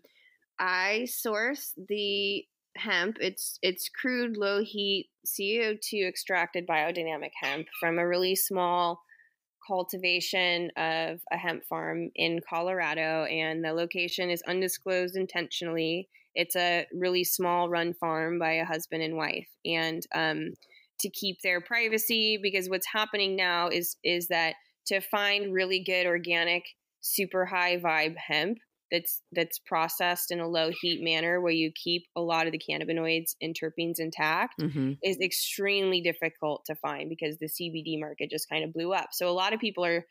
I 0.59 1.05
source 1.05 1.73
the 1.87 2.45
hemp. 2.75 3.17
It's 3.21 3.57
it's 3.61 3.89
crude 3.89 4.35
low 4.35 4.61
heat 4.61 5.09
CO2 5.25 6.05
extracted 6.05 6.67
biodynamic 6.67 7.31
hemp 7.41 7.67
from 7.79 7.97
a 7.97 8.07
really 8.07 8.35
small 8.35 9.01
cultivation 9.65 10.69
of 10.75 11.21
a 11.31 11.37
hemp 11.37 11.63
farm 11.65 12.09
in 12.15 12.41
Colorado 12.47 13.23
and 13.25 13.63
the 13.63 13.71
location 13.71 14.29
is 14.29 14.43
undisclosed 14.47 15.15
intentionally. 15.15 16.09
It's 16.35 16.57
a 16.57 16.85
really 16.93 17.23
small 17.23 17.69
run 17.69 17.93
farm 17.93 18.37
by 18.37 18.53
a 18.53 18.65
husband 18.65 19.01
and 19.01 19.15
wife 19.15 19.47
and 19.65 20.05
um 20.13 20.55
to 20.99 21.09
keep 21.09 21.37
their 21.43 21.61
privacy 21.61 22.39
because 22.41 22.69
what's 22.69 22.87
happening 22.91 23.35
now 23.35 23.67
is 23.67 23.97
is 24.03 24.27
that 24.27 24.55
to 24.87 25.01
find 25.01 25.53
really 25.53 25.83
good 25.83 26.05
organic, 26.05 26.63
super 27.01 27.45
high 27.45 27.77
vibe 27.77 28.15
hemp 28.17 28.57
that's 28.91 29.21
that's 29.31 29.59
processed 29.59 30.31
in 30.31 30.39
a 30.39 30.47
low 30.47 30.69
heat 30.81 31.03
manner 31.03 31.41
where 31.41 31.51
you 31.51 31.71
keep 31.71 32.03
a 32.15 32.21
lot 32.21 32.45
of 32.45 32.51
the 32.51 32.61
cannabinoids 32.69 33.35
and 33.41 33.55
terpenes 33.55 33.99
intact 33.99 34.61
mm-hmm. 34.61 34.93
is 35.03 35.19
extremely 35.19 36.01
difficult 36.01 36.63
to 36.65 36.75
find 36.75 37.09
because 37.09 37.37
the 37.37 37.47
CBD 37.47 37.99
market 37.99 38.29
just 38.29 38.47
kind 38.47 38.63
of 38.63 38.73
blew 38.73 38.93
up. 38.93 39.09
So 39.11 39.29
a 39.29 39.33
lot 39.33 39.53
of 39.53 39.59
people 39.59 39.85
are 39.85 40.05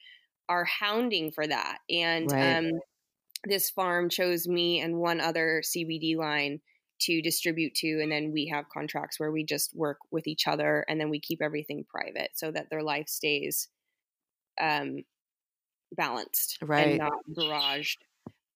are 0.48 0.64
hounding 0.64 1.30
for 1.30 1.46
that. 1.46 1.78
And 1.88 2.30
right. 2.30 2.56
um, 2.56 2.72
this 3.44 3.70
farm 3.70 4.08
chose 4.08 4.46
me 4.46 4.80
and 4.80 4.98
one 4.98 5.20
other 5.20 5.62
CBD 5.64 6.16
line 6.16 6.60
to 7.00 7.20
distribute 7.22 7.74
to 7.74 8.00
and 8.02 8.10
then 8.10 8.32
we 8.32 8.46
have 8.46 8.68
contracts 8.68 9.18
where 9.18 9.32
we 9.32 9.44
just 9.44 9.74
work 9.74 9.98
with 10.10 10.26
each 10.26 10.46
other 10.46 10.84
and 10.88 11.00
then 11.00 11.10
we 11.10 11.20
keep 11.20 11.42
everything 11.42 11.84
private 11.88 12.30
so 12.34 12.50
that 12.50 12.70
their 12.70 12.82
life 12.82 13.08
stays 13.08 13.68
um, 14.60 15.04
balanced 15.96 16.58
right. 16.62 16.88
and 16.88 16.98
not 16.98 17.12
garaged 17.36 17.98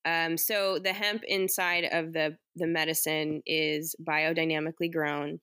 Um, 0.05 0.37
so 0.37 0.79
the 0.79 0.93
hemp 0.93 1.23
inside 1.27 1.85
of 1.93 2.13
the 2.13 2.37
the 2.57 2.67
medicine 2.67 3.43
is 3.47 3.95
biodynamically 4.03 4.91
grown, 4.93 5.41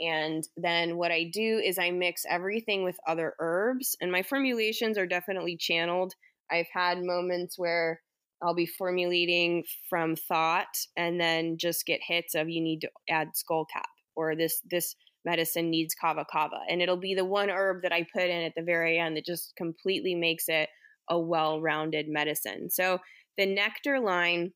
and 0.00 0.42
then 0.56 0.96
what 0.96 1.12
I 1.12 1.30
do 1.32 1.58
is 1.64 1.78
I 1.78 1.90
mix 1.90 2.24
everything 2.28 2.84
with 2.84 2.96
other 3.06 3.34
herbs, 3.38 3.96
and 4.00 4.10
my 4.10 4.22
formulations 4.22 4.98
are 4.98 5.06
definitely 5.06 5.56
channeled. 5.56 6.14
I've 6.50 6.68
had 6.72 7.04
moments 7.04 7.58
where 7.58 8.00
I'll 8.42 8.54
be 8.54 8.66
formulating 8.66 9.64
from 9.88 10.16
thought, 10.16 10.68
and 10.96 11.20
then 11.20 11.56
just 11.58 11.86
get 11.86 12.00
hits 12.06 12.34
of 12.34 12.48
you 12.48 12.62
need 12.62 12.80
to 12.80 12.90
add 13.08 13.28
skullcap 13.34 13.88
or 14.14 14.36
this 14.36 14.60
this 14.70 14.94
medicine 15.24 15.70
needs 15.70 15.94
kava 15.94 16.24
kava. 16.30 16.60
And 16.68 16.80
it'll 16.80 16.96
be 16.96 17.14
the 17.14 17.24
one 17.24 17.50
herb 17.50 17.82
that 17.82 17.92
I 17.92 18.06
put 18.14 18.24
in 18.24 18.42
at 18.42 18.52
the 18.56 18.62
very 18.62 18.98
end 18.98 19.16
that 19.16 19.26
just 19.26 19.54
completely 19.56 20.14
makes 20.14 20.44
it 20.48 20.68
a 21.10 21.18
well 21.18 21.60
rounded 21.60 22.06
medicine. 22.08 22.70
So 22.70 22.98
the 23.36 23.46
nectar 23.46 24.00
line 24.00 24.52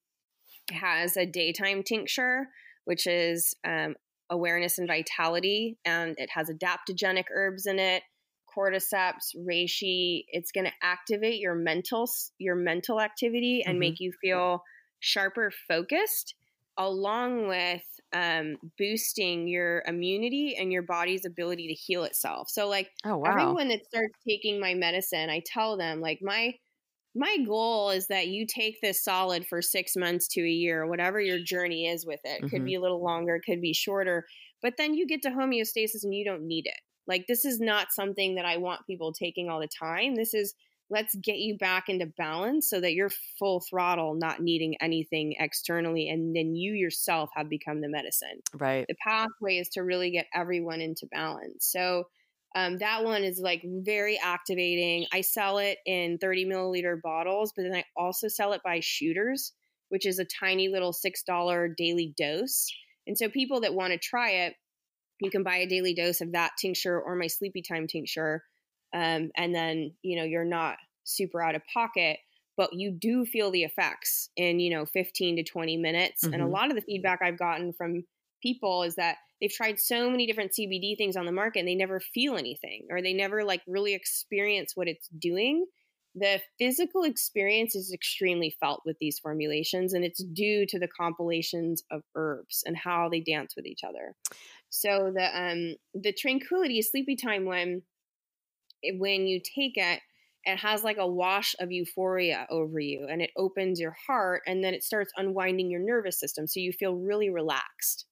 has 0.70 1.16
a 1.16 1.26
daytime 1.26 1.82
tincture, 1.82 2.48
which 2.84 3.06
is 3.06 3.54
um, 3.66 3.94
awareness 4.30 4.78
and 4.78 4.88
vitality, 4.88 5.78
and 5.84 6.14
it 6.18 6.30
has 6.34 6.50
adaptogenic 6.50 7.24
herbs 7.34 7.66
in 7.66 7.78
it. 7.78 8.02
Cordyceps, 8.56 9.36
reishi, 9.36 10.24
it's 10.28 10.52
going 10.52 10.66
to 10.66 10.72
activate 10.82 11.40
your 11.40 11.54
mental 11.54 12.08
your 12.38 12.56
mental 12.56 13.00
activity 13.00 13.62
and 13.64 13.74
mm-hmm. 13.74 13.80
make 13.80 14.00
you 14.00 14.12
feel 14.20 14.62
sharper 15.00 15.52
focused 15.68 16.34
along 16.78 17.48
with 17.48 17.82
um, 18.14 18.56
boosting 18.78 19.46
your 19.48 19.82
immunity 19.86 20.56
and 20.58 20.72
your 20.72 20.82
body's 20.82 21.24
ability 21.24 21.68
to 21.68 21.74
heal 21.74 22.04
itself. 22.04 22.48
So, 22.48 22.68
like, 22.68 22.90
oh, 23.04 23.18
wow. 23.18 23.30
everyone 23.30 23.68
that 23.68 23.84
starts 23.86 24.14
taking 24.26 24.60
my 24.60 24.74
medicine, 24.74 25.30
I 25.30 25.42
tell 25.44 25.76
them, 25.76 26.00
like, 26.00 26.20
my 26.22 26.54
my 27.14 27.36
goal 27.46 27.90
is 27.90 28.06
that 28.06 28.28
you 28.28 28.46
take 28.46 28.80
this 28.80 29.04
solid 29.04 29.46
for 29.46 29.60
six 29.60 29.96
months 29.96 30.26
to 30.28 30.40
a 30.40 30.48
year, 30.48 30.86
whatever 30.86 31.20
your 31.20 31.38
journey 31.38 31.86
is 31.86 32.06
with 32.06 32.20
it. 32.24 32.38
Mm-hmm. 32.38 32.48
Could 32.48 32.64
be 32.64 32.74
a 32.74 32.80
little 32.80 33.04
longer, 33.04 33.40
could 33.44 33.60
be 33.60 33.74
shorter, 33.74 34.24
but 34.62 34.74
then 34.78 34.94
you 34.94 35.06
get 35.06 35.22
to 35.22 35.30
homeostasis 35.30 36.04
and 36.04 36.14
you 36.14 36.24
don't 36.24 36.46
need 36.46 36.66
it. 36.66 36.80
Like, 37.06 37.26
this 37.26 37.44
is 37.44 37.60
not 37.60 37.92
something 37.92 38.36
that 38.36 38.44
I 38.44 38.56
want 38.58 38.86
people 38.86 39.12
taking 39.12 39.48
all 39.48 39.60
the 39.60 39.68
time. 39.68 40.14
This 40.14 40.34
is 40.34 40.54
let's 40.90 41.14
get 41.16 41.38
you 41.38 41.56
back 41.56 41.88
into 41.88 42.06
balance 42.06 42.68
so 42.68 42.78
that 42.78 42.92
you're 42.92 43.10
full 43.38 43.60
throttle, 43.60 44.14
not 44.14 44.40
needing 44.40 44.76
anything 44.80 45.34
externally. 45.38 46.08
And 46.08 46.36
then 46.36 46.54
you 46.54 46.74
yourself 46.74 47.30
have 47.34 47.48
become 47.48 47.80
the 47.80 47.88
medicine. 47.88 48.40
Right. 48.54 48.84
The 48.86 48.94
pathway 49.02 49.56
is 49.56 49.70
to 49.70 49.80
really 49.82 50.10
get 50.10 50.26
everyone 50.34 50.82
into 50.82 51.06
balance. 51.06 51.66
So, 51.70 52.04
um, 52.54 52.78
that 52.78 53.02
one 53.02 53.24
is 53.24 53.40
like 53.42 53.62
very 53.64 54.18
activating. 54.22 55.06
I 55.12 55.22
sell 55.22 55.58
it 55.58 55.78
in 55.86 56.18
30 56.18 56.44
milliliter 56.44 57.00
bottles, 57.00 57.52
but 57.56 57.62
then 57.62 57.74
I 57.74 57.84
also 57.96 58.28
sell 58.28 58.52
it 58.52 58.60
by 58.62 58.80
shooters, 58.80 59.52
which 59.88 60.04
is 60.04 60.18
a 60.18 60.26
tiny 60.26 60.68
little 60.68 60.92
$6 60.92 61.76
daily 61.76 62.12
dose. 62.16 62.70
And 63.06 63.16
so 63.16 63.28
people 63.28 63.60
that 63.62 63.74
want 63.74 63.92
to 63.92 63.98
try 63.98 64.30
it, 64.30 64.54
you 65.22 65.30
can 65.30 65.42
buy 65.42 65.56
a 65.56 65.66
daily 65.66 65.94
dose 65.94 66.20
of 66.20 66.32
that 66.32 66.52
tincture 66.58 67.00
or 67.00 67.14
my 67.14 67.28
sleepy 67.28 67.62
time 67.62 67.86
tincture. 67.86 68.42
Um, 68.94 69.30
and 69.36 69.54
then, 69.54 69.92
you 70.02 70.16
know, 70.16 70.24
you're 70.24 70.44
not 70.44 70.76
super 71.04 71.40
out 71.40 71.54
of 71.54 71.62
pocket, 71.72 72.18
but 72.56 72.72
you 72.72 72.90
do 72.90 73.24
feel 73.24 73.50
the 73.50 73.62
effects 73.62 74.28
in, 74.36 74.60
you 74.60 74.70
know, 74.70 74.84
15 74.84 75.36
to 75.36 75.44
20 75.44 75.76
minutes. 75.76 76.24
Mm-hmm. 76.24 76.34
And 76.34 76.42
a 76.42 76.46
mm-hmm. 76.46 76.54
lot 76.54 76.70
of 76.70 76.76
the 76.76 76.82
feedback 76.82 77.20
I've 77.22 77.38
gotten 77.38 77.72
from 77.72 78.04
people 78.42 78.82
is 78.82 78.96
that 78.96 79.16
they've 79.40 79.52
tried 79.52 79.78
so 79.78 80.10
many 80.10 80.26
different 80.26 80.52
CBD 80.52 80.96
things 80.96 81.16
on 81.16 81.24
the 81.24 81.32
market 81.32 81.60
and 81.60 81.68
they 81.68 81.74
never 81.74 82.00
feel 82.00 82.36
anything 82.36 82.86
or 82.90 83.00
they 83.00 83.12
never 83.12 83.44
like 83.44 83.62
really 83.66 83.94
experience 83.94 84.72
what 84.74 84.88
it's 84.88 85.08
doing. 85.18 85.66
The 86.14 86.40
physical 86.58 87.04
experience 87.04 87.74
is 87.74 87.92
extremely 87.92 88.54
felt 88.60 88.82
with 88.84 88.98
these 88.98 89.18
formulations 89.18 89.94
and 89.94 90.04
it's 90.04 90.22
due 90.22 90.66
to 90.66 90.78
the 90.78 90.88
compilations 90.88 91.82
of 91.90 92.02
herbs 92.14 92.62
and 92.66 92.76
how 92.76 93.08
they 93.08 93.20
dance 93.20 93.56
with 93.56 93.66
each 93.66 93.82
other. 93.82 94.14
So 94.68 95.12
the 95.14 95.38
um 95.38 95.76
the 95.94 96.12
tranquility 96.12 96.82
sleepy 96.82 97.16
time 97.16 97.44
one 97.44 97.82
when 98.94 99.26
you 99.26 99.40
take 99.40 99.76
it 99.76 100.00
it 100.44 100.56
has 100.56 100.82
like 100.82 100.96
a 100.98 101.06
wash 101.06 101.54
of 101.60 101.70
euphoria 101.70 102.46
over 102.50 102.80
you 102.80 103.06
and 103.08 103.22
it 103.22 103.30
opens 103.36 103.78
your 103.78 103.96
heart 104.06 104.42
and 104.46 104.64
then 104.64 104.74
it 104.74 104.82
starts 104.82 105.12
unwinding 105.16 105.70
your 105.70 105.80
nervous 105.80 106.18
system 106.18 106.46
so 106.46 106.58
you 106.58 106.72
feel 106.72 106.96
really 106.96 107.30
relaxed 107.30 108.06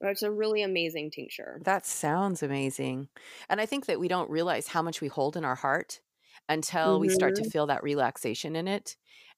it's 0.00 0.22
a 0.22 0.30
really 0.30 0.62
amazing 0.62 1.10
tincture. 1.10 1.60
That 1.64 1.86
sounds 1.86 2.42
amazing. 2.42 3.08
And 3.48 3.60
I 3.60 3.66
think 3.66 3.86
that 3.86 4.00
we 4.00 4.08
don't 4.08 4.28
realize 4.30 4.68
how 4.68 4.82
much 4.82 5.00
we 5.00 5.08
hold 5.08 5.36
in 5.36 5.44
our 5.44 5.54
heart 5.54 6.00
until 6.48 6.94
mm-hmm. 6.94 7.02
we 7.02 7.08
start 7.08 7.34
to 7.36 7.42
mm-hmm. 7.42 7.50
feel 7.50 7.66
that 7.66 7.82
relaxation 7.82 8.56
in 8.56 8.68
it. 8.68 8.96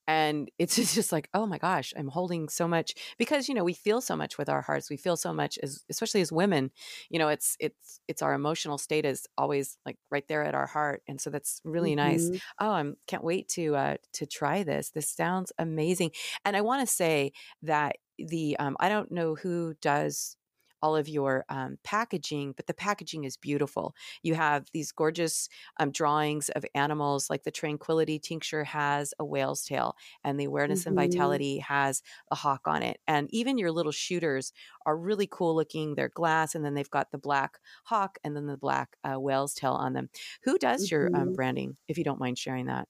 And 0.08 0.48
it's 0.58 0.76
just 0.94 1.12
like, 1.12 1.28
oh 1.34 1.46
my 1.46 1.58
gosh, 1.58 1.92
I'm 1.96 2.08
holding 2.08 2.48
so 2.48 2.68
much 2.68 2.94
because 3.18 3.48
you 3.48 3.54
know 3.54 3.64
we 3.64 3.74
feel 3.74 4.00
so 4.00 4.16
much 4.16 4.38
with 4.38 4.48
our 4.48 4.62
hearts. 4.62 4.90
We 4.90 4.96
feel 4.96 5.16
so 5.16 5.32
much 5.32 5.58
as, 5.62 5.82
especially 5.90 6.20
as 6.20 6.32
women. 6.32 6.70
You 7.10 7.18
know, 7.18 7.28
it's 7.28 7.56
it's 7.58 8.00
it's 8.08 8.22
our 8.22 8.34
emotional 8.34 8.78
state 8.78 9.04
is 9.04 9.26
always 9.36 9.78
like 9.84 9.98
right 10.10 10.26
there 10.28 10.44
at 10.44 10.54
our 10.54 10.66
heart, 10.66 11.02
and 11.08 11.20
so 11.20 11.30
that's 11.30 11.60
really 11.64 11.96
mm-hmm. 11.96 12.08
nice. 12.08 12.30
Oh, 12.60 12.70
I 12.70 12.84
can't 13.06 13.24
wait 13.24 13.48
to 13.50 13.74
uh, 13.76 13.96
to 14.14 14.26
try 14.26 14.62
this. 14.62 14.90
This 14.90 15.10
sounds 15.10 15.52
amazing, 15.58 16.12
and 16.44 16.56
I 16.56 16.60
want 16.60 16.86
to 16.86 16.94
say 16.94 17.32
that 17.62 17.96
the 18.18 18.56
um, 18.58 18.76
I 18.80 18.88
don't 18.88 19.10
know 19.10 19.34
who 19.34 19.74
does 19.82 20.36
all 20.82 20.96
of 20.96 21.08
your 21.08 21.44
um, 21.48 21.78
packaging, 21.84 22.52
but 22.56 22.66
the 22.66 22.74
packaging 22.74 23.24
is 23.24 23.36
beautiful. 23.36 23.94
You 24.22 24.34
have 24.34 24.66
these 24.72 24.92
gorgeous 24.92 25.48
um, 25.78 25.90
drawings 25.90 26.48
of 26.50 26.64
animals, 26.74 27.28
like 27.30 27.44
the 27.44 27.50
Tranquility 27.50 28.18
tincture 28.18 28.64
has 28.64 29.14
a 29.18 29.24
whale's 29.24 29.64
tail, 29.64 29.96
and 30.24 30.38
the 30.38 30.44
Awareness 30.44 30.80
mm-hmm. 30.80 30.98
and 30.98 31.12
Vitality 31.12 31.58
has 31.58 32.02
a 32.30 32.34
hawk 32.34 32.62
on 32.66 32.82
it. 32.82 32.98
And 33.06 33.28
even 33.32 33.58
your 33.58 33.72
little 33.72 33.92
shooters 33.92 34.52
are 34.84 34.96
really 34.96 35.28
cool 35.30 35.54
looking. 35.54 35.94
They're 35.94 36.08
glass, 36.08 36.54
and 36.54 36.64
then 36.64 36.74
they've 36.74 36.90
got 36.90 37.10
the 37.10 37.18
black 37.18 37.58
hawk 37.84 38.18
and 38.24 38.36
then 38.36 38.46
the 38.46 38.56
black 38.56 38.96
uh, 39.04 39.18
whale's 39.20 39.54
tail 39.54 39.72
on 39.72 39.92
them. 39.92 40.10
Who 40.44 40.58
does 40.58 40.86
mm-hmm. 40.86 40.94
your 40.94 41.10
um, 41.14 41.32
branding, 41.32 41.76
if 41.88 41.98
you 41.98 42.04
don't 42.04 42.20
mind 42.20 42.38
sharing 42.38 42.66
that? 42.66 42.88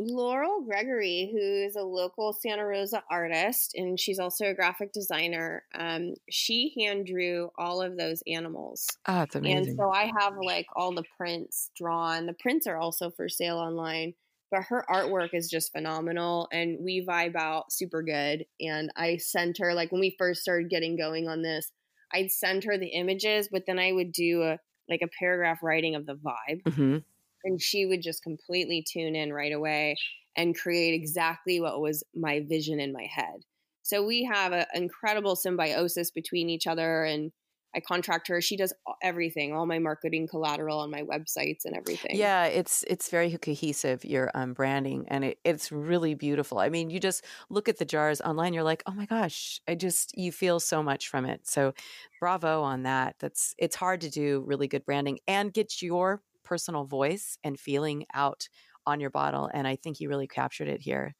Laurel 0.00 0.62
Gregory, 0.62 1.28
who 1.30 1.38
is 1.38 1.76
a 1.76 1.82
local 1.82 2.32
Santa 2.32 2.64
Rosa 2.64 3.02
artist, 3.10 3.74
and 3.74 4.00
she's 4.00 4.18
also 4.18 4.46
a 4.46 4.54
graphic 4.54 4.92
designer. 4.92 5.64
Um, 5.74 6.14
she 6.30 6.74
hand 6.78 7.04
drew 7.06 7.50
all 7.58 7.82
of 7.82 7.98
those 7.98 8.22
animals. 8.26 8.86
Ah, 9.06 9.20
that's 9.20 9.34
amazing. 9.34 9.68
And 9.68 9.76
so 9.76 9.90
I 9.90 10.10
have 10.18 10.38
like 10.42 10.66
all 10.74 10.94
the 10.94 11.04
prints 11.18 11.70
drawn. 11.76 12.24
The 12.24 12.32
prints 12.32 12.66
are 12.66 12.78
also 12.78 13.10
for 13.10 13.28
sale 13.28 13.58
online, 13.58 14.14
but 14.50 14.62
her 14.64 14.86
artwork 14.90 15.34
is 15.34 15.50
just 15.50 15.70
phenomenal, 15.70 16.48
and 16.50 16.78
we 16.80 17.04
vibe 17.06 17.36
out 17.36 17.70
super 17.70 18.02
good. 18.02 18.46
And 18.58 18.90
I 18.96 19.18
sent 19.18 19.58
her 19.58 19.74
like 19.74 19.92
when 19.92 20.00
we 20.00 20.16
first 20.18 20.40
started 20.40 20.70
getting 20.70 20.96
going 20.96 21.28
on 21.28 21.42
this, 21.42 21.70
I'd 22.10 22.30
send 22.30 22.64
her 22.64 22.78
the 22.78 22.88
images, 22.88 23.50
but 23.52 23.64
then 23.66 23.78
I 23.78 23.92
would 23.92 24.12
do 24.12 24.44
a 24.44 24.58
like 24.88 25.02
a 25.02 25.10
paragraph 25.18 25.58
writing 25.62 25.94
of 25.94 26.06
the 26.06 26.14
vibe. 26.14 26.62
Mm-hmm 26.62 26.98
and 27.44 27.60
she 27.60 27.86
would 27.86 28.02
just 28.02 28.22
completely 28.22 28.84
tune 28.86 29.14
in 29.14 29.32
right 29.32 29.52
away 29.52 29.96
and 30.36 30.56
create 30.56 30.94
exactly 30.94 31.60
what 31.60 31.80
was 31.80 32.04
my 32.14 32.40
vision 32.48 32.80
in 32.80 32.92
my 32.92 33.06
head. 33.12 33.44
So 33.82 34.04
we 34.04 34.24
have 34.24 34.52
an 34.52 34.66
incredible 34.74 35.36
symbiosis 35.36 36.10
between 36.10 36.48
each 36.48 36.66
other 36.66 37.04
and 37.04 37.32
I 37.74 37.80
contract 37.80 38.28
her. 38.28 38.40
She 38.40 38.56
does 38.56 38.72
everything, 39.02 39.52
all 39.54 39.66
my 39.66 39.78
marketing 39.78 40.26
collateral 40.26 40.80
on 40.80 40.90
my 40.90 41.02
websites 41.02 41.64
and 41.64 41.76
everything. 41.76 42.16
Yeah, 42.16 42.46
it's 42.46 42.84
it's 42.88 43.08
very 43.08 43.36
cohesive 43.38 44.04
your 44.04 44.30
um, 44.34 44.54
branding, 44.54 45.04
and 45.08 45.24
it, 45.24 45.38
it's 45.44 45.70
really 45.70 46.14
beautiful. 46.14 46.58
I 46.58 46.68
mean, 46.68 46.90
you 46.90 46.98
just 46.98 47.24
look 47.48 47.68
at 47.68 47.78
the 47.78 47.84
jars 47.84 48.20
online, 48.20 48.54
you're 48.54 48.64
like, 48.64 48.82
oh 48.86 48.92
my 48.92 49.06
gosh, 49.06 49.60
I 49.68 49.76
just 49.76 50.16
you 50.18 50.32
feel 50.32 50.58
so 50.58 50.82
much 50.82 51.08
from 51.08 51.24
it. 51.24 51.46
So, 51.46 51.74
bravo 52.18 52.62
on 52.62 52.82
that. 52.82 53.16
That's 53.20 53.54
it's 53.56 53.76
hard 53.76 54.00
to 54.00 54.10
do 54.10 54.42
really 54.46 54.66
good 54.66 54.84
branding 54.84 55.20
and 55.28 55.52
get 55.52 55.80
your 55.80 56.22
personal 56.50 56.84
voice 56.84 57.38
and 57.44 57.60
feeling 57.60 58.06
out 58.14 58.48
on 58.86 59.00
your 59.00 59.10
bottle 59.10 59.50
and 59.54 59.68
i 59.68 59.76
think 59.76 60.00
you 60.00 60.08
really 60.10 60.28
captured 60.28 60.68
it 60.68 60.82
here. 60.82 61.14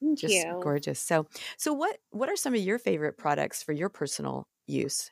Thank 0.00 0.20
just 0.20 0.46
you. 0.46 0.56
gorgeous. 0.60 1.00
So 1.00 1.26
so 1.58 1.72
what 1.72 1.98
what 2.10 2.28
are 2.28 2.36
some 2.36 2.54
of 2.54 2.60
your 2.60 2.78
favorite 2.78 3.18
products 3.18 3.62
for 3.62 3.72
your 3.72 3.88
personal 3.88 4.48
use? 4.66 5.10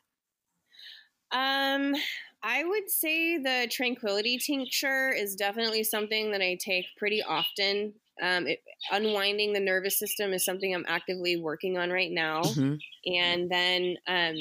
Um 1.31 1.95
i 2.43 2.63
would 2.63 2.89
say 2.89 3.37
the 3.37 3.67
tranquility 3.71 4.37
tincture 4.37 5.09
is 5.11 5.35
definitely 5.35 5.83
something 5.83 6.31
that 6.31 6.41
i 6.41 6.55
take 6.59 6.85
pretty 6.97 7.21
often. 7.23 7.95
Um, 8.21 8.47
it, 8.47 8.59
unwinding 8.91 9.51
the 9.51 9.59
nervous 9.59 9.99
system 9.99 10.31
is 10.33 10.45
something 10.45 10.73
i'm 10.73 10.85
actively 10.87 11.35
working 11.37 11.77
on 11.77 11.89
right 11.89 12.11
now. 12.11 12.41
Mm-hmm. 12.43 12.75
and 13.05 13.51
then 13.51 13.97
um, 14.07 14.35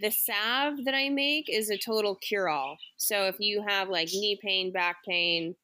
the 0.00 0.10
salve 0.10 0.84
that 0.84 0.94
I 0.94 1.08
make 1.08 1.48
is 1.48 1.70
a 1.70 1.78
total 1.78 2.16
cure 2.16 2.48
all. 2.48 2.78
So 2.96 3.24
if 3.24 3.36
you 3.38 3.64
have 3.66 3.88
like 3.88 4.08
knee 4.08 4.38
pain, 4.42 4.72
back 4.72 4.96
pain, 5.06 5.54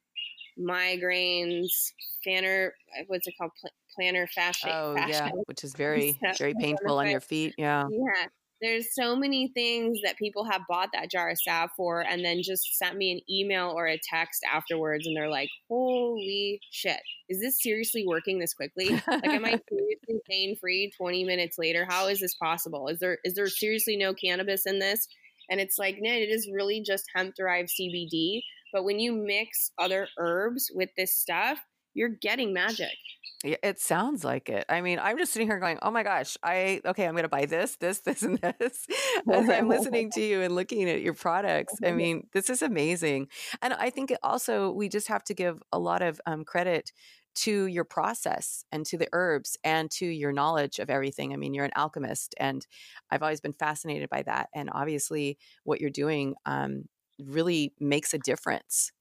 migraines, 0.58 1.92
plantar, 2.26 2.70
uh, 2.98 3.04
what's 3.06 3.26
it 3.26 3.34
called? 3.38 3.52
plantar 3.98 4.28
fascia. 4.28 4.68
Oh, 4.70 4.94
fascia. 4.94 5.12
yeah, 5.12 5.30
which 5.46 5.62
is 5.62 5.74
very, 5.74 6.18
very 6.38 6.54
painful 6.58 6.98
on 6.98 7.10
your 7.10 7.20
feet. 7.20 7.54
Yeah. 7.56 7.88
Yeah 7.90 8.26
there's 8.60 8.94
so 8.94 9.16
many 9.16 9.50
things 9.54 9.98
that 10.04 10.16
people 10.16 10.44
have 10.44 10.62
bought 10.68 10.90
that 10.92 11.10
jar 11.10 11.30
of 11.30 11.38
salve 11.40 11.70
for 11.76 12.00
and 12.00 12.24
then 12.24 12.40
just 12.42 12.76
sent 12.78 12.96
me 12.96 13.12
an 13.12 13.20
email 13.30 13.72
or 13.76 13.86
a 13.86 14.00
text 14.08 14.42
afterwards 14.52 15.06
and 15.06 15.16
they're 15.16 15.28
like 15.28 15.48
holy 15.68 16.60
shit. 16.70 17.00
Is 17.28 17.40
this 17.40 17.62
seriously 17.62 18.04
working 18.06 18.38
this 18.38 18.54
quickly? 18.54 18.90
Like 18.90 19.24
am 19.24 19.44
i 19.44 19.60
seriously 19.68 20.20
pain 20.28 20.56
free 20.60 20.92
20 20.96 21.24
minutes 21.24 21.58
later? 21.58 21.86
How 21.88 22.08
is 22.08 22.20
this 22.20 22.34
possible? 22.36 22.88
Is 22.88 23.00
there 23.00 23.18
is 23.24 23.34
there 23.34 23.48
seriously 23.48 23.96
no 23.96 24.14
cannabis 24.14 24.66
in 24.66 24.78
this? 24.78 25.06
And 25.50 25.60
it's 25.60 25.78
like 25.78 25.96
no 26.00 26.10
it 26.10 26.30
is 26.30 26.48
really 26.52 26.82
just 26.82 27.04
hemp 27.14 27.34
derived 27.36 27.68
cbd 27.68 28.40
but 28.72 28.84
when 28.84 28.98
you 28.98 29.12
mix 29.12 29.70
other 29.78 30.08
herbs 30.18 30.70
with 30.74 30.88
this 30.96 31.14
stuff 31.14 31.60
you're 31.94 32.08
getting 32.08 32.52
magic 32.52 32.96
it 33.44 33.78
sounds 33.78 34.24
like 34.24 34.48
it. 34.48 34.64
I 34.68 34.80
mean, 34.80 34.98
I'm 34.98 35.18
just 35.18 35.32
sitting 35.32 35.46
here 35.46 35.58
going, 35.58 35.78
"Oh 35.82 35.90
my 35.90 36.02
gosh, 36.02 36.36
I 36.42 36.80
okay, 36.84 37.06
I'm 37.06 37.12
going 37.12 37.24
to 37.24 37.28
buy 37.28 37.44
this, 37.46 37.76
this, 37.76 37.98
this, 38.04 38.22
and 38.22 38.38
this." 38.38 38.86
As 39.30 39.48
I'm 39.48 39.68
listening 39.68 40.10
to 40.12 40.20
you 40.24 40.40
and 40.40 40.54
looking 40.54 40.88
at 40.88 41.02
your 41.02 41.14
products, 41.14 41.74
I 41.84 41.92
mean, 41.92 42.26
this 42.32 42.48
is 42.48 42.62
amazing. 42.62 43.28
And 43.60 43.74
I 43.74 43.90
think 43.90 44.14
also 44.22 44.70
we 44.70 44.88
just 44.88 45.08
have 45.08 45.24
to 45.24 45.34
give 45.34 45.62
a 45.72 45.78
lot 45.78 46.02
of 46.02 46.20
um, 46.26 46.44
credit 46.44 46.92
to 47.34 47.66
your 47.66 47.84
process 47.84 48.64
and 48.70 48.86
to 48.86 48.96
the 48.96 49.08
herbs 49.12 49.58
and 49.64 49.90
to 49.90 50.06
your 50.06 50.32
knowledge 50.32 50.78
of 50.78 50.88
everything. 50.88 51.32
I 51.32 51.36
mean, 51.36 51.52
you're 51.52 51.64
an 51.64 51.72
alchemist, 51.76 52.34
and 52.38 52.66
I've 53.10 53.22
always 53.22 53.40
been 53.40 53.52
fascinated 53.52 54.08
by 54.08 54.22
that. 54.22 54.48
And 54.54 54.70
obviously, 54.72 55.38
what 55.64 55.80
you're 55.80 55.90
doing 55.90 56.34
um, 56.46 56.84
really 57.18 57.74
makes 57.78 58.14
a 58.14 58.18
difference. 58.18 58.92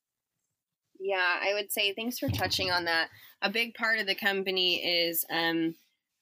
Yeah, 1.04 1.38
I 1.42 1.54
would 1.54 1.70
say 1.70 1.94
thanks 1.94 2.18
for 2.18 2.30
touching 2.30 2.72
on 2.72 2.86
that. 2.86 3.10
A 3.42 3.50
big 3.50 3.74
part 3.74 4.00
of 4.00 4.08
the 4.08 4.16
company 4.16 4.76
is 5.06 5.26
um, 5.30 5.76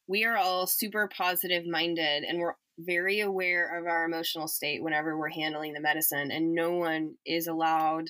we 0.08 0.26
are 0.26 0.38
all 0.38 0.66
super 0.66 1.08
positive 1.16 1.68
minded 1.68 2.24
and 2.24 2.40
we're 2.40 2.56
very 2.80 3.20
aware 3.20 3.78
of 3.80 3.86
our 3.86 4.06
emotional 4.06 4.48
state 4.48 4.82
whenever 4.82 5.16
we're 5.16 5.30
handling 5.30 5.74
the 5.74 5.80
medicine, 5.80 6.32
and 6.32 6.56
no 6.56 6.72
one 6.74 7.14
is 7.28 7.45
allowed 7.45 8.08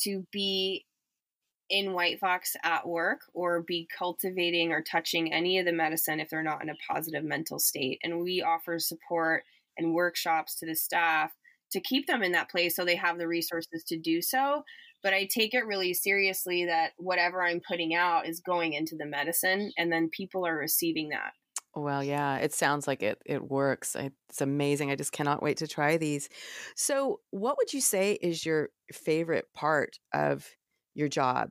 to 0.00 0.26
be 0.32 0.84
in 1.70 1.92
White 1.92 2.18
Fox 2.18 2.56
at 2.64 2.88
work 2.88 3.20
or 3.32 3.62
be 3.62 3.88
cultivating 3.96 4.72
or 4.72 4.82
touching 4.82 5.32
any 5.32 5.60
of 5.60 5.66
the 5.66 5.72
medicine 5.72 6.18
if 6.18 6.28
they're 6.30 6.42
not 6.42 6.62
in 6.62 6.68
a 6.68 6.76
positive 6.90 7.22
mental 7.22 7.60
state. 7.60 8.00
And 8.02 8.22
we 8.22 8.42
offer 8.42 8.80
support 8.80 9.44
and 9.78 9.94
workshops 9.94 10.56
to 10.56 10.66
the 10.66 10.74
staff 10.74 11.30
to 11.70 11.80
keep 11.80 12.08
them 12.08 12.24
in 12.24 12.32
that 12.32 12.50
place 12.50 12.74
so 12.74 12.84
they 12.84 12.96
have 12.96 13.18
the 13.18 13.28
resources 13.28 13.84
to 13.84 13.96
do 13.98 14.20
so 14.20 14.64
but 15.02 15.12
I 15.12 15.26
take 15.26 15.54
it 15.54 15.66
really 15.66 15.94
seriously 15.94 16.66
that 16.66 16.92
whatever 16.96 17.42
I'm 17.42 17.60
putting 17.66 17.94
out 17.94 18.26
is 18.26 18.40
going 18.40 18.72
into 18.72 18.96
the 18.96 19.06
medicine 19.06 19.72
and 19.76 19.92
then 19.92 20.08
people 20.08 20.46
are 20.46 20.56
receiving 20.56 21.10
that. 21.10 21.32
Well, 21.74 22.04
yeah, 22.04 22.36
it 22.36 22.52
sounds 22.52 22.86
like 22.86 23.02
it 23.02 23.18
it 23.24 23.42
works. 23.50 23.96
It's 23.96 24.40
amazing. 24.42 24.90
I 24.90 24.96
just 24.96 25.12
cannot 25.12 25.42
wait 25.42 25.56
to 25.58 25.66
try 25.66 25.96
these. 25.96 26.28
So, 26.76 27.20
what 27.30 27.56
would 27.56 27.72
you 27.72 27.80
say 27.80 28.12
is 28.20 28.44
your 28.44 28.68
favorite 28.92 29.46
part 29.54 29.98
of 30.12 30.46
your 30.94 31.08
job? 31.08 31.50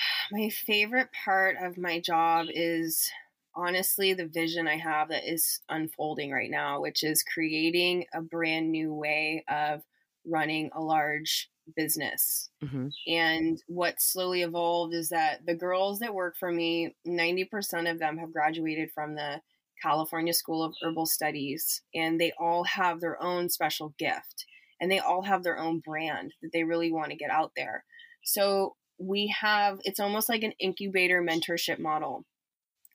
my 0.32 0.50
favorite 0.50 1.08
part 1.24 1.56
of 1.60 1.78
my 1.78 2.00
job 2.00 2.46
is 2.50 3.10
honestly 3.54 4.14
the 4.14 4.26
vision 4.26 4.68
I 4.68 4.76
have 4.76 5.08
that 5.08 5.30
is 5.30 5.60
unfolding 5.68 6.30
right 6.30 6.50
now, 6.50 6.80
which 6.80 7.02
is 7.02 7.22
creating 7.22 8.04
a 8.14 8.20
brand 8.20 8.70
new 8.70 8.94
way 8.94 9.44
of 9.48 9.82
running 10.26 10.70
a 10.74 10.80
large 10.80 11.50
business. 11.76 12.50
Mm-hmm. 12.64 12.88
And 13.06 13.62
what 13.66 14.00
slowly 14.00 14.42
evolved 14.42 14.94
is 14.94 15.10
that 15.10 15.46
the 15.46 15.54
girls 15.54 16.00
that 16.00 16.14
work 16.14 16.36
for 16.38 16.50
me, 16.50 16.94
90% 17.06 17.90
of 17.90 17.98
them 17.98 18.18
have 18.18 18.32
graduated 18.32 18.90
from 18.94 19.14
the 19.14 19.40
California 19.82 20.32
School 20.32 20.62
of 20.62 20.74
Herbal 20.82 21.06
Studies, 21.06 21.82
and 21.94 22.20
they 22.20 22.32
all 22.38 22.64
have 22.64 23.00
their 23.00 23.22
own 23.22 23.48
special 23.48 23.94
gift 23.98 24.44
and 24.80 24.90
they 24.90 24.98
all 24.98 25.22
have 25.22 25.42
their 25.42 25.58
own 25.58 25.80
brand 25.80 26.32
that 26.42 26.50
they 26.52 26.64
really 26.64 26.90
want 26.90 27.10
to 27.10 27.16
get 27.16 27.30
out 27.30 27.52
there. 27.56 27.84
So 28.24 28.76
we 28.98 29.34
have 29.40 29.78
it's 29.84 30.00
almost 30.00 30.28
like 30.28 30.42
an 30.42 30.52
incubator 30.58 31.22
mentorship 31.22 31.78
model 31.78 32.24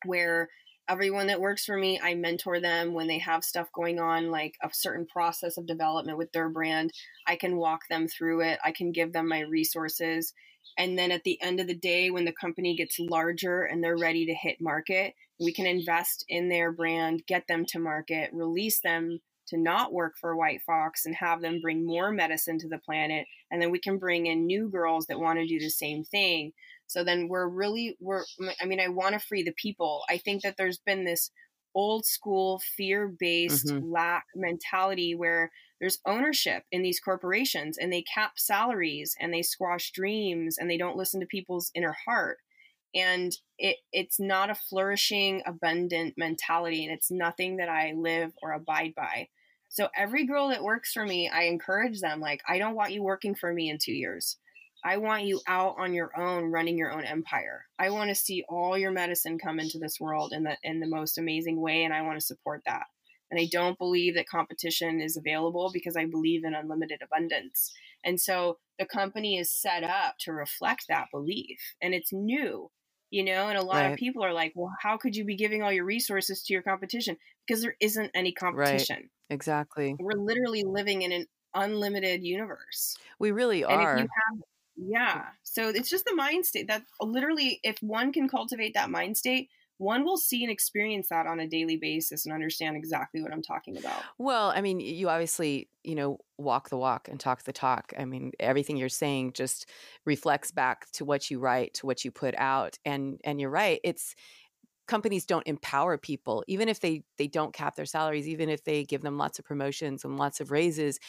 where 0.05 0.49
everyone 0.87 1.27
that 1.27 1.41
works 1.41 1.65
for 1.65 1.77
me, 1.77 1.99
I 2.01 2.15
mentor 2.15 2.59
them 2.59 2.93
when 2.93 3.07
they 3.07 3.19
have 3.19 3.43
stuff 3.43 3.67
going 3.73 3.99
on, 3.99 4.31
like 4.31 4.55
a 4.61 4.69
certain 4.71 5.05
process 5.05 5.57
of 5.57 5.65
development 5.65 6.17
with 6.17 6.31
their 6.31 6.49
brand. 6.49 6.91
I 7.27 7.35
can 7.35 7.57
walk 7.57 7.81
them 7.89 8.07
through 8.07 8.41
it, 8.41 8.59
I 8.63 8.71
can 8.71 8.91
give 8.91 9.13
them 9.13 9.27
my 9.27 9.41
resources. 9.41 10.33
And 10.77 10.97
then 10.97 11.11
at 11.11 11.23
the 11.23 11.41
end 11.41 11.59
of 11.59 11.67
the 11.67 11.75
day, 11.75 12.09
when 12.09 12.25
the 12.25 12.33
company 12.33 12.75
gets 12.75 12.99
larger 12.99 13.63
and 13.63 13.83
they're 13.83 13.97
ready 13.97 14.25
to 14.25 14.33
hit 14.33 14.59
market, 14.59 15.13
we 15.39 15.53
can 15.53 15.65
invest 15.65 16.25
in 16.27 16.49
their 16.49 16.71
brand, 16.71 17.23
get 17.27 17.47
them 17.47 17.65
to 17.69 17.79
market, 17.79 18.31
release 18.33 18.79
them 18.81 19.19
to 19.47 19.57
not 19.57 19.93
work 19.93 20.15
for 20.19 20.35
White 20.35 20.61
Fox 20.65 21.05
and 21.05 21.15
have 21.15 21.41
them 21.41 21.61
bring 21.61 21.85
more 21.85 22.11
medicine 22.11 22.57
to 22.59 22.67
the 22.67 22.79
planet. 22.79 23.27
And 23.51 23.61
then 23.61 23.71
we 23.71 23.79
can 23.79 23.97
bring 23.97 24.25
in 24.25 24.45
new 24.45 24.69
girls 24.69 25.05
that 25.05 25.19
want 25.19 25.39
to 25.39 25.47
do 25.47 25.59
the 25.59 25.69
same 25.69 26.03
thing. 26.03 26.51
So 26.87 27.03
then 27.03 27.27
we're 27.27 27.47
really, 27.47 27.97
we're, 27.99 28.23
I 28.61 28.65
mean, 28.65 28.79
I 28.79 28.89
want 28.89 29.13
to 29.13 29.19
free 29.19 29.43
the 29.43 29.53
people. 29.61 30.03
I 30.09 30.17
think 30.17 30.43
that 30.43 30.55
there's 30.57 30.79
been 30.79 31.03
this 31.03 31.31
old 31.75 32.05
school 32.05 32.61
fear 32.77 33.13
based 33.19 33.67
mm-hmm. 33.67 33.91
lack 33.91 34.25
mentality 34.33 35.13
where 35.13 35.51
there's 35.79 35.99
ownership 36.07 36.63
in 36.71 36.81
these 36.81 37.01
corporations 37.01 37.77
and 37.77 37.91
they 37.91 38.01
cap 38.01 38.31
salaries 38.37 39.13
and 39.19 39.33
they 39.33 39.41
squash 39.41 39.91
dreams 39.91 40.57
and 40.57 40.69
they 40.69 40.77
don't 40.77 40.95
listen 40.95 41.19
to 41.19 41.25
people's 41.27 41.71
inner 41.75 41.95
heart 42.05 42.37
and 42.95 43.33
it 43.57 43.75
it's 43.91 44.19
not 44.19 44.49
a 44.49 44.55
flourishing 44.55 45.43
abundant 45.45 46.13
mentality 46.17 46.85
and 46.85 46.93
it's 46.93 47.11
nothing 47.11 47.57
that 47.57 47.69
i 47.69 47.93
live 47.95 48.31
or 48.41 48.53
abide 48.53 48.93
by 48.95 49.27
so 49.67 49.89
every 49.95 50.25
girl 50.25 50.49
that 50.49 50.63
works 50.63 50.93
for 50.93 51.05
me 51.05 51.29
i 51.29 51.43
encourage 51.43 51.99
them 51.99 52.21
like 52.21 52.41
i 52.47 52.57
don't 52.57 52.75
want 52.75 52.93
you 52.93 53.03
working 53.03 53.35
for 53.35 53.53
me 53.53 53.69
in 53.69 53.77
two 53.77 53.93
years 53.93 54.37
i 54.85 54.97
want 54.97 55.23
you 55.23 55.41
out 55.47 55.75
on 55.77 55.93
your 55.93 56.11
own 56.17 56.51
running 56.51 56.77
your 56.77 56.91
own 56.91 57.03
empire. 57.03 57.65
I 57.77 57.89
want 57.89 58.09
to 58.09 58.15
see 58.15 58.45
all 58.47 58.77
your 58.77 58.91
medicine 58.91 59.37
come 59.37 59.59
into 59.59 59.79
this 59.79 59.99
world 59.99 60.31
in 60.33 60.43
the 60.43 60.55
in 60.63 60.79
the 60.79 60.87
most 60.87 61.17
amazing 61.17 61.59
way 61.59 61.83
and 61.83 61.93
i 61.93 62.01
want 62.03 62.19
to 62.19 62.25
support 62.25 62.61
that. 62.65 62.83
And 63.31 63.39
i 63.39 63.47
don't 63.51 63.77
believe 63.77 64.15
that 64.15 64.29
competition 64.29 65.01
is 65.01 65.17
available 65.17 65.71
because 65.73 65.97
i 65.97 66.05
believe 66.05 66.45
in 66.45 66.53
unlimited 66.53 67.01
abundance. 67.03 67.73
And 68.05 68.21
so 68.21 68.59
the 68.79 68.85
company 68.85 69.37
is 69.37 69.51
set 69.51 69.83
up 69.83 70.15
to 70.19 70.31
reflect 70.31 70.85
that 70.87 71.07
belief 71.11 71.59
and 71.81 71.93
it's 71.93 72.13
new 72.13 72.69
you 73.11 73.23
know? 73.23 73.47
And 73.47 73.57
a 73.57 73.63
lot 73.63 73.75
right. 73.75 73.91
of 73.91 73.97
people 73.97 74.23
are 74.23 74.33
like 74.33 74.53
well 74.55 74.71
how 74.81 74.97
could 74.97 75.15
you 75.15 75.25
be 75.25 75.35
giving 75.35 75.63
all 75.63 75.71
your 75.71 75.85
resources 75.85 76.43
to 76.43 76.53
your 76.53 76.61
competition? 76.61 77.17
Because 77.47 77.61
there 77.61 77.75
isn't 77.79 78.11
any 78.13 78.31
competition. 78.31 78.97
Right. 78.97 79.09
exactly. 79.29 79.95
We're 79.99 80.19
literally 80.19 80.63
living 80.63 81.01
in 81.01 81.11
an 81.11 81.25
unlimited 81.55 82.23
universe. 82.23 82.97
We 83.19 83.31
really 83.31 83.63
are. 83.63 83.97
have, 83.97 84.07
yeah 84.77 85.25
so 85.43 85.69
it's 85.69 85.89
just 85.89 86.05
the 86.05 86.15
mind 86.15 86.45
state 86.45 86.67
that 86.67 86.83
literally 87.01 87.59
if 87.63 87.77
one 87.81 88.11
can 88.11 88.27
cultivate 88.27 88.73
that 88.73 88.89
mind 88.89 89.15
state 89.17 89.49
one 89.77 90.05
will 90.05 90.17
see 90.17 90.43
and 90.43 90.51
experience 90.51 91.09
that 91.09 91.27
on 91.27 91.39
a 91.39 91.47
daily 91.47 91.75
basis 91.75 92.25
and 92.25 92.33
understand 92.33 92.77
exactly 92.77 93.21
what 93.21 93.33
I'm 93.33 93.41
talking 93.41 93.77
about. 93.77 94.03
Well, 94.17 94.53
I 94.55 94.61
mean, 94.61 94.79
you 94.79 95.09
obviously, 95.09 95.69
you 95.83 95.95
know, 95.95 96.19
walk 96.37 96.69
the 96.69 96.77
walk 96.77 97.09
and 97.09 97.19
talk 97.19 97.43
the 97.43 97.51
talk. 97.51 97.93
I 97.97 98.05
mean, 98.05 98.31
everything 98.39 98.77
you're 98.77 98.89
saying 98.89 99.33
just 99.33 99.69
reflects 100.05 100.51
back 100.51 100.89
to 100.93 101.05
what 101.05 101.29
you 101.29 101.39
write, 101.39 101.73
to 101.75 101.85
what 101.85 102.05
you 102.05 102.11
put 102.11 102.35
out. 102.37 102.77
And 102.85 103.19
and 103.25 103.41
you're 103.41 103.49
right. 103.49 103.81
It's 103.83 104.15
companies 104.87 105.25
don't 105.25 105.47
empower 105.47 105.97
people 105.97 106.43
even 106.47 106.69
if 106.69 106.79
they 106.79 107.01
they 107.17 107.27
don't 107.27 107.53
cap 107.53 107.75
their 107.75 107.85
salaries, 107.85 108.27
even 108.27 108.49
if 108.49 108.63
they 108.63 108.83
give 108.83 109.01
them 109.01 109.17
lots 109.17 109.39
of 109.39 109.45
promotions 109.45 110.05
and 110.05 110.17
lots 110.17 110.39
of 110.39 110.51
raises, 110.51 110.99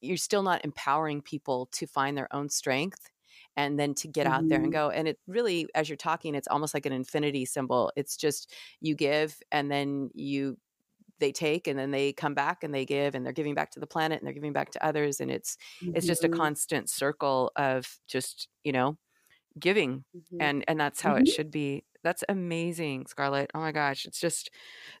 you're 0.00 0.16
still 0.16 0.42
not 0.42 0.64
empowering 0.64 1.22
people 1.22 1.68
to 1.72 1.86
find 1.86 2.16
their 2.16 2.32
own 2.34 2.48
strength 2.48 3.10
and 3.56 3.78
then 3.78 3.94
to 3.94 4.08
get 4.08 4.26
mm-hmm. 4.26 4.34
out 4.34 4.48
there 4.48 4.58
and 4.58 4.72
mm-hmm. 4.72 4.88
go. 4.88 4.90
And 4.90 5.08
it 5.08 5.18
really, 5.26 5.66
as 5.74 5.88
you're 5.88 5.96
talking, 5.96 6.34
it's 6.34 6.48
almost 6.48 6.74
like 6.74 6.86
an 6.86 6.92
infinity 6.92 7.44
symbol. 7.44 7.92
It's 7.96 8.16
just 8.16 8.52
you 8.80 8.94
give 8.94 9.36
and 9.50 9.70
then 9.70 10.10
you 10.14 10.56
they 11.18 11.32
take 11.32 11.66
and 11.66 11.78
then 11.78 11.90
they 11.90 12.12
come 12.12 12.34
back 12.34 12.64
and 12.64 12.74
they 12.74 12.84
give 12.84 13.14
and 13.14 13.24
they're 13.24 13.32
giving 13.32 13.54
back 13.54 13.70
to 13.72 13.80
the 13.80 13.86
planet 13.86 14.18
and 14.18 14.26
they're 14.26 14.34
giving 14.34 14.54
back 14.54 14.70
to 14.70 14.84
others 14.84 15.20
and 15.20 15.30
it's 15.30 15.58
mm-hmm. 15.82 15.94
it's 15.94 16.06
just 16.06 16.24
a 16.24 16.28
mm-hmm. 16.28 16.40
constant 16.40 16.88
circle 16.88 17.52
of 17.56 17.86
just 18.08 18.48
you 18.64 18.72
know 18.72 18.96
giving 19.58 20.04
mm-hmm. 20.16 20.40
and 20.40 20.64
and 20.66 20.80
that's 20.80 21.00
how 21.02 21.12
mm-hmm. 21.12 21.22
it 21.22 21.28
should 21.28 21.50
be 21.50 21.84
that's 22.02 22.24
amazing, 22.28 23.06
Scarlet. 23.06 23.50
Oh 23.54 23.60
my 23.60 23.72
gosh, 23.72 24.06
it's 24.06 24.20
just 24.20 24.50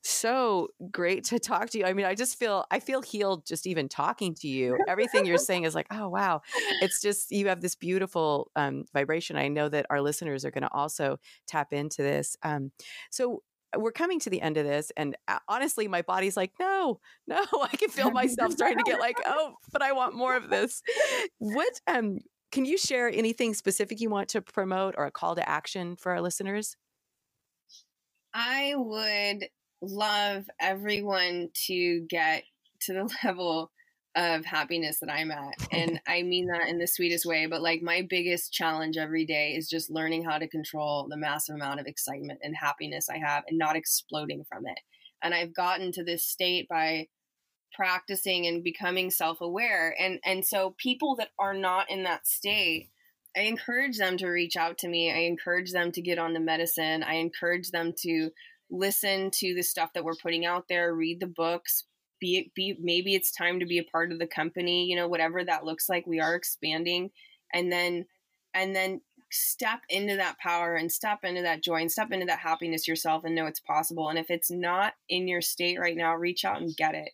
so 0.02 0.68
great 0.90 1.24
to 1.24 1.38
talk 1.38 1.70
to 1.70 1.78
you. 1.78 1.84
I 1.84 1.92
mean, 1.92 2.06
I 2.06 2.14
just 2.14 2.38
feel 2.38 2.64
I 2.70 2.80
feel 2.80 3.02
healed 3.02 3.46
just 3.46 3.66
even 3.66 3.88
talking 3.88 4.34
to 4.36 4.48
you. 4.48 4.78
Everything 4.88 5.24
you're 5.26 5.38
saying 5.38 5.64
is 5.64 5.74
like, 5.74 5.86
oh 5.90 6.08
wow, 6.08 6.42
it's 6.82 7.00
just 7.00 7.30
you 7.30 7.48
have 7.48 7.60
this 7.60 7.74
beautiful 7.74 8.50
um, 8.56 8.84
vibration. 8.92 9.36
I 9.36 9.48
know 9.48 9.68
that 9.68 9.86
our 9.90 10.00
listeners 10.00 10.44
are 10.44 10.50
going 10.50 10.62
to 10.62 10.72
also 10.72 11.18
tap 11.46 11.72
into 11.72 12.02
this. 12.02 12.36
Um, 12.42 12.72
so 13.10 13.42
we're 13.76 13.92
coming 13.92 14.18
to 14.20 14.30
the 14.30 14.42
end 14.42 14.56
of 14.56 14.66
this 14.66 14.90
and 14.96 15.16
uh, 15.28 15.38
honestly 15.48 15.86
my 15.86 16.02
body's 16.02 16.36
like 16.36 16.50
no 16.58 16.98
no 17.28 17.40
i 17.62 17.76
can 17.76 17.88
feel 17.88 18.10
myself 18.10 18.50
starting 18.52 18.78
to 18.78 18.82
get 18.82 18.98
like 18.98 19.16
oh 19.26 19.54
but 19.72 19.80
i 19.80 19.92
want 19.92 20.12
more 20.12 20.36
of 20.36 20.50
this 20.50 20.82
what 21.38 21.80
um 21.86 22.18
can 22.50 22.64
you 22.64 22.76
share 22.76 23.08
anything 23.08 23.54
specific 23.54 24.00
you 24.00 24.10
want 24.10 24.28
to 24.28 24.42
promote 24.42 24.94
or 24.98 25.06
a 25.06 25.10
call 25.10 25.36
to 25.36 25.48
action 25.48 25.94
for 25.96 26.10
our 26.10 26.20
listeners 26.20 26.76
I 28.34 28.74
would 28.76 29.48
love 29.82 30.48
everyone 30.60 31.50
to 31.66 32.06
get 32.08 32.44
to 32.82 32.92
the 32.92 33.16
level 33.24 33.70
of 34.16 34.44
happiness 34.44 34.98
that 35.00 35.10
I'm 35.10 35.30
at. 35.30 35.54
And 35.70 36.00
I 36.08 36.22
mean 36.22 36.48
that 36.48 36.68
in 36.68 36.78
the 36.78 36.86
sweetest 36.86 37.24
way, 37.24 37.46
but 37.46 37.62
like 37.62 37.82
my 37.82 38.06
biggest 38.08 38.52
challenge 38.52 38.96
every 38.96 39.24
day 39.24 39.54
is 39.54 39.68
just 39.68 39.90
learning 39.90 40.24
how 40.24 40.38
to 40.38 40.48
control 40.48 41.06
the 41.08 41.16
massive 41.16 41.54
amount 41.54 41.80
of 41.80 41.86
excitement 41.86 42.40
and 42.42 42.56
happiness 42.56 43.08
I 43.08 43.18
have 43.18 43.44
and 43.48 43.58
not 43.58 43.76
exploding 43.76 44.44
from 44.48 44.66
it. 44.66 44.78
And 45.22 45.34
I've 45.34 45.54
gotten 45.54 45.92
to 45.92 46.04
this 46.04 46.24
state 46.24 46.68
by 46.68 47.06
practicing 47.72 48.46
and 48.46 48.64
becoming 48.64 49.12
self-aware 49.12 49.94
and 49.96 50.18
and 50.24 50.44
so 50.44 50.74
people 50.76 51.14
that 51.14 51.28
are 51.38 51.54
not 51.54 51.88
in 51.88 52.02
that 52.02 52.26
state 52.26 52.88
I 53.36 53.42
encourage 53.42 53.98
them 53.98 54.16
to 54.18 54.28
reach 54.28 54.56
out 54.56 54.78
to 54.78 54.88
me. 54.88 55.12
I 55.12 55.20
encourage 55.20 55.72
them 55.72 55.92
to 55.92 56.02
get 56.02 56.18
on 56.18 56.32
the 56.32 56.40
medicine. 56.40 57.02
I 57.02 57.14
encourage 57.14 57.70
them 57.70 57.92
to 58.02 58.30
listen 58.70 59.30
to 59.32 59.54
the 59.54 59.62
stuff 59.62 59.90
that 59.94 60.04
we're 60.04 60.16
putting 60.22 60.46
out 60.46 60.66
there, 60.68 60.94
read 60.94 61.20
the 61.20 61.26
books, 61.26 61.84
be 62.20 62.38
it 62.38 62.54
be 62.54 62.76
maybe 62.80 63.14
it's 63.14 63.32
time 63.32 63.60
to 63.60 63.66
be 63.66 63.78
a 63.78 63.84
part 63.84 64.12
of 64.12 64.18
the 64.18 64.26
company, 64.26 64.84
you 64.84 64.96
know, 64.96 65.08
whatever 65.08 65.44
that 65.44 65.64
looks 65.64 65.88
like. 65.88 66.06
We 66.06 66.20
are 66.20 66.34
expanding 66.34 67.10
and 67.52 67.72
then 67.72 68.06
and 68.54 68.74
then 68.74 69.00
step 69.32 69.80
into 69.88 70.16
that 70.16 70.38
power 70.38 70.74
and 70.74 70.90
step 70.90 71.20
into 71.22 71.42
that 71.42 71.62
joy 71.62 71.80
and 71.80 71.90
step 71.90 72.10
into 72.10 72.26
that 72.26 72.40
happiness 72.40 72.88
yourself 72.88 73.24
and 73.24 73.34
know 73.34 73.46
it's 73.46 73.60
possible. 73.60 74.08
And 74.08 74.18
if 74.18 74.28
it's 74.28 74.50
not 74.50 74.94
in 75.08 75.28
your 75.28 75.40
state 75.40 75.78
right 75.78 75.96
now, 75.96 76.14
reach 76.14 76.44
out 76.44 76.60
and 76.60 76.76
get 76.76 76.94
it. 76.94 77.10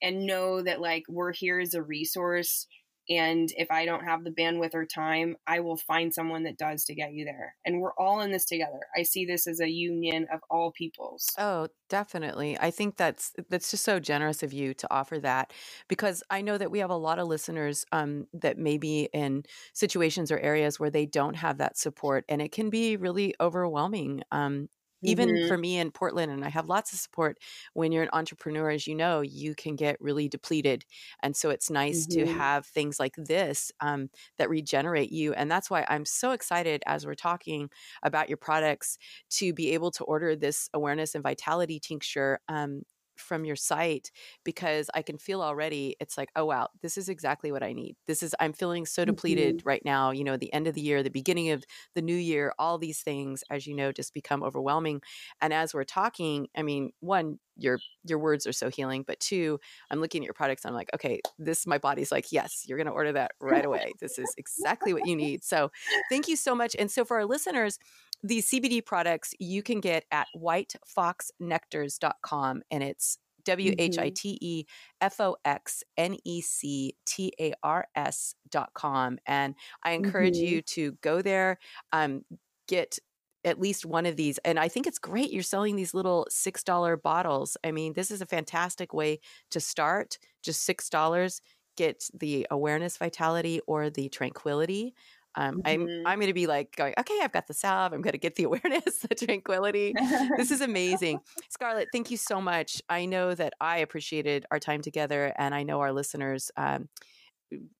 And 0.00 0.26
know 0.26 0.62
that 0.62 0.80
like 0.80 1.04
we're 1.08 1.32
here 1.32 1.58
as 1.58 1.74
a 1.74 1.82
resource 1.82 2.66
and 3.08 3.50
if 3.56 3.70
I 3.70 3.84
don't 3.84 4.04
have 4.04 4.24
the 4.24 4.30
bandwidth 4.30 4.74
or 4.74 4.84
time, 4.84 5.36
I 5.46 5.60
will 5.60 5.76
find 5.76 6.12
someone 6.12 6.42
that 6.44 6.58
does 6.58 6.84
to 6.84 6.94
get 6.94 7.12
you 7.12 7.24
there. 7.24 7.54
And 7.64 7.80
we're 7.80 7.94
all 7.94 8.20
in 8.20 8.32
this 8.32 8.44
together. 8.44 8.80
I 8.96 9.02
see 9.02 9.24
this 9.24 9.46
as 9.46 9.60
a 9.60 9.68
union 9.68 10.26
of 10.32 10.40
all 10.50 10.72
peoples. 10.72 11.30
Oh, 11.38 11.68
definitely. 11.88 12.58
I 12.58 12.70
think 12.70 12.96
that's 12.96 13.32
that's 13.48 13.70
just 13.70 13.84
so 13.84 14.00
generous 14.00 14.42
of 14.42 14.52
you 14.52 14.74
to 14.74 14.92
offer 14.92 15.18
that 15.20 15.52
because 15.88 16.22
I 16.30 16.42
know 16.42 16.58
that 16.58 16.70
we 16.70 16.80
have 16.80 16.90
a 16.90 16.96
lot 16.96 17.18
of 17.18 17.28
listeners 17.28 17.84
um, 17.92 18.26
that 18.32 18.58
may 18.58 18.78
be 18.78 19.08
in 19.12 19.44
situations 19.72 20.32
or 20.32 20.38
areas 20.38 20.80
where 20.80 20.90
they 20.90 21.06
don't 21.06 21.34
have 21.34 21.58
that 21.58 21.78
support, 21.78 22.24
and 22.28 22.42
it 22.42 22.52
can 22.52 22.70
be 22.70 22.96
really 22.96 23.34
overwhelming. 23.40 24.22
Um, 24.32 24.68
even 25.02 25.28
mm-hmm. 25.28 25.48
for 25.48 25.58
me 25.58 25.78
in 25.78 25.90
Portland, 25.90 26.32
and 26.32 26.44
I 26.44 26.48
have 26.48 26.68
lots 26.68 26.92
of 26.92 26.98
support. 26.98 27.38
When 27.74 27.92
you're 27.92 28.02
an 28.02 28.10
entrepreneur, 28.12 28.70
as 28.70 28.86
you 28.86 28.94
know, 28.94 29.20
you 29.20 29.54
can 29.54 29.76
get 29.76 29.96
really 30.00 30.28
depleted, 30.28 30.84
and 31.22 31.36
so 31.36 31.50
it's 31.50 31.70
nice 31.70 32.06
mm-hmm. 32.06 32.26
to 32.26 32.32
have 32.32 32.66
things 32.66 32.98
like 32.98 33.14
this 33.16 33.72
um, 33.80 34.10
that 34.38 34.50
regenerate 34.50 35.12
you. 35.12 35.32
And 35.34 35.50
that's 35.50 35.70
why 35.70 35.86
I'm 35.88 36.04
so 36.04 36.32
excited 36.32 36.82
as 36.86 37.06
we're 37.06 37.14
talking 37.14 37.70
about 38.02 38.28
your 38.28 38.38
products 38.38 38.98
to 39.30 39.52
be 39.52 39.72
able 39.72 39.90
to 39.92 40.04
order 40.04 40.36
this 40.36 40.68
awareness 40.72 41.14
and 41.14 41.22
vitality 41.22 41.80
tincture. 41.80 42.40
Um, 42.48 42.82
from 43.16 43.44
your 43.44 43.56
site 43.56 44.10
because 44.44 44.90
I 44.94 45.02
can 45.02 45.18
feel 45.18 45.42
already 45.42 45.96
it's 46.00 46.16
like, 46.16 46.30
oh 46.36 46.44
wow, 46.44 46.68
this 46.82 46.96
is 46.96 47.08
exactly 47.08 47.52
what 47.52 47.62
I 47.62 47.72
need. 47.72 47.96
This 48.06 48.22
is 48.22 48.34
I'm 48.40 48.52
feeling 48.52 48.86
so 48.86 49.04
depleted 49.04 49.58
mm-hmm. 49.58 49.68
right 49.68 49.84
now, 49.84 50.10
you 50.10 50.24
know, 50.24 50.36
the 50.36 50.52
end 50.52 50.66
of 50.66 50.74
the 50.74 50.80
year, 50.80 51.02
the 51.02 51.10
beginning 51.10 51.50
of 51.50 51.64
the 51.94 52.02
new 52.02 52.16
year, 52.16 52.52
all 52.58 52.78
these 52.78 53.00
things 53.00 53.42
as 53.50 53.66
you 53.66 53.74
know 53.74 53.92
just 53.92 54.14
become 54.14 54.42
overwhelming. 54.42 55.00
And 55.40 55.52
as 55.52 55.74
we're 55.74 55.84
talking, 55.84 56.48
I 56.56 56.62
mean, 56.62 56.92
one 57.00 57.38
your 57.56 57.78
your 58.04 58.18
words 58.18 58.46
are 58.46 58.52
so 58.52 58.68
healing 58.68 59.04
but 59.06 59.18
two 59.18 59.58
i'm 59.90 60.00
looking 60.00 60.22
at 60.22 60.24
your 60.24 60.34
products 60.34 60.64
i'm 60.64 60.74
like 60.74 60.90
okay 60.94 61.20
this 61.38 61.66
my 61.66 61.78
body's 61.78 62.12
like 62.12 62.30
yes 62.30 62.64
you're 62.66 62.78
going 62.78 62.86
to 62.86 62.92
order 62.92 63.12
that 63.12 63.32
right 63.40 63.64
away 63.64 63.92
this 64.00 64.18
is 64.18 64.32
exactly 64.36 64.92
what 64.92 65.06
you 65.06 65.16
need 65.16 65.42
so 65.42 65.70
thank 66.10 66.28
you 66.28 66.36
so 66.36 66.54
much 66.54 66.76
and 66.78 66.90
so 66.90 67.04
for 67.04 67.16
our 67.16 67.24
listeners 67.24 67.78
these 68.22 68.50
cbd 68.50 68.84
products 68.84 69.32
you 69.38 69.62
can 69.62 69.80
get 69.80 70.04
at 70.10 70.26
whitefoxnectars.com 70.36 72.62
and 72.70 72.82
it's 72.82 73.18
W 73.46 73.74
H 73.78 73.96
I 73.96 74.10
T 74.10 74.36
E 74.40 74.64
F 75.00 75.20
O 75.20 75.36
X 75.44 75.82
N 75.96 76.16
E 76.24 76.42
C 76.42 76.94
T 77.06 77.32
A 77.40 77.54
R 77.62 77.86
S 77.94 78.34
dot 78.50 78.70
com. 78.74 79.18
And 79.24 79.54
I 79.82 79.92
encourage 79.92 80.36
mm-hmm. 80.36 80.54
you 80.54 80.62
to 80.62 80.92
go 81.00 81.22
there, 81.22 81.58
um, 81.92 82.24
get 82.68 82.98
at 83.44 83.60
least 83.60 83.86
one 83.86 84.04
of 84.04 84.16
these. 84.16 84.38
And 84.38 84.58
I 84.58 84.68
think 84.68 84.86
it's 84.86 84.98
great 84.98 85.32
you're 85.32 85.44
selling 85.44 85.76
these 85.76 85.94
little 85.94 86.26
$6 86.30 87.02
bottles. 87.02 87.56
I 87.62 87.70
mean, 87.70 87.92
this 87.92 88.10
is 88.10 88.20
a 88.20 88.26
fantastic 88.26 88.92
way 88.92 89.20
to 89.52 89.60
start. 89.60 90.18
Just 90.42 90.68
$6 90.68 91.40
get 91.76 92.08
the 92.12 92.46
awareness 92.50 92.96
vitality 92.96 93.60
or 93.66 93.88
the 93.88 94.08
tranquility. 94.08 94.94
Um, 95.36 95.56
mm-hmm. 95.56 95.66
I'm 95.66 96.06
I'm 96.06 96.18
going 96.18 96.28
to 96.28 96.34
be 96.34 96.46
like 96.46 96.74
going, 96.76 96.94
okay, 96.98 97.18
I've 97.22 97.32
got 97.32 97.46
the 97.46 97.54
salve. 97.54 97.92
I'm 97.92 98.02
going 98.02 98.12
to 98.12 98.18
get 98.18 98.36
the 98.36 98.44
awareness, 98.50 98.98
the 98.98 99.14
tranquility. 99.14 99.94
this 100.36 100.50
is 100.50 100.60
amazing, 100.60 101.20
Scarlet. 101.50 101.88
Thank 101.92 102.10
you 102.10 102.16
so 102.16 102.40
much. 102.40 102.82
I 102.88 103.06
know 103.06 103.34
that 103.34 103.52
I 103.60 103.78
appreciated 103.78 104.46
our 104.50 104.58
time 104.58 104.82
together, 104.82 105.32
and 105.38 105.54
I 105.54 105.62
know 105.62 105.80
our 105.80 105.92
listeners 105.92 106.50
um, 106.56 106.88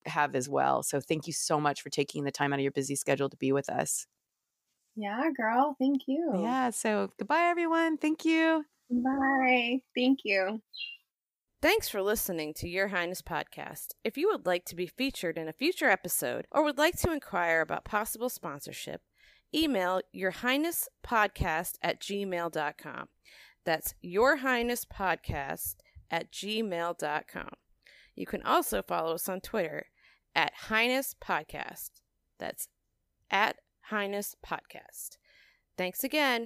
have 0.04 0.34
as 0.34 0.48
well. 0.48 0.82
So 0.82 1.00
thank 1.00 1.26
you 1.26 1.32
so 1.32 1.60
much 1.60 1.82
for 1.82 1.90
taking 1.90 2.24
the 2.24 2.32
time 2.32 2.52
out 2.52 2.58
of 2.58 2.62
your 2.62 2.72
busy 2.72 2.94
schedule 2.94 3.28
to 3.28 3.36
be 3.36 3.52
with 3.52 3.68
us. 3.68 4.06
Yeah, 4.94 5.28
girl. 5.36 5.76
Thank 5.78 6.02
you. 6.06 6.32
Yeah. 6.40 6.70
So 6.70 7.10
goodbye, 7.18 7.48
everyone. 7.50 7.98
Thank 7.98 8.24
you. 8.24 8.64
Bye. 8.90 9.80
Thank 9.94 10.20
you. 10.24 10.60
Thanks 11.62 11.88
for 11.88 12.02
listening 12.02 12.52
to 12.54 12.68
Your 12.68 12.88
Highness 12.88 13.22
podcast. 13.22 13.94
If 14.04 14.18
you 14.18 14.28
would 14.28 14.44
like 14.44 14.66
to 14.66 14.76
be 14.76 14.86
featured 14.86 15.38
in 15.38 15.48
a 15.48 15.54
future 15.54 15.88
episode 15.88 16.46
or 16.52 16.62
would 16.62 16.76
like 16.76 16.98
to 16.98 17.12
inquire 17.12 17.62
about 17.62 17.84
possible 17.84 18.28
sponsorship, 18.28 19.00
email 19.54 20.02
Your 20.12 20.32
Highness 20.32 20.86
podcast 21.04 21.76
at 21.82 22.00
gmail.com. 22.00 23.08
That's 23.64 23.94
Your 24.02 24.36
Highness 24.36 24.84
podcast 24.84 25.76
at 26.10 26.30
gmail.com. 26.30 27.50
You 28.14 28.26
can 28.26 28.42
also 28.42 28.82
follow 28.82 29.14
us 29.14 29.28
on 29.28 29.40
Twitter 29.40 29.86
at 30.34 30.52
Highness 30.68 31.14
Podcast. 31.22 31.90
That's 32.38 32.68
at 33.30 33.56
Highness 33.80 34.36
Podcast. 34.46 35.16
Thanks 35.78 36.04
again. 36.04 36.44